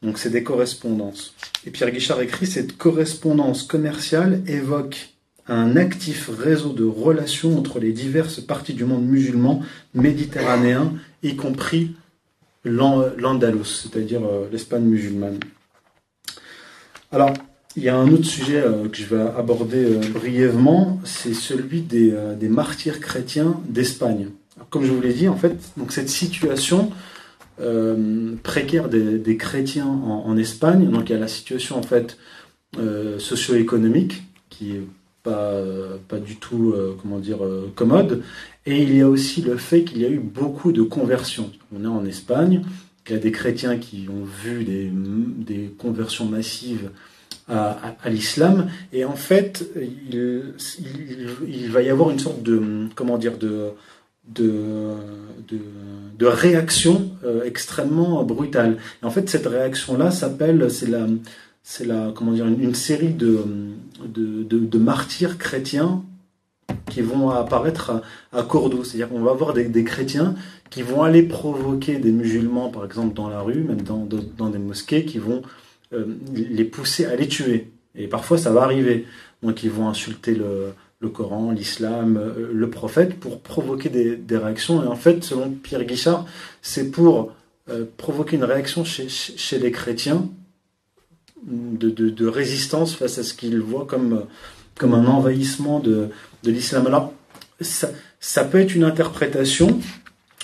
Donc 0.02 0.18
c'est 0.18 0.30
des 0.30 0.44
correspondances. 0.44 1.34
Et 1.66 1.70
Pierre 1.70 1.90
Guichard 1.90 2.20
écrit 2.20 2.46
cette 2.46 2.76
correspondance 2.76 3.64
commerciale 3.64 4.42
évoque 4.46 5.10
un 5.48 5.76
actif 5.76 6.28
réseau 6.28 6.72
de 6.72 6.84
relations 6.84 7.58
entre 7.58 7.80
les 7.80 7.92
diverses 7.92 8.40
parties 8.40 8.74
du 8.74 8.84
monde 8.84 9.06
musulman 9.06 9.62
méditerranéen, 9.94 10.92
y 11.22 11.36
compris 11.36 11.94
l'Andalous, 12.68 13.64
c'est-à-dire 13.64 14.24
euh, 14.24 14.48
l'Espagne 14.50 14.84
musulmane. 14.84 15.40
Alors, 17.12 17.32
il 17.76 17.82
y 17.82 17.88
a 17.88 17.96
un 17.96 18.10
autre 18.12 18.24
sujet 18.24 18.58
euh, 18.58 18.88
que 18.88 18.96
je 18.96 19.06
vais 19.06 19.20
aborder 19.20 19.84
euh, 19.84 20.00
brièvement, 20.12 21.00
c'est 21.04 21.34
celui 21.34 21.80
des, 21.80 22.12
martyrs 22.48 23.00
chrétiens 23.00 23.60
d'Espagne. 23.68 24.30
Comme 24.70 24.84
je 24.84 24.92
vous 24.92 25.00
l'ai 25.00 25.12
dit, 25.12 25.28
en 25.28 25.36
fait, 25.36 25.56
cette 25.88 26.08
situation 26.08 26.90
précaire 28.44 28.88
des, 28.88 29.36
chrétiens 29.36 29.86
en, 29.86 30.36
Espagne, 30.36 30.88
donc 30.88 31.10
il 31.10 31.12
y 31.14 31.16
a 31.16 31.18
la 31.18 31.26
situation 31.26 31.76
en 31.76 31.82
fait 31.82 32.16
socio-économique 33.18 34.22
qui 34.48 34.76
est 34.76 34.82
pas, 36.08 36.18
du 36.18 36.36
tout 36.36 36.74
comment 37.00 37.18
dire 37.18 37.38
commode, 37.74 38.22
et 38.66 38.82
il 38.82 38.96
y 38.96 39.00
a 39.00 39.08
aussi 39.08 39.42
le 39.42 39.56
fait 39.56 39.84
qu'il 39.84 39.98
y 39.98 40.04
a 40.04 40.10
eu 40.10 40.18
beaucoup 40.18 40.72
de 40.72 40.82
conversions. 40.82 41.50
On 41.74 41.84
est 41.84 41.88
en 41.88 42.04
Espagne, 42.04 42.62
il 43.08 43.12
y 43.12 43.16
a 43.16 43.18
des 43.18 43.32
chrétiens 43.32 43.78
qui 43.78 44.06
ont 44.10 44.24
vu 44.24 44.64
des, 44.64 44.90
des 44.92 45.74
conversions 45.78 46.26
massives 46.26 46.90
à, 47.48 47.96
l'islam, 48.10 48.68
et 48.92 49.04
en 49.04 49.16
fait, 49.16 49.70
il, 49.76 50.52
il, 51.46 51.70
va 51.70 51.80
y 51.80 51.88
avoir 51.88 52.10
une 52.10 52.18
sorte 52.18 52.42
de, 52.42 52.88
comment 52.94 53.16
dire, 53.16 53.38
de, 53.38 53.70
de, 54.28 54.92
de, 56.18 56.26
réaction 56.26 57.10
euh, 57.24 57.44
extrêmement 57.44 58.22
brutale. 58.24 58.76
Et 59.02 59.06
en 59.06 59.10
fait, 59.10 59.30
cette 59.30 59.46
réaction-là 59.46 60.10
s'appelle, 60.10 60.70
c'est 60.70 60.88
la, 60.88 61.06
c'est 61.70 61.84
la, 61.84 62.12
comment 62.14 62.32
dire, 62.32 62.46
une, 62.46 62.74
série 62.74 63.12
de, 63.12 63.44
de, 64.02 64.42
de, 64.42 64.78
martyrs 64.78 65.36
chrétiens 65.36 66.02
qui 66.88 67.02
vont 67.02 67.28
apparaître 67.28 68.02
à, 68.32 68.42
Cordoue. 68.42 68.84
C'est-à-dire 68.84 69.10
qu'on 69.10 69.20
va 69.20 69.32
avoir 69.32 69.52
des, 69.52 69.84
chrétiens 69.84 70.34
qui 70.70 70.80
vont 70.80 71.02
aller 71.02 71.22
provoquer 71.22 71.98
des 71.98 72.10
musulmans, 72.10 72.70
par 72.70 72.86
exemple, 72.86 73.12
dans 73.12 73.28
la 73.28 73.42
rue, 73.42 73.64
même 73.64 73.82
dans, 73.82 74.08
dans 74.38 74.48
des 74.48 74.58
mosquées, 74.58 75.04
qui 75.04 75.18
vont 75.18 75.42
euh, 75.92 76.06
les 76.32 76.64
pousser 76.64 77.04
à 77.04 77.16
les 77.16 77.28
tuer. 77.28 77.70
Et 77.94 78.08
parfois, 78.08 78.38
ça 78.38 78.50
va 78.50 78.62
arriver. 78.62 79.04
Donc, 79.42 79.62
ils 79.62 79.70
vont 79.70 79.90
insulter 79.90 80.34
le, 80.34 80.72
le 81.00 81.08
Coran, 81.10 81.50
l'islam, 81.50 82.16
euh, 82.16 82.50
le 82.50 82.70
prophète, 82.70 83.20
pour 83.20 83.42
provoquer 83.42 83.90
des, 83.90 84.16
des, 84.16 84.38
réactions. 84.38 84.82
Et 84.82 84.86
en 84.86 84.96
fait, 84.96 85.22
selon 85.22 85.50
Pierre 85.50 85.84
Guichard, 85.84 86.24
c'est 86.62 86.90
pour 86.90 87.30
euh, 87.68 87.84
provoquer 87.98 88.36
une 88.36 88.44
réaction 88.44 88.84
chez, 88.84 89.10
chez 89.10 89.58
les 89.58 89.70
chrétiens 89.70 90.30
de, 91.46 91.90
de, 91.90 92.26
résistance 92.26 92.94
face 92.94 93.18
à 93.18 93.22
ce 93.22 93.34
qu'ils 93.34 93.60
voient 93.60 93.86
comme, 93.86 94.24
comme 94.76 94.94
un 94.94 95.06
envahissement 95.06 95.80
de, 95.80 96.08
de 96.42 96.50
l'islam. 96.50 96.86
Alors, 96.86 97.12
ça, 97.60 97.90
ça, 98.20 98.44
peut 98.44 98.60
être 98.60 98.74
une 98.74 98.84
interprétation, 98.84 99.80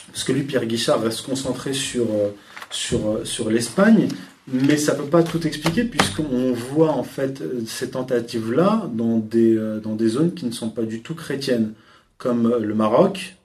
parce 0.09 0.25
que 0.25 0.33
lui, 0.33 0.43
Pierre 0.43 0.67
Guichard, 0.67 0.99
va 0.99 1.11
se 1.11 1.23
concentrer 1.23 1.73
sur, 1.73 2.05
euh, 2.05 2.31
sur, 2.71 3.09
euh, 3.09 3.25
sur 3.25 3.51
l'Espagne, 3.51 4.09
mais 4.47 4.77
ça 4.77 4.95
ne 4.95 4.99
peut 4.99 5.09
pas 5.09 5.23
tout 5.23 5.47
expliquer, 5.47 5.85
puisqu'on 5.85 6.53
voit 6.53 6.93
en 6.93 7.05
fait 7.05 7.43
ces 7.67 7.91
tentatives-là 7.91 8.91
dans 8.93 9.19
des, 9.19 9.57
euh, 9.57 9.81
dans 9.81 9.95
des 9.95 10.09
zones 10.09 10.35
qui 10.35 10.47
ne 10.47 10.53
sont 10.53 10.71
pas 10.71 10.83
du 10.83 11.01
tout 11.03 11.15
chrétiennes, 11.15 11.73
comme 12.19 12.57
le 12.59 12.75
Maroc, 12.75 13.37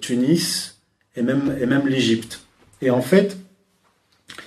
Tunis 0.00 0.76
et 1.14 1.22
même, 1.22 1.56
et 1.60 1.66
même 1.66 1.86
l'Égypte. 1.86 2.40
Et 2.82 2.90
en 2.90 3.00
fait, 3.00 3.38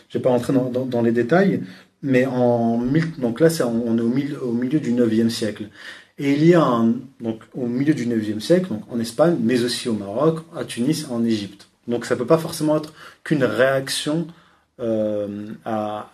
je 0.09 0.17
ne 0.17 0.19
vais 0.19 0.23
pas 0.23 0.29
rentrer 0.29 0.53
dans, 0.53 0.69
dans, 0.69 1.01
les 1.01 1.11
détails, 1.11 1.61
mais 2.01 2.26
en, 2.26 2.81
donc 3.17 3.39
là, 3.39 3.49
on 3.65 3.97
est 3.97 4.01
au 4.01 4.51
milieu, 4.53 4.80
du 4.80 4.93
9e 4.93 5.30
siècle. 5.30 5.69
Et 6.17 6.34
il 6.34 6.45
y 6.45 6.53
a 6.53 6.63
un, 6.63 6.95
donc, 7.21 7.41
au 7.53 7.65
milieu 7.65 7.93
du 7.93 8.05
9e 8.05 8.39
siècle, 8.39 8.69
donc 8.69 8.84
en 8.91 8.99
Espagne, 8.99 9.38
mais 9.41 9.63
aussi 9.63 9.89
au 9.89 9.93
Maroc, 9.93 10.39
à 10.55 10.65
Tunis, 10.65 11.07
en 11.09 11.23
Égypte. 11.23 11.69
Donc 11.88 12.05
ça 12.05 12.15
ne 12.15 12.19
peut 12.19 12.26
pas 12.26 12.38
forcément 12.38 12.77
être 12.77 12.93
qu'une 13.23 13.43
réaction 13.43 14.27
euh, 14.80 15.47
à, 15.65 16.11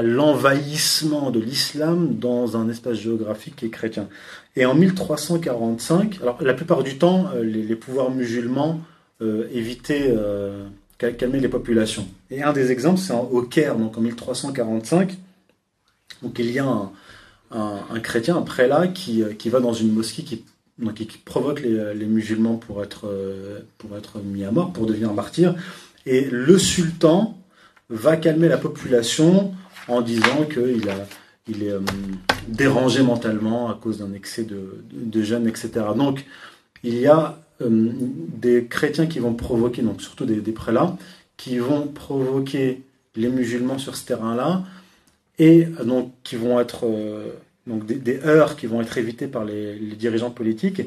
l'envahissement 0.00 1.30
de 1.30 1.38
l'islam 1.38 2.16
dans 2.18 2.56
un 2.56 2.70
espace 2.70 2.94
géographique 2.94 3.56
qui 3.56 3.66
est 3.66 3.70
chrétien. 3.70 4.08
Et 4.56 4.64
en 4.64 4.74
1345, 4.74 6.18
alors 6.22 6.42
la 6.42 6.54
plupart 6.54 6.82
du 6.82 6.96
temps, 6.96 7.26
euh, 7.34 7.42
les, 7.42 7.76
pouvoirs 7.76 8.10
musulmans 8.10 8.80
euh, 9.20 9.48
évitaient, 9.52 10.14
calmer 11.10 11.40
les 11.40 11.48
populations. 11.48 12.06
Et 12.30 12.42
un 12.42 12.52
des 12.52 12.70
exemples, 12.70 13.00
c'est 13.00 13.12
au 13.12 13.42
Caire, 13.42 13.76
donc 13.76 13.96
en 13.98 14.00
1345, 14.00 15.18
donc 16.22 16.38
il 16.38 16.50
y 16.50 16.58
a 16.58 16.66
un, 17.50 18.00
chrétien, 18.00 18.36
un 18.36 18.42
prélat, 18.42 18.88
qui, 18.88 19.22
euh, 19.22 19.32
qui 19.34 19.48
va 19.50 19.60
dans 19.60 19.72
une 19.72 19.92
mosquée 19.92 20.22
qui, 20.22 20.44
qui 20.94 21.18
provoque 21.18 21.60
les, 21.60 21.94
les, 21.94 22.06
musulmans 22.06 22.56
pour 22.56 22.82
être, 22.82 23.06
euh, 23.06 23.60
pour 23.78 23.96
être 23.96 24.18
mis 24.20 24.44
à 24.44 24.50
mort, 24.50 24.72
pour 24.72 24.86
devenir 24.86 25.12
martyr. 25.12 25.54
Et 26.06 26.28
le 26.30 26.58
sultan 26.58 27.36
va 27.90 28.16
calmer 28.16 28.48
la 28.48 28.56
population 28.56 29.52
en 29.88 30.00
disant 30.00 30.44
qu'il 30.50 30.88
a, 30.88 31.06
il 31.48 31.62
est 31.62 31.72
euh, 31.72 31.80
dérangé 32.48 33.02
mentalement 33.02 33.70
à 33.70 33.74
cause 33.74 33.98
d'un 33.98 34.12
excès 34.12 34.44
de, 34.44 34.82
de, 34.92 35.22
jeunes, 35.22 35.46
etc. 35.46 35.70
Donc, 35.96 36.24
il 36.82 36.98
y 36.98 37.06
a 37.06 37.41
des 37.68 38.66
chrétiens 38.66 39.06
qui 39.06 39.18
vont 39.18 39.34
provoquer, 39.34 39.82
donc 39.82 40.00
surtout 40.02 40.24
des, 40.24 40.40
prélats, 40.52 40.96
qui 41.36 41.58
vont 41.58 41.86
provoquer 41.86 42.82
les 43.16 43.28
musulmans 43.28 43.78
sur 43.78 43.96
ce 43.96 44.06
terrain-là 44.06 44.64
et 45.38 45.64
donc 45.84 46.12
qui 46.22 46.36
vont 46.36 46.60
être 46.60 46.86
euh, 46.86 47.32
donc 47.66 47.86
des, 47.86 48.20
heures 48.20 48.56
qui 48.56 48.66
vont 48.66 48.80
être 48.80 48.96
évitées 48.98 49.26
par 49.26 49.44
les, 49.44 49.76
dirigeants 49.98 50.30
politiques 50.30 50.82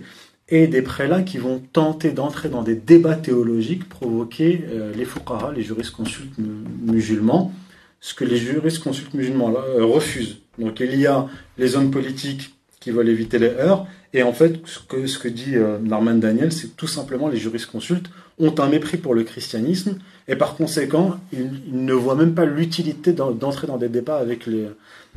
et 0.50 0.68
des 0.68 0.82
prélats 0.82 1.24
qui 1.24 1.38
vont 1.38 1.62
tenter 1.74 2.12
d'entrer 2.12 2.50
dans 2.50 2.62
des 2.62 2.76
débats 2.76 3.16
théologiques, 3.16 3.90
provoquer 3.90 4.64
euh, 4.70 4.94
les 4.94 5.06
fuqaha, 5.06 5.52
les 5.56 5.64
jurisconsultes 5.64 6.38
musulmans, 6.38 7.52
ce 8.00 8.14
que 8.14 8.24
les 8.24 8.38
jurisconsultes 8.38 9.14
musulmans 9.14 9.54
euh, 9.56 9.84
refusent. 9.84 10.38
Donc 10.60 10.80
il 10.80 10.96
y 11.00 11.08
a 11.08 11.28
les 11.58 11.76
hommes 11.76 11.92
politiques 11.92 12.55
qui 12.86 12.92
veulent 12.92 13.10
éviter 13.10 13.40
les 13.40 13.50
heures, 13.50 13.88
et 14.14 14.22
en 14.22 14.32
fait 14.32 14.62
ce 14.66 14.78
que, 14.78 15.18
que 15.18 15.28
dit 15.28 15.56
Norman 15.82 16.14
Daniel, 16.14 16.52
c'est 16.52 16.78
tout 16.78 16.86
simplement 16.86 17.30
les 17.30 17.38
jurisconsultes 17.38 18.12
ont 18.38 18.54
un 18.60 18.68
mépris 18.70 18.98
pour 18.98 19.16
le 19.16 19.24
christianisme 19.24 19.98
et 20.28 20.36
par 20.36 20.56
conséquent, 20.56 21.18
ils, 21.34 21.50
ne 21.72 21.94
voient 21.94 22.16
même 22.16 22.36
pas 22.36 22.46
l'utilité 22.46 23.12
d'entrer 23.12 23.66
dans 23.66 23.78
des 23.78 23.90
débats 23.90 24.18
avec 24.18 24.46
les, 24.46 24.68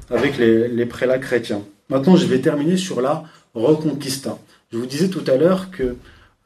avec 0.08 0.38
les, 0.38 0.86
prélats 0.86 1.18
chrétiens. 1.18 1.62
Maintenant, 1.90 2.16
je 2.16 2.26
vais 2.26 2.40
terminer 2.40 2.78
sur 2.78 3.02
la 3.02 3.24
Reconquista. 3.54 4.38
Je 4.72 4.78
vous 4.78 4.86
disais 4.86 5.08
tout 5.08 5.24
à 5.26 5.36
l'heure 5.36 5.70
que 5.70 5.96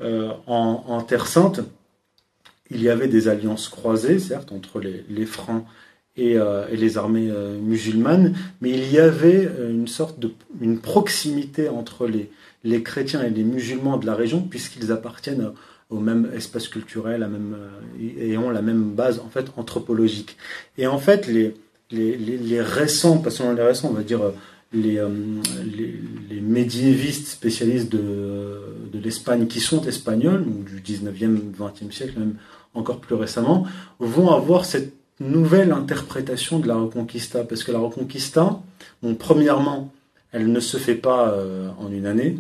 euh, 0.01 0.33
en, 0.49 1.01
Terre 1.03 1.27
Sainte, 1.27 1.61
il 2.71 2.83
y 2.83 2.89
avait 2.89 3.09
des 3.09 3.29
alliances 3.29 3.69
croisées, 3.69 4.19
certes, 4.19 4.51
entre 4.51 4.81
les, 4.81 5.27
Francs 5.27 5.65
et, 6.17 6.37
euh, 6.37 6.67
les 6.71 6.99
armées 6.99 7.29
euh, 7.31 7.59
musulmanes, 7.59 8.35
mais 8.61 8.71
il 8.71 8.93
y 8.93 8.99
avait 8.99 9.49
une 9.71 9.89
sorte 9.89 10.19
de 10.19 10.33
une 10.61 10.79
proximité 10.79 11.69
entre 11.69 12.07
les, 12.07 12.31
les 12.65 12.83
chrétiens 12.83 13.23
et 13.23 13.31
les 13.31 13.45
musulmans 13.45 13.97
de 13.97 14.07
la 14.07 14.15
région, 14.15 14.43
puisqu'ils 14.43 14.93
appartiennent 14.93 15.53
au 15.93 16.01
même 16.01 16.31
espace 16.35 16.69
culturel, 16.69 17.23
à 17.23 17.29
même, 17.29 17.55
euh, 17.55 18.21
et 18.21 18.37
ont 18.39 18.51
la 18.51 18.63
même 18.63 18.93
base 18.95 19.21
en 19.21 19.29
fait 19.29 19.47
anthropologique. 19.57 20.37
Et 20.79 20.87
en 20.87 20.99
fait, 20.99 21.27
les, 21.27 21.55
les, 21.91 22.17
les, 22.17 22.61
récents, 22.61 23.19
pas 23.19 23.31
seulement 23.31 23.53
les 23.53 23.63
récents, 23.63 23.89
on 23.91 23.95
va 23.95 24.03
dire 24.03 24.23
euh, 24.23 24.31
les, 24.73 24.99
euh, 24.99 25.09
les, 25.65 25.95
les 26.31 26.41
médiévistes 26.41 27.27
spécialistes 27.29 27.91
de, 27.93 28.61
de 28.93 28.99
l'Espagne 28.99 29.47
qui 29.47 29.61
sont 29.61 29.85
espagnols, 29.85 30.45
du 30.65 30.81
19e, 30.81 31.53
20e 31.59 31.93
siècle, 31.93 32.19
même 32.19 32.37
encore 32.75 33.01
plus 33.01 33.15
récemment, 33.15 33.67
vont 33.99 34.31
avoir 34.31 34.65
cette 34.65 34.95
nouvelle 35.21 35.73
interprétation 35.73 36.59
de 36.59 36.69
la 36.69 36.77
Reconquista. 36.77 37.45
Parce 37.45 37.65
que 37.65 37.73
la 37.73 37.79
Reconquista, 37.79 38.61
premièrement, 39.19 39.93
elle 40.33 40.51
ne 40.51 40.61
se 40.61 40.77
fait 40.77 40.95
pas 40.95 41.37
en 41.79 41.93
une 41.93 42.07
année, 42.07 42.39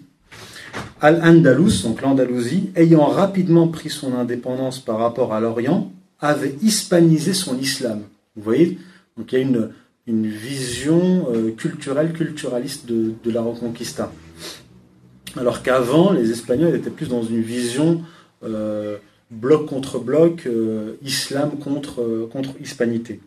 Al-Andalus, 1.01 1.83
donc 1.83 2.01
l'Andalousie, 2.01 2.71
ayant 2.77 3.07
rapidement 3.07 3.67
pris 3.67 3.91
son 3.91 4.15
indépendance 4.15 4.79
par 4.79 4.99
rapport 4.99 5.35
à 5.35 5.41
l'Orient, 5.41 5.91
avait 6.21 6.55
hispanisé 6.63 7.35
son 7.35 7.59
islam. 7.59 8.03
Vous 8.37 8.45
voyez 8.45 8.79
Donc 9.17 9.33
il 9.33 9.39
y 9.39 9.43
a 9.43 9.45
une, 10.07 10.27
vision 10.27 11.29
euh, 11.31 11.53
culturelle, 11.53 12.13
culturaliste 12.13 12.87
de, 12.87 13.31
la 13.31 13.41
Reconquista. 13.41 14.13
Alors 15.37 15.63
qu'avant, 15.63 16.13
les 16.13 16.31
Espagnols 16.31 16.75
étaient 16.75 16.91
plus 16.91 17.09
dans 17.09 17.23
une 17.23 17.41
vision 17.41 18.03
euh, 18.43 18.99
bloc 19.31 19.67
contre 19.67 19.99
bloc, 19.99 20.47
euh, 20.47 20.95
islam 21.03 21.59
contre, 21.59 22.29
contre 22.33 22.51
hispanité. 22.61 23.21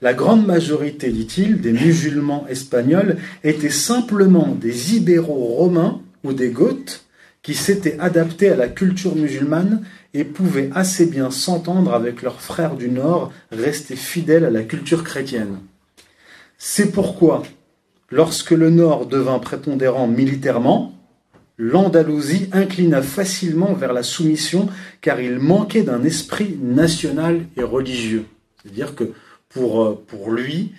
La 0.00 0.14
grande 0.14 0.46
majorité, 0.46 1.10
dit-il, 1.10 1.60
des 1.60 1.72
musulmans 1.72 2.46
espagnols 2.48 3.16
étaient 3.42 3.70
simplement 3.70 4.48
des 4.48 4.94
ibéro-romains 4.96 6.00
ou 6.22 6.32
des 6.32 6.50
goths 6.50 7.04
qui 7.42 7.54
s'étaient 7.54 7.98
adaptés 7.98 8.50
à 8.50 8.56
la 8.56 8.68
culture 8.68 9.16
musulmane 9.16 9.82
et 10.14 10.24
pouvaient 10.24 10.70
assez 10.74 11.06
bien 11.06 11.30
s'entendre 11.30 11.92
avec 11.92 12.22
leurs 12.22 12.40
frères 12.40 12.76
du 12.76 12.88
Nord, 12.88 13.32
restés 13.50 13.96
fidèles 13.96 14.44
à 14.44 14.50
la 14.50 14.62
culture 14.62 15.02
chrétienne. 15.02 15.58
C'est 16.56 16.92
pourquoi, 16.92 17.42
lorsque 18.10 18.52
le 18.52 18.70
Nord 18.70 19.06
devint 19.06 19.40
prépondérant 19.40 20.06
militairement, 20.06 20.92
l'Andalousie 21.58 22.48
inclina 22.52 23.02
facilement 23.02 23.74
vers 23.74 23.92
la 23.92 24.02
soumission 24.02 24.68
car 25.00 25.20
il 25.20 25.38
manquait 25.38 25.82
d'un 25.82 26.02
esprit 26.04 26.56
national 26.62 27.46
et 27.56 27.62
religieux. 27.62 28.24
C'est-à-dire 28.62 28.94
que 28.94 29.12
pour, 29.48 29.82
euh, 29.82 30.04
pour 30.06 30.30
lui, 30.30 30.72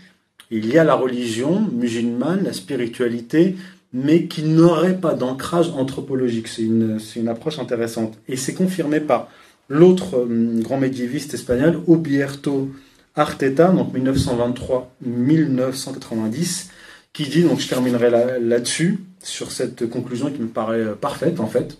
il 0.52 0.68
y 0.68 0.78
a 0.78 0.84
la 0.84 0.96
religion 0.96 1.62
musulmane, 1.72 2.44
la 2.44 2.54
spiritualité, 2.54 3.56
mais 3.98 4.26
qui 4.26 4.44
n'aurait 4.44 4.98
pas 4.98 5.14
d'ancrage 5.14 5.70
anthropologique. 5.70 6.50
C'est 6.50 6.64
une, 6.64 7.00
approche 7.30 7.60
intéressante. 7.60 8.18
Et 8.28 8.36
c'est 8.36 8.54
confirmé 8.54 9.00
par 9.00 9.30
l'autre 9.70 10.18
euh, 10.18 10.62
grand 10.62 10.78
médiéviste 10.78 11.34
espagnol, 11.34 11.80
Obierto 11.88 12.72
Arteta, 13.16 13.70
donc 13.70 13.96
1923-1990, 13.96 16.66
qui 17.14 17.24
dit, 17.24 17.44
donc 17.44 17.62
je 17.62 17.70
terminerai 17.70 18.42
là-dessus, 18.42 19.00
sur 19.24 19.54
cette 19.54 19.90
conclusion 19.90 20.30
qui 20.30 20.42
me 20.42 20.50
paraît 20.50 20.82
euh, 20.82 20.96
parfaite 20.96 21.40
en 21.40 21.48
fait. 21.48 21.78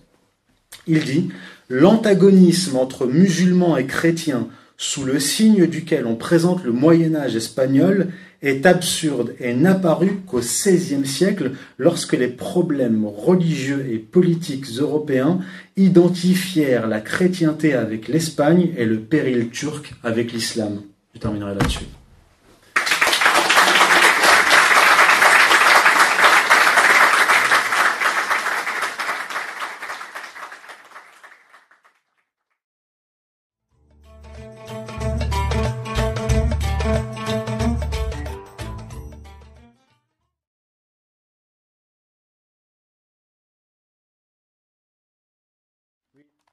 Il 0.88 1.04
dit 1.04 1.28
L'antagonisme 1.68 2.78
entre 2.78 3.08
musulmans 3.08 3.76
et 3.76 3.88
chrétiens, 3.88 4.48
sous 4.78 5.04
le 5.04 5.20
signe 5.20 5.68
duquel 5.68 6.08
on 6.08 6.16
présente 6.16 6.64
le 6.64 6.72
Moyen 6.72 7.14
Âge 7.16 7.36
espagnol, 7.36 8.08
est 8.46 8.66
absurde 8.66 9.36
et 9.40 9.54
n'apparut 9.54 10.22
qu'au 10.28 10.40
XVIe 10.40 11.06
siècle 11.06 11.54
lorsque 11.78 12.14
les 12.14 12.28
problèmes 12.28 13.06
religieux 13.06 13.88
et 13.92 13.98
politiques 13.98 14.68
européens 14.80 15.40
identifièrent 15.76 16.88
la 16.88 17.02
chrétienté 17.02 17.74
avec 17.74 18.08
l'Espagne 18.08 18.70
et 18.78 18.86
le 18.86 19.00
péril 19.00 19.50
turc 19.50 19.94
avec 20.04 20.32
l'islam. 20.32 20.82
Je 21.16 21.20
terminerai 21.20 21.56
là-dessus. 21.56 21.86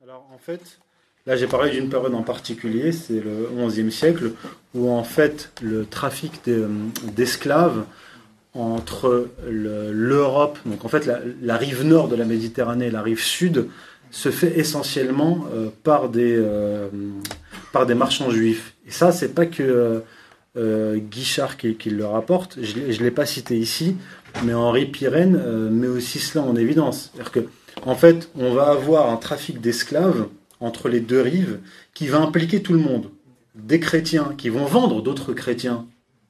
Alors 0.05 0.29
en 0.35 0.39
fait, 0.39 0.81
là 1.27 1.37
j'ai 1.37 1.47
parlé 1.47 1.71
d'une 1.71 1.89
période 1.89 2.13
en 2.15 2.25
particulier, 2.25 2.91
c'est 2.91 3.21
le 3.21 3.49
XIe 3.57 3.93
siècle, 3.93 4.33
où 4.75 4.91
en 4.91 5.05
fait 5.05 5.53
le 5.63 5.87
trafic 5.87 6.41
euh, 6.49 6.67
d'esclaves 7.15 7.85
entre 8.53 9.29
l'Europe, 9.49 10.59
donc 10.67 10.85
en 10.85 10.89
fait 10.89 11.09
la, 11.41 11.57
rive 11.57 11.85
nord 11.85 12.09
de 12.09 12.17
la 12.17 12.25
Méditerranée 12.25 12.87
et 12.87 12.91
la 12.91 13.01
rive 13.01 13.21
sud, 13.21 13.69
se 14.11 14.33
fait 14.33 14.59
essentiellement 14.59 15.47
euh, 15.55 15.69
par, 15.85 16.09
des, 16.09 16.35
euh, 16.37 16.89
par 17.73 17.87
des 17.87 17.95
marchands 17.95 18.31
juifs. 18.31 18.75
Et 18.89 18.91
ça, 18.91 19.13
c'est 19.13 19.35
pas 19.35 19.47
que 19.47 20.03
Guichard 20.57 21.57
qui, 21.57 21.91
le 21.91 22.07
rapporte, 22.07 22.59
je 22.61 22.77
ne 22.77 23.05
l'ai 23.05 23.13
pas 23.13 23.25
cité 23.25 23.57
ici, 23.57 23.97
mais 24.43 24.53
Henri 24.53 24.87
Pirenne 24.87 25.71
met 25.71 25.87
aussi 25.87 26.19
cela 26.19 26.45
en 26.45 26.57
évidence. 26.57 27.13
En 27.85 27.95
fait, 27.95 28.31
on 28.37 28.53
va 28.55 28.71
avoir 28.71 29.11
un 29.11 29.17
trafic 29.17 29.61
d'esclaves 29.61 30.29
entre 30.61 30.89
les 30.89 31.01
deux 31.01 31.21
rives 31.21 31.59
qui 31.95 32.07
va 32.07 32.21
impliquer 32.21 32.63
tout 32.63 32.73
le 32.73 32.79
monde. 32.79 33.11
Des 33.55 33.81
chrétiens 33.81 34.35
qui 34.39 34.49
vont 34.49 34.65
vendre 34.65 35.03
d'autres 35.03 35.33
chrétiens, 35.35 35.87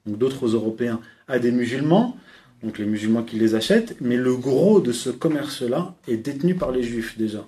donc 0.06 0.18
d'autres 0.18 0.48
Européens, 0.48 1.00
à 1.28 1.38
des 1.38 1.52
musulmans, 1.52 2.16
donc 2.62 2.78
les 2.78 2.86
musulmans 2.86 3.22
qui 3.22 3.36
les 3.36 3.54
achètent, 3.54 3.96
mais 4.00 4.16
le 4.16 4.36
gros 4.36 4.80
de 4.80 4.92
ce 4.92 5.10
commerce-là 5.10 5.94
est 6.08 6.16
détenu 6.16 6.54
par 6.54 6.72
les 6.72 6.82
juifs 6.82 7.18
déjà. 7.18 7.46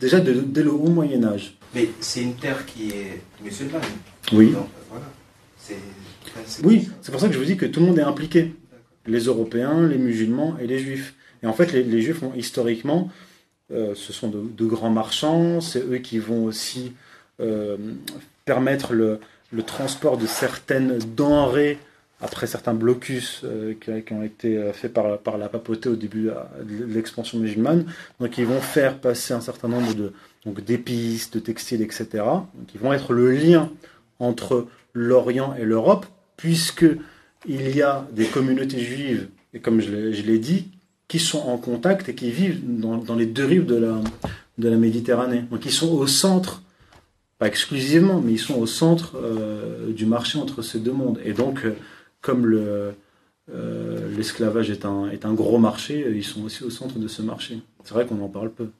déjà 0.00 0.20
dès 0.20 0.62
le 0.62 0.72
haut 0.72 0.88
Moyen 0.88 1.24
Âge. 1.24 1.56
Mais 1.74 1.88
c'est 2.00 2.22
une 2.22 2.34
terre 2.34 2.64
qui 2.66 2.90
est 2.90 3.20
musulmane. 3.42 3.82
Oui. 4.32 4.54
oui, 6.64 6.88
c'est 7.02 7.12
pour 7.12 7.20
ça 7.20 7.28
que 7.28 7.34
je 7.34 7.38
vous 7.38 7.44
dis 7.44 7.56
que 7.56 7.66
tout 7.66 7.80
le 7.80 7.86
monde 7.86 7.98
est 7.98 8.02
impliqué. 8.02 8.54
Les 9.06 9.20
Européens, 9.20 9.86
les 9.86 9.98
musulmans 9.98 10.56
et 10.60 10.66
les 10.66 10.78
juifs. 10.78 11.14
Et 11.44 11.46
en 11.46 11.52
fait, 11.52 11.72
les, 11.72 12.00
Juifs, 12.00 12.22
historiquement, 12.34 13.10
euh, 13.70 13.94
ce 13.94 14.14
sont 14.14 14.28
de, 14.28 14.64
grands 14.64 14.90
marchands, 14.90 15.60
c'est 15.60 15.80
eux 15.80 15.98
qui 15.98 16.18
vont 16.18 16.44
aussi 16.44 16.94
euh, 17.40 17.76
permettre 18.46 18.94
le, 18.94 19.20
transport 19.66 20.16
de 20.16 20.26
certaines 20.26 20.98
denrées 21.14 21.78
après 22.20 22.46
certains 22.46 22.74
blocus 22.74 23.42
euh, 23.44 23.74
qui, 23.74 24.12
ont 24.12 24.22
été 24.22 24.72
faits 24.72 24.92
par, 24.92 25.38
la 25.38 25.48
papauté 25.48 25.90
au 25.90 25.96
début 25.96 26.30
de 26.62 26.84
l'expansion 26.86 27.38
musulmane. 27.38 27.84
Donc 28.20 28.38
ils 28.38 28.46
vont 28.46 28.60
faire 28.60 28.98
passer 28.98 29.34
un 29.34 29.42
certain 29.42 29.68
nombre 29.68 29.92
d'épices, 30.62 31.30
de 31.30 31.40
textiles, 31.40 31.82
etc. 31.82 32.06
Donc 32.54 32.74
ils 32.74 32.80
vont 32.80 32.92
être 32.94 33.12
le 33.12 33.30
lien 33.30 33.70
entre 34.18 34.66
l'Orient 34.94 35.54
et 35.56 35.64
l'Europe, 35.64 36.06
puisque 36.38 36.86
il 37.46 37.76
y 37.76 37.82
a 37.82 38.08
des 38.12 38.26
communautés 38.26 38.80
juives, 38.80 39.28
et 39.52 39.60
comme 39.60 39.80
je 39.80 39.92
l'ai 39.92 40.38
dit, 40.38 40.73
qui 41.08 41.18
sont 41.18 41.40
en 41.40 41.58
contact 41.58 42.08
et 42.08 42.14
qui 42.14 42.30
vivent 42.30 42.60
dans, 42.64 43.14
les 43.14 43.26
deux 43.26 43.44
rives 43.44 43.66
de 43.66 43.76
la, 43.76 44.76
Méditerranée. 44.76 45.44
Donc 45.50 45.66
ils 45.66 45.72
sont 45.72 45.92
au 45.92 46.06
centre, 46.06 46.62
pas 47.38 47.48
exclusivement, 47.48 48.20
mais 48.20 48.32
ils 48.32 48.38
sont 48.38 48.58
au 48.58 48.66
centre 48.66 49.16
euh, 49.16 49.92
du 49.92 50.06
marché 50.06 50.38
entre 50.38 50.62
ces 50.62 50.78
deux 50.78 50.92
mondes. 50.92 51.20
Et 51.24 51.32
donc, 51.32 51.64
euh, 51.64 51.76
comme 52.20 52.44
euh, 52.54 52.92
l'esclavage 54.16 54.70
est 54.70 54.84
un, 54.84 55.10
est 55.10 55.26
un 55.26 55.34
gros 55.34 55.58
marché, 55.58 56.06
ils 56.14 56.24
sont 56.24 56.44
aussi 56.44 56.64
au 56.64 56.70
centre 56.70 56.98
de 56.98 57.08
ce 57.08 57.22
marché. 57.22 57.60
C'est 57.82 57.94
vrai 57.94 58.06
qu'on 58.06 58.22
en 58.22 58.28
parle 58.28 58.50
peu. 58.50 58.70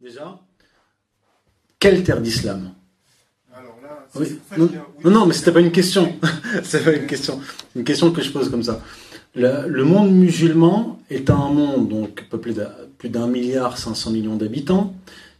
Déjà, 0.00 0.40
quelle 1.80 2.04
terre 2.04 2.20
d'islam 2.20 2.72
Oui. 4.14 4.38
Non, 4.56 4.68
non, 5.04 5.10
non, 5.10 5.26
mais 5.26 5.34
c'était 5.34 5.52
pas 5.52 5.60
une 5.60 5.72
question. 5.72 6.14
c'est 6.62 6.84
pas 6.84 6.92
une 6.92 7.06
question. 7.06 7.40
Une 7.74 7.84
question 7.84 8.12
que 8.12 8.22
je 8.22 8.30
pose 8.30 8.48
comme 8.50 8.62
ça. 8.62 8.80
Le, 9.34 9.68
le 9.68 9.84
monde 9.84 10.12
musulman 10.12 10.98
est 11.10 11.30
un 11.30 11.48
monde 11.48 11.88
donc 11.88 12.24
peuplé 12.30 12.52
de 12.52 12.66
plus 12.98 13.08
d'un 13.08 13.26
milliard 13.28 13.78
500 13.78 14.10
millions 14.10 14.36
d'habitants, 14.36 14.94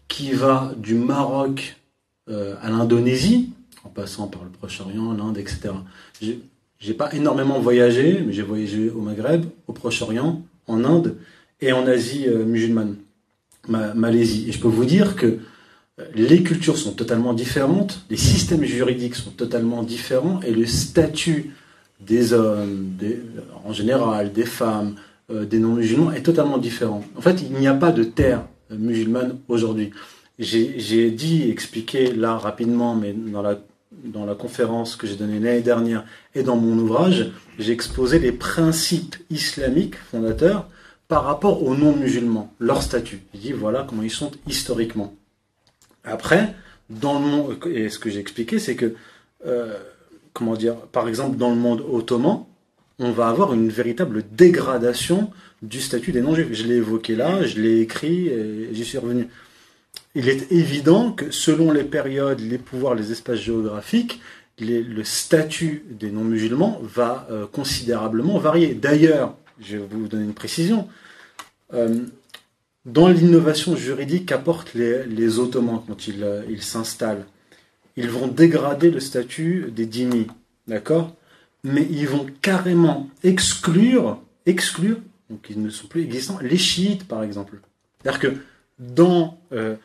qui 0.08 0.32
va 0.32 0.72
du 0.76 0.94
Maroc 0.94 1.76
euh, 2.28 2.54
à 2.62 2.70
l'Indonésie, 2.70 3.50
en 3.84 3.88
passant 3.88 4.26
par 4.28 4.42
le 4.44 4.50
Proche-Orient, 4.50 5.12
l'Inde, 5.12 5.38
etc. 5.38 5.70
J'ai- 6.20 6.94
pas 6.94 7.12
énormément 7.14 7.60
voyagé, 7.60 8.22
mais 8.26 8.32
j'ai 8.32 8.42
voyagé 8.42 8.88
au 8.90 9.00
Maghreb, 9.00 9.44
au 9.66 9.72
Proche-Orient, 9.72 10.42
en 10.66 10.84
Inde 10.84 11.16
et 11.60 11.72
en 11.72 11.86
Asie 11.86 12.24
euh, 12.28 12.44
musulmane, 12.44 12.96
Ma- 13.68 13.92
Malaisie. 13.94 14.46
Et 14.48 14.52
je 14.52 14.60
peux 14.60 14.68
vous 14.68 14.84
dire 14.86 15.14
que 15.16 15.38
les 16.14 16.43
cultures 16.43 16.78
sont 16.78 16.93
totalement 16.93 17.35
différentes, 17.35 18.05
les 18.10 18.16
systèmes 18.16 18.64
juridiques 18.64 19.16
sont 19.16 19.31
totalement 19.31 19.82
différents 19.82 20.40
et 20.43 20.52
le 20.52 20.66
statut 20.66 21.52
des 22.01 22.32
hommes, 22.32 22.97
en 23.64 23.72
général, 23.72 24.32
des 24.32 24.47
femmes, 24.47 24.94
euh, 25.31 25.44
des 25.44 25.59
non-musulmans 25.59 26.12
est 26.12 26.22
totalement 26.22 26.59
différent. 26.59 27.05
En 27.16 27.20
fait, 27.20 27.43
il 27.43 27.52
n'y 27.59 27.68
a 27.68 27.74
pas 27.74 27.93
de 27.93 28.05
terre 28.05 28.44
musulmane 28.70 29.39
aujourd'hui. 29.48 29.90
J'ai 30.39 30.78
j'ai 30.78 31.10
dit, 31.10 31.51
expliqué 31.51 32.12
là 32.12 32.36
rapidement, 32.36 32.94
mais 32.94 33.12
dans 33.12 33.43
la, 33.43 33.59
dans 34.05 34.24
la 34.24 34.35
conférence 34.35 34.97
que 34.97 35.06
j'ai 35.06 35.16
donnée 35.16 35.39
l'année 35.39 35.60
dernière 35.60 36.05
et 36.35 36.43
dans 36.43 36.56
mon 36.56 36.78
ouvrage, 36.78 37.31
j'ai 37.59 37.72
exposé 37.72 38.18
les 38.18 38.32
principes 38.32 39.16
islamiques 39.28 39.97
fondateurs 39.97 40.68
par 41.09 41.24
rapport 41.24 41.62
aux 41.62 41.74
non-musulmans, 41.74 42.55
leur 42.59 42.82
statut. 42.82 43.20
J'ai 43.35 43.40
dit 43.40 43.52
voilà 43.52 43.85
comment 43.86 44.02
ils 44.02 44.10
sont 44.10 44.31
historiquement. 44.47 45.14
Après, 46.05 46.55
dans 46.89 47.18
le 47.18 47.27
monde, 47.27 47.59
et 47.66 47.89
ce 47.89 47.98
que 47.98 48.10
j'ai 48.10 48.20
expliqué, 48.20 48.59
c'est 48.59 48.77
que, 48.77 48.94
euh, 49.47 49.78
comment 50.32 50.55
dire, 50.55 50.77
par 50.77 51.09
exemple, 51.09 51.36
dans 51.36 51.51
le 51.51 51.56
monde 51.56 51.85
ottoman, 51.89 52.44
on 52.98 53.12
va 53.12 53.28
avoir 53.28 53.55
une 53.55 53.68
véritable 53.68 54.24
dégradation 54.32 55.31
du 55.62 55.81
statut 55.81 56.12
des 56.12 56.20
non-juifs. 56.20 56.52
Je 56.52 56.64
l'ai 56.64 56.77
évoqué 56.77 57.16
là, 57.16 57.43
je 57.44 57.60
l'ai 57.60 57.81
écrit 57.81 58.31
j'y 58.72 58.85
suis 58.85 58.98
revenu. 58.98 59.28
Il 60.14 60.28
est 60.28 60.51
évident 60.52 61.12
que 61.12 61.31
selon 61.31 61.70
les 61.70 61.85
périodes, 61.85 62.40
les 62.40 62.59
pouvoirs, 62.59 62.94
les 62.94 63.12
espaces 63.12 63.39
géographiques, 63.39 64.20
le 64.60 65.05
statut 65.05 65.85
des 65.90 66.10
non-musulmans 66.10 66.81
va 66.82 67.27
euh, 67.31 67.47
considérablement 67.47 68.39
varier. 68.39 68.74
D'ailleurs, 68.74 69.36
je 69.60 69.77
vais 69.77 69.86
vous 69.90 70.09
donner 70.09 70.24
une 70.24 70.35
précision. 70.35 70.89
Euh, 71.72 72.01
dans 72.85 73.09
l'innovation 73.09 73.77
juridique 73.77 74.27
qu'apportent 74.27 74.74
les, 74.74 75.39
Ottomans 75.39 75.82
quand 75.86 76.09
ils 76.09 76.24
euh, 76.24 76.43
ils 76.48 76.62
s'installent, 76.62 77.27
ils 77.97 78.09
vont 78.09 78.27
dégrader 78.27 78.90
le 78.90 79.01
statut 79.01 79.70
des 79.74 79.86
dhimmis, 79.86 80.28
d'accord? 80.66 81.15
Mais 81.62 81.86
ils 81.90 82.09
vont 82.09 82.27
carrément 82.40 83.11
exclure, 83.23 84.19
exclure, 84.47 84.97
donc 85.28 85.47
ils 85.51 85.61
ne 85.61 85.69
sont 85.69 85.86
plus 85.86 86.02
existants, 86.02 86.39
les 86.40 86.57
chiites 86.57 87.07
par 87.07 87.23
exemple. 87.23 87.61
C'est-à-dire 88.02 88.20
que 88.20 88.36
dans, 88.78 89.39
euh, 89.52 89.77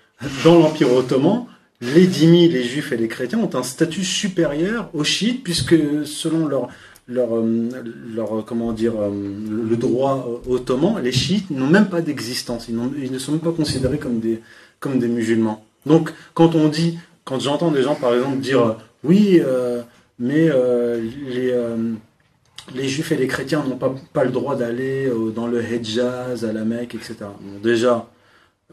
dans 0.46 0.58
l'Empire 0.58 0.94
ottoman, 0.94 1.48
les 1.82 2.08
dhimmis, 2.08 2.48
les 2.48 2.64
juifs 2.64 2.94
et 2.94 2.98
les 2.98 3.10
chrétiens 3.10 3.40
ont 3.40 3.54
un 3.56 3.64
statut 3.64 4.06
supérieur 4.06 4.90
aux 4.94 5.04
chiites 5.04 5.44
puisque 5.44 5.76
selon 6.06 6.48
leur 6.48 6.70
leur, 7.08 7.36
euh, 7.38 7.70
leur 8.14 8.46
comment 8.46 8.72
dire 8.74 8.94
euh, 9.00 9.10
le 9.12 9.78
droit 9.78 10.28
euh, 10.48 10.54
ottoman, 10.54 11.02
les 11.02 11.12
chiites 11.12 11.50
n'ont 11.52 11.68
même 11.68 11.90
pas 11.90 12.02
d'existence. 12.02 12.68
Ils, 12.68 13.12
ne 13.12 13.20
sont 13.20 13.34
même 13.34 13.42
pas 13.42 13.52
considérés 13.52 14.00
comme 14.00 14.20
des 14.20 14.42
comme 14.80 15.00
des 15.00 15.08
musulmans. 15.08 15.64
Donc 15.86 16.14
quand 16.34 16.56
on 16.56 16.68
dit, 16.68 16.98
quand 17.24 17.40
j'entends 17.40 17.72
des 17.72 17.84
gens 17.84 17.96
par 17.96 18.14
exemple 18.14 18.38
dire 18.38 18.62
euh, 18.62 18.74
oui, 19.04 19.42
euh, 19.44 19.82
mais 20.20 20.50
euh, 20.50 21.02
les 21.28 21.52
euh, 21.52 21.94
les 22.74 22.88
juifs 22.88 23.12
et 23.12 23.18
les 23.18 23.28
chrétiens 23.28 23.64
n'ont 23.64 23.78
pas, 23.78 23.94
pas 24.14 24.24
le 24.24 24.32
droit 24.32 24.56
d'aller 24.56 25.06
euh, 25.06 25.30
dans 25.30 25.46
le 25.48 25.62
Hejaz, 25.62 26.46
à 26.46 26.52
la 26.52 26.66
Mecque, 26.66 26.96
etc. 26.96 27.18
Déjà, 27.62 28.08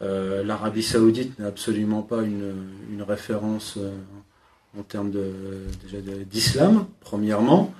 euh, 0.01 0.43
l'Arabie 0.43 0.81
Saoudite 0.81 1.37
n'est 1.37 1.45
absolument 1.45 2.01
pas 2.01 2.23
une, 2.23 2.55
une 2.91 3.03
référence 3.03 3.75
euh, 3.77 3.91
en 4.77 4.83
termes 4.83 5.11
d'islam, 6.31 6.85
premièrement. 6.99 7.73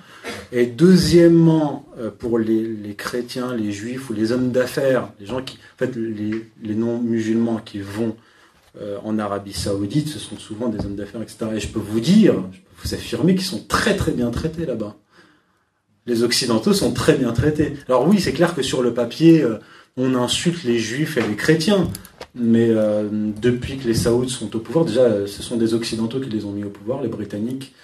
Et 0.52 0.66
deuxièmement, 0.66 1.86
euh, 1.98 2.10
pour 2.10 2.38
les, 2.38 2.94
chrétiens, 2.96 3.54
les 3.54 3.72
juifs 3.72 4.10
ou 4.10 4.12
les 4.12 4.32
hommes 4.32 4.52
d'affaires, 4.52 5.10
les 5.20 5.26
gens 5.26 5.42
qui, 5.42 5.56
en 5.56 5.78
fait, 5.78 5.96
les 5.96 6.74
non-musulmans 6.74 7.58
qui 7.58 7.80
vont 7.80 8.16
euh, 8.80 8.98
en 9.04 9.20
Arabie 9.20 9.52
Saoudite, 9.52 10.08
ce 10.08 10.18
sont 10.18 10.36
souvent 10.36 10.68
des 10.68 10.84
hommes 10.84 10.96
d'affaires, 10.96 11.22
etc. 11.22 11.46
Et 11.54 11.60
je 11.60 11.68
peux 11.68 11.78
vous 11.78 12.00
dire, 12.00 12.34
je 12.50 12.58
peux 12.58 12.82
vous 12.82 12.94
affirmer 12.94 13.36
qu'ils 13.36 13.44
sont 13.44 13.64
très 13.68 13.94
très 13.94 14.10
bien 14.10 14.30
traités 14.30 14.66
là-bas. 14.66 14.96
Les 16.06 16.24
Occidentaux 16.24 16.72
sont 16.72 16.92
très 16.92 17.14
bien 17.14 17.32
traités. 17.32 17.74
Alors 17.88 18.08
oui, 18.08 18.20
c'est 18.20 18.32
clair 18.32 18.54
que 18.54 18.62
sur 18.62 18.82
le 18.82 18.92
papier, 18.92 19.42
euh, 19.42 19.58
on 19.96 20.16
insulte 20.16 20.64
les 20.64 20.80
juifs 20.80 21.16
et 21.16 21.22
les 21.22 21.36
chrétiens, 21.36 21.88
mais 22.34 22.68
euh, 22.70 23.08
depuis 23.40 23.76
que 23.78 23.86
les 23.86 23.94
Saouds 23.94 24.28
sont 24.28 24.54
au 24.56 24.58
pouvoir, 24.60 24.84
déjà, 24.84 25.02
euh, 25.02 25.26
ce 25.26 25.42
sont 25.42 25.56
des 25.56 25.74
Occidentaux 25.74 26.20
qui 26.20 26.30
les 26.30 26.44
ont 26.44 26.52
mis 26.52 26.64
au 26.64 26.70
pouvoir, 26.70 27.02
les 27.02 27.08
Britanniques, 27.08 27.74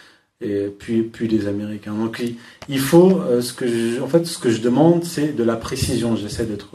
et 0.40 0.66
puis, 0.78 1.02
puis 1.02 1.28
les 1.28 1.46
Américains. 1.46 1.94
Donc 1.94 2.22
il, 2.68 2.78
faut, 2.78 3.20
euh, 3.20 3.42
ce 3.42 3.52
que 3.52 3.66
je, 3.68 4.00
en 4.00 4.08
fait, 4.08 4.26
ce 4.26 4.38
que 4.38 4.50
je 4.50 4.60
demande, 4.62 5.04
c'est 5.04 5.32
de 5.34 5.44
la 5.44 5.56
précision. 5.56 6.16
J'essaie 6.16 6.46
d'être 6.46 6.70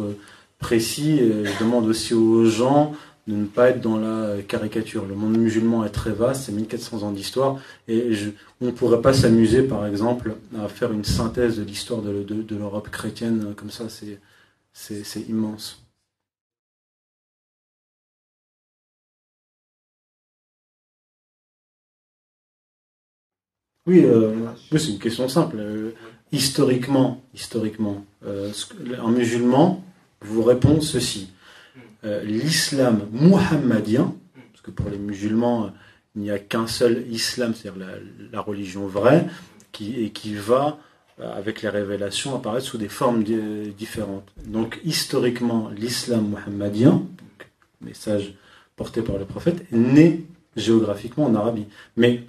précis, 0.59 1.11
et 1.19 1.45
je 1.45 1.59
demande 1.63 1.85
aussi 1.87 2.13
aux 2.13 2.45
gens 2.45 2.93
de 3.27 3.33
ne 3.33 3.45
pas 3.45 3.71
être 3.71 3.81
dans 3.81 3.97
la 3.97 4.41
caricature. 4.47 5.05
Le 5.07 5.15
monde 5.15 5.35
musulman 5.37 5.83
est 5.83 5.89
très 5.89 6.11
vaste, 6.11 6.43
c'est 6.45 6.51
1400 6.51 7.01
ans 7.03 7.11
d'histoire, 7.11 7.57
et 7.87 8.13
je, 8.13 8.29
on 8.61 8.67
ne 8.67 8.71
pourrait 8.71 9.01
pas 9.01 9.13
s'amuser, 9.13 9.63
par 9.63 9.85
exemple, 9.87 10.35
à 10.61 10.67
faire 10.67 10.91
une 10.91 11.03
synthèse 11.03 11.57
de 11.57 11.63
l'histoire 11.63 12.01
de, 12.03 12.21
de- 12.23 12.43
de 12.43 12.55
l'Europe 12.55 12.89
chrétienne, 12.91 13.53
comme 13.57 13.71
ça, 13.71 13.85
c'est 14.73 15.19
immense. 15.27 15.84
Oui, 23.87 24.03
euh, 24.03 24.33
oui, 24.71 24.79
c'est 24.79 24.91
une 24.91 24.99
question 24.99 25.27
simple. 25.29 25.57
Euh, 25.59 25.91
historiquement, 26.31 27.21
historiquement, 27.33 28.03
euh, 28.25 28.51
musulman 29.07 29.83
vous 30.21 30.43
répond 30.43 30.81
ceci. 30.81 31.29
Euh, 32.03 32.23
L'islam 32.23 33.01
muhammadien, 33.11 34.13
parce 34.51 34.61
que 34.63 34.71
pour 34.71 34.89
les 34.89 34.97
musulmans, 34.97 35.71
il 36.15 36.23
n'y 36.23 36.31
a 36.31 36.39
qu'un 36.39 36.65
seul 36.67 37.05
islam, 37.11 37.53
c'est-à-dire 37.53 37.85
la, 38.31 38.41
religion 38.41 38.87
vraie, 38.87 39.27
qui, 39.71 40.01
et 40.01 40.09
qui 40.11 40.33
va, 40.33 40.77
avec 41.21 41.61
les 41.61 41.69
révélations, 41.69 42.35
apparaître 42.35 42.65
sous 42.65 42.77
des 42.77 42.87
formes 42.89 43.23
di- 43.23 43.71
différentes. 43.77 44.27
Donc, 44.47 44.79
historiquement, 44.83 45.69
l'islam 45.77 46.29
muhammadien, 46.29 47.03
message 47.81 48.33
porté 48.75 49.01
par 49.01 49.17
le 49.17 49.25
prophète, 49.25 49.61
est 49.71 49.75
né 49.75 50.25
géographiquement 50.55 51.25
en 51.25 51.35
Arabie. 51.35 51.65
Mais 51.97 52.23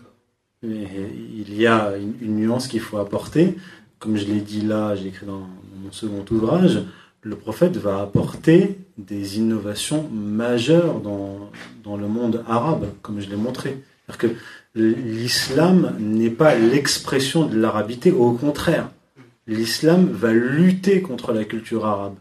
il 0.62 1.54
y 1.54 1.66
a 1.66 1.96
une, 1.96 2.36
nuance 2.36 2.68
qu'il 2.68 2.80
faut 2.80 2.98
apporter. 2.98 3.56
Comme 3.98 4.16
je 4.16 4.26
l'ai 4.26 4.40
dit 4.40 4.62
là, 4.62 4.94
j'ai 4.94 5.08
écrit 5.08 5.26
dans, 5.26 5.40
dans 5.40 5.80
mon 5.84 5.92
second 5.92 6.24
ouvrage, 6.30 6.82
le 7.22 7.36
prophète 7.36 7.76
va 7.76 8.00
apporter 8.00 8.78
des 8.98 9.38
innovations 9.38 10.08
majeures 10.10 11.00
dans, 11.00 11.50
dans 11.82 11.96
le 11.96 12.06
monde 12.06 12.44
arabe, 12.48 12.86
comme 13.02 13.20
je 13.20 13.28
l'ai 13.28 13.36
montré. 13.36 13.82
C'est-à-dire 14.06 14.36
que 14.36 14.36
l'islam 14.76 15.96
n'est 15.98 16.30
pas 16.30 16.54
l'expression 16.54 17.46
de 17.46 17.58
l'arabité, 17.58 18.12
au 18.12 18.32
contraire. 18.32 18.90
L'islam 19.46 20.06
va 20.06 20.32
lutter 20.32 21.02
contre 21.02 21.32
la 21.32 21.44
culture 21.44 21.86
arabe. 21.86 22.16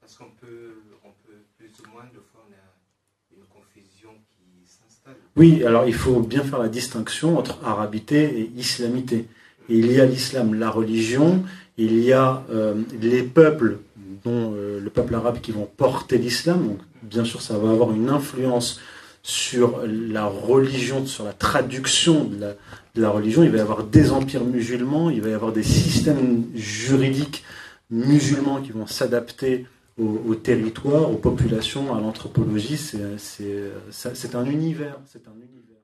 Parce 0.00 0.16
qu'on 0.16 0.30
peut, 0.40 0.82
on 1.04 1.10
peut 1.26 1.38
plus 1.56 1.70
ou 1.86 1.90
moins, 1.92 2.04
de 2.12 2.20
fois, 2.30 2.44
on 2.48 2.52
a 2.52 3.36
une 3.36 3.46
confusion 3.46 4.10
qui 4.28 4.66
s'installe. 4.66 5.16
Oui, 5.36 5.64
alors 5.64 5.86
il 5.86 5.94
faut 5.94 6.20
bien 6.20 6.42
faire 6.42 6.58
la 6.58 6.68
distinction 6.68 7.38
entre 7.38 7.58
arabité 7.64 8.24
et 8.40 8.52
islamité. 8.56 9.26
Il 9.68 9.90
y 9.92 10.00
a 10.00 10.06
l'islam, 10.06 10.54
la 10.54 10.70
religion, 10.70 11.44
il 11.78 12.00
y 12.00 12.12
a 12.12 12.42
euh, 12.50 12.74
les 13.00 13.22
peuples, 13.22 13.78
dont 14.24 14.52
euh, 14.54 14.80
le 14.80 14.90
peuple 14.90 15.14
arabe 15.14 15.40
qui 15.40 15.52
vont 15.52 15.68
porter 15.76 16.18
l'islam. 16.18 16.66
Donc, 16.66 16.78
bien 17.02 17.24
sûr, 17.24 17.40
ça 17.40 17.56
va 17.56 17.70
avoir 17.70 17.92
une 17.92 18.10
influence 18.10 18.80
sur 19.22 19.82
la 19.86 20.26
religion, 20.26 21.06
sur 21.06 21.24
la 21.24 21.32
traduction 21.32 22.24
de 22.24 22.40
la, 22.40 22.48
de 22.94 23.02
la 23.02 23.10
religion. 23.10 23.44
Il 23.44 23.50
va 23.50 23.58
y 23.58 23.60
avoir 23.60 23.84
des 23.84 24.10
empires 24.10 24.44
musulmans, 24.44 25.10
il 25.10 25.20
va 25.20 25.28
y 25.28 25.34
avoir 25.34 25.52
des 25.52 25.62
systèmes 25.62 26.44
juridiques 26.54 27.44
musulmans 27.90 28.60
qui 28.60 28.72
vont 28.72 28.86
s'adapter 28.86 29.66
au, 29.98 30.34
territoire, 30.34 31.10
aux 31.10 31.16
populations, 31.16 31.94
à 31.94 32.00
l'anthropologie. 32.00 32.76
C'est 32.76 34.34
un 34.34 34.44
univers. 34.44 34.98
C'est 35.06 35.28
un 35.28 35.34
univers. 35.34 35.76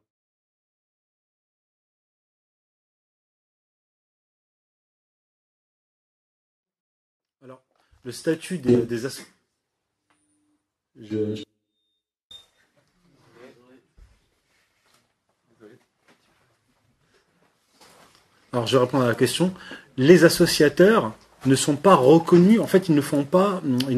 Alors, 7.43 7.62
le 8.05 8.12
statut 8.12 8.59
des, 8.59 8.78
des 8.78 9.07
Alors, 18.53 18.66
je 18.66 18.78
réponds 18.78 19.01
à 19.03 19.07
la 19.07 19.15
question. 19.15 19.53
Les 19.99 20.24
associateurs, 20.24 21.15
ne 21.48 21.55
sont 21.55 21.77
pas 21.77 21.94
reconnus, 21.94 22.60
en 22.60 22.66
fait 22.66 22.89
ils 22.89 22.94
ne, 22.94 23.01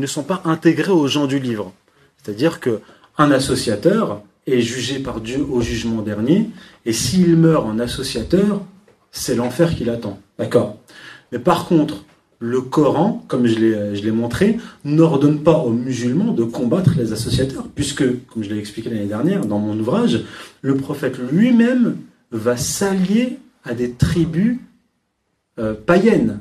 sont 0.07 0.23
pas 0.23 0.43
intégrés 0.45 0.93
aux 0.93 1.07
gens 1.07 1.27
du 1.27 1.39
livre. 1.39 1.73
C'est-à-dire 2.17 2.61
que 2.61 2.81
un 3.17 3.31
associateur 3.31 4.23
est 4.47 4.61
jugé 4.61 4.99
par 4.99 5.21
Dieu 5.21 5.45
au 5.49 5.61
jugement 5.61 6.03
dernier, 6.03 6.51
et 6.87 6.93
s'il 6.93 7.37
meurt 7.37 7.67
en 7.67 7.79
associateur, 7.79 8.63
c'est 9.11 9.35
l'enfer 9.35 9.75
qui 9.75 9.85
l'attend. 9.85 10.19
D'accord? 10.39 10.79
Mais 11.33 11.39
par 11.39 11.67
contre, 11.67 12.05
le 12.41 12.61
Coran, 12.61 13.25
comme 13.27 13.47
je 13.47 13.59
l'ai 13.59 14.11
montré, 14.13 14.59
n'ordonne 14.85 15.43
pas 15.43 15.59
aux 15.59 15.71
musulmans 15.71 16.33
de 16.33 16.45
combattre 16.45 16.93
les 16.97 17.13
associateurs, 17.13 17.67
puisque, 17.75 18.05
comme 18.27 18.45
je 18.45 18.51
l'ai 18.51 18.59
expliqué 18.59 18.91
l'année 18.91 19.07
dernière 19.07 19.45
dans 19.45 19.59
mon 19.59 19.79
ouvrage, 19.79 20.25
le 20.63 20.77
prophète 20.77 21.19
lui-même 21.33 21.97
va 22.31 22.57
s'allier 22.57 23.39
à 23.65 23.75
des 23.75 23.93
tribus 23.93 24.59
euh, 25.59 25.75
païennes. 25.75 26.41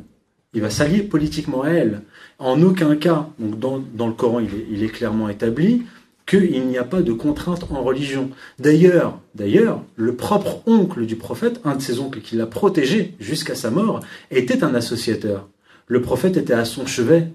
Il 0.54 0.62
va 0.62 0.70
s'allier 0.70 1.04
politiquement 1.04 1.64
à 1.64 1.70
elles. 1.70 2.02
En 2.40 2.62
aucun 2.62 2.96
cas, 2.96 3.30
donc 3.40 3.60
dans, 3.60 4.08
le 4.08 4.14
Coran, 4.14 4.40
il 4.40 4.84
est, 4.84 4.88
clairement 4.88 5.30
établi 5.30 5.84
qu'il 6.26 6.68
n'y 6.68 6.78
a 6.78 6.84
pas 6.84 7.02
de 7.02 7.14
contrainte 7.14 7.66
en 7.70 7.84
religion. 7.84 8.32
D'ailleurs, 8.60 9.20
d'ailleurs, 9.36 9.82
le 9.96 10.16
propre 10.16 10.62
oncle 10.66 11.06
du 11.06 11.16
prophète, 11.16 11.62
un 11.64 11.76
de 11.76 11.82
ses 11.82 12.00
oncles 12.00 12.22
qui 12.22 12.36
l'a 12.36 12.48
protégé 12.48 13.14
jusqu'à 13.20 13.56
sa 13.56 13.72
mort, 13.72 14.02
était 14.30 14.64
un 14.64 14.76
associateur 14.76 15.48
le 15.88 16.02
prophète 16.02 16.38
était 16.38 16.54
à 16.54 16.66
son 16.66 16.86
chevet 16.86 17.30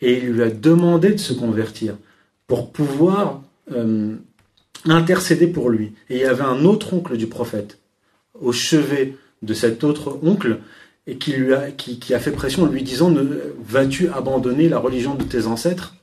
et 0.00 0.18
il 0.18 0.30
lui 0.30 0.42
a 0.42 0.50
demandé 0.50 1.10
de 1.10 1.18
se 1.18 1.34
convertir 1.34 1.96
pour 2.46 2.72
pouvoir 2.72 3.42
euh, 3.72 4.16
intercéder 4.86 5.46
pour 5.46 5.68
lui. 5.68 5.92
Et 6.08 6.16
il 6.16 6.20
y 6.20 6.24
avait 6.24 6.42
un 6.42 6.64
autre 6.64 6.94
oncle 6.94 7.16
du 7.16 7.26
prophète 7.26 7.78
au 8.40 8.52
chevet 8.52 9.16
de 9.42 9.54
cet 9.54 9.84
autre 9.84 10.18
oncle 10.22 10.58
et 11.10 11.16
qui, 11.16 11.32
lui 11.32 11.54
a, 11.54 12.18
fait 12.20 12.30
pression 12.30 12.62
en 12.62 12.66
lui 12.66 12.84
disant 12.84 13.12
Vas-tu 13.64 14.08
abandonner 14.10 14.68
la 14.68 14.78
religion 14.78 15.16
de 15.16 15.24
tes 15.24 15.46
ancêtres? 15.46 15.96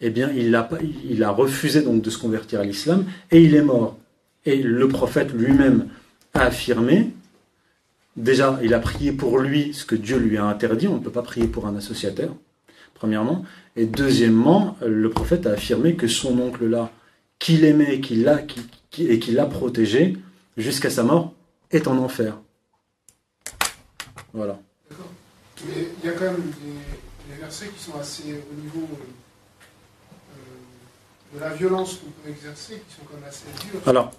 Eh 0.00 0.10
bien, 0.10 0.30
il 0.30 0.54
a, 0.54 0.68
il 1.08 1.24
a 1.24 1.30
refusé 1.30 1.82
donc 1.82 2.00
de 2.00 2.10
se 2.10 2.18
convertir 2.18 2.60
à 2.60 2.64
l'islam 2.64 3.06
et 3.32 3.42
il 3.42 3.56
est 3.56 3.62
mort. 3.62 3.98
Et 4.44 4.62
le 4.62 4.86
prophète 4.86 5.32
lui-même 5.32 5.88
a 6.32 6.42
affirmé 6.42 7.12
Déjà, 8.16 8.58
il 8.62 8.72
a 8.72 8.78
prié 8.78 9.12
pour 9.12 9.40
lui 9.40 9.74
ce 9.74 9.84
que 9.84 9.96
Dieu 9.96 10.16
lui 10.16 10.38
a 10.38 10.44
interdit. 10.44 10.86
On 10.86 10.94
ne 10.94 11.00
peut 11.00 11.10
pas 11.10 11.22
prier 11.22 11.48
pour 11.48 11.66
un 11.66 11.76
associateur, 11.76 12.34
premièrement. 12.94 13.44
Et 13.74 13.84
deuxièmement, 13.84 14.78
le 14.80 15.10
prophète 15.10 15.46
a 15.46 15.50
affirmé 15.50 15.96
que 15.96 16.06
son 16.06 16.38
oncle-là, 16.38 16.90
qu'il 17.38 17.64
aimait 17.64 17.96
et 17.96 18.00
qu'il 18.00 18.22
l'a 19.34 19.46
protégé 19.46 20.16
jusqu'à 20.56 20.88
sa 20.88 21.02
mort, 21.02 21.34
est 21.72 21.88
en 21.88 21.98
enfer. 21.98 22.38
Voilà. 24.32 24.58
D'accord. 24.90 25.10
Mais 25.66 25.88
il 26.02 26.06
y 26.06 26.12
a 26.12 26.12
quand 26.12 26.24
même 26.24 26.52
des, 26.62 27.40
versets 27.40 27.68
qui 27.76 27.82
sont 27.82 27.98
assez 27.98 28.22
au 28.22 28.54
niveau 28.60 28.88
euh, 30.32 30.34
de 31.34 31.40
la 31.40 31.50
violence 31.50 31.94
qu'on 31.94 32.10
peut 32.22 32.30
exercer, 32.30 32.82
qui 32.88 32.94
sont 32.94 33.02
quand 33.10 33.18
même 33.18 33.28
assez 33.28 33.46
durs. 33.70 33.80
Alors, 33.86 34.12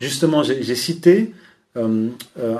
justement, 0.00 0.42
j'ai 0.42 0.74
cité 0.74 1.34
euh, 1.76 2.08
euh, 2.38 2.56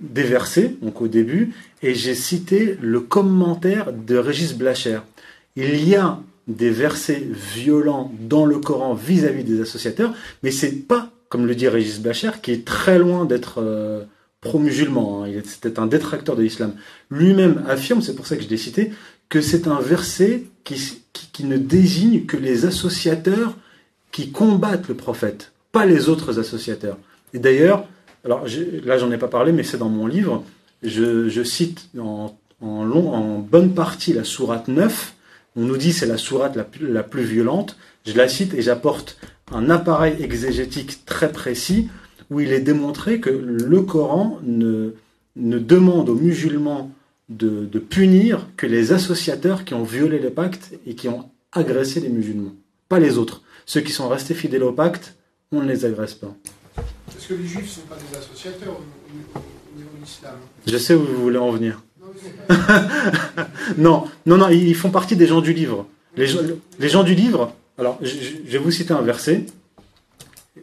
des 0.00 0.22
versets, 0.22 0.74
donc 0.82 1.00
au 1.00 1.08
début, 1.08 1.54
et 1.82 1.94
j'ai 1.94 2.14
cité 2.14 2.76
le 2.80 3.00
commentaire 3.00 3.92
de 3.92 4.16
Régis 4.16 4.54
Blacher. 4.54 5.00
Il 5.56 5.86
y 5.88 5.96
a 5.96 6.18
des 6.48 6.70
versets 6.70 7.26
violents 7.54 8.12
dans 8.18 8.46
le 8.46 8.58
Coran 8.58 8.94
vis-à-vis 8.94 9.44
des 9.44 9.60
associateurs, 9.60 10.14
mais 10.42 10.50
c'est 10.50 10.72
pas, 10.72 11.10
comme 11.28 11.46
le 11.46 11.54
dit 11.54 11.68
Régis 11.68 12.00
Blacher, 12.00 12.32
qui 12.42 12.52
est 12.52 12.64
très 12.64 12.98
loin 12.98 13.24
d'être 13.26 13.62
pro-musulman. 14.40 15.24
Hein. 15.24 15.40
C'était 15.44 15.78
un 15.78 15.86
détracteur 15.86 16.36
de 16.36 16.42
l'islam. 16.42 16.74
Lui-même 17.10 17.64
affirme, 17.68 18.02
c'est 18.02 18.14
pour 18.14 18.26
ça 18.26 18.36
que 18.36 18.42
je 18.42 18.48
l'ai 18.48 18.56
cité, 18.56 18.92
que 19.28 19.40
c'est 19.40 19.66
un 19.66 19.80
verset 19.80 20.44
qui, 20.64 21.02
qui 21.32 21.44
ne 21.44 21.56
désigne 21.56 22.26
que 22.26 22.36
les 22.36 22.64
associateurs 22.64 23.56
qui 24.12 24.30
combattent 24.30 24.88
le 24.88 24.94
prophète, 24.94 25.52
pas 25.72 25.86
les 25.86 26.08
autres 26.08 26.38
associateurs. 26.38 26.98
Et 27.32 27.38
d'ailleurs, 27.38 27.86
alors 28.24 28.44
là 28.84 28.98
j'en 28.98 29.10
ai 29.12 29.18
pas 29.18 29.28
parlé, 29.28 29.52
mais 29.52 29.62
c'est 29.62 29.78
dans 29.78 29.88
mon 29.88 30.06
livre. 30.06 30.44
Je, 30.82 31.42
cite 31.44 31.88
en, 31.98 32.34
long, 32.62 33.12
en 33.12 33.38
bonne 33.38 33.74
partie 33.74 34.12
la 34.12 34.24
sourate 34.24 34.68
9. 34.68 35.14
On 35.56 35.62
nous 35.62 35.76
dit 35.76 35.92
c'est 35.92 36.06
la 36.06 36.16
sourate 36.16 36.56
la 36.56 36.66
la 36.80 37.02
plus 37.02 37.24
violente. 37.24 37.76
Je 38.06 38.14
la 38.14 38.28
cite 38.28 38.54
et 38.54 38.62
j'apporte 38.62 39.18
un 39.52 39.68
appareil 39.68 40.16
exégétique 40.22 41.04
très 41.04 41.30
précis 41.32 41.88
où 42.30 42.40
il 42.40 42.52
est 42.52 42.60
démontré 42.60 43.20
que 43.20 43.30
le 43.30 43.82
Coran 43.82 44.38
ne, 44.42 44.94
ne 45.36 45.58
demande 45.58 46.08
aux 46.08 46.14
musulmans 46.14 46.90
de, 47.28 47.64
de, 47.66 47.78
punir 47.78 48.48
que 48.56 48.66
les 48.66 48.92
associateurs 48.92 49.64
qui 49.64 49.74
ont 49.74 49.84
violé 49.84 50.18
les 50.18 50.30
pactes 50.30 50.72
et 50.86 50.94
qui 50.94 51.08
ont 51.08 51.30
agressé 51.52 52.00
les 52.00 52.08
musulmans, 52.08 52.54
pas 52.88 52.98
les 52.98 53.18
autres. 53.18 53.42
Ceux 53.66 53.80
qui 53.80 53.92
sont 53.92 54.08
restés 54.08 54.34
fidèles 54.34 54.64
au 54.64 54.72
pacte, 54.72 55.16
on 55.52 55.60
ne 55.62 55.68
les 55.68 55.84
agresse 55.84 56.14
pas 56.14 56.34
que 57.30 57.34
les 57.34 57.46
juifs 57.46 57.62
ne 57.62 57.68
sont 57.68 57.80
pas 57.82 57.96
des 57.96 58.18
associateurs 58.18 58.74
au, 58.74 59.78
niveau 59.78 59.90
de 59.96 60.04
l'islam? 60.04 60.34
Je 60.66 60.76
sais 60.76 60.94
où 60.94 61.04
vous 61.04 61.22
voulez 61.22 61.38
en 61.38 61.50
venir. 61.52 61.82
non, 63.78 64.08
non, 64.26 64.36
non, 64.36 64.48
ils 64.48 64.74
font 64.74 64.90
partie 64.90 65.16
des 65.16 65.26
gens 65.26 65.40
du 65.40 65.52
livre. 65.52 65.86
Les, 66.16 66.26
gens, 66.26 66.40
les 66.80 66.88
gens 66.88 67.04
du 67.04 67.14
livre, 67.14 67.54
alors 67.78 67.98
je, 68.02 68.08
je 68.08 68.50
vais 68.50 68.58
vous 68.58 68.72
citer 68.72 68.92
un 68.92 69.02
verset. 69.02 69.46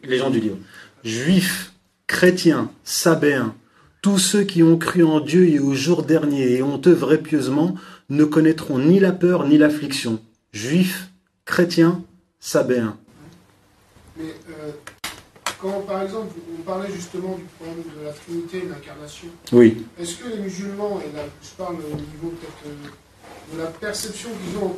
Les 0.04 0.18
gens 0.18 0.28
du 0.28 0.40
livre. 0.40 0.56
Juifs, 1.04 1.72
chrétiens, 2.06 2.70
sabéens, 2.82 3.54
tous 4.02 4.18
ceux 4.18 4.42
qui 4.42 4.62
ont 4.62 4.76
cru 4.76 5.04
en 5.04 5.20
Dieu 5.20 5.48
et 5.48 5.60
au 5.60 5.74
jour 5.74 6.02
dernier 6.02 6.56
et 6.56 6.62
ont 6.62 6.80
œuvré 6.86 7.18
pieusement 7.18 7.74
ne 8.08 8.24
connaîtront 8.24 8.78
ni 8.78 8.98
la 8.98 9.12
peur 9.12 9.46
ni 9.46 9.58
l'affliction. 9.58 10.20
Juifs, 10.52 11.10
chrétiens, 11.44 12.02
sabéens. 12.40 12.96
Mais 14.16 14.34
euh, 14.50 14.72
quand, 15.60 15.80
par 15.86 16.02
exemple, 16.02 16.34
on 16.58 16.62
parlait 16.62 16.90
justement 16.92 17.36
du 17.36 17.44
problème 17.44 17.84
de 17.96 18.04
la 18.04 18.12
Trinité 18.12 18.58
et 18.58 18.62
de 18.62 18.70
l'incarnation, 18.70 19.28
oui. 19.52 19.84
est-ce 20.00 20.16
que 20.16 20.28
les 20.28 20.38
musulmans, 20.38 21.00
et 21.00 21.16
là 21.16 21.22
je 21.42 21.50
parle 21.50 21.76
au 21.76 21.94
niveau 21.94 22.34
peut-être 22.34 22.66
euh, 22.66 23.54
de 23.54 23.58
la 23.62 23.66
perception 23.66 24.30
qu'ils 24.30 24.58
ont 24.58 24.74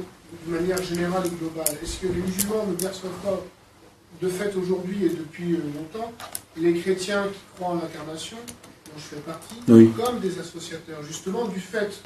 de 0.47 0.53
manière 0.53 0.83
générale 0.83 1.23
et 1.27 1.31
globale, 1.31 1.75
est-ce 1.83 1.99
que 2.01 2.07
les 2.09 2.21
musulmans 2.21 2.67
ne 2.67 2.75
perçoivent 2.75 3.21
pas 3.25 3.43
de 4.21 4.29
fait 4.29 4.55
aujourd'hui 4.57 5.07
et 5.07 5.09
depuis 5.11 5.55
euh, 5.55 5.59
longtemps 5.77 6.13
les 6.57 6.75
chrétiens 6.75 7.25
qui 7.33 7.41
croient 7.55 7.75
en 7.75 7.75
l'incarnation, 7.77 8.37
dont 8.87 8.99
je 8.99 9.17
fais 9.17 9.23
partie, 9.23 9.57
comme 9.67 10.21
des 10.21 10.39
associateurs, 10.39 11.03
justement 11.07 11.47
du 11.47 11.61
fait 11.61 12.03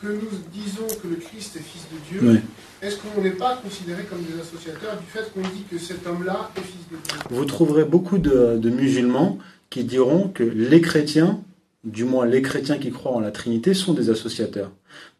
que 0.00 0.08
nous 0.08 0.28
disons 0.52 0.86
que 1.02 1.08
le 1.08 1.16
Christ 1.16 1.56
est 1.56 1.60
fils 1.60 1.86
de 1.90 2.18
Dieu, 2.20 2.42
est-ce 2.82 2.96
qu'on 2.96 3.22
n'est 3.22 3.30
pas 3.30 3.56
considéré 3.56 4.02
comme 4.04 4.22
des 4.22 4.40
associateurs 4.40 4.98
du 4.98 5.06
fait 5.06 5.32
qu'on 5.32 5.40
dit 5.40 5.64
que 5.70 5.78
cet 5.78 6.06
homme-là 6.06 6.50
est 6.56 6.60
fils 6.60 6.88
de 6.90 6.96
Dieu? 6.96 7.18
Vous 7.30 7.44
trouverez 7.44 7.84
beaucoup 7.84 8.18
de, 8.18 8.68
musulmans 8.68 9.38
qui 9.70 9.84
diront 9.84 10.28
que 10.28 10.42
les 10.42 10.80
chrétiens, 10.80 11.40
du 11.84 12.04
moins 12.04 12.26
les 12.26 12.42
chrétiens 12.42 12.78
qui 12.78 12.90
croient 12.90 13.12
en 13.12 13.20
la 13.20 13.30
Trinité, 13.30 13.74
sont 13.74 13.94
des 13.94 14.10
associateurs. 14.10 14.70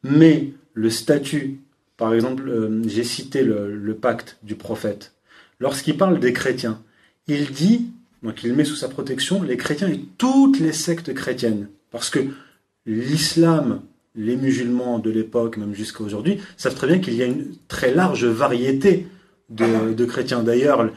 Mais 0.02 0.52
le 0.74 0.90
statut, 0.90 1.60
par 1.96 2.12
exemple, 2.12 2.48
euh, 2.48 2.82
j'ai 2.86 3.04
cité 3.04 3.42
le, 3.42 3.94
pacte 3.94 4.36
du 4.42 4.54
prophète, 4.54 5.14
lorsqu'il 5.58 5.96
parle 5.96 6.20
des 6.20 6.32
chrétiens, 6.32 6.82
il 7.26 7.50
dit, 7.50 7.86
donc 8.22 8.42
il 8.44 8.54
met 8.54 8.64
sous 8.64 8.76
sa 8.76 8.88
protection 8.88 9.42
les 9.42 9.56
chrétiens 9.56 9.88
et 9.88 10.00
toutes 10.18 10.60
les 10.60 10.72
sectes 10.72 11.12
chrétiennes. 11.14 11.68
Parce 11.90 12.10
que 12.10 12.20
l'islam 12.86 13.80
les 14.16 14.36
musulmans 14.36 14.98
de 14.98 15.10
l'époque, 15.10 15.58
même 15.58 15.74
jusqu'à 15.74 16.02
aujourd'hui, 16.02 16.38
savent 16.56 16.74
très 16.74 16.86
bien 16.86 16.98
qu'il 16.98 17.14
y 17.14 17.22
a 17.22 17.26
une 17.26 17.54
très 17.68 17.94
large 17.94 18.24
variété 18.24 19.06
de, 19.50 20.04
chrétiens. 20.04 20.42
D'ailleurs, 20.42 20.90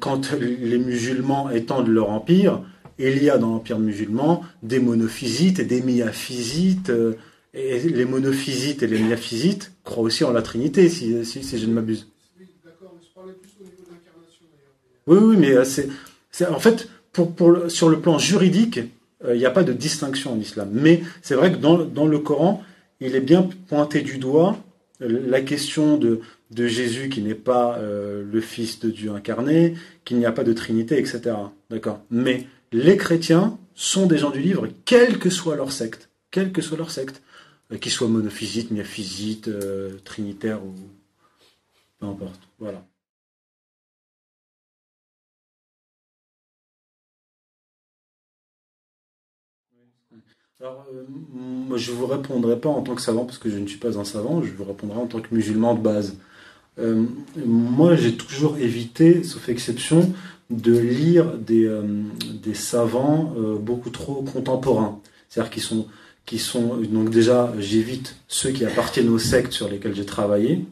quand 0.00 0.32
les 0.32 0.78
musulmans 0.78 1.50
étendent 1.50 1.88
leur 1.88 2.10
empire, 2.10 2.62
il 2.98 3.22
y 3.22 3.30
a 3.30 3.38
dans 3.38 3.50
l'empire 3.52 3.78
musulman 3.78 4.42
des 4.62 4.80
monophysites 4.80 5.58
et 5.58 5.64
des 5.64 5.80
miaphysites. 5.80 6.90
Euh, 6.90 7.14
et 7.54 7.80
les 7.80 8.04
monophysites 8.04 8.82
et 8.82 8.86
les 8.86 8.98
miaphysites 8.98 9.72
croient 9.82 10.04
aussi 10.04 10.22
en 10.22 10.30
la 10.30 10.42
Trinité, 10.42 10.88
si, 10.88 11.10
je 11.10 11.66
ne 11.66 11.72
m'abuse. 11.72 12.08
Oui, 12.38 12.46
d'accord, 12.64 12.94
mais 12.96 13.04
je 13.04 13.12
parlais 13.12 13.32
plus 13.32 13.50
au 13.60 13.64
niveau 13.64 13.82
de 13.82 13.90
l'incarnation 13.90 14.44
d'ailleurs. 14.52 14.74
Oui, 15.10 15.18
oui, 15.20 15.36
mais 15.36 15.50
euh, 15.50 15.64
c'est, 15.64 16.46
en 16.46 16.60
fait, 16.60 16.88
pour, 17.12 17.34
sur 17.68 17.88
le 17.88 18.00
plan 18.00 18.16
juridique, 18.20 18.78
euh, 19.24 19.34
il 19.34 19.38
n'y 19.38 19.44
a 19.44 19.50
pas 19.50 19.64
de 19.64 19.72
distinction 19.72 20.32
en 20.34 20.38
islam. 20.38 20.70
Mais 20.72 21.02
c'est 21.20 21.34
vrai 21.34 21.50
que 21.50 21.56
dans, 21.56 22.06
le 22.06 22.18
Coran, 22.20 22.62
il 23.00 23.16
est 23.16 23.20
bien 23.20 23.48
pointé 23.68 24.02
du 24.02 24.18
doigt 24.18 24.56
euh, 25.02 25.20
la 25.26 25.40
question 25.40 25.96
de, 25.96 26.20
de 26.52 26.68
Jésus 26.68 27.08
qui 27.08 27.22
n'est 27.22 27.34
pas 27.34 27.80
le 27.80 28.40
Fils 28.40 28.78
de 28.78 28.88
Dieu 28.88 29.10
incarné, 29.10 29.74
qu'il 30.04 30.18
n'y 30.18 30.26
a 30.26 30.32
pas 30.32 30.44
de 30.44 30.52
Trinité, 30.52 30.96
etc. 30.98 31.34
D'accord 31.70 32.00
Mais 32.10 32.46
les 32.70 32.96
chrétiens 32.96 33.58
sont 33.74 34.06
des 34.06 34.18
gens 34.18 34.30
du 34.30 34.40
livre, 34.40 34.68
quelle 34.84 35.18
que 35.18 35.30
soit 35.30 35.56
leur 35.56 35.72
secte, 35.72 36.08
quelle 36.30 36.52
que 36.52 36.62
soit 36.62 36.78
leur 36.78 36.92
secte, 36.92 37.20
qu'ils 37.80 37.92
soient 37.92 38.08
monophysites, 38.08 38.70
miaphysites, 38.70 39.50
trinitaires 40.04 40.62
ou 40.64 40.74
peu 41.98 42.06
importe. 42.06 42.40
Voilà. 42.58 42.84
Alors, 50.60 50.84
euh, 50.94 51.04
moi, 51.32 51.78
je 51.78 51.90
ne 51.90 51.96
vous 51.96 52.06
répondrai 52.06 52.60
pas 52.60 52.68
en 52.68 52.82
tant 52.82 52.94
que 52.94 53.00
savant, 53.00 53.24
parce 53.24 53.38
que 53.38 53.48
je 53.48 53.56
ne 53.56 53.66
suis 53.66 53.78
pas 53.78 53.98
un 53.98 54.04
savant, 54.04 54.42
je 54.42 54.52
vous 54.52 54.64
répondrai 54.64 54.98
en 54.98 55.06
tant 55.06 55.20
que 55.20 55.34
musulman 55.34 55.74
de 55.74 55.80
base. 55.80 56.18
Euh, 56.78 57.06
moi, 57.46 57.96
j'ai 57.96 58.14
toujours 58.14 58.58
évité, 58.58 59.22
sauf 59.24 59.48
exception, 59.48 60.12
de 60.50 60.76
lire 60.76 61.38
des, 61.38 61.64
euh, 61.64 62.02
des 62.42 62.52
savants 62.52 63.34
beaucoup 63.58 63.88
trop 63.88 64.22
contemporains. 64.22 65.00
C'est-à-dire 65.30 65.50
qui 65.50 65.60
sont, 65.60 65.86
qui 66.26 66.38
sont. 66.38 66.76
Donc, 66.76 67.08
déjà, 67.08 67.54
j'évite 67.58 68.16
ceux 68.28 68.50
qui 68.50 68.66
appartiennent 68.66 69.08
aux 69.08 69.18
sectes 69.18 69.52
sur 69.52 69.70
lesquels 69.70 69.94
j'ai 69.94 70.04
travaillé, 70.04 70.66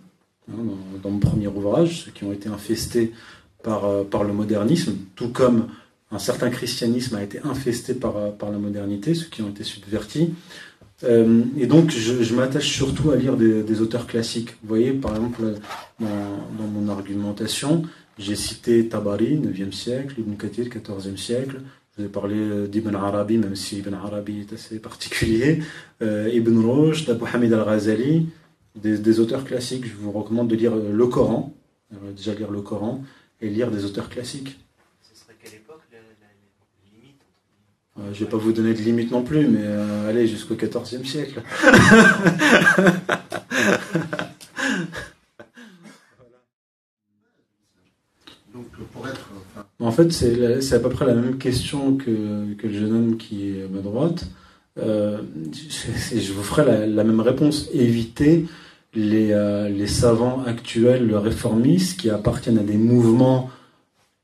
hein, 0.51 0.65
dans, 0.65 0.98
dans, 1.02 1.10
mon 1.10 1.20
premier 1.20 1.47
ouvrage, 1.47 2.05
ceux 2.05 2.10
qui 2.10 2.24
ont 2.24 2.32
été 2.32 2.51
infestés 2.51 3.15
par, 3.62 4.05
par 4.05 4.24
le 4.24 4.35
modernisme, 4.35 4.97
tout 5.16 5.31
comme 5.31 5.69
un 6.10 6.18
certain 6.18 6.51
christianisme 6.51 7.16
a 7.16 7.22
été 7.22 7.40
infesté 7.44 7.94
par, 7.94 8.32
par 8.32 8.51
la 8.51 8.59
modernité, 8.59 9.14
ceux 9.14 9.26
qui 9.26 9.43
ont 9.43 9.51
été 9.51 9.64
subvertis. 9.64 10.35
Euh, 11.05 11.43
et 11.56 11.66
donc, 11.66 11.90
je, 11.90 12.35
m'attache 12.35 12.68
surtout 12.68 13.10
à 13.10 13.16
lire 13.16 13.36
des, 13.36 13.80
auteurs 13.80 14.06
classiques. 14.06 14.56
Vous 14.62 14.68
voyez, 14.68 14.93
par 14.93 15.12
exemple, 15.12 15.43
dans, 16.01 16.66
mon 16.66 16.89
argumentation, 16.89 17.82
j'ai 18.18 18.36
cité 18.36 18.89
Tabari, 18.89 19.39
9e 19.39 19.72
siècle, 19.72 20.14
Ibn 20.18 20.35
Kathir, 20.35 20.66
14e 20.66 21.16
siècle. 21.16 21.60
Je 21.97 22.02
vous 22.02 22.09
ai 22.09 22.10
parlé 22.10 22.68
d'Ibn 22.68 22.94
Arabi, 22.94 23.39
même 23.39 23.56
si 23.56 23.78
Ibn 23.78 23.94
Arabi 23.94 24.40
est 24.40 24.52
assez 24.52 24.78
particulier. 24.80 25.62
Euh, 26.02 26.30
Ibn 26.32 26.59
Rushd, 26.59 27.10
Abu 27.10 27.24
Hamid 27.32 27.52
al-Ghazali, 27.52 28.26
des, 28.74 29.20
auteurs 29.20 29.44
classiques. 29.44 29.86
Je 29.86 29.94
vous 29.94 30.12
recommande 30.12 30.48
de 30.48 30.56
lire 30.56 30.74
le 30.74 31.06
Coran, 31.06 31.55
déjà 32.16 32.35
lire 32.35 32.51
le 32.51 32.60
Coran, 32.60 33.05
et 33.40 33.48
lire 33.48 33.70
des 33.70 33.85
auteurs 33.85 34.09
classiques. 34.09 34.59
Euh, 37.99 38.12
je 38.12 38.20
ne 38.20 38.25
vais 38.25 38.31
pas 38.31 38.37
vous 38.37 38.53
donner 38.53 38.75
de 38.75 38.79
limite 38.81 39.11
non 39.11 39.23
plus, 39.23 39.49
mais 39.49 39.62
euh, 39.62 40.09
allez, 40.09 40.29
jusqu'au 40.29 40.55
XIVe 40.55 41.05
siècle. 41.05 41.43
Donc, 48.55 48.66
pour 48.93 49.09
être, 49.09 49.31
En 49.81 49.91
fait, 49.91 50.12
c'est 50.12 50.75
à 50.75 50.79
peu 50.79 50.91
près 50.91 51.07
la 51.07 51.15
même 51.15 51.39
question 51.39 51.97
que, 51.97 52.55
que, 52.55 52.66
le 52.69 52.73
jeune 52.73 52.93
homme 52.93 53.16
qui 53.16 53.49
est 53.51 53.65
à 53.65 53.69
ma 53.69 53.81
droite. 53.81 54.27
Euh, 54.79 55.19
je 55.53 56.33
vous 56.33 56.43
ferai 56.45 56.65
la, 56.65 56.87
la, 56.87 57.03
même 57.03 57.20
réponse. 57.20 57.69
Éviter 57.73 58.47
les, 58.95 59.33
euh, 59.33 59.69
les 59.69 59.87
savants 59.87 60.43
actuels 60.47 61.15
réformistes 61.15 62.01
qui 62.01 62.11
appartiennent 62.11 62.59
à 62.59 62.62
des 62.62 62.77
mouvements 62.77 63.51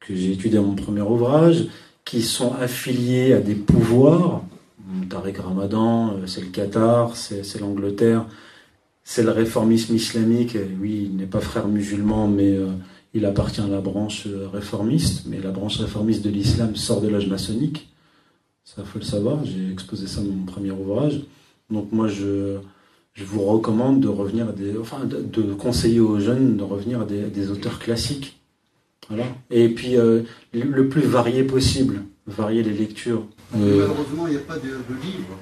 que 0.00 0.14
j'ai 0.14 0.32
étudiés 0.32 0.58
dans 0.58 0.64
mon 0.64 0.74
premier 0.74 1.00
ouvrage, 1.00 1.66
qui 2.04 2.22
sont 2.22 2.54
affiliés 2.54 3.32
à 3.32 3.40
des 3.40 3.54
pouvoirs. 3.54 4.42
Tariq 5.08 5.38
Ramadan, 5.40 6.14
euh, 6.14 6.26
c'est 6.26 6.40
le 6.40 6.48
Qatar, 6.48 7.16
c'est 7.16 7.60
l'Angleterre, 7.60 8.26
c'est 9.02 9.22
le 9.22 9.30
réformisme 9.30 9.94
islamique. 9.94 10.56
Oui, 10.80 11.08
il 11.10 11.16
n'est 11.16 11.26
pas 11.26 11.40
frère 11.40 11.68
musulman, 11.68 12.28
mais 12.28 12.52
euh, 12.52 12.68
il 13.12 13.24
appartient 13.26 13.60
à 13.60 13.66
la 13.66 13.80
branche 13.80 14.26
euh, 14.26 14.48
réformiste. 14.48 15.24
Mais 15.26 15.40
la 15.40 15.50
branche 15.50 15.78
réformiste 15.78 16.24
de 16.24 16.30
l'islam 16.30 16.76
sort 16.76 17.00
de 17.00 17.08
l'âge 17.08 17.28
maçonnique. 17.28 17.88
Ça, 18.64 18.82
faut 18.84 18.98
le 18.98 19.04
savoir. 19.04 19.44
J'ai 19.44 19.72
exposé 19.72 20.06
ça 20.06 20.20
dans 20.20 20.32
mon 20.32 20.46
premier 20.46 20.70
ouvrage. 20.70 21.22
Donc 21.70 21.92
moi, 21.92 22.08
je, 22.08 22.58
je 23.14 23.24
vous 23.24 23.42
recommande 23.42 24.00
de 24.00 24.08
revenir 24.08 24.48
à 24.48 24.52
des, 24.52 24.76
enfin, 24.78 25.00
de, 25.04 25.54
conseiller 25.54 26.00
aux 26.00 26.18
jeunes 26.18 26.56
de 26.56 26.62
revenir 26.62 27.00
à 27.00 27.04
des, 27.04 27.22
des 27.22 27.50
auteurs 27.50 27.78
classiques 27.78 28.38
voilà. 29.08 29.24
Et 29.50 29.68
puis 29.68 29.96
euh, 29.96 30.22
le 30.52 30.88
plus 30.88 31.02
varié 31.02 31.44
possible, 31.44 32.02
varier 32.26 32.62
les 32.62 32.72
lectures. 32.72 33.26
Euh... 33.54 33.80
Malheureusement, 33.80 34.26
il 34.26 34.32
n'y 34.32 34.36
a 34.36 34.40
pas 34.40 34.56
de, 34.56 34.68
de, 34.68 35.02
livres 35.02 35.38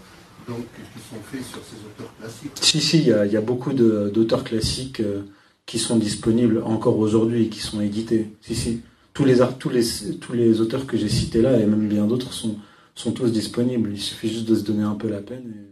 donc, 0.49 0.65
qui 0.95 1.01
sont 1.09 1.21
faits 1.31 1.45
sur 1.45 1.61
ces 1.63 1.77
auteurs 1.87 2.13
classiques? 2.19 2.53
Si, 2.61 2.81
si, 2.81 2.99
il 2.99 3.07
y 3.07 3.13
a, 3.13 3.27
il 3.27 3.33
y 3.33 3.37
a 3.37 3.41
beaucoup 3.41 3.73
d'auteurs 3.73 4.45
classiques 4.45 5.01
euh, 5.01 5.23
qui 5.67 5.79
sont 5.79 5.97
disponibles 5.97 6.63
encore 6.65 6.99
aujourd'hui 6.99 7.45
et 7.45 7.49
qui 7.49 7.61
sont 7.61 7.81
édités. 7.81 8.33
Si, 8.41 8.55
si. 8.55 8.81
Tous 9.15 9.25
les, 9.25 9.41
tous 9.59 9.69
les, 9.69 9.85
tous 10.21 10.33
les 10.33 10.61
auteurs 10.63 10.87
que 10.87 10.97
j'ai 10.97 11.11
cités 11.11 11.43
là, 11.43 11.61
et 11.61 11.67
même 11.67 11.87
bien 11.87 12.07
d'autres, 12.07 12.33
sont, 12.33 12.57
sont 12.95 13.13
tous 13.13 13.31
disponibles. 13.31 13.91
Il 13.93 14.01
suffit 14.01 14.33
juste 14.33 14.49
de 14.49 14.55
se 14.55 14.65
donner 14.65 14.85
un 14.85 14.95
peu 14.95 15.09
la 15.09 15.21
peine. 15.21 15.53
Et... 15.55 15.72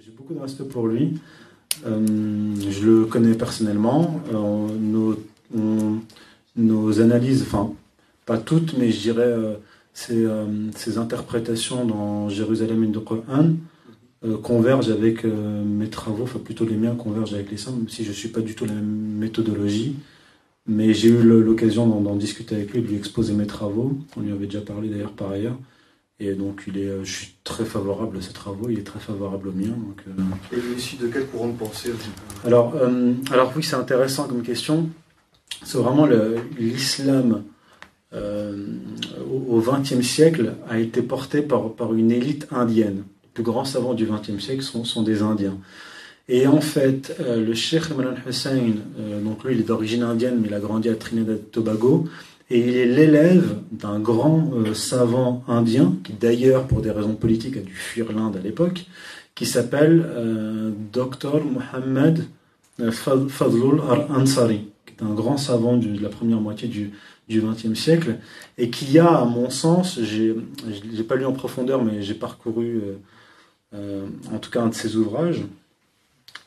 J'ai 0.00 0.12
beaucoup 0.16 0.32
de 0.32 0.38
respect 0.38 0.64
pour 0.64 0.86
lui. 0.86 1.14
Euh, 1.86 2.54
je 2.70 2.86
le 2.86 3.04
connais 3.04 3.34
personnellement. 3.34 4.20
Euh, 4.32 5.16
nos, 6.56 7.00
analyses, 7.00 7.42
enfin, 7.42 7.72
pas 8.24 8.38
toutes, 8.38 8.76
mais 8.78 8.90
je 8.90 9.00
dirais 9.00 9.22
euh, 9.22 9.54
ses, 9.92 10.26
ses, 10.76 10.96
interprétations 10.98 11.84
dans 11.84 12.28
Jérusalem 12.28 12.90
the 12.92 13.04
Quran 13.04 13.56
convergent 14.42 14.90
avec 14.90 15.24
mes 15.24 15.88
travaux, 15.88 16.22
enfin 16.22 16.38
plutôt 16.38 16.64
les 16.64 16.76
miens 16.76 16.94
convergent 16.94 17.34
avec 17.34 17.50
les 17.50 17.56
siens, 17.56 17.72
même 17.72 17.88
si 17.88 18.04
je 18.04 18.10
ne 18.10 18.14
suis 18.14 18.28
pas 18.28 18.40
du 18.40 18.54
tout 18.54 18.64
la 18.64 18.74
même 18.74 19.16
méthodologie. 19.18 19.96
Mais 20.66 20.94
j'ai 20.94 21.08
eu 21.08 21.22
l'occasion 21.22 21.86
d'en 21.86 22.14
discuter 22.14 22.54
avec 22.54 22.72
lui, 22.72 22.82
de 22.82 22.86
lui 22.86 22.96
exposer 22.96 23.32
mes 23.34 23.48
travaux. 23.48 23.98
On 24.16 24.20
lui 24.20 24.30
avait 24.30 24.46
déjà 24.46 24.60
parlé 24.60 24.88
d'ailleurs 24.88 25.12
par 25.12 25.32
ailleurs. 25.32 25.58
Et 26.24 26.34
donc, 26.34 26.62
il 26.68 26.78
est, 26.78 26.86
euh, 26.86 27.02
je 27.02 27.12
suis 27.12 27.34
très 27.42 27.64
favorable 27.64 28.18
à 28.18 28.20
ses 28.20 28.32
travaux, 28.32 28.68
il 28.70 28.78
est 28.78 28.86
très 28.86 29.00
favorable 29.00 29.48
au 29.48 29.52
mien. 29.52 29.70
Donc, 29.70 30.04
euh... 30.06 30.56
Et 30.56 30.78
issu 30.78 30.94
de 30.94 31.08
quel 31.08 31.26
courant 31.26 31.48
de 31.48 31.56
pensée 31.56 31.90
alors, 32.44 32.74
euh, 32.76 33.12
alors, 33.32 33.52
oui, 33.56 33.64
c'est 33.64 33.74
intéressant 33.74 34.28
comme 34.28 34.42
question. 34.42 34.88
C'est 35.64 35.78
vraiment 35.78 36.06
l'islam 36.58 37.42
euh, 38.14 38.66
au 39.28 39.60
XXe 39.60 40.06
siècle 40.06 40.54
a 40.68 40.78
été 40.78 41.02
porté 41.02 41.42
par, 41.42 41.72
par 41.72 41.92
une 41.92 42.12
élite 42.12 42.46
indienne. 42.52 43.02
Les 43.24 43.30
plus 43.34 43.42
grands 43.42 43.64
savants 43.64 43.94
du 43.94 44.06
XXe 44.06 44.38
siècle 44.38 44.62
sont, 44.62 44.84
sont 44.84 45.02
des 45.02 45.22
Indiens. 45.22 45.58
Et 46.28 46.46
en 46.46 46.60
fait, 46.60 47.16
le 47.18 47.52
Cheikh 47.52 47.90
Imran 47.90 48.14
Hussein, 48.26 48.60
donc 49.24 49.44
lui 49.44 49.54
il 49.54 49.60
est 49.60 49.64
d'origine 49.64 50.02
indienne, 50.02 50.38
mais 50.40 50.48
il 50.48 50.54
a 50.54 50.60
grandi 50.60 50.88
à 50.88 50.94
Trinidad 50.94 51.36
et 51.36 51.40
Tobago, 51.50 52.06
et 52.52 52.58
il 52.58 52.76
est 52.76 52.86
l'élève 52.86 53.56
d'un 53.70 53.98
grand 53.98 54.50
euh, 54.52 54.74
savant 54.74 55.42
indien, 55.48 55.96
qui 56.04 56.12
d'ailleurs, 56.12 56.66
pour 56.66 56.82
des 56.82 56.90
raisons 56.90 57.14
politiques, 57.14 57.56
a 57.56 57.60
dû 57.60 57.72
fuir 57.72 58.12
l'Inde 58.12 58.36
à 58.36 58.40
l'époque, 58.40 58.84
qui 59.34 59.46
s'appelle 59.46 60.04
euh, 60.06 60.70
Dr 60.92 61.42
Mohammed 61.44 62.26
euh, 62.80 62.92
Fadlul 62.92 63.80
Ansari, 64.10 64.68
qui 64.84 64.94
est 64.94 65.02
un 65.02 65.14
grand 65.14 65.38
savant 65.38 65.78
de 65.78 65.98
la 65.98 66.10
première 66.10 66.40
moitié 66.40 66.68
du 66.68 66.92
XXe 67.30 67.72
siècle, 67.72 68.18
et 68.58 68.68
qui 68.68 68.98
a, 68.98 69.08
à 69.08 69.24
mon 69.24 69.48
sens, 69.48 69.98
je 70.02 70.34
n'ai 70.92 71.02
pas 71.04 71.16
lu 71.16 71.24
en 71.24 71.32
profondeur, 71.32 71.82
mais 71.82 72.02
j'ai 72.02 72.14
parcouru 72.14 72.82
euh, 73.72 74.06
en 74.30 74.38
tout 74.38 74.50
cas 74.50 74.60
un 74.60 74.68
de 74.68 74.74
ses 74.74 74.96
ouvrages, 74.96 75.40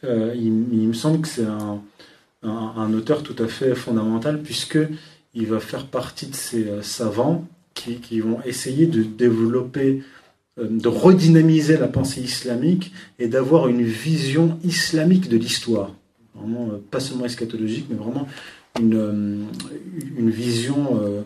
il, 0.04 0.52
me 0.52 0.94
semble 0.94 1.22
que 1.22 1.28
c'est 1.28 1.48
un, 2.44 2.94
auteur 2.94 3.24
tout 3.24 3.36
à 3.44 3.48
fait 3.48 3.74
fondamental, 3.74 4.44
puisque 4.44 4.78
il 5.36 5.48
va 5.48 5.60
faire 5.60 5.86
partie 5.86 6.28
de 6.28 6.36
ces 6.36 6.68
euh, 6.68 6.82
savants 6.82 7.46
qui, 7.74 8.22
vont 8.22 8.42
essayer 8.46 8.88
de 8.88 9.04
développer, 9.04 10.02
euh, 10.58 10.68
de 10.70 10.88
redynamiser 10.88 11.78
la 11.78 11.90
pensée 11.90 12.22
islamique 12.22 12.94
et 13.20 13.28
d'avoir 13.28 13.68
une 13.68 13.84
vision 13.84 14.58
islamique 14.64 15.28
de 15.28 15.38
l'histoire. 15.38 15.94
Vraiment, 16.34 16.70
euh, 16.72 16.82
pas 16.90 17.02
seulement 17.02 17.26
eschatologique, 17.26 17.88
mais 17.90 17.98
vraiment 17.98 18.28
une, 18.80 19.46
vision 20.18 21.24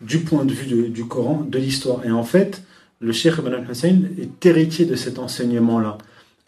du 0.00 0.18
point 0.20 0.44
de 0.44 0.52
vue 0.52 0.88
du 0.88 1.04
Coran, 1.04 1.42
de 1.48 1.58
l'histoire. 1.58 2.04
Et 2.04 2.10
en 2.10 2.24
fait, 2.24 2.62
le 2.98 3.12
Cheikh 3.12 3.34
Ibn 3.38 3.70
Hussein 3.70 4.02
est 4.18 4.44
héritier 4.44 4.86
de 4.86 4.96
cet 4.96 5.20
enseignement-là, 5.20 5.98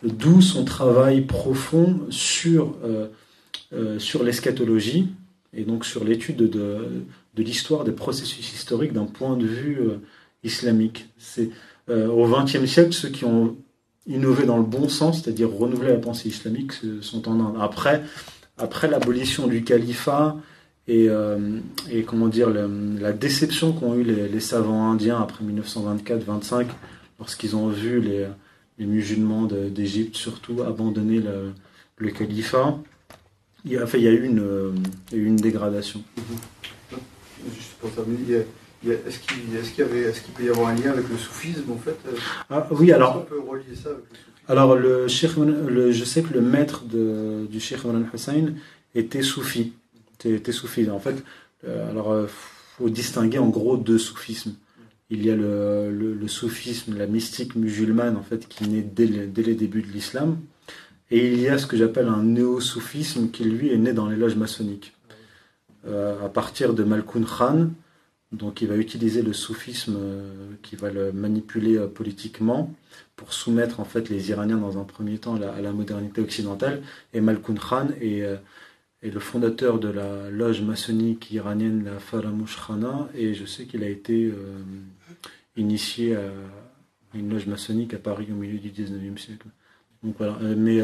d'où 0.02 0.40
son 0.40 0.64
travail 0.64 1.20
profond 1.20 2.00
sur 2.10 2.74
l'eschatologie, 3.72 5.12
et 5.52 5.64
donc 5.64 5.84
sur 5.84 6.04
l'étude 6.04 6.36
de, 6.36 7.02
l'histoire 7.36 7.84
des 7.84 7.92
processus 7.92 8.52
historiques 8.52 8.92
d'un 8.92 9.04
point 9.04 9.36
de 9.36 9.46
vue 9.46 9.78
euh, 9.80 9.98
islamique. 10.42 11.08
C'est 11.18 11.50
euh, 11.90 12.08
au 12.08 12.26
XXe 12.26 12.64
siècle 12.64 12.92
ceux 12.92 13.08
qui 13.08 13.24
ont 13.24 13.56
innové 14.06 14.46
dans 14.46 14.56
le 14.56 14.64
bon 14.64 14.88
sens, 14.88 15.22
c'est-à-dire 15.22 15.50
renouveler 15.50 15.92
la 15.92 15.98
pensée 15.98 16.28
islamique, 16.28 16.72
sont 17.00 17.28
en 17.28 17.40
Inde. 17.40 17.56
Après, 17.60 18.02
après 18.56 18.88
l'abolition 18.88 19.48
du 19.48 19.64
califat 19.64 20.36
et, 20.88 21.08
euh, 21.08 21.58
comment 22.06 22.28
dire 22.28 22.48
la, 22.48 23.12
déception 23.12 23.72
qu'ont 23.72 23.94
eu 23.94 24.04
les, 24.04 24.40
savants 24.40 24.90
indiens 24.92 25.20
après 25.20 25.44
1924-25, 25.44 26.66
lorsqu'ils 27.18 27.56
ont 27.56 27.68
vu 27.68 28.00
les, 28.00 28.26
musulmans 28.78 29.46
d'Égypte 29.46 30.16
surtout 30.16 30.62
abandonner 30.62 31.20
le 31.98 32.10
califat 32.10 32.78
il 33.66 33.72
y 33.72 33.76
a, 33.76 33.82
enfin, 33.82 33.98
il 33.98 34.04
y 34.04 34.08
a 34.08 34.12
eu 34.12 34.24
une, 34.24 34.40
euh, 34.40 35.36
dégradation. 35.36 36.02
Juste 37.54 37.72
pour 37.80 37.90
terminer, 37.90 38.46
est-ce 38.84 39.18
qu'il 39.18 39.56
est 39.56 39.74
qu 39.74 39.82
est 39.82 40.24
qu 40.24 40.30
peut 40.30 40.44
y 40.44 40.48
avoir 40.48 40.68
un 40.68 40.74
lien 40.74 40.92
avec 40.92 41.08
le 41.08 41.16
soufisme 41.16 41.72
en 41.72 41.76
fait 41.76 41.96
ah, 42.48 42.66
Oui, 42.70 42.92
alors. 42.92 43.18
On 43.18 43.24
peut 43.24 43.40
relier 43.40 43.74
ça 43.74 43.90
avec 43.90 44.04
le 44.08 44.16
soufisme 44.16 44.42
Alors, 44.48 44.76
le, 44.76 45.08
Sheikh, 45.08 45.36
le, 45.36 45.90
je 45.90 46.04
sais 46.04 46.22
que 46.22 46.32
le 46.32 46.40
maître 46.40 46.84
de, 46.84 47.46
du 47.50 47.58
Cheikh 47.58 47.84
Imran 47.84 48.04
Hussein 48.14 48.54
était 48.94 49.22
soufi. 49.22 49.72
es, 50.24 50.52
soufi. 50.52 50.88
En 50.88 51.00
fait, 51.00 51.24
euh, 51.66 51.90
alors, 51.90 52.28
faut 52.28 52.88
distinguer 52.88 53.38
en 53.38 53.48
gros 53.48 53.76
deux 53.76 53.98
soufismes. 53.98 54.54
Il 55.10 55.24
y 55.24 55.30
a 55.30 55.36
le, 55.36 55.90
le, 55.90 56.28
soufisme, 56.28 56.96
la 56.96 57.06
mystique 57.06 57.56
musulmane, 57.56 58.16
en 58.16 58.22
fait, 58.22 58.48
qui 58.48 58.68
naît 58.68 58.82
dès, 58.82 59.06
dès 59.06 59.42
les 59.42 59.54
débuts 59.54 59.82
de 59.82 59.92
l'islam. 59.92 60.38
Et 61.10 61.32
il 61.32 61.40
y 61.40 61.48
a 61.48 61.58
ce 61.58 61.66
que 61.66 61.76
j'appelle 61.76 62.08
un 62.08 62.22
néo-soufisme 62.22 63.30
qui, 63.30 63.44
lui, 63.44 63.70
est 63.70 63.78
né 63.78 63.92
dans 63.92 64.08
les 64.08 64.16
loges 64.16 64.36
maçonniques. 64.36 64.92
à 65.86 66.28
partir 66.28 66.74
de 66.74 66.82
Malkoun 66.82 67.24
Khan, 67.24 67.68
donc 68.32 68.60
il 68.60 68.68
va 68.68 68.76
utiliser 68.76 69.22
le 69.22 69.32
soufisme 69.32 69.96
qui 70.62 70.74
va 70.74 70.90
le 70.90 71.12
manipuler 71.12 71.78
politiquement 71.94 72.74
pour 73.16 73.32
soumettre 73.32 73.80
en 73.80 73.84
fait 73.84 74.08
les 74.10 74.30
Iraniens 74.30 74.58
dans 74.58 74.78
un 74.78 74.84
premier 74.84 75.18
temps 75.18 75.36
à 75.36 75.60
la, 75.60 75.72
modernité 75.72 76.20
occidentale. 76.20 76.82
Et 77.14 77.20
Malkoun 77.20 77.58
Khan 77.58 77.88
euh, 78.02 78.36
est, 79.02 79.10
le 79.10 79.20
fondateur 79.20 79.78
de 79.78 79.88
la 79.88 80.30
loge 80.30 80.60
maçonnique 80.60 81.30
iranienne, 81.30 81.84
la 81.84 81.98
Faramouch 81.98 82.56
Khana, 82.56 83.08
et 83.14 83.34
je 83.34 83.46
sais 83.46 83.64
qu'il 83.64 83.82
a 83.82 83.88
été 83.88 84.26
euh, 84.26 84.34
initié 85.56 86.14
à 86.14 86.30
une 87.14 87.30
loge 87.30 87.46
maçonnique 87.46 87.94
à 87.94 87.98
Paris 87.98 88.28
au 88.30 88.34
milieu 88.34 88.58
du 88.58 88.70
19e 88.70 89.16
siècle. 89.18 89.46
Donc 90.06 90.14
voilà. 90.16 90.38
Euh, 90.42 90.54
mais 90.56 90.80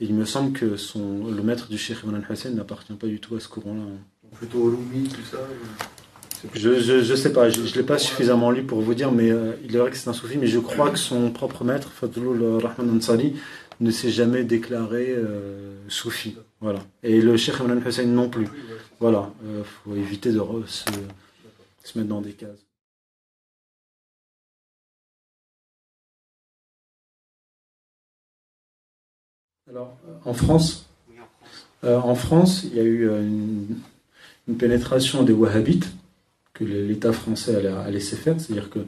il 0.00 0.14
me 0.14 0.24
semble 0.24 0.52
que 0.52 0.76
son, 0.76 1.26
le 1.26 1.42
maître 1.42 1.68
du 1.68 1.76
Cheikh 1.76 1.98
Ibn 2.04 2.22
Hussein 2.30 2.50
n'appartient 2.50 2.94
pas 2.94 3.06
du 3.06 3.20
tout 3.20 3.36
à 3.36 3.40
ce 3.40 3.48
courant-là. 3.48 3.82
Plutôt 4.38 4.58
au 4.60 4.70
Lumi, 4.70 5.08
tout 5.08 5.22
ça 5.30 5.38
je, 6.54 7.02
je, 7.02 7.14
sais 7.14 7.32
pas, 7.32 7.48
je 7.48 7.60
ne 7.60 7.66
l'ai 7.66 7.82
pas 7.82 7.98
suffisamment 7.98 8.50
lu 8.50 8.62
pour 8.62 8.80
vous 8.80 8.94
dire, 8.94 9.12
mais 9.12 9.30
euh, 9.30 9.52
il 9.64 9.74
est 9.74 9.78
vrai 9.78 9.90
que 9.90 9.96
c'est 9.96 10.08
un 10.08 10.12
soufi, 10.12 10.38
mais 10.38 10.46
je 10.46 10.58
crois 10.58 10.90
que 10.90 10.98
son 10.98 11.30
propre 11.30 11.64
maître, 11.64 11.90
Fadlul 11.90 12.42
Rahman 12.62 12.96
Ansari, 12.96 13.34
ne 13.80 13.90
s'est 13.90 14.10
jamais 14.10 14.44
déclaré 14.44 15.14
euh, 15.16 15.74
soufi. 15.88 16.36
Voilà. 16.60 16.80
Et 17.02 17.20
le 17.20 17.36
Cheikh 17.36 17.60
Imran 17.60 17.78
Hussein 17.86 18.06
non 18.06 18.28
plus. 18.28 18.48
Voilà. 19.00 19.30
Il 19.42 19.50
euh, 19.50 19.64
faut 19.64 19.94
éviter 19.94 20.30
de 20.32 20.40
se, 20.66 20.84
se, 21.84 21.98
mettre 21.98 22.08
dans 22.08 22.22
des 22.22 22.32
cases. 22.32 22.65
Alors, 29.68 29.96
en 30.24 30.32
France, 30.32 30.88
en 31.82 32.14
France, 32.14 32.64
il 32.64 32.76
y 32.76 32.80
a 32.80 32.84
eu 32.84 33.08
une, 33.08 33.76
une 34.48 34.56
pénétration 34.56 35.22
des 35.22 35.32
Wahhabites 35.32 35.92
que 36.54 36.64
l'État 36.64 37.12
français 37.12 37.66
a, 37.66 37.90
laissé 37.90 38.16
faire, 38.16 38.40
c'est-à-dire 38.40 38.70
que 38.70 38.80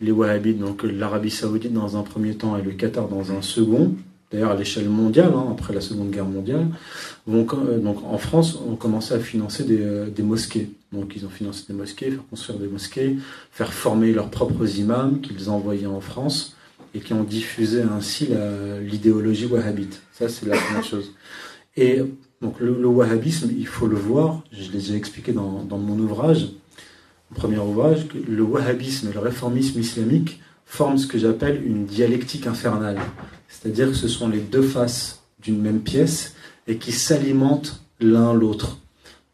les 0.00 0.10
Wahhabites, 0.10 0.58
donc 0.58 0.82
l'Arabie 0.82 1.30
Saoudite 1.30 1.72
dans 1.72 1.96
un 1.96 2.02
premier 2.02 2.34
temps 2.34 2.56
et 2.56 2.62
le 2.62 2.72
Qatar 2.72 3.08
dans 3.08 3.30
un 3.30 3.42
second, 3.42 3.94
d'ailleurs 4.32 4.50
à 4.50 4.56
l'échelle 4.56 4.88
mondiale, 4.88 5.32
hein, 5.36 5.46
après 5.52 5.72
la 5.72 5.80
Seconde 5.80 6.10
Guerre 6.10 6.26
mondiale, 6.26 6.66
vont, 7.26 7.46
euh, 7.52 7.78
donc 7.78 8.02
en 8.04 8.18
France, 8.18 8.58
ont 8.66 8.74
commencé 8.74 9.14
à 9.14 9.20
financer 9.20 9.64
euh, 9.70 10.10
des, 10.10 10.22
mosquées. 10.22 10.70
Donc 10.92 11.12
ils 11.14 11.24
ont 11.24 11.30
financé 11.30 11.64
des 11.68 11.74
mosquées, 11.74 12.10
faire 12.10 12.26
construire 12.28 12.58
des 12.58 12.66
mosquées, 12.66 13.16
faire 13.52 13.72
former 13.72 14.12
leurs 14.12 14.30
propres 14.30 14.78
imams 14.78 15.20
qu'ils 15.20 15.48
envoyaient 15.48 15.86
en 15.86 16.00
France 16.00 16.56
et 16.94 17.00
qui 17.00 17.12
ont 17.12 17.24
diffusé 17.24 17.82
ainsi 17.82 18.28
l'idéologie 18.82 19.46
wahhabite. 19.46 20.02
Ça, 20.12 20.28
c'est 20.28 20.46
la 20.46 20.56
première 20.56 20.84
chose. 20.84 21.12
Et 21.76 22.00
donc 22.40 22.60
le, 22.60 22.86
wahhabisme, 22.86 23.50
il 23.56 23.66
faut 23.66 23.86
le 23.86 23.96
voir, 23.96 24.42
je 24.52 24.70
l'ai 24.70 24.94
expliqué 24.94 25.32
dans, 25.32 25.64
dans 25.64 25.78
mon 25.78 25.98
ouvrage, 25.98 26.48
premier 27.34 27.58
ouvrage, 27.58 28.06
le 28.28 28.42
wahhabisme 28.42 29.08
et 29.08 29.12
le 29.12 29.20
réformisme 29.20 29.80
islamique 29.80 30.40
forment 30.66 30.98
ce 30.98 31.06
que 31.06 31.18
j'appelle 31.18 31.62
une 31.66 31.86
dialectique 31.86 32.46
infernale. 32.46 32.98
C'est-à-dire 33.48 33.88
que 33.88 33.96
ce 33.96 34.08
sont 34.08 34.28
les 34.28 34.40
deux 34.40 34.62
faces 34.62 35.22
d'une 35.42 35.60
même 35.60 35.80
pièce 35.80 36.34
et 36.66 36.76
qui 36.76 36.92
s'alimentent 36.92 37.82
l'un 38.00 38.32
l'autre. 38.32 38.78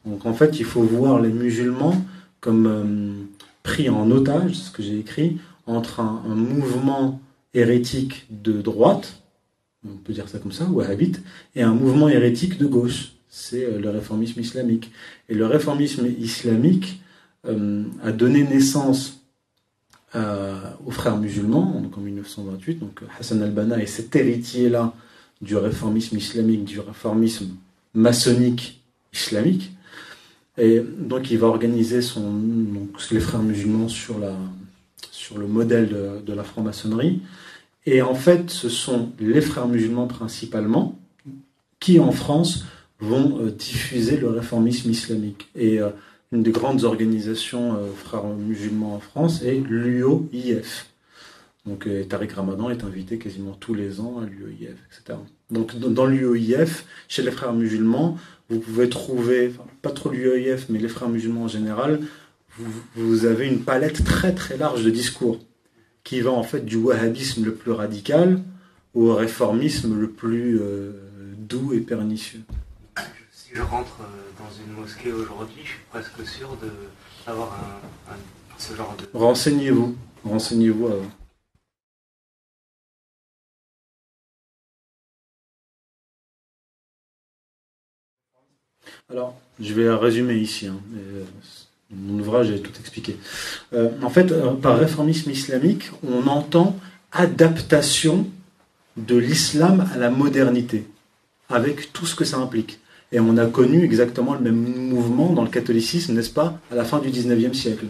Donc 0.04 0.26
en 0.26 0.32
fait, 0.32 0.58
il 0.58 0.64
faut 0.64 0.82
voir 0.82 1.20
les 1.20 1.30
musulmans 1.30 1.94
comme 2.40 2.66
euh, 2.66 3.24
pris 3.62 3.88
en 3.88 4.10
otage, 4.10 4.54
ce 4.54 4.70
que 4.70 4.82
j'ai 4.82 4.98
écrit, 4.98 5.38
entre 5.66 6.00
un, 6.00 6.22
mouvement 6.34 7.20
hérétique 7.54 8.26
de 8.30 8.60
droite, 8.60 9.22
on 9.86 9.96
peut 9.96 10.12
dire 10.12 10.28
ça 10.28 10.38
comme 10.38 10.52
ça, 10.52 10.64
wahhabite, 10.64 11.22
et 11.54 11.62
un 11.62 11.74
mouvement 11.74 12.08
hérétique 12.08 12.58
de 12.58 12.66
gauche. 12.66 13.12
C'est 13.28 13.64
euh, 13.64 13.78
le 13.78 13.90
réformisme 13.90 14.40
islamique. 14.40 14.90
Et 15.28 15.34
le 15.34 15.46
réformisme 15.46 16.06
islamique 16.18 17.00
euh, 17.46 17.84
a 18.02 18.12
donné 18.12 18.42
naissance 18.44 19.14
aux 20.86 20.90
frères 20.90 21.18
musulmans, 21.18 21.82
en 21.94 22.00
1928. 22.00 22.78
Donc 22.78 23.02
Hassan 23.20 23.42
al-Banna 23.42 23.78
est 23.78 23.86
cet 23.86 24.16
héritier-là 24.16 24.94
du 25.42 25.54
réformisme 25.56 26.16
islamique, 26.16 26.64
du 26.64 26.80
réformisme 26.80 27.48
maçonnique 27.94 28.82
islamique. 29.12 29.72
Et 30.56 30.80
donc 30.80 31.30
il 31.30 31.38
va 31.38 31.46
organiser 31.46 32.02
son, 32.02 32.32
donc, 32.32 33.10
les 33.10 33.20
frères 33.20 33.42
musulmans 33.42 33.88
sur, 33.88 34.18
la, 34.18 34.34
sur 35.10 35.38
le 35.38 35.46
modèle 35.46 36.22
de, 36.24 36.32
la 36.32 36.44
franc-maçonnerie. 36.44 37.20
Et 37.86 38.02
en 38.02 38.14
fait, 38.14 38.50
ce 38.50 38.68
sont 38.68 39.12
les 39.18 39.40
frères 39.40 39.68
musulmans 39.68 40.06
principalement 40.06 40.98
qui, 41.80 42.00
en 42.00 42.12
France, 42.12 42.64
vont 43.00 43.38
euh, 43.40 43.50
diffuser 43.50 44.16
le 44.16 44.28
réformisme 44.28 44.90
islamique. 44.90 45.48
Et 45.54 45.80
euh, 45.80 45.90
une 46.32 46.42
des 46.42 46.50
grandes 46.50 46.84
organisations 46.84 47.74
euh, 47.74 47.92
frères 47.94 48.24
musulmans 48.24 48.96
en 48.96 49.00
France 49.00 49.42
est 49.42 49.60
l'UOIF. 49.60 50.86
Donc 51.66 51.86
euh, 51.86 52.04
Tariq 52.04 52.34
Ramadan 52.34 52.70
est 52.70 52.84
invité 52.84 53.18
quasiment 53.18 53.52
tous 53.52 53.74
les 53.74 54.00
ans 54.00 54.20
à 54.20 54.26
l'UOIF, 54.26 54.76
etc. 54.86 55.18
Donc 55.50 55.76
dans 55.78 56.06
l'UOIF, 56.06 56.84
chez 57.08 57.22
les 57.22 57.30
frères 57.30 57.54
musulmans, 57.54 58.18
vous 58.50 58.58
pouvez 58.58 58.88
trouver, 58.88 59.52
pas 59.80 59.90
trop 59.90 60.10
l'UOIF, 60.10 60.66
mais 60.68 60.78
les 60.78 60.88
frères 60.88 61.08
musulmans 61.08 61.44
en 61.44 61.48
général, 61.48 62.00
vous, 62.94 63.24
avez 63.24 63.46
une 63.46 63.62
palette 63.62 64.04
très 64.04 64.34
très 64.34 64.56
large 64.56 64.84
de 64.84 64.90
discours 64.90 65.38
qui 66.04 66.20
va 66.20 66.30
en 66.30 66.42
fait 66.42 66.64
du 66.64 66.76
wahhabisme 66.76 67.44
le 67.44 67.54
plus 67.54 67.72
radical 67.72 68.42
au 68.94 69.14
réformisme 69.14 69.98
le 69.98 70.10
plus 70.10 70.58
euh, 70.60 70.92
doux 71.36 71.72
et 71.72 71.80
pernicieux. 71.80 72.40
Si 73.30 73.50
je 73.54 73.62
rentre 73.62 73.98
dans 74.38 74.50
une 74.64 74.80
mosquée 74.80 75.12
aujourd'hui, 75.12 75.62
je 75.62 75.68
suis 75.68 75.80
presque 75.90 76.26
sûr 76.26 76.56
d'avoir 77.26 77.80
un, 78.10 78.14
ce 78.58 78.74
genre 78.74 78.96
de... 78.96 79.06
Renseignez-vous, 79.16 79.96
renseignez-vous 80.24 80.86
avant. 80.86 81.10
Alors, 89.10 89.34
je 89.58 89.72
vais 89.72 89.90
résumer 89.94 90.34
ici. 90.34 90.66
Hein, 90.66 90.80
euh, 90.94 91.24
mon 91.90 92.18
ouvrage 92.20 92.50
est 92.50 92.58
tout 92.58 92.72
expliqué. 92.78 93.16
Euh, 93.72 93.90
en 94.02 94.10
fait, 94.10 94.30
euh, 94.30 94.52
par 94.52 94.78
réformisme 94.78 95.30
islamique, 95.30 95.90
on 96.06 96.26
entend 96.26 96.76
adaptation 97.12 98.26
de 98.96 99.16
l'islam 99.16 99.88
à 99.94 99.98
la 99.98 100.10
modernité, 100.10 100.86
avec 101.48 101.92
tout 101.92 102.04
ce 102.06 102.14
que 102.14 102.24
ça 102.24 102.38
implique. 102.38 102.80
Et 103.10 103.20
on 103.20 103.38
a 103.38 103.46
connu 103.46 103.82
exactement 103.84 104.34
le 104.34 104.52
même 104.52 104.88
mouvement 104.90 105.32
dans 105.32 105.42
le 105.42 105.48
catholicisme, 105.48 106.14
n'est-ce 106.14 106.30
pas, 106.30 106.60
à 106.70 106.74
la 106.74 106.84
fin 106.84 106.98
du 106.98 107.08
19e 107.08 107.54
siècle. 107.54 107.86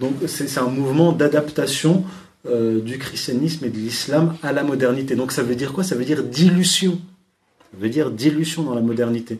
Donc 0.00 0.14
c'est 0.26 0.58
un 0.58 0.66
mouvement 0.66 1.12
d'adaptation 1.12 2.04
euh, 2.46 2.80
du 2.80 2.98
christianisme 2.98 3.64
et 3.64 3.70
de 3.70 3.78
l'islam 3.78 4.36
à 4.42 4.52
la 4.52 4.64
modernité. 4.64 5.14
Donc 5.14 5.32
ça 5.32 5.42
veut 5.42 5.54
dire 5.54 5.72
quoi? 5.72 5.84
Ça 5.84 5.94
veut 5.94 6.04
dire 6.04 6.24
dilution. 6.24 7.00
Ça 7.72 7.78
veut 7.78 7.88
dire 7.88 8.10
dilution 8.10 8.64
dans 8.64 8.74
la 8.74 8.82
modernité. 8.82 9.38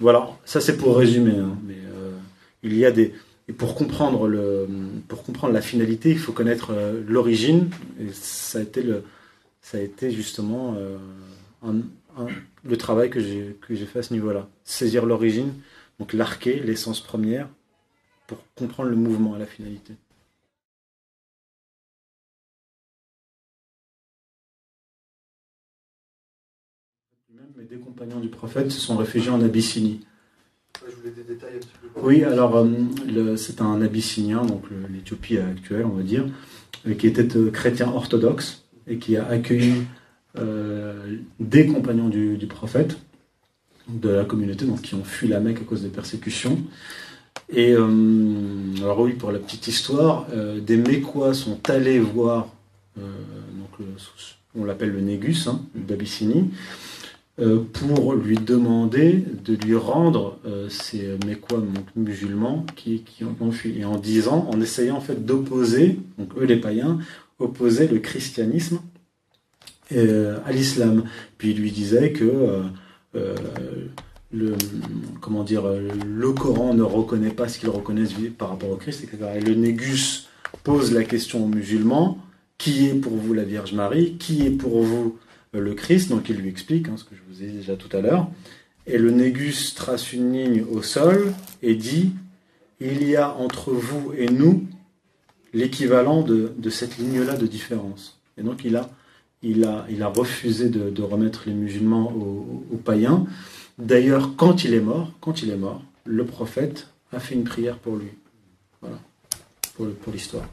Voilà, 0.00 0.30
ça 0.44 0.60
c'est 0.60 0.76
pour 0.76 0.96
résumer. 0.96 1.36
Hein. 1.36 1.56
Mais 1.66 1.74
euh, 1.74 2.16
il 2.62 2.76
y 2.76 2.84
a 2.84 2.90
des 2.90 3.14
et 3.48 3.52
pour 3.52 3.74
comprendre 3.74 4.28
le 4.28 4.68
pour 5.08 5.22
comprendre 5.22 5.54
la 5.54 5.62
finalité, 5.62 6.10
il 6.10 6.18
faut 6.18 6.32
connaître 6.32 6.72
euh, 6.72 7.02
l'origine. 7.06 7.70
Et 8.00 8.08
ça 8.12 8.58
a 8.58 8.62
été 8.62 8.82
le 8.82 9.04
ça 9.60 9.78
a 9.78 9.80
été 9.80 10.10
justement 10.10 10.76
le 11.62 12.76
travail 12.76 13.10
que 13.10 13.20
j'ai 13.20 13.86
fait 13.86 13.98
à 13.98 14.02
ce 14.02 14.14
niveau-là. 14.14 14.48
Saisir 14.64 15.04
l'origine, 15.04 15.52
donc 15.98 16.12
l'arquer, 16.12 16.60
l'essence 16.60 17.00
première, 17.00 17.48
pour 18.26 18.38
comprendre 18.54 18.88
le 18.88 18.96
mouvement 18.96 19.34
à 19.34 19.38
la 19.38 19.46
finalité. 19.46 19.94
Même 27.38 27.50
les 27.56 27.76
deux 27.76 27.78
compagnons 27.78 28.18
du 28.18 28.28
prophète 28.28 28.72
se 28.72 28.80
sont 28.80 28.96
réfugiés 28.96 29.30
en 29.30 29.40
Abyssinie. 29.40 30.00
Oui, 32.02 32.24
alors 32.24 32.56
euh, 32.56 33.36
c'est 33.36 33.60
un 33.60 33.80
Abyssinien, 33.80 34.44
donc 34.44 34.64
l'Éthiopie 34.92 35.38
actuelle, 35.38 35.84
on 35.84 35.94
va 35.96 36.02
dire, 36.02 36.24
euh, 36.88 36.94
qui 36.94 37.06
était 37.06 37.36
euh, 37.36 37.52
chrétien 37.52 37.92
orthodoxe 37.92 38.64
et 38.88 38.98
qui 38.98 39.16
a 39.16 39.24
accueilli 39.28 39.84
euh, 40.36 41.18
des 41.38 41.66
compagnons 41.66 42.08
du, 42.08 42.46
prophète, 42.48 42.98
de 43.86 44.08
la 44.08 44.24
communauté, 44.24 44.64
donc 44.64 44.82
qui 44.82 44.96
ont 44.96 45.04
fui 45.04 45.28
la 45.28 45.38
Mecque 45.38 45.60
à 45.60 45.64
cause 45.64 45.82
des 45.82 45.90
persécutions. 45.90 46.58
Et 47.50 47.72
euh, 47.72 47.86
alors 48.78 48.98
oui, 48.98 49.12
pour 49.12 49.30
la 49.30 49.38
petite 49.38 49.68
histoire, 49.68 50.26
euh, 50.32 50.58
des 50.58 50.76
Mécois 50.76 51.34
sont 51.34 51.60
allés 51.70 52.00
voir, 52.00 52.48
donc 52.96 53.88
on 54.56 54.64
l'appelle 54.64 54.90
le 54.90 55.00
Négus 55.00 55.46
hein, 55.46 55.60
d'Abyssinie, 55.76 56.50
pour 57.72 58.14
lui 58.14 58.36
demander 58.36 59.24
de 59.44 59.54
lui 59.54 59.76
rendre 59.76 60.38
euh, 60.44 60.68
ces 60.68 61.16
Mécois 61.24 61.62
musulmans 61.94 62.66
qui, 62.74 63.02
qui 63.02 63.24
ont 63.24 63.52
fui. 63.52 63.78
Et 63.78 63.84
en 63.84 63.96
disant, 63.96 64.48
en 64.52 64.60
essayant 64.60 64.96
en 64.96 65.00
fait 65.00 65.24
d'opposer, 65.24 65.98
donc 66.18 66.30
eux 66.36 66.44
les 66.44 66.56
païens, 66.56 66.98
opposer 67.38 67.86
le 67.86 68.00
christianisme 68.00 68.80
euh, 69.92 70.38
à 70.44 70.52
l'islam. 70.52 71.04
Puis 71.38 71.52
il 71.52 71.60
lui 71.60 71.70
disait 71.70 72.12
que 72.12 72.62
le, 74.30 74.54
comment 75.20 75.44
dire, 75.44 75.62
le 75.64 76.32
Coran 76.32 76.74
ne 76.74 76.82
reconnaît 76.82 77.30
pas 77.30 77.48
ce 77.48 77.58
qu'ils 77.58 77.70
reconnaissent 77.70 78.14
par 78.36 78.50
rapport 78.50 78.70
au 78.70 78.76
Christ, 78.76 79.04
etc. 79.04 79.30
Et 79.36 79.40
le 79.40 79.54
Négus 79.54 80.28
pose 80.64 80.92
la 80.92 81.04
question 81.04 81.44
aux 81.44 81.48
musulmans 81.48 82.18
qui 82.58 82.88
est 82.88 82.94
pour 82.94 83.14
vous 83.16 83.32
la 83.32 83.44
Vierge 83.44 83.72
Marie? 83.72 84.16
Qui 84.18 84.44
est 84.44 84.50
pour 84.50 84.82
vous 84.82 85.16
euh, 85.16 85.27
le 85.52 85.74
Christ 85.74 86.10
Donc 86.10 86.28
il 86.28 86.36
lui 86.36 86.48
explique 86.48 86.88
hein, 86.88 86.96
ce 86.96 87.04
que 87.04 87.14
je 87.14 87.20
vous 87.28 87.42
ai 87.42 87.48
déjà 87.48 87.76
tout 87.76 87.94
à 87.96 88.00
l'heure. 88.00 88.28
Et 88.86 88.98
le 88.98 89.10
Négus 89.10 89.74
trace 89.74 90.12
une 90.12 90.32
ligne 90.32 90.64
au 90.70 90.82
sol 90.82 91.32
et 91.62 91.74
dit 91.74 92.12
Il 92.80 93.06
y 93.06 93.16
a 93.16 93.34
entre 93.34 93.72
vous 93.72 94.12
et 94.16 94.28
nous 94.28 94.66
l'équivalent 95.52 96.22
de, 96.22 96.70
cette 96.70 96.98
ligne-là 96.98 97.36
de 97.36 97.46
différence. 97.46 98.18
Et 98.36 98.42
donc 98.42 98.64
il 98.64 98.76
a, 98.76 98.90
il 99.42 99.64
a, 99.64 99.86
il 99.90 100.02
a 100.02 100.08
refusé 100.08 100.68
de, 100.68 101.02
remettre 101.02 101.44
les 101.46 101.54
musulmans 101.54 102.12
aux, 102.12 102.76
païens. 102.76 103.26
D'ailleurs, 103.78 104.36
quand 104.36 104.64
il 104.64 104.74
est 104.74 104.80
mort, 104.80 105.12
quand 105.20 105.42
il 105.42 105.50
est 105.50 105.56
mort, 105.56 105.82
le 106.04 106.24
prophète 106.24 106.88
a 107.12 107.20
fait 107.20 107.34
une 107.34 107.44
prière 107.44 107.78
pour 107.78 107.96
lui. 107.96 108.08
Voilà, 108.80 108.98
pour 109.76 110.12
l'histoire. 110.12 110.46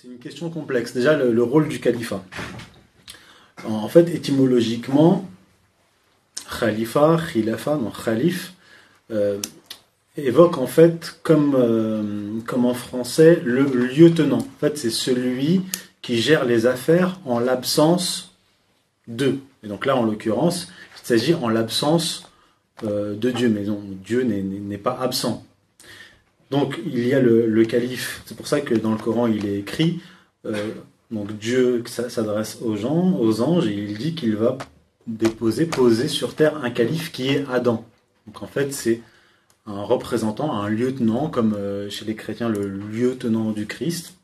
C'est 0.00 0.06
une 0.06 0.18
question 0.18 0.48
complexe. 0.48 0.92
Déjà, 0.92 1.16
le, 1.16 1.42
rôle 1.42 1.66
du 1.66 1.80
califat. 1.80 2.22
En 3.64 3.88
fait, 3.88 4.08
étymologiquement, 4.14 5.28
khalifa, 6.60 7.16
khilafa, 7.32 7.80
khalif, 8.04 8.52
euh, 9.10 9.40
évoque 10.16 10.58
en 10.58 10.68
fait, 10.68 11.18
comme, 11.24 11.56
euh, 11.58 12.38
comme 12.46 12.64
en 12.64 12.74
français, 12.74 13.42
le 13.44 13.64
lieutenant. 13.64 14.38
En 14.38 14.58
fait, 14.60 14.78
c'est 14.78 14.90
celui 14.90 15.62
qui 16.00 16.18
gère 16.18 16.44
les 16.44 16.66
affaires 16.66 17.18
en 17.24 17.40
l'absence 17.40 18.36
de. 19.08 19.38
Et 19.64 19.66
donc 19.66 19.84
là, 19.84 19.96
en 19.96 20.04
l'occurrence, 20.04 20.68
il 21.02 21.06
s'agit 21.08 21.34
en 21.34 21.48
l'absence 21.48 22.22
euh, 22.84 23.16
de 23.16 23.32
Dieu. 23.32 23.48
Mais 23.48 23.64
non, 23.64 23.82
Dieu 24.04 24.22
n'est 24.22 24.78
pas 24.78 24.96
absent. 25.00 25.44
Donc 26.50 26.80
il 26.86 27.06
y 27.06 27.14
a 27.14 27.20
le, 27.20 27.64
calife, 27.64 28.22
c'est 28.24 28.36
pour 28.36 28.46
ça 28.46 28.60
que 28.60 28.74
dans 28.74 28.92
le 28.92 28.98
Coran 28.98 29.26
il 29.26 29.46
est 29.46 29.58
écrit, 29.58 30.00
euh, 30.46 30.68
donc 31.10 31.36
Dieu 31.38 31.82
s'adresse 31.86 32.58
aux 32.62 32.76
gens, 32.76 33.18
aux 33.18 33.42
anges, 33.42 33.66
et 33.66 33.74
il 33.74 33.98
dit 33.98 34.14
qu'il 34.14 34.36
va 34.36 34.56
déposer, 35.06 35.66
poser 35.66 36.08
sur 36.08 36.34
terre 36.34 36.56
un 36.62 36.70
calife 36.70 37.12
qui 37.12 37.28
est 37.28 37.44
Adam. 37.50 37.84
Donc 38.26 38.42
en 38.42 38.46
fait 38.46 38.72
c'est 38.72 39.02
un 39.66 39.82
représentant, 39.82 40.52
un 40.52 40.68
lieutenant, 40.68 41.28
comme 41.28 41.54
euh, 41.54 41.90
chez 41.90 42.06
les 42.06 42.14
chrétiens 42.14 42.48
le 42.48 42.66
lieutenant 42.66 43.50
du 43.52 43.66
Christ, 43.66 44.14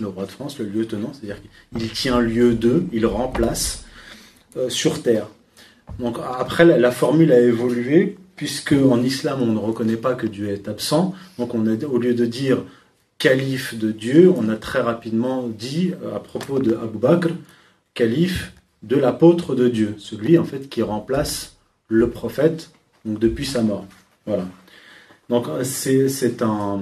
le 0.00 0.08
roi 0.08 0.26
de 0.26 0.30
France, 0.30 0.58
le 0.58 0.66
lieutenant, 0.66 1.12
c'est-à-dire 1.14 1.40
qu'il 1.76 1.90
tient 1.92 2.20
lieu 2.20 2.52
d'eux, 2.52 2.84
il 2.92 3.06
remplace 3.06 3.84
euh, 4.58 4.68
sur 4.68 5.02
terre. 5.02 5.28
Donc 5.98 6.18
après 6.38 6.64
la 6.64 6.90
formule 6.90 7.32
a 7.32 7.40
évolué 7.40 8.16
puisque 8.36 8.72
en 8.72 9.02
islam 9.02 9.42
on 9.42 9.52
ne 9.52 9.58
reconnaît 9.58 9.96
pas 9.96 10.14
que 10.14 10.26
Dieu 10.26 10.48
est 10.48 10.68
absent, 10.68 11.14
donc 11.38 11.54
on 11.54 11.66
a, 11.66 11.84
au 11.86 11.98
lieu 11.98 12.14
de 12.14 12.26
dire 12.26 12.62
calife 13.18 13.74
de 13.74 13.92
Dieu, 13.92 14.32
on 14.36 14.48
a 14.48 14.56
très 14.56 14.80
rapidement 14.80 15.48
dit 15.48 15.92
euh, 16.02 16.16
à 16.16 16.20
propos 16.20 16.58
de 16.58 16.74
Abu 16.74 16.98
Bakr, 16.98 17.30
calife 17.94 18.52
de 18.82 18.96
l'apôtre 18.96 19.54
de 19.54 19.68
Dieu, 19.68 19.94
celui 19.98 20.36
en 20.36 20.44
fait 20.44 20.68
qui 20.68 20.82
remplace 20.82 21.56
le 21.88 22.10
prophète 22.10 22.70
depuis 23.04 23.46
sa 23.46 23.62
mort. 23.62 23.86
Voilà. 24.26 24.44
Donc 25.30 25.46
c'est 25.62 26.42
un, 26.42 26.80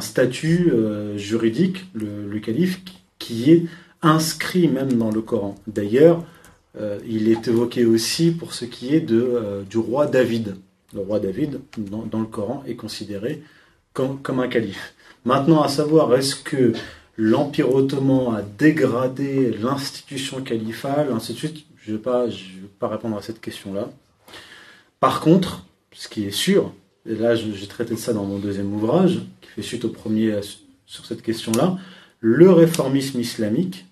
statut 0.00 0.70
euh, 0.72 1.18
juridique, 1.18 1.84
le, 1.94 2.38
calife, 2.38 2.80
qui 3.18 3.50
est 3.50 3.66
inscrit 4.00 4.68
même 4.68 4.94
dans 4.94 5.10
le 5.10 5.20
Coran. 5.20 5.56
D'ailleurs, 5.66 6.24
euh, 6.80 6.98
il 7.06 7.28
est 7.28 7.48
évoqué 7.48 7.84
aussi 7.84 8.30
pour 8.30 8.54
ce 8.54 8.64
qui 8.64 8.94
est 8.94 9.00
du 9.00 9.76
roi 9.76 10.06
David 10.06 10.56
le 10.94 11.00
roi 11.00 11.20
David, 11.20 11.60
dans, 11.76 12.20
le 12.20 12.26
Coran, 12.26 12.62
est 12.66 12.74
considéré 12.74 13.42
comme, 13.92 14.20
un 14.40 14.48
calife. 14.48 14.94
Maintenant, 15.24 15.62
à 15.62 15.68
savoir, 15.68 16.14
est-ce 16.14 16.36
que 16.36 16.72
l'Empire 17.16 17.74
ottoman 17.74 18.36
a 18.36 18.42
dégradé 18.42 19.56
l'institution 19.60 20.42
califale, 20.42 21.12
ainsi 21.12 21.34
de 21.34 21.38
suite, 21.38 21.66
je 21.84 21.92
ne 21.92 21.96
vais, 21.96 22.02
pas, 22.02 22.88
répondre 22.88 23.16
à 23.16 23.22
cette 23.22 23.40
question-là. 23.40 23.90
Par 25.00 25.20
contre, 25.20 25.64
ce 25.92 26.08
qui 26.08 26.24
est 26.24 26.30
sûr, 26.30 26.72
et 27.06 27.14
là 27.14 27.34
j'ai 27.34 27.66
traité 27.66 27.94
de 27.94 27.98
ça 27.98 28.12
dans 28.12 28.24
mon 28.24 28.38
deuxième 28.38 28.72
ouvrage, 28.72 29.20
qui 29.40 29.48
fait 29.48 29.62
suite 29.62 29.84
au 29.84 29.88
premier 29.88 30.40
sur 30.86 31.04
cette 31.04 31.22
question-là, 31.22 31.78
le 32.20 32.50
réformisme 32.50 33.20
islamique, 33.20 33.86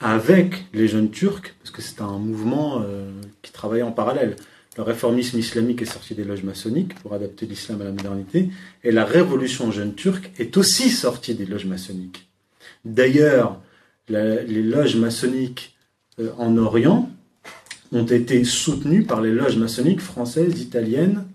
avec 0.00 0.64
les 0.72 0.88
jeunes 0.88 1.10
turcs, 1.10 1.54
parce 1.58 1.70
que 1.70 1.82
c'est 1.82 2.00
un 2.00 2.18
mouvement 2.18 2.80
euh, 2.82 3.10
qui 3.42 3.52
travaillait 3.52 3.82
en 3.82 3.92
parallèle. 3.92 4.36
Le 4.76 4.84
réformisme 4.84 5.38
islamique 5.38 5.82
est 5.82 5.92
sorti 5.92 6.14
des 6.14 6.24
loges 6.24 6.44
maçonniques 6.44 6.94
pour 7.00 7.12
adapter 7.12 7.46
l'islam 7.46 7.80
à 7.80 7.84
la 7.84 7.92
modernité, 7.92 8.50
et 8.84 8.92
la 8.92 9.04
révolution 9.04 9.72
jeune 9.72 9.94
turque 9.94 10.30
est 10.38 10.56
aussi 10.56 10.90
sortie 10.90 11.34
des 11.34 11.46
loges 11.46 11.66
maçonniques. 11.66 12.28
D'ailleurs, 12.84 13.60
les 14.08 14.62
loges 14.62 14.96
maçonniques 14.96 15.76
euh, 16.18 16.30
en 16.38 16.56
Orient 16.56 17.10
ont 17.92 18.06
été 18.06 18.44
soutenues 18.44 19.02
par 19.02 19.20
les 19.20 19.32
loges 19.32 19.56
maçonniques 19.56 20.00
françaises, 20.00 20.60
italiennes 20.60 21.26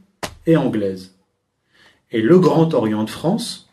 et 0.46 0.56
anglaises. 0.56 1.14
Et 2.12 2.22
le 2.22 2.40
Grand 2.40 2.74
Orient 2.74 3.04
de 3.04 3.10
France 3.10 3.70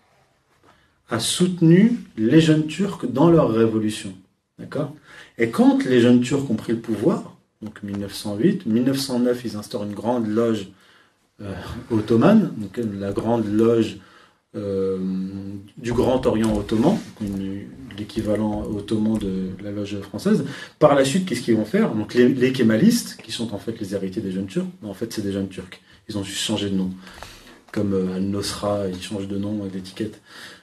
a 1.09 1.21
soutenu 1.21 1.99
les 2.17 2.41
jeunes 2.41 2.67
Turcs 2.67 3.07
dans 3.07 3.31
leur 3.31 3.51
révolution. 3.51 4.15
D'accord? 4.59 4.95
Et 5.39 5.51
quand 5.51 5.85
les 5.85 6.01
jeunes 6.01 6.21
Turcs 6.21 6.51
ont 6.51 6.57
pris 6.57 6.73
le 6.73 6.81
pouvoir, 6.81 7.37
donc 7.63 7.83
1908. 7.83 8.67
1909, 8.67 9.45
ils 9.45 9.57
instaurent 9.57 9.85
une 9.85 9.95
grande 9.95 10.27
loge 10.27 10.69
euh, 11.41 11.55
ottomane, 11.91 12.53
donc 12.57 12.79
la 12.79 13.13
grande 13.13 13.47
loge 13.47 13.99
euh, 14.55 14.99
du 15.79 15.93
Grand 15.93 16.27
Orient 16.27 16.55
ottoman, 16.55 16.99
l'équivalent 17.97 18.65
ottoman 18.65 19.17
de 19.19 19.51
la 19.63 19.71
loge 19.71 19.99
française. 20.01 20.45
Par 20.79 20.95
la 20.95 21.05
suite, 21.05 21.27
qu'est-ce 21.27 21.41
qu'ils 21.41 21.57
vont 21.57 21.65
faire? 21.65 21.95
Donc 21.95 22.15
les, 22.15 22.53
kémalistes, 22.53 23.19
qui 23.23 23.33
sont 23.33 23.55
en 23.55 23.59
fait 23.59 23.79
les 23.81 23.95
héritiers 23.95 24.21
des 24.21 24.33
jeunes 24.33 24.47
turcs, 24.47 24.67
en 24.83 24.95
fait 24.95 25.13
c'est 25.13 25.23
des 25.23 25.33
jeunes 25.33 25.49
turcs. 25.49 25.81
Ils 26.09 26.19
ont 26.19 26.23
juste 26.23 26.41
changé 26.41 26.69
de 26.69 26.75
nom. 26.75 26.91
Comme 27.73 27.95
euh, 27.95 28.17
Al-Nosra, 28.17 28.89
ils 28.89 29.03
changent 29.03 29.29
de 29.29 29.39
nom 29.39 29.65
et 29.65 29.71
d'étiquette 29.71 30.21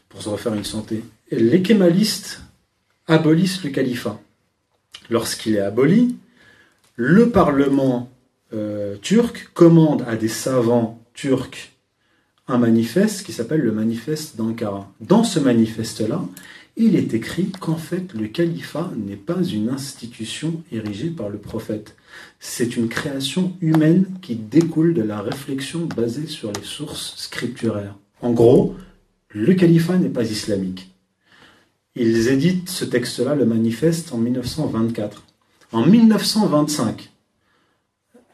pour 0.07 0.21
se 0.21 0.29
refaire 0.29 0.53
une 0.53 0.63
santé. 0.63 1.03
les 1.31 1.61
kémalistes 1.61 2.41
abolissent 3.07 3.63
le 3.63 3.71
califat. 3.71 4.19
Lorsqu'il 5.09 5.55
est 5.55 5.61
aboli, 5.61 6.15
le 7.01 7.29
Parlement 7.29 8.11
euh, 8.51 8.97
turc 9.01 9.51
commande 9.53 10.03
à 10.05 10.17
des 10.17 10.27
savants 10.27 11.01
turcs 11.13 11.71
un 12.49 12.57
manifeste 12.57 13.25
qui 13.25 13.31
s'appelle 13.31 13.61
le 13.61 13.71
manifeste 13.71 14.35
d'Ankara. 14.35 14.91
Dans 14.99 15.23
ce 15.23 15.39
manifeste-là, 15.39 16.21
il 16.75 16.97
est 16.97 17.13
écrit 17.13 17.53
qu'en 17.57 17.77
fait 17.77 18.13
le 18.13 18.27
califat 18.27 18.91
n'est 18.97 19.15
pas 19.15 19.41
une 19.43 19.69
institution 19.69 20.61
érigée 20.73 21.09
par 21.09 21.29
le 21.29 21.37
prophète. 21.37 21.95
C'est 22.41 22.75
une 22.75 22.89
création 22.89 23.55
humaine 23.61 24.05
qui 24.21 24.35
découle 24.35 24.93
de 24.93 25.01
la 25.01 25.21
réflexion 25.21 25.87
basée 25.95 26.27
sur 26.27 26.51
les 26.51 26.65
sources 26.65 27.13
scripturaires. 27.15 27.95
En 28.19 28.31
gros, 28.31 28.75
le 29.29 29.53
califat 29.53 29.99
n'est 29.99 30.09
pas 30.09 30.29
islamique. 30.29 30.93
Ils 31.95 32.27
éditent 32.27 32.67
ce 32.67 32.83
texte-là, 32.83 33.35
le 33.35 33.45
manifeste, 33.45 34.11
en 34.11 34.17
1924. 34.17 35.23
En 35.71 35.85
1925, 35.85 37.11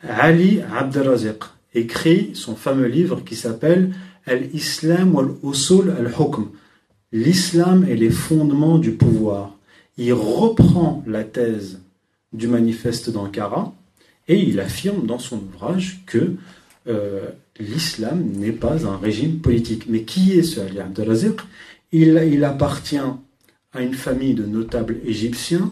Ali 0.08 0.62
Abdelraziq 0.62 1.44
écrit 1.74 2.32
son 2.34 2.56
fameux 2.56 2.88
livre 2.88 3.22
qui 3.26 3.36
s'appelle 3.36 3.94
Al-Islam 4.26 5.14
wal-Usul 5.14 5.94
al-Hukm, 5.98 6.48
l'islam 7.12 7.86
et 7.90 7.96
les 7.96 8.10
fondements 8.10 8.78
du 8.78 8.92
pouvoir. 8.92 9.58
Il 9.98 10.14
reprend 10.14 11.04
la 11.08 11.24
thèse 11.26 11.82
du 12.32 12.48
manifeste 12.48 13.10
d'Ankara 13.10 13.74
et 14.28 14.40
il 14.40 14.60
affirme 14.62 15.06
dans 15.06 15.20
son 15.20 15.38
ouvrage 15.38 16.04
que 16.06 16.36
euh, 16.88 17.28
l'islam 17.60 18.24
n'est 18.36 18.52
pas 18.52 18.86
un 18.88 18.98
régime 18.98 19.40
politique. 19.40 19.88
Mais 19.90 20.04
qui 20.04 20.34
est 20.34 20.44
ce 20.44 20.62
Ali 20.62 20.80
Abdelraziq? 20.80 21.42
Il, 21.92 22.30
il 22.32 22.44
appartient 22.46 22.98
à 23.74 23.82
une 23.82 23.94
famille 23.94 24.34
de 24.34 24.46
notables 24.46 24.98
égyptiens 25.06 25.72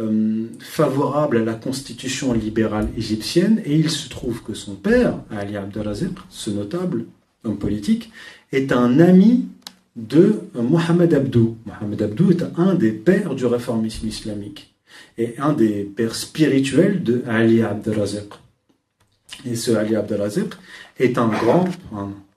euh, 0.00 0.46
favorable 0.60 1.36
à 1.36 1.44
la 1.44 1.54
constitution 1.54 2.32
libérale 2.32 2.88
égyptienne 2.96 3.60
et 3.64 3.76
il 3.76 3.90
se 3.90 4.08
trouve 4.08 4.42
que 4.42 4.54
son 4.54 4.74
père, 4.74 5.14
Ali 5.30 5.56
Abdelaziz, 5.56 6.10
ce 6.30 6.50
notable 6.50 7.04
homme 7.44 7.58
politique, 7.58 8.10
est 8.52 8.72
un 8.72 8.98
ami 8.98 9.46
de 9.96 10.40
Mohamed 10.54 11.12
Abdou. 11.12 11.56
Mohamed 11.66 12.02
Abdou 12.02 12.30
est 12.30 12.44
un 12.56 12.74
des 12.74 12.92
pères 12.92 13.34
du 13.34 13.44
réformisme 13.46 14.08
islamique 14.08 14.74
et 15.18 15.34
un 15.38 15.52
des 15.52 15.84
pères 15.84 16.14
spirituels 16.14 17.02
de 17.02 17.22
Ali 17.28 17.62
Abdelazek. 17.62 18.32
Et 19.46 19.54
ce 19.54 19.72
Ali 19.72 19.96
Abdelazek 19.96 20.54
est 20.98 21.18
un 21.18 21.28
grand, 21.28 21.68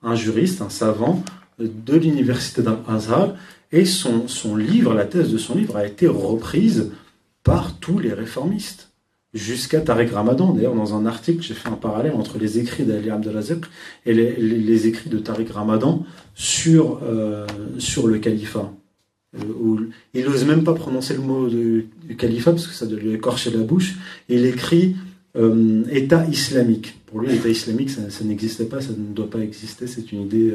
un, 0.02 0.16
juriste, 0.16 0.62
un 0.62 0.70
savant 0.70 1.24
de 1.60 1.96
l'université 1.96 2.62
d'Al-Azhar 2.62 3.36
et 3.72 3.86
son, 3.86 4.28
son 4.28 4.56
livre, 4.56 4.94
la 4.94 5.06
thèse 5.06 5.32
de 5.32 5.38
son 5.38 5.56
livre 5.56 5.78
a 5.78 5.86
été 5.86 6.08
reprise 6.08 6.92
par 7.44 7.78
tous 7.80 8.00
les 8.00 8.14
réformistes 8.14 8.94
jusqu'à 9.34 9.82
Tariq 9.82 10.14
Ramadan. 10.14 10.54
D'ailleurs, 10.54 10.76
dans 10.76 10.96
un 10.96 11.06
article, 11.06 11.42
j'ai 11.42 11.54
fait 11.54 11.70
un 11.70 11.74
parallèle 11.74 12.14
entre 12.14 12.38
les 12.38 12.60
écrits 12.60 12.84
d'Ali 12.84 13.10
Abdelazek 13.10 13.66
et 14.06 14.14
les, 14.14 14.88
écrits 14.88 15.10
de 15.10 15.18
Tariq 15.18 15.52
Ramadan 15.52 16.06
sur, 16.36 17.00
euh, 17.04 17.48
sur 17.80 18.08
le 18.08 18.20
califat. 18.20 18.72
Euh, 19.36 19.90
il 20.14 20.26
n'ose 20.26 20.46
même 20.46 20.64
pas 20.64 20.74
prononcer 20.74 21.16
le 21.16 21.22
mot 21.22 21.48
du 21.48 21.88
califat 22.18 22.52
parce 22.52 22.68
que 22.68 22.74
ça 22.74 22.86
lui 22.86 23.14
écorcher 23.14 23.50
la 23.50 23.64
bouche. 23.64 23.96
Il 24.30 24.46
écrit 24.46 24.96
euh, 25.36 25.84
État 25.90 26.26
islamique. 26.28 27.00
Pour 27.08 27.20
lui, 27.20 27.30
l'État 27.30 27.50
islamique, 27.50 27.90
ça, 27.90 28.24
n'existait 28.24 28.66
pas, 28.66 28.82
ça 28.82 28.92
ne 28.92 29.14
doit 29.14 29.30
pas 29.30 29.40
exister, 29.40 29.88
c'est 29.88 30.12
une 30.12 30.22
idée 30.24 30.54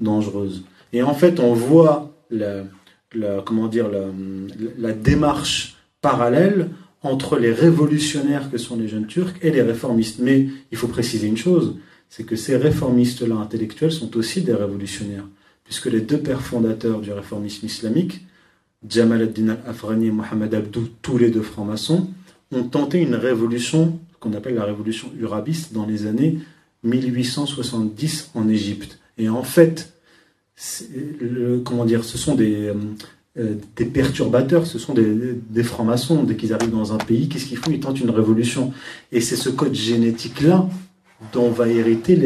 dangereuse. 0.00 0.64
Et 0.92 1.02
en 1.02 1.14
fait, 1.14 1.40
on 1.40 1.52
voit 1.52 2.14
la, 2.30 2.64
comment 3.44 3.66
dire, 3.66 3.88
la 4.78 4.92
démarche 4.92 5.75
parallèle 6.06 6.68
entre 7.02 7.36
les 7.36 7.52
révolutionnaires 7.52 8.48
que 8.48 8.58
sont 8.58 8.76
les 8.76 8.86
jeunes 8.86 9.08
Turcs 9.08 9.34
et 9.42 9.50
les 9.50 9.62
réformistes. 9.62 10.20
Mais 10.20 10.46
il 10.70 10.78
faut 10.78 10.86
préciser 10.86 11.26
une 11.26 11.36
chose, 11.36 11.78
c'est 12.08 12.22
que 12.22 12.36
ces 12.36 12.56
réformistes-là 12.56 13.34
intellectuels 13.34 13.90
sont 13.90 14.16
aussi 14.16 14.42
des 14.42 14.54
révolutionnaires, 14.54 15.26
puisque 15.64 15.86
les 15.86 16.00
deux 16.00 16.18
pères 16.18 16.42
fondateurs 16.42 17.00
du 17.00 17.10
réformisme 17.12 17.66
islamique, 17.66 18.24
Jamal 18.88 19.22
ad-Din 19.22 19.48
al-Afrani 19.48 20.06
et 20.06 20.10
Mohamed 20.12 20.54
Abdou, 20.54 20.88
tous 21.02 21.18
les 21.18 21.30
deux 21.30 21.42
francs-maçons, 21.42 22.08
ont 22.52 22.62
tenté 22.62 23.00
une 23.00 23.16
révolution 23.16 23.98
qu'on 24.20 24.32
appelle 24.34 24.54
la 24.54 24.64
révolution 24.64 25.08
urabiste 25.18 25.72
dans 25.72 25.86
les 25.86 26.06
années 26.06 26.38
1870 26.84 28.30
en 28.34 28.48
Égypte. 28.48 29.00
Et 29.18 29.28
en 29.28 29.42
fait, 29.42 29.92
comment 31.64 31.84
dire, 31.84 32.04
ce 32.04 32.16
sont 32.16 32.36
des, 32.36 32.68
euh, 32.68 32.74
des 33.36 33.84
perturbateurs, 33.84 34.66
ce 34.66 34.78
sont 34.78 34.94
des, 34.94 35.62
francs-maçons. 35.62 36.22
Dès 36.24 36.36
qu'ils 36.36 36.54
arrivent 36.54 36.70
dans 36.70 36.94
un 36.94 36.98
pays, 36.98 37.28
qu'est-ce 37.28 37.46
qu'ils 37.46 37.58
font? 37.58 37.70
Ils 37.70 37.80
tentent 37.80 38.00
une 38.00 38.10
révolution. 38.10 38.72
Et 39.12 39.20
c'est 39.20 39.36
ce 39.36 39.50
code 39.50 39.74
génétique-là 39.74 40.68
dont, 41.32 41.50
va 41.50 41.68
hériter 41.68 42.16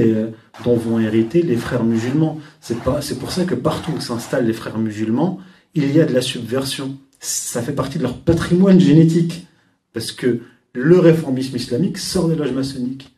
dont 0.64 0.76
vont 0.76 1.00
hériter 1.00 1.42
les 1.42 1.56
frères 1.56 1.84
musulmans. 1.84 2.38
C'est 2.60 3.18
pour 3.18 3.32
ça 3.32 3.44
que 3.44 3.54
partout 3.54 3.92
où 3.96 4.00
s'installent 4.00 4.46
les 4.46 4.52
frères 4.52 4.78
musulmans, 4.78 5.38
il 5.74 5.92
y 5.94 6.00
a 6.00 6.04
de 6.04 6.14
la 6.14 6.22
subversion. 6.22 6.96
Ça 7.18 7.60
fait 7.60 7.72
partie 7.72 7.98
de 7.98 8.04
leur 8.04 8.16
patrimoine 8.18 8.80
génétique. 8.80 9.46
Parce 9.92 10.12
que 10.12 10.40
le 10.72 10.98
réformisme 11.00 11.56
islamique 11.56 11.98
sort 11.98 12.28
des 12.28 12.36
loges 12.36 12.52
maçonniques. 12.52 13.12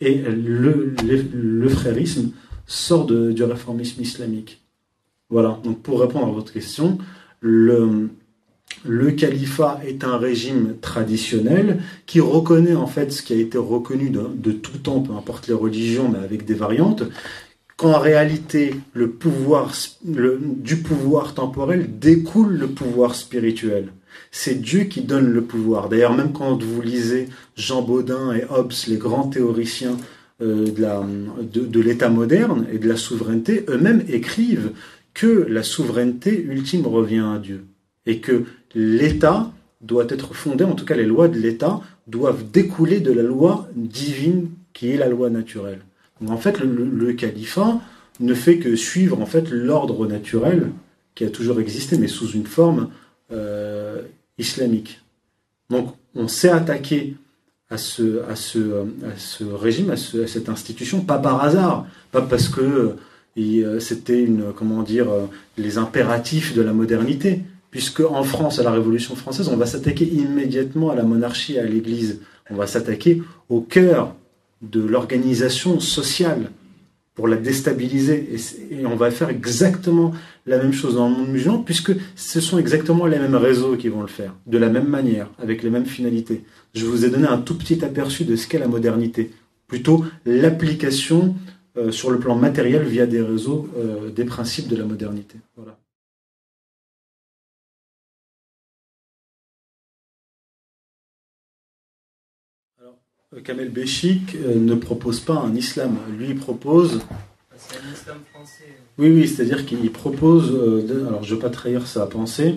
Et 0.00 0.16
le, 0.16 1.68
frérisme 1.68 2.30
sort 2.66 3.06
du 3.06 3.42
réformisme 3.42 4.02
islamique. 4.02 4.62
Voilà, 5.30 5.60
donc 5.64 5.82
pour 5.82 6.00
répondre 6.00 6.26
à 6.26 6.30
votre 6.30 6.52
question, 6.52 6.98
le, 7.40 8.10
califat 9.16 9.80
est 9.86 10.04
un 10.04 10.18
régime 10.18 10.76
traditionnel 10.80 11.80
qui 12.06 12.20
reconnaît 12.20 12.74
en 12.74 12.86
fait 12.86 13.12
ce 13.12 13.22
qui 13.22 13.32
a 13.32 13.36
été 13.36 13.58
reconnu 13.58 14.10
de, 14.10 14.52
tout 14.52 14.78
temps, 14.78 15.00
peu 15.00 15.12
importe 15.14 15.48
les 15.48 15.54
religions, 15.54 16.08
mais 16.08 16.18
avec 16.18 16.44
des 16.44 16.54
variantes, 16.54 17.02
qu'en 17.76 17.98
réalité 17.98 18.74
le 18.92 19.10
pouvoir 19.10 19.72
du 20.02 20.76
pouvoir 20.78 21.34
temporel 21.34 21.98
découle 21.98 22.56
le 22.56 22.68
pouvoir 22.68 23.14
spirituel. 23.14 23.92
C'est 24.30 24.60
Dieu 24.60 24.84
qui 24.84 25.02
donne 25.02 25.30
le 25.30 25.42
pouvoir. 25.42 25.88
D'ailleurs, 25.88 26.14
même 26.14 26.32
quand 26.32 26.62
vous 26.62 26.82
lisez 26.82 27.28
Jean 27.56 27.82
Baudin 27.82 28.32
et 28.32 28.44
Hobbes, 28.50 28.72
les 28.88 28.96
grands 28.96 29.28
théoriciens 29.28 29.96
euh, 30.42 30.66
de 31.42 31.80
l'État 31.80 32.10
moderne 32.10 32.66
et 32.72 32.78
de 32.78 32.88
la 32.88 32.96
souveraineté, 32.96 33.64
eux-mêmes 33.68 34.04
écrivent 34.08 34.72
que 35.18 35.46
la 35.48 35.64
souveraineté 35.64 36.40
ultime 36.40 36.86
revient 36.86 37.24
à 37.34 37.40
Dieu 37.40 37.64
et 38.06 38.20
que 38.20 38.44
l'État 38.76 39.50
doit 39.80 40.06
être 40.08 40.32
fondé, 40.32 40.62
en 40.62 40.76
tout 40.76 40.84
cas 40.84 40.94
les 40.94 41.06
lois 41.06 41.26
de 41.26 41.36
l'État 41.36 41.80
doivent 42.06 42.48
découler 42.52 43.00
de 43.00 43.10
la 43.10 43.24
loi 43.24 43.68
divine 43.74 44.48
qui 44.72 44.92
est 44.92 44.96
la 44.96 45.08
loi 45.08 45.28
naturelle. 45.28 45.80
en 46.24 46.36
fait, 46.36 46.60
le, 46.60 47.12
califat 47.14 47.80
ne 48.20 48.32
fait 48.32 48.58
que 48.58 48.76
suivre 48.76 49.20
en 49.20 49.26
fait 49.26 49.50
l'ordre 49.50 50.06
naturel 50.06 50.70
qui 51.16 51.24
a 51.24 51.30
toujours 51.30 51.58
existé, 51.58 51.98
mais 51.98 52.06
sous 52.06 52.30
une 52.30 52.46
forme 52.46 52.90
euh, 53.32 54.02
islamique. 54.38 55.02
Donc, 55.68 55.96
on 56.14 56.28
s'est 56.28 56.48
attaqué 56.50 57.16
à 57.70 57.76
ce, 57.76 58.22
régime, 59.52 59.90
à, 59.90 59.96
cette 59.96 60.48
institution, 60.48 61.00
pas 61.00 61.18
par 61.18 61.42
hasard, 61.42 61.88
pas 62.12 62.22
parce 62.22 62.48
que 62.48 62.94
c'était 63.80 64.22
une 64.22 64.52
comment 64.54 64.82
dire 64.82 65.10
euh, 65.10 65.26
les 65.56 65.78
impératifs 65.78 66.54
de 66.54 66.62
la 66.62 66.72
modernité 66.72 67.42
puisque 67.70 68.00
en 68.00 68.22
France 68.24 68.58
à 68.58 68.62
la 68.62 68.72
Révolution 68.72 69.14
française 69.14 69.48
on 69.48 69.56
va 69.56 69.66
s'attaquer 69.66 70.06
immédiatement 70.06 70.90
à 70.90 70.96
la 70.96 71.02
monarchie 71.02 71.58
à 71.58 71.64
l'Église. 71.64 72.20
On 72.50 72.56
va 72.56 72.66
s'attaquer 72.66 73.22
au 73.48 73.60
cœur 73.60 74.14
de 74.62 74.80
l'organisation 74.80 75.78
sociale 75.80 76.50
pour 77.14 77.28
la 77.28 77.36
déstabiliser. 77.36 78.28
Et, 78.70 78.86
on 78.86 78.96
va 78.96 79.10
faire 79.10 79.28
exactement 79.28 80.12
la 80.46 80.56
même 80.58 80.72
chose 80.72 80.94
dans 80.94 81.08
le 81.08 81.16
monde 81.16 81.28
musulman 81.28 81.58
puisque 81.58 81.92
ce 82.16 82.40
sont 82.40 82.58
exactement 82.58 83.06
les 83.06 83.18
mêmes 83.18 83.34
réseaux 83.34 83.76
qui 83.76 83.88
vont 83.88 84.02
le 84.02 84.08
faire 84.08 84.34
de 84.46 84.56
la 84.56 84.68
même 84.68 84.88
manière 84.88 85.28
avec 85.38 85.62
les 85.62 85.70
mêmes 85.70 85.84
finalités. 85.84 86.44
Je 86.74 86.86
vous 86.86 87.04
ai 87.04 87.10
donné 87.10 87.26
un 87.26 87.38
tout 87.38 87.56
petit 87.56 87.84
aperçu 87.84 88.24
de 88.24 88.36
ce 88.36 88.46
qu'est 88.46 88.58
la 88.58 88.68
modernité 88.68 89.30
plutôt 89.66 90.04
l'application 90.24 91.34
euh, 91.78 91.92
sur 91.92 92.10
le 92.10 92.18
plan 92.18 92.34
matériel 92.34 92.82
via 92.82 93.06
des 93.06 93.22
réseaux 93.22 93.68
euh, 93.76 94.10
des 94.10 94.24
principes 94.24 94.66
de 94.66 94.74
la 94.74 94.84
modernité. 94.84 95.38
Voilà. 95.54 95.78
Alors, 102.80 102.96
euh, 103.32 103.40
Kamel 103.42 103.70
Béchik 103.70 104.34
ne 104.34 104.74
propose 104.74 105.20
pas 105.20 105.34
un 105.34 105.54
islam, 105.54 105.98
lui 106.18 106.34
propose. 106.34 107.00
C'est 107.56 107.76
un 107.76 107.92
islam 107.92 108.18
français. 108.32 108.64
Oui, 108.98 109.10
oui, 109.10 109.28
c'est-à-dire 109.28 109.64
qu'il 109.64 109.92
propose, 109.92 110.48
alors 111.06 111.22
je 111.22 111.30
ne 111.30 111.34
veux 111.36 111.40
pas 111.40 111.50
trahir 111.50 111.86
sa 111.86 112.06
pensée, 112.06 112.56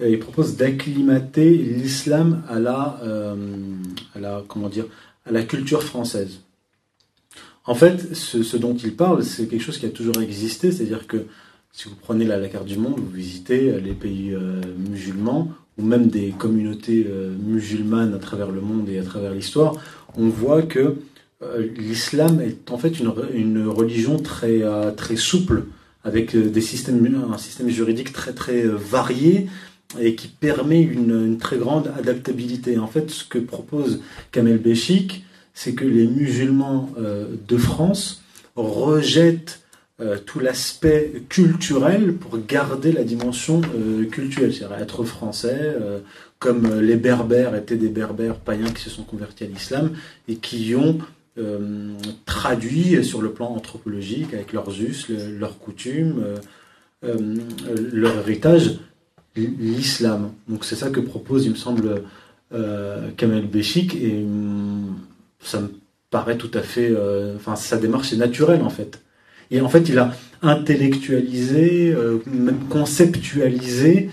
il 0.00 0.18
propose 0.18 0.56
d'acclimater 0.56 1.50
l'islam 1.50 2.42
à 2.48 2.58
la, 2.58 3.00
à 4.14 4.18
la, 4.18 4.44
comment 4.48 4.68
dire, 4.68 4.86
à 5.24 5.30
la 5.30 5.42
culture 5.42 5.82
française. 5.82 6.40
En 7.66 7.74
fait, 7.74 8.14
ce, 8.14 8.56
dont 8.56 8.76
il 8.76 8.94
parle, 8.94 9.24
c'est 9.24 9.46
quelque 9.46 9.62
chose 9.62 9.78
qui 9.78 9.86
a 9.86 9.90
toujours 9.90 10.20
existé, 10.20 10.70
c'est-à-dire 10.70 11.06
que 11.06 11.26
si 11.72 11.88
vous 11.88 11.96
prenez 12.00 12.24
la, 12.24 12.48
carte 12.48 12.64
du 12.64 12.78
monde, 12.78 12.98
vous 12.98 13.10
visitez 13.10 13.70
euh, 13.70 13.80
les 13.80 13.92
pays 13.92 14.32
euh, 14.32 14.60
musulmans 14.88 15.52
ou 15.76 15.84
même 15.84 16.06
des 16.06 16.30
communautés 16.30 17.06
euh, 17.06 17.34
musulmanes 17.38 18.14
à 18.14 18.18
travers 18.18 18.50
le 18.50 18.60
monde 18.60 18.88
et 18.88 18.98
à 18.98 19.02
travers 19.02 19.32
l'histoire, 19.32 19.74
on 20.16 20.28
voit 20.28 20.62
que 20.62 20.96
l'islam 21.76 22.40
est 22.40 22.70
en 22.70 22.78
fait 22.78 22.98
une, 22.98 23.68
religion 23.68 24.18
très, 24.18 24.62
très 24.96 25.16
souple, 25.16 25.64
avec 26.02 26.34
des 26.34 26.60
systèmes, 26.62 27.26
un 27.30 27.36
système 27.36 27.68
juridique 27.68 28.14
très 28.14 28.32
très 28.32 28.62
varié 28.64 29.46
et 30.00 30.14
qui 30.14 30.28
permet 30.28 30.80
une, 30.80 31.36
très 31.36 31.58
grande 31.58 31.92
adaptabilité. 31.98 32.78
En 32.78 32.86
fait, 32.86 33.10
ce 33.10 33.22
que 33.22 33.38
propose 33.38 34.00
Kamel 34.32 34.56
Béchik, 34.56 35.25
c'est 35.56 35.72
que 35.72 35.86
les 35.86 36.06
musulmans 36.06 36.90
euh, 36.98 37.24
de 37.48 37.56
France 37.56 38.22
rejettent 38.56 39.62
euh, 40.02 40.18
tout 40.18 40.38
l'aspect 40.38 41.22
culturel 41.30 42.12
pour 42.12 42.38
garder 42.46 42.92
la 42.92 43.04
dimension 43.04 43.62
euh, 43.74 44.04
culturelle, 44.04 44.52
c'est-à-dire 44.52 44.76
être 44.76 45.04
français, 45.04 45.74
comme 46.38 46.80
les 46.80 46.96
berbères 46.96 47.54
étaient 47.56 47.78
des 47.78 47.88
berbères 47.88 48.36
païens 48.36 48.70
qui 48.70 48.82
se 48.82 48.90
sont 48.90 49.02
convertis 49.02 49.44
à 49.44 49.46
l'islam 49.46 49.92
et 50.28 50.36
qui 50.36 50.74
ont 50.76 50.98
traduit 52.26 53.02
sur 53.04 53.22
le 53.22 53.30
plan 53.30 53.48
anthropologique 53.48 54.34
avec 54.34 54.52
leurs 54.52 54.80
us, 54.80 55.08
leurs 55.08 55.58
coutumes, 55.58 56.22
leur 57.02 58.18
héritage, 58.18 58.78
l'islam. 59.36 60.32
Donc 60.48 60.66
c'est 60.66 60.76
ça 60.76 60.90
que 60.90 61.00
propose, 61.00 61.46
il 61.46 61.52
me 61.52 61.56
semble, 61.56 62.02
Kamel 63.16 63.46
Béchik 63.46 63.94
et 63.94 64.22
hum, 64.22 64.96
ça 65.46 65.60
me 65.60 65.68
paraît 66.10 66.36
tout 66.36 66.50
à 66.54 66.60
fait. 66.60 66.90
Euh, 66.90 67.36
enfin, 67.36 67.56
sa 67.56 67.76
démarche 67.76 68.12
est 68.12 68.16
naturelle 68.16 68.62
en 68.62 68.70
fait. 68.70 69.02
Et 69.50 69.60
en 69.60 69.68
fait, 69.68 69.88
il 69.88 69.98
a 69.98 70.12
intellectualisé, 70.42 71.94
euh, 71.94 72.18
même 72.26 72.66
conceptualisé, 72.68 74.10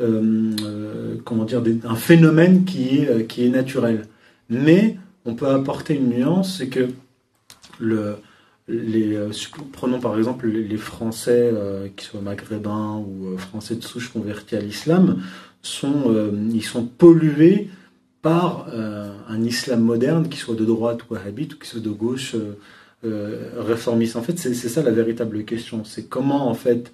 euh, 0.00 1.16
comment 1.24 1.44
dire, 1.44 1.62
un 1.84 1.96
phénomène 1.96 2.64
qui 2.64 2.98
est, 2.98 3.26
qui 3.26 3.44
est 3.44 3.48
naturel. 3.48 4.06
Mais 4.48 4.96
on 5.24 5.34
peut 5.34 5.48
apporter 5.48 5.94
une 5.94 6.10
nuance, 6.10 6.58
c'est 6.58 6.68
que 6.68 6.88
le, 7.80 8.16
les, 8.68 9.18
prenons 9.72 9.98
par 9.98 10.16
exemple 10.16 10.46
les 10.46 10.76
Français, 10.76 11.52
qui 11.96 12.04
soient 12.04 12.20
maghrébins 12.20 12.96
ou 12.98 13.36
Français 13.36 13.74
de 13.74 13.82
souche 13.82 14.12
convertis 14.12 14.54
à 14.54 14.60
l'islam, 14.60 15.20
sont, 15.62 16.30
ils 16.52 16.62
sont 16.62 16.84
pollués 16.84 17.68
par 18.22 18.66
un 19.28 19.42
islam 19.42 19.80
moderne, 19.80 20.28
qui 20.28 20.38
soit 20.38 20.56
de 20.56 20.64
droite 20.64 21.02
ou 21.04 21.14
wahhabite, 21.14 21.54
ou 21.54 21.58
qui 21.58 21.68
soit 21.68 21.80
de 21.80 21.90
gauche 21.90 22.34
réformiste. 23.02 24.16
En 24.16 24.22
fait, 24.22 24.38
c'est 24.38 24.54
ça 24.54 24.82
la 24.82 24.90
véritable 24.90 25.44
question. 25.44 25.84
C'est 25.84 26.08
comment, 26.08 26.48
en 26.48 26.54
fait, 26.54 26.92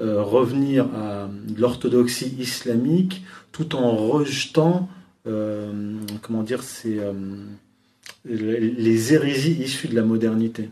revenir 0.00 0.86
à 0.94 1.28
l'orthodoxie 1.56 2.34
islamique 2.38 3.22
tout 3.52 3.76
en 3.76 3.94
rejetant 3.96 4.88
euh, 5.26 6.00
comment 6.20 6.42
dire, 6.42 6.62
euh, 6.86 7.44
les 8.24 9.14
hérésies 9.14 9.62
issues 9.62 9.88
de 9.88 9.94
la 9.94 10.02
modernité. 10.02 10.70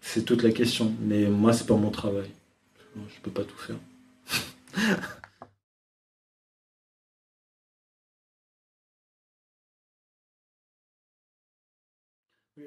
C'est 0.00 0.24
toute 0.24 0.42
la 0.42 0.50
question. 0.50 0.94
Mais 1.02 1.28
moi, 1.28 1.52
c'est 1.52 1.66
pas 1.66 1.76
mon 1.76 1.90
travail. 1.90 2.30
Je 2.96 3.20
peux 3.22 3.30
pas 3.30 3.44
tout 3.44 3.58
faire. 3.58 3.76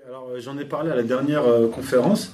alors 0.07 0.29
euh, 0.29 0.39
j'en 0.39 0.57
ai 0.57 0.65
parlé 0.65 0.91
à 0.91 0.95
la 0.95 1.03
dernière 1.03 1.43
conférence. 1.73 2.33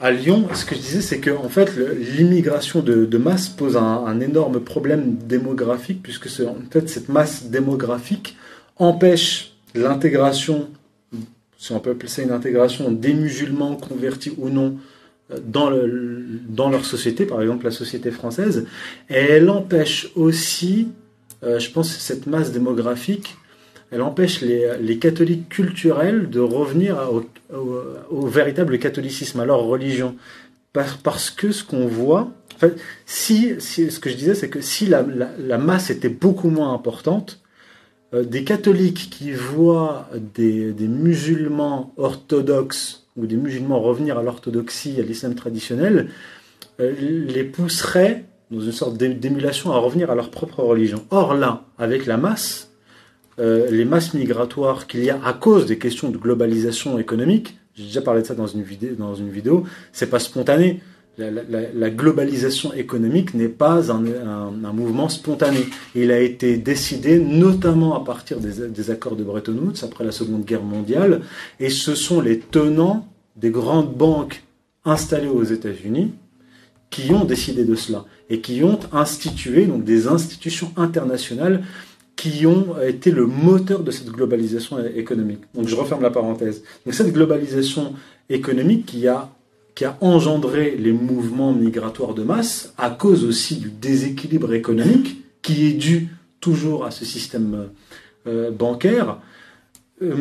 À 0.00 0.10
Lyon, 0.10 0.48
ce 0.54 0.64
que 0.64 0.74
je 0.74 0.80
disais, 0.80 1.00
c'est 1.00 1.20
que 1.20 1.30
en 1.30 1.48
fait, 1.48 1.72
l'immigration 2.16 2.82
de, 2.82 3.16
masse 3.16 3.48
pose 3.48 3.76
un, 3.76 4.20
énorme 4.20 4.60
problème 4.60 5.14
démographique, 5.14 6.02
puisque 6.02 6.28
en 6.40 6.56
fait, 6.70 6.88
cette 6.88 7.08
masse 7.08 7.44
démographique 7.44 8.36
empêche 8.76 9.54
l'intégration, 9.74 10.68
si 11.56 11.72
on 11.72 11.80
peut 11.80 11.90
appeler 11.90 12.08
ça 12.08 12.22
une 12.22 12.32
intégration, 12.32 12.90
des 12.90 13.14
musulmans 13.14 13.76
convertis 13.76 14.34
ou 14.36 14.50
non 14.50 14.76
euh, 15.30 15.38
dans, 15.42 15.70
dans 16.48 16.68
leur 16.68 16.84
société, 16.84 17.24
par 17.24 17.40
exemple 17.40 17.64
la 17.64 17.70
société 17.70 18.10
française, 18.10 18.66
et 19.08 19.14
elle 19.14 19.48
empêche 19.48 20.10
aussi, 20.16 20.88
euh, 21.44 21.58
je 21.60 21.70
pense, 21.70 21.90
cette 21.90 22.26
masse 22.26 22.50
démographique 22.52 23.36
elle 23.94 24.02
empêche 24.02 24.40
les, 24.40 24.98
catholiques 24.98 25.48
culturels 25.48 26.28
de 26.28 26.40
revenir 26.40 26.98
au, 28.10 28.26
véritable 28.26 28.80
catholicisme, 28.80 29.38
à 29.38 29.44
leur 29.44 29.60
religion. 29.60 30.16
Parce 30.72 31.30
que 31.30 31.52
ce 31.52 31.62
qu'on 31.62 31.86
voit, 31.86 32.32
si, 33.06 33.60
ce 33.60 34.00
que 34.00 34.10
je 34.10 34.16
disais, 34.16 34.34
c'est 34.34 34.48
que 34.48 34.60
si 34.60 34.86
la, 34.86 35.58
masse 35.58 35.90
était 35.90 36.08
beaucoup 36.08 36.50
moins 36.50 36.74
importante, 36.74 37.40
euh, 38.14 38.24
des 38.24 38.42
catholiques 38.42 39.10
qui 39.10 39.30
voient 39.30 40.08
des, 40.34 40.74
musulmans 40.80 41.92
orthodoxes 41.96 43.06
ou 43.16 43.26
des 43.26 43.36
musulmans 43.36 43.78
revenir 43.78 44.18
à 44.18 44.24
l'orthodoxie, 44.24 44.98
à 44.98 45.04
l'islam 45.04 45.36
traditionnel, 45.36 46.08
euh, 46.80 46.92
les 46.98 47.44
pousseraient 47.44 48.24
dans 48.50 48.60
une 48.60 48.72
sorte 48.72 48.96
d'émulation 48.96 49.70
à 49.70 49.78
revenir 49.78 50.10
à 50.10 50.16
leur 50.16 50.30
propre 50.32 50.64
religion. 50.64 51.04
Or 51.10 51.34
là, 51.34 51.62
avec 51.78 52.06
la 52.06 52.16
masse, 52.16 52.73
euh, 53.38 53.70
les 53.70 53.84
masses 53.84 54.14
migratoires 54.14 54.86
qu'il 54.86 55.04
y 55.04 55.10
a 55.10 55.20
à 55.24 55.32
cause 55.32 55.66
des 55.66 55.78
questions 55.78 56.10
de 56.10 56.18
globalisation 56.18 56.98
économique, 56.98 57.56
j'ai 57.74 57.84
déjà 57.84 58.02
parlé 58.02 58.22
de 58.22 58.26
ça 58.26 58.34
dans 58.34 58.46
une 58.46 58.62
vidéo, 58.62 58.94
dans 58.96 59.14
une 59.14 59.30
c'est 59.92 60.08
pas 60.10 60.20
spontané. 60.20 60.80
La, 61.16 61.90
globalisation 61.90 62.72
économique 62.72 63.34
n'est 63.34 63.48
pas 63.48 63.92
un, 63.92 64.00
mouvement 64.72 65.08
spontané. 65.08 65.60
Il 65.94 66.10
a 66.10 66.18
été 66.18 66.56
décidé 66.56 67.20
notamment 67.20 67.94
à 67.96 68.04
partir 68.04 68.40
des, 68.40 68.68
des, 68.68 68.90
accords 68.90 69.14
de 69.14 69.22
Bretton 69.22 69.56
Woods 69.56 69.84
après 69.84 70.02
la 70.02 70.10
Seconde 70.10 70.44
Guerre 70.44 70.64
mondiale, 70.64 71.20
et 71.60 71.70
ce 71.70 71.94
sont 71.94 72.20
les 72.20 72.40
tenants 72.40 73.06
des 73.36 73.50
grandes 73.50 73.94
banques 73.94 74.42
installées 74.84 75.28
aux 75.28 75.44
États-Unis 75.44 76.12
qui 76.90 77.10
ont 77.12 77.24
décidé 77.24 77.64
de 77.64 77.74
cela 77.74 78.04
et 78.30 78.40
qui 78.40 78.62
ont 78.62 78.78
institué 78.92 79.66
donc 79.66 79.84
des 79.84 80.06
institutions 80.06 80.72
internationales 80.76 81.62
qui 82.16 82.46
ont 82.46 82.80
été 82.80 83.10
le 83.10 83.26
moteur 83.26 83.82
de 83.82 83.90
cette 83.90 84.08
globalisation 84.08 84.78
économique. 84.94 85.40
Donc 85.54 85.68
je 85.68 85.74
referme 85.74 86.02
la 86.02 86.10
parenthèse. 86.10 86.62
Cette 86.90 87.12
globalisation 87.12 87.94
économique 88.30 88.86
qui 88.86 89.08
a, 89.08 89.30
qui 89.74 89.84
a 89.84 89.96
engendré 90.00 90.76
les 90.78 90.92
mouvements 90.92 91.52
migratoires 91.52 92.14
de 92.14 92.22
masse 92.22 92.72
à 92.78 92.90
cause 92.90 93.24
aussi 93.24 93.56
du 93.56 93.70
déséquilibre 93.70 94.54
économique 94.54 95.24
qui 95.42 95.66
est 95.66 95.72
dû 95.72 96.08
toujours 96.40 96.84
à 96.84 96.90
ce 96.90 97.04
système 97.04 97.68
euh, 98.26 98.50
bancaire, 98.50 99.18
euh, 100.02 100.14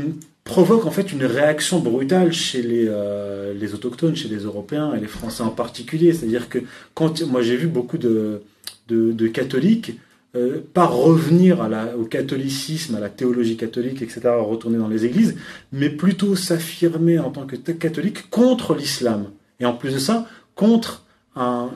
provoque 0.43 0.85
en 0.85 0.91
fait 0.91 1.11
une 1.13 1.25
réaction 1.25 1.79
brutale 1.79 2.33
chez 2.33 2.61
les, 2.61 2.85
euh, 2.87 3.53
les 3.53 3.73
autochtones, 3.73 4.15
chez 4.15 4.27
les 4.27 4.39
Européens 4.39 4.93
et 4.93 4.99
les 4.99 5.07
Français 5.07 5.43
en 5.43 5.49
particulier. 5.49 6.11
C'est-à-dire 6.11 6.49
que 6.49 6.59
quand 6.93 7.21
moi 7.27 7.41
j'ai 7.41 7.55
vu 7.55 7.67
beaucoup 7.67 7.97
de, 7.97 8.41
de 8.89 9.27
catholiques 9.27 9.93
euh, 10.35 10.61
pas 10.73 10.85
revenir 10.85 11.61
à 11.61 11.69
la, 11.69 11.95
au 11.97 12.05
catholicisme, 12.05 12.95
à 12.95 12.99
la 12.99 13.09
théologie 13.09 13.57
catholique, 13.57 14.01
etc., 14.01 14.21
retourner 14.39 14.77
dans 14.77 14.87
les 14.87 15.05
églises, 15.05 15.35
mais 15.71 15.89
plutôt 15.89 16.35
s'affirmer 16.35 17.19
en 17.19 17.29
tant 17.29 17.45
que 17.45 17.55
catholique 17.55 18.29
contre 18.29 18.73
l'islam. 18.73 19.27
Et 19.59 19.65
en 19.65 19.73
plus 19.73 19.93
de 19.93 19.99
ça, 19.99 20.27
contre 20.55 21.05
un, 21.35 21.69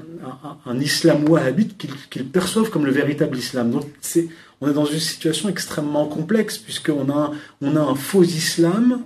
un, 0.66 0.80
islam 0.80 1.28
wahhabite 1.30 1.78
qu'ils 2.10 2.30
perçoivent 2.30 2.70
comme 2.70 2.86
le 2.86 2.92
véritable 2.92 3.38
islam. 3.38 3.72
Donc 3.72 3.86
c'est, 4.02 4.28
on 4.62 4.70
est 4.70 4.74
dans 4.74 4.86
une 4.86 5.00
situation 5.00 5.50
extrêmement 5.50 6.06
complexe, 6.06 6.58
puisqu'on 6.58 7.10
a, 7.12 7.32
on 7.62 7.76
a 7.76 7.82
un 7.82 7.96
faux 7.96 8.24
islam 8.24 9.04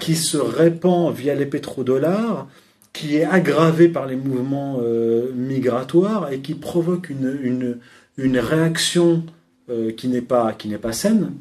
qui 0.00 0.14
se 0.14 0.36
répand 0.36 1.14
via 1.14 1.34
les 1.34 1.46
pétrodollars, 1.46 2.46
qui 2.92 3.16
est 3.16 3.24
aggravé 3.24 3.88
par 3.88 4.06
les 4.06 4.16
mouvements 4.16 4.78
euh, 4.82 5.30
migratoires 5.34 6.32
et 6.32 6.40
qui 6.40 6.54
provoque 6.54 7.10
une, 7.10 7.38
une, 7.42 7.76
une 8.16 8.38
réaction 8.38 9.24
euh, 9.68 9.92
qui 9.92 10.08
n'est 10.08 10.20
pas, 10.20 10.56
pas 10.80 10.92
saine, 10.92 11.32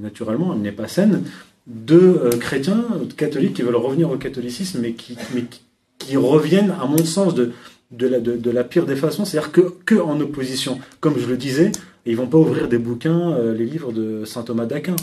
naturellement, 0.00 0.54
elle 0.54 0.60
n'est 0.60 0.72
pas 0.72 0.88
saine, 0.88 1.22
de 1.66 1.96
euh, 1.96 2.30
chrétiens, 2.30 2.84
de 3.04 3.12
catholiques 3.12 3.54
qui 3.54 3.62
veulent 3.62 3.76
revenir 3.76 4.10
au 4.10 4.16
catholicisme, 4.16 4.80
mais 4.80 4.92
qui, 4.92 5.16
mais 5.34 5.44
qui, 5.98 6.16
reviennent, 6.16 6.74
à 6.80 6.86
mon 6.86 7.04
sens, 7.04 7.34
de, 7.34 7.52
de, 7.90 8.06
la, 8.06 8.20
de, 8.20 8.50
la 8.50 8.64
pire 8.64 8.86
des 8.86 8.96
façons, 8.96 9.24
c'est-à-dire 9.24 9.52
que, 9.52 9.72
que 9.84 9.94
en 9.94 10.20
opposition. 10.20 10.78
Comme 11.00 11.18
je 11.18 11.26
le 11.26 11.36
disais, 11.36 11.72
ils 12.06 12.16
vont 12.16 12.26
pas 12.26 12.38
ouvrir 12.38 12.68
des 12.68 12.78
bouquins, 12.78 13.32
euh, 13.32 13.54
les 13.54 13.66
livres 13.66 13.92
de 13.92 14.24
saint 14.24 14.42
Thomas 14.42 14.66
d'Aquin. 14.66 14.96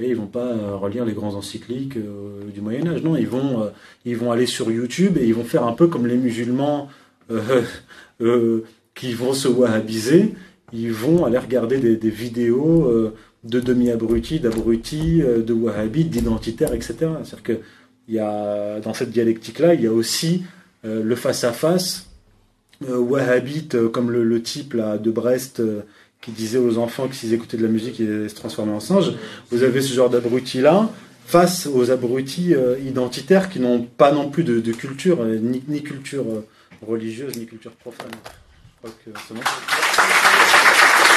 Et 0.00 0.10
ils 0.10 0.16
vont 0.16 0.26
pas 0.26 0.54
relire 0.76 1.04
les 1.04 1.12
grands 1.12 1.34
encycliques 1.34 1.98
du 2.54 2.60
Moyen 2.60 2.86
Âge. 2.86 3.02
Non, 3.02 3.16
ils 3.16 3.26
vont, 3.26 3.68
ils 4.04 4.16
vont 4.16 4.30
aller 4.30 4.46
sur 4.46 4.70
YouTube 4.70 5.18
et 5.18 5.26
ils 5.26 5.34
vont 5.34 5.42
faire 5.42 5.64
un 5.64 5.72
peu 5.72 5.88
comme 5.88 6.06
les 6.06 6.16
musulmans 6.16 6.88
qui 8.98 9.12
vont 9.12 9.32
se 9.32 9.46
wahhabiser, 9.46 10.34
ils 10.72 10.92
vont 10.92 11.24
aller 11.24 11.38
regarder 11.38 11.78
des, 11.78 12.10
vidéos 12.10 12.88
euh, 12.88 13.14
de 13.44 13.60
demi-abrutis, 13.60 14.40
d'abrutis, 14.40 15.22
euh, 15.22 15.40
de 15.40 15.52
wahhabites, 15.52 16.10
d'identitaires, 16.10 16.74
etc. 16.74 16.96
C'est-à-dire 17.22 17.42
que 17.44 17.52
y 18.08 18.18
a, 18.18 18.80
dans 18.80 18.94
cette 18.94 19.10
dialectique-là, 19.10 19.74
il 19.74 19.82
y 19.82 19.86
a 19.86 19.92
aussi 19.92 20.42
euh, 20.84 21.02
le 21.04 21.14
face-à-face, 21.14 22.06
wahhabite, 22.88 23.88
comme 23.88 24.10
le, 24.10 24.42
type 24.42 24.74
là, 24.74 24.98
de 24.98 25.10
Brest 25.10 25.62
qui 26.20 26.30
disait 26.30 26.58
aux 26.58 26.78
enfants 26.78 27.08
que 27.08 27.14
s'ils 27.14 27.34
écoutaient 27.34 27.56
de 27.56 27.64
la 27.64 27.68
musique, 27.68 27.98
ils 27.98 28.08
allaient 28.08 28.28
se 28.28 28.36
transformer 28.36 28.72
en 28.72 28.80
singes. 28.80 29.14
Vous 29.50 29.64
avez 29.64 29.80
ce 29.80 29.92
genre 29.92 30.10
d'abrutis-là, 30.10 30.88
face 31.26 31.66
aux 31.66 31.90
abrutis 31.90 32.54
identitaires 32.84 33.48
qui 33.50 33.58
n'ont 33.58 33.82
pas 33.82 34.12
non 34.12 34.30
plus 34.30 34.44
de, 34.44 34.72
culture, 34.72 35.24
ni 35.24 35.82
culture 35.82 36.24
religieuse, 36.86 37.36
ni 37.36 37.46
culture 37.46 37.72
profane. 37.72 38.12
Je 38.84 38.88
crois 38.88 38.96
que 39.04 39.10
c'est. 39.26 41.07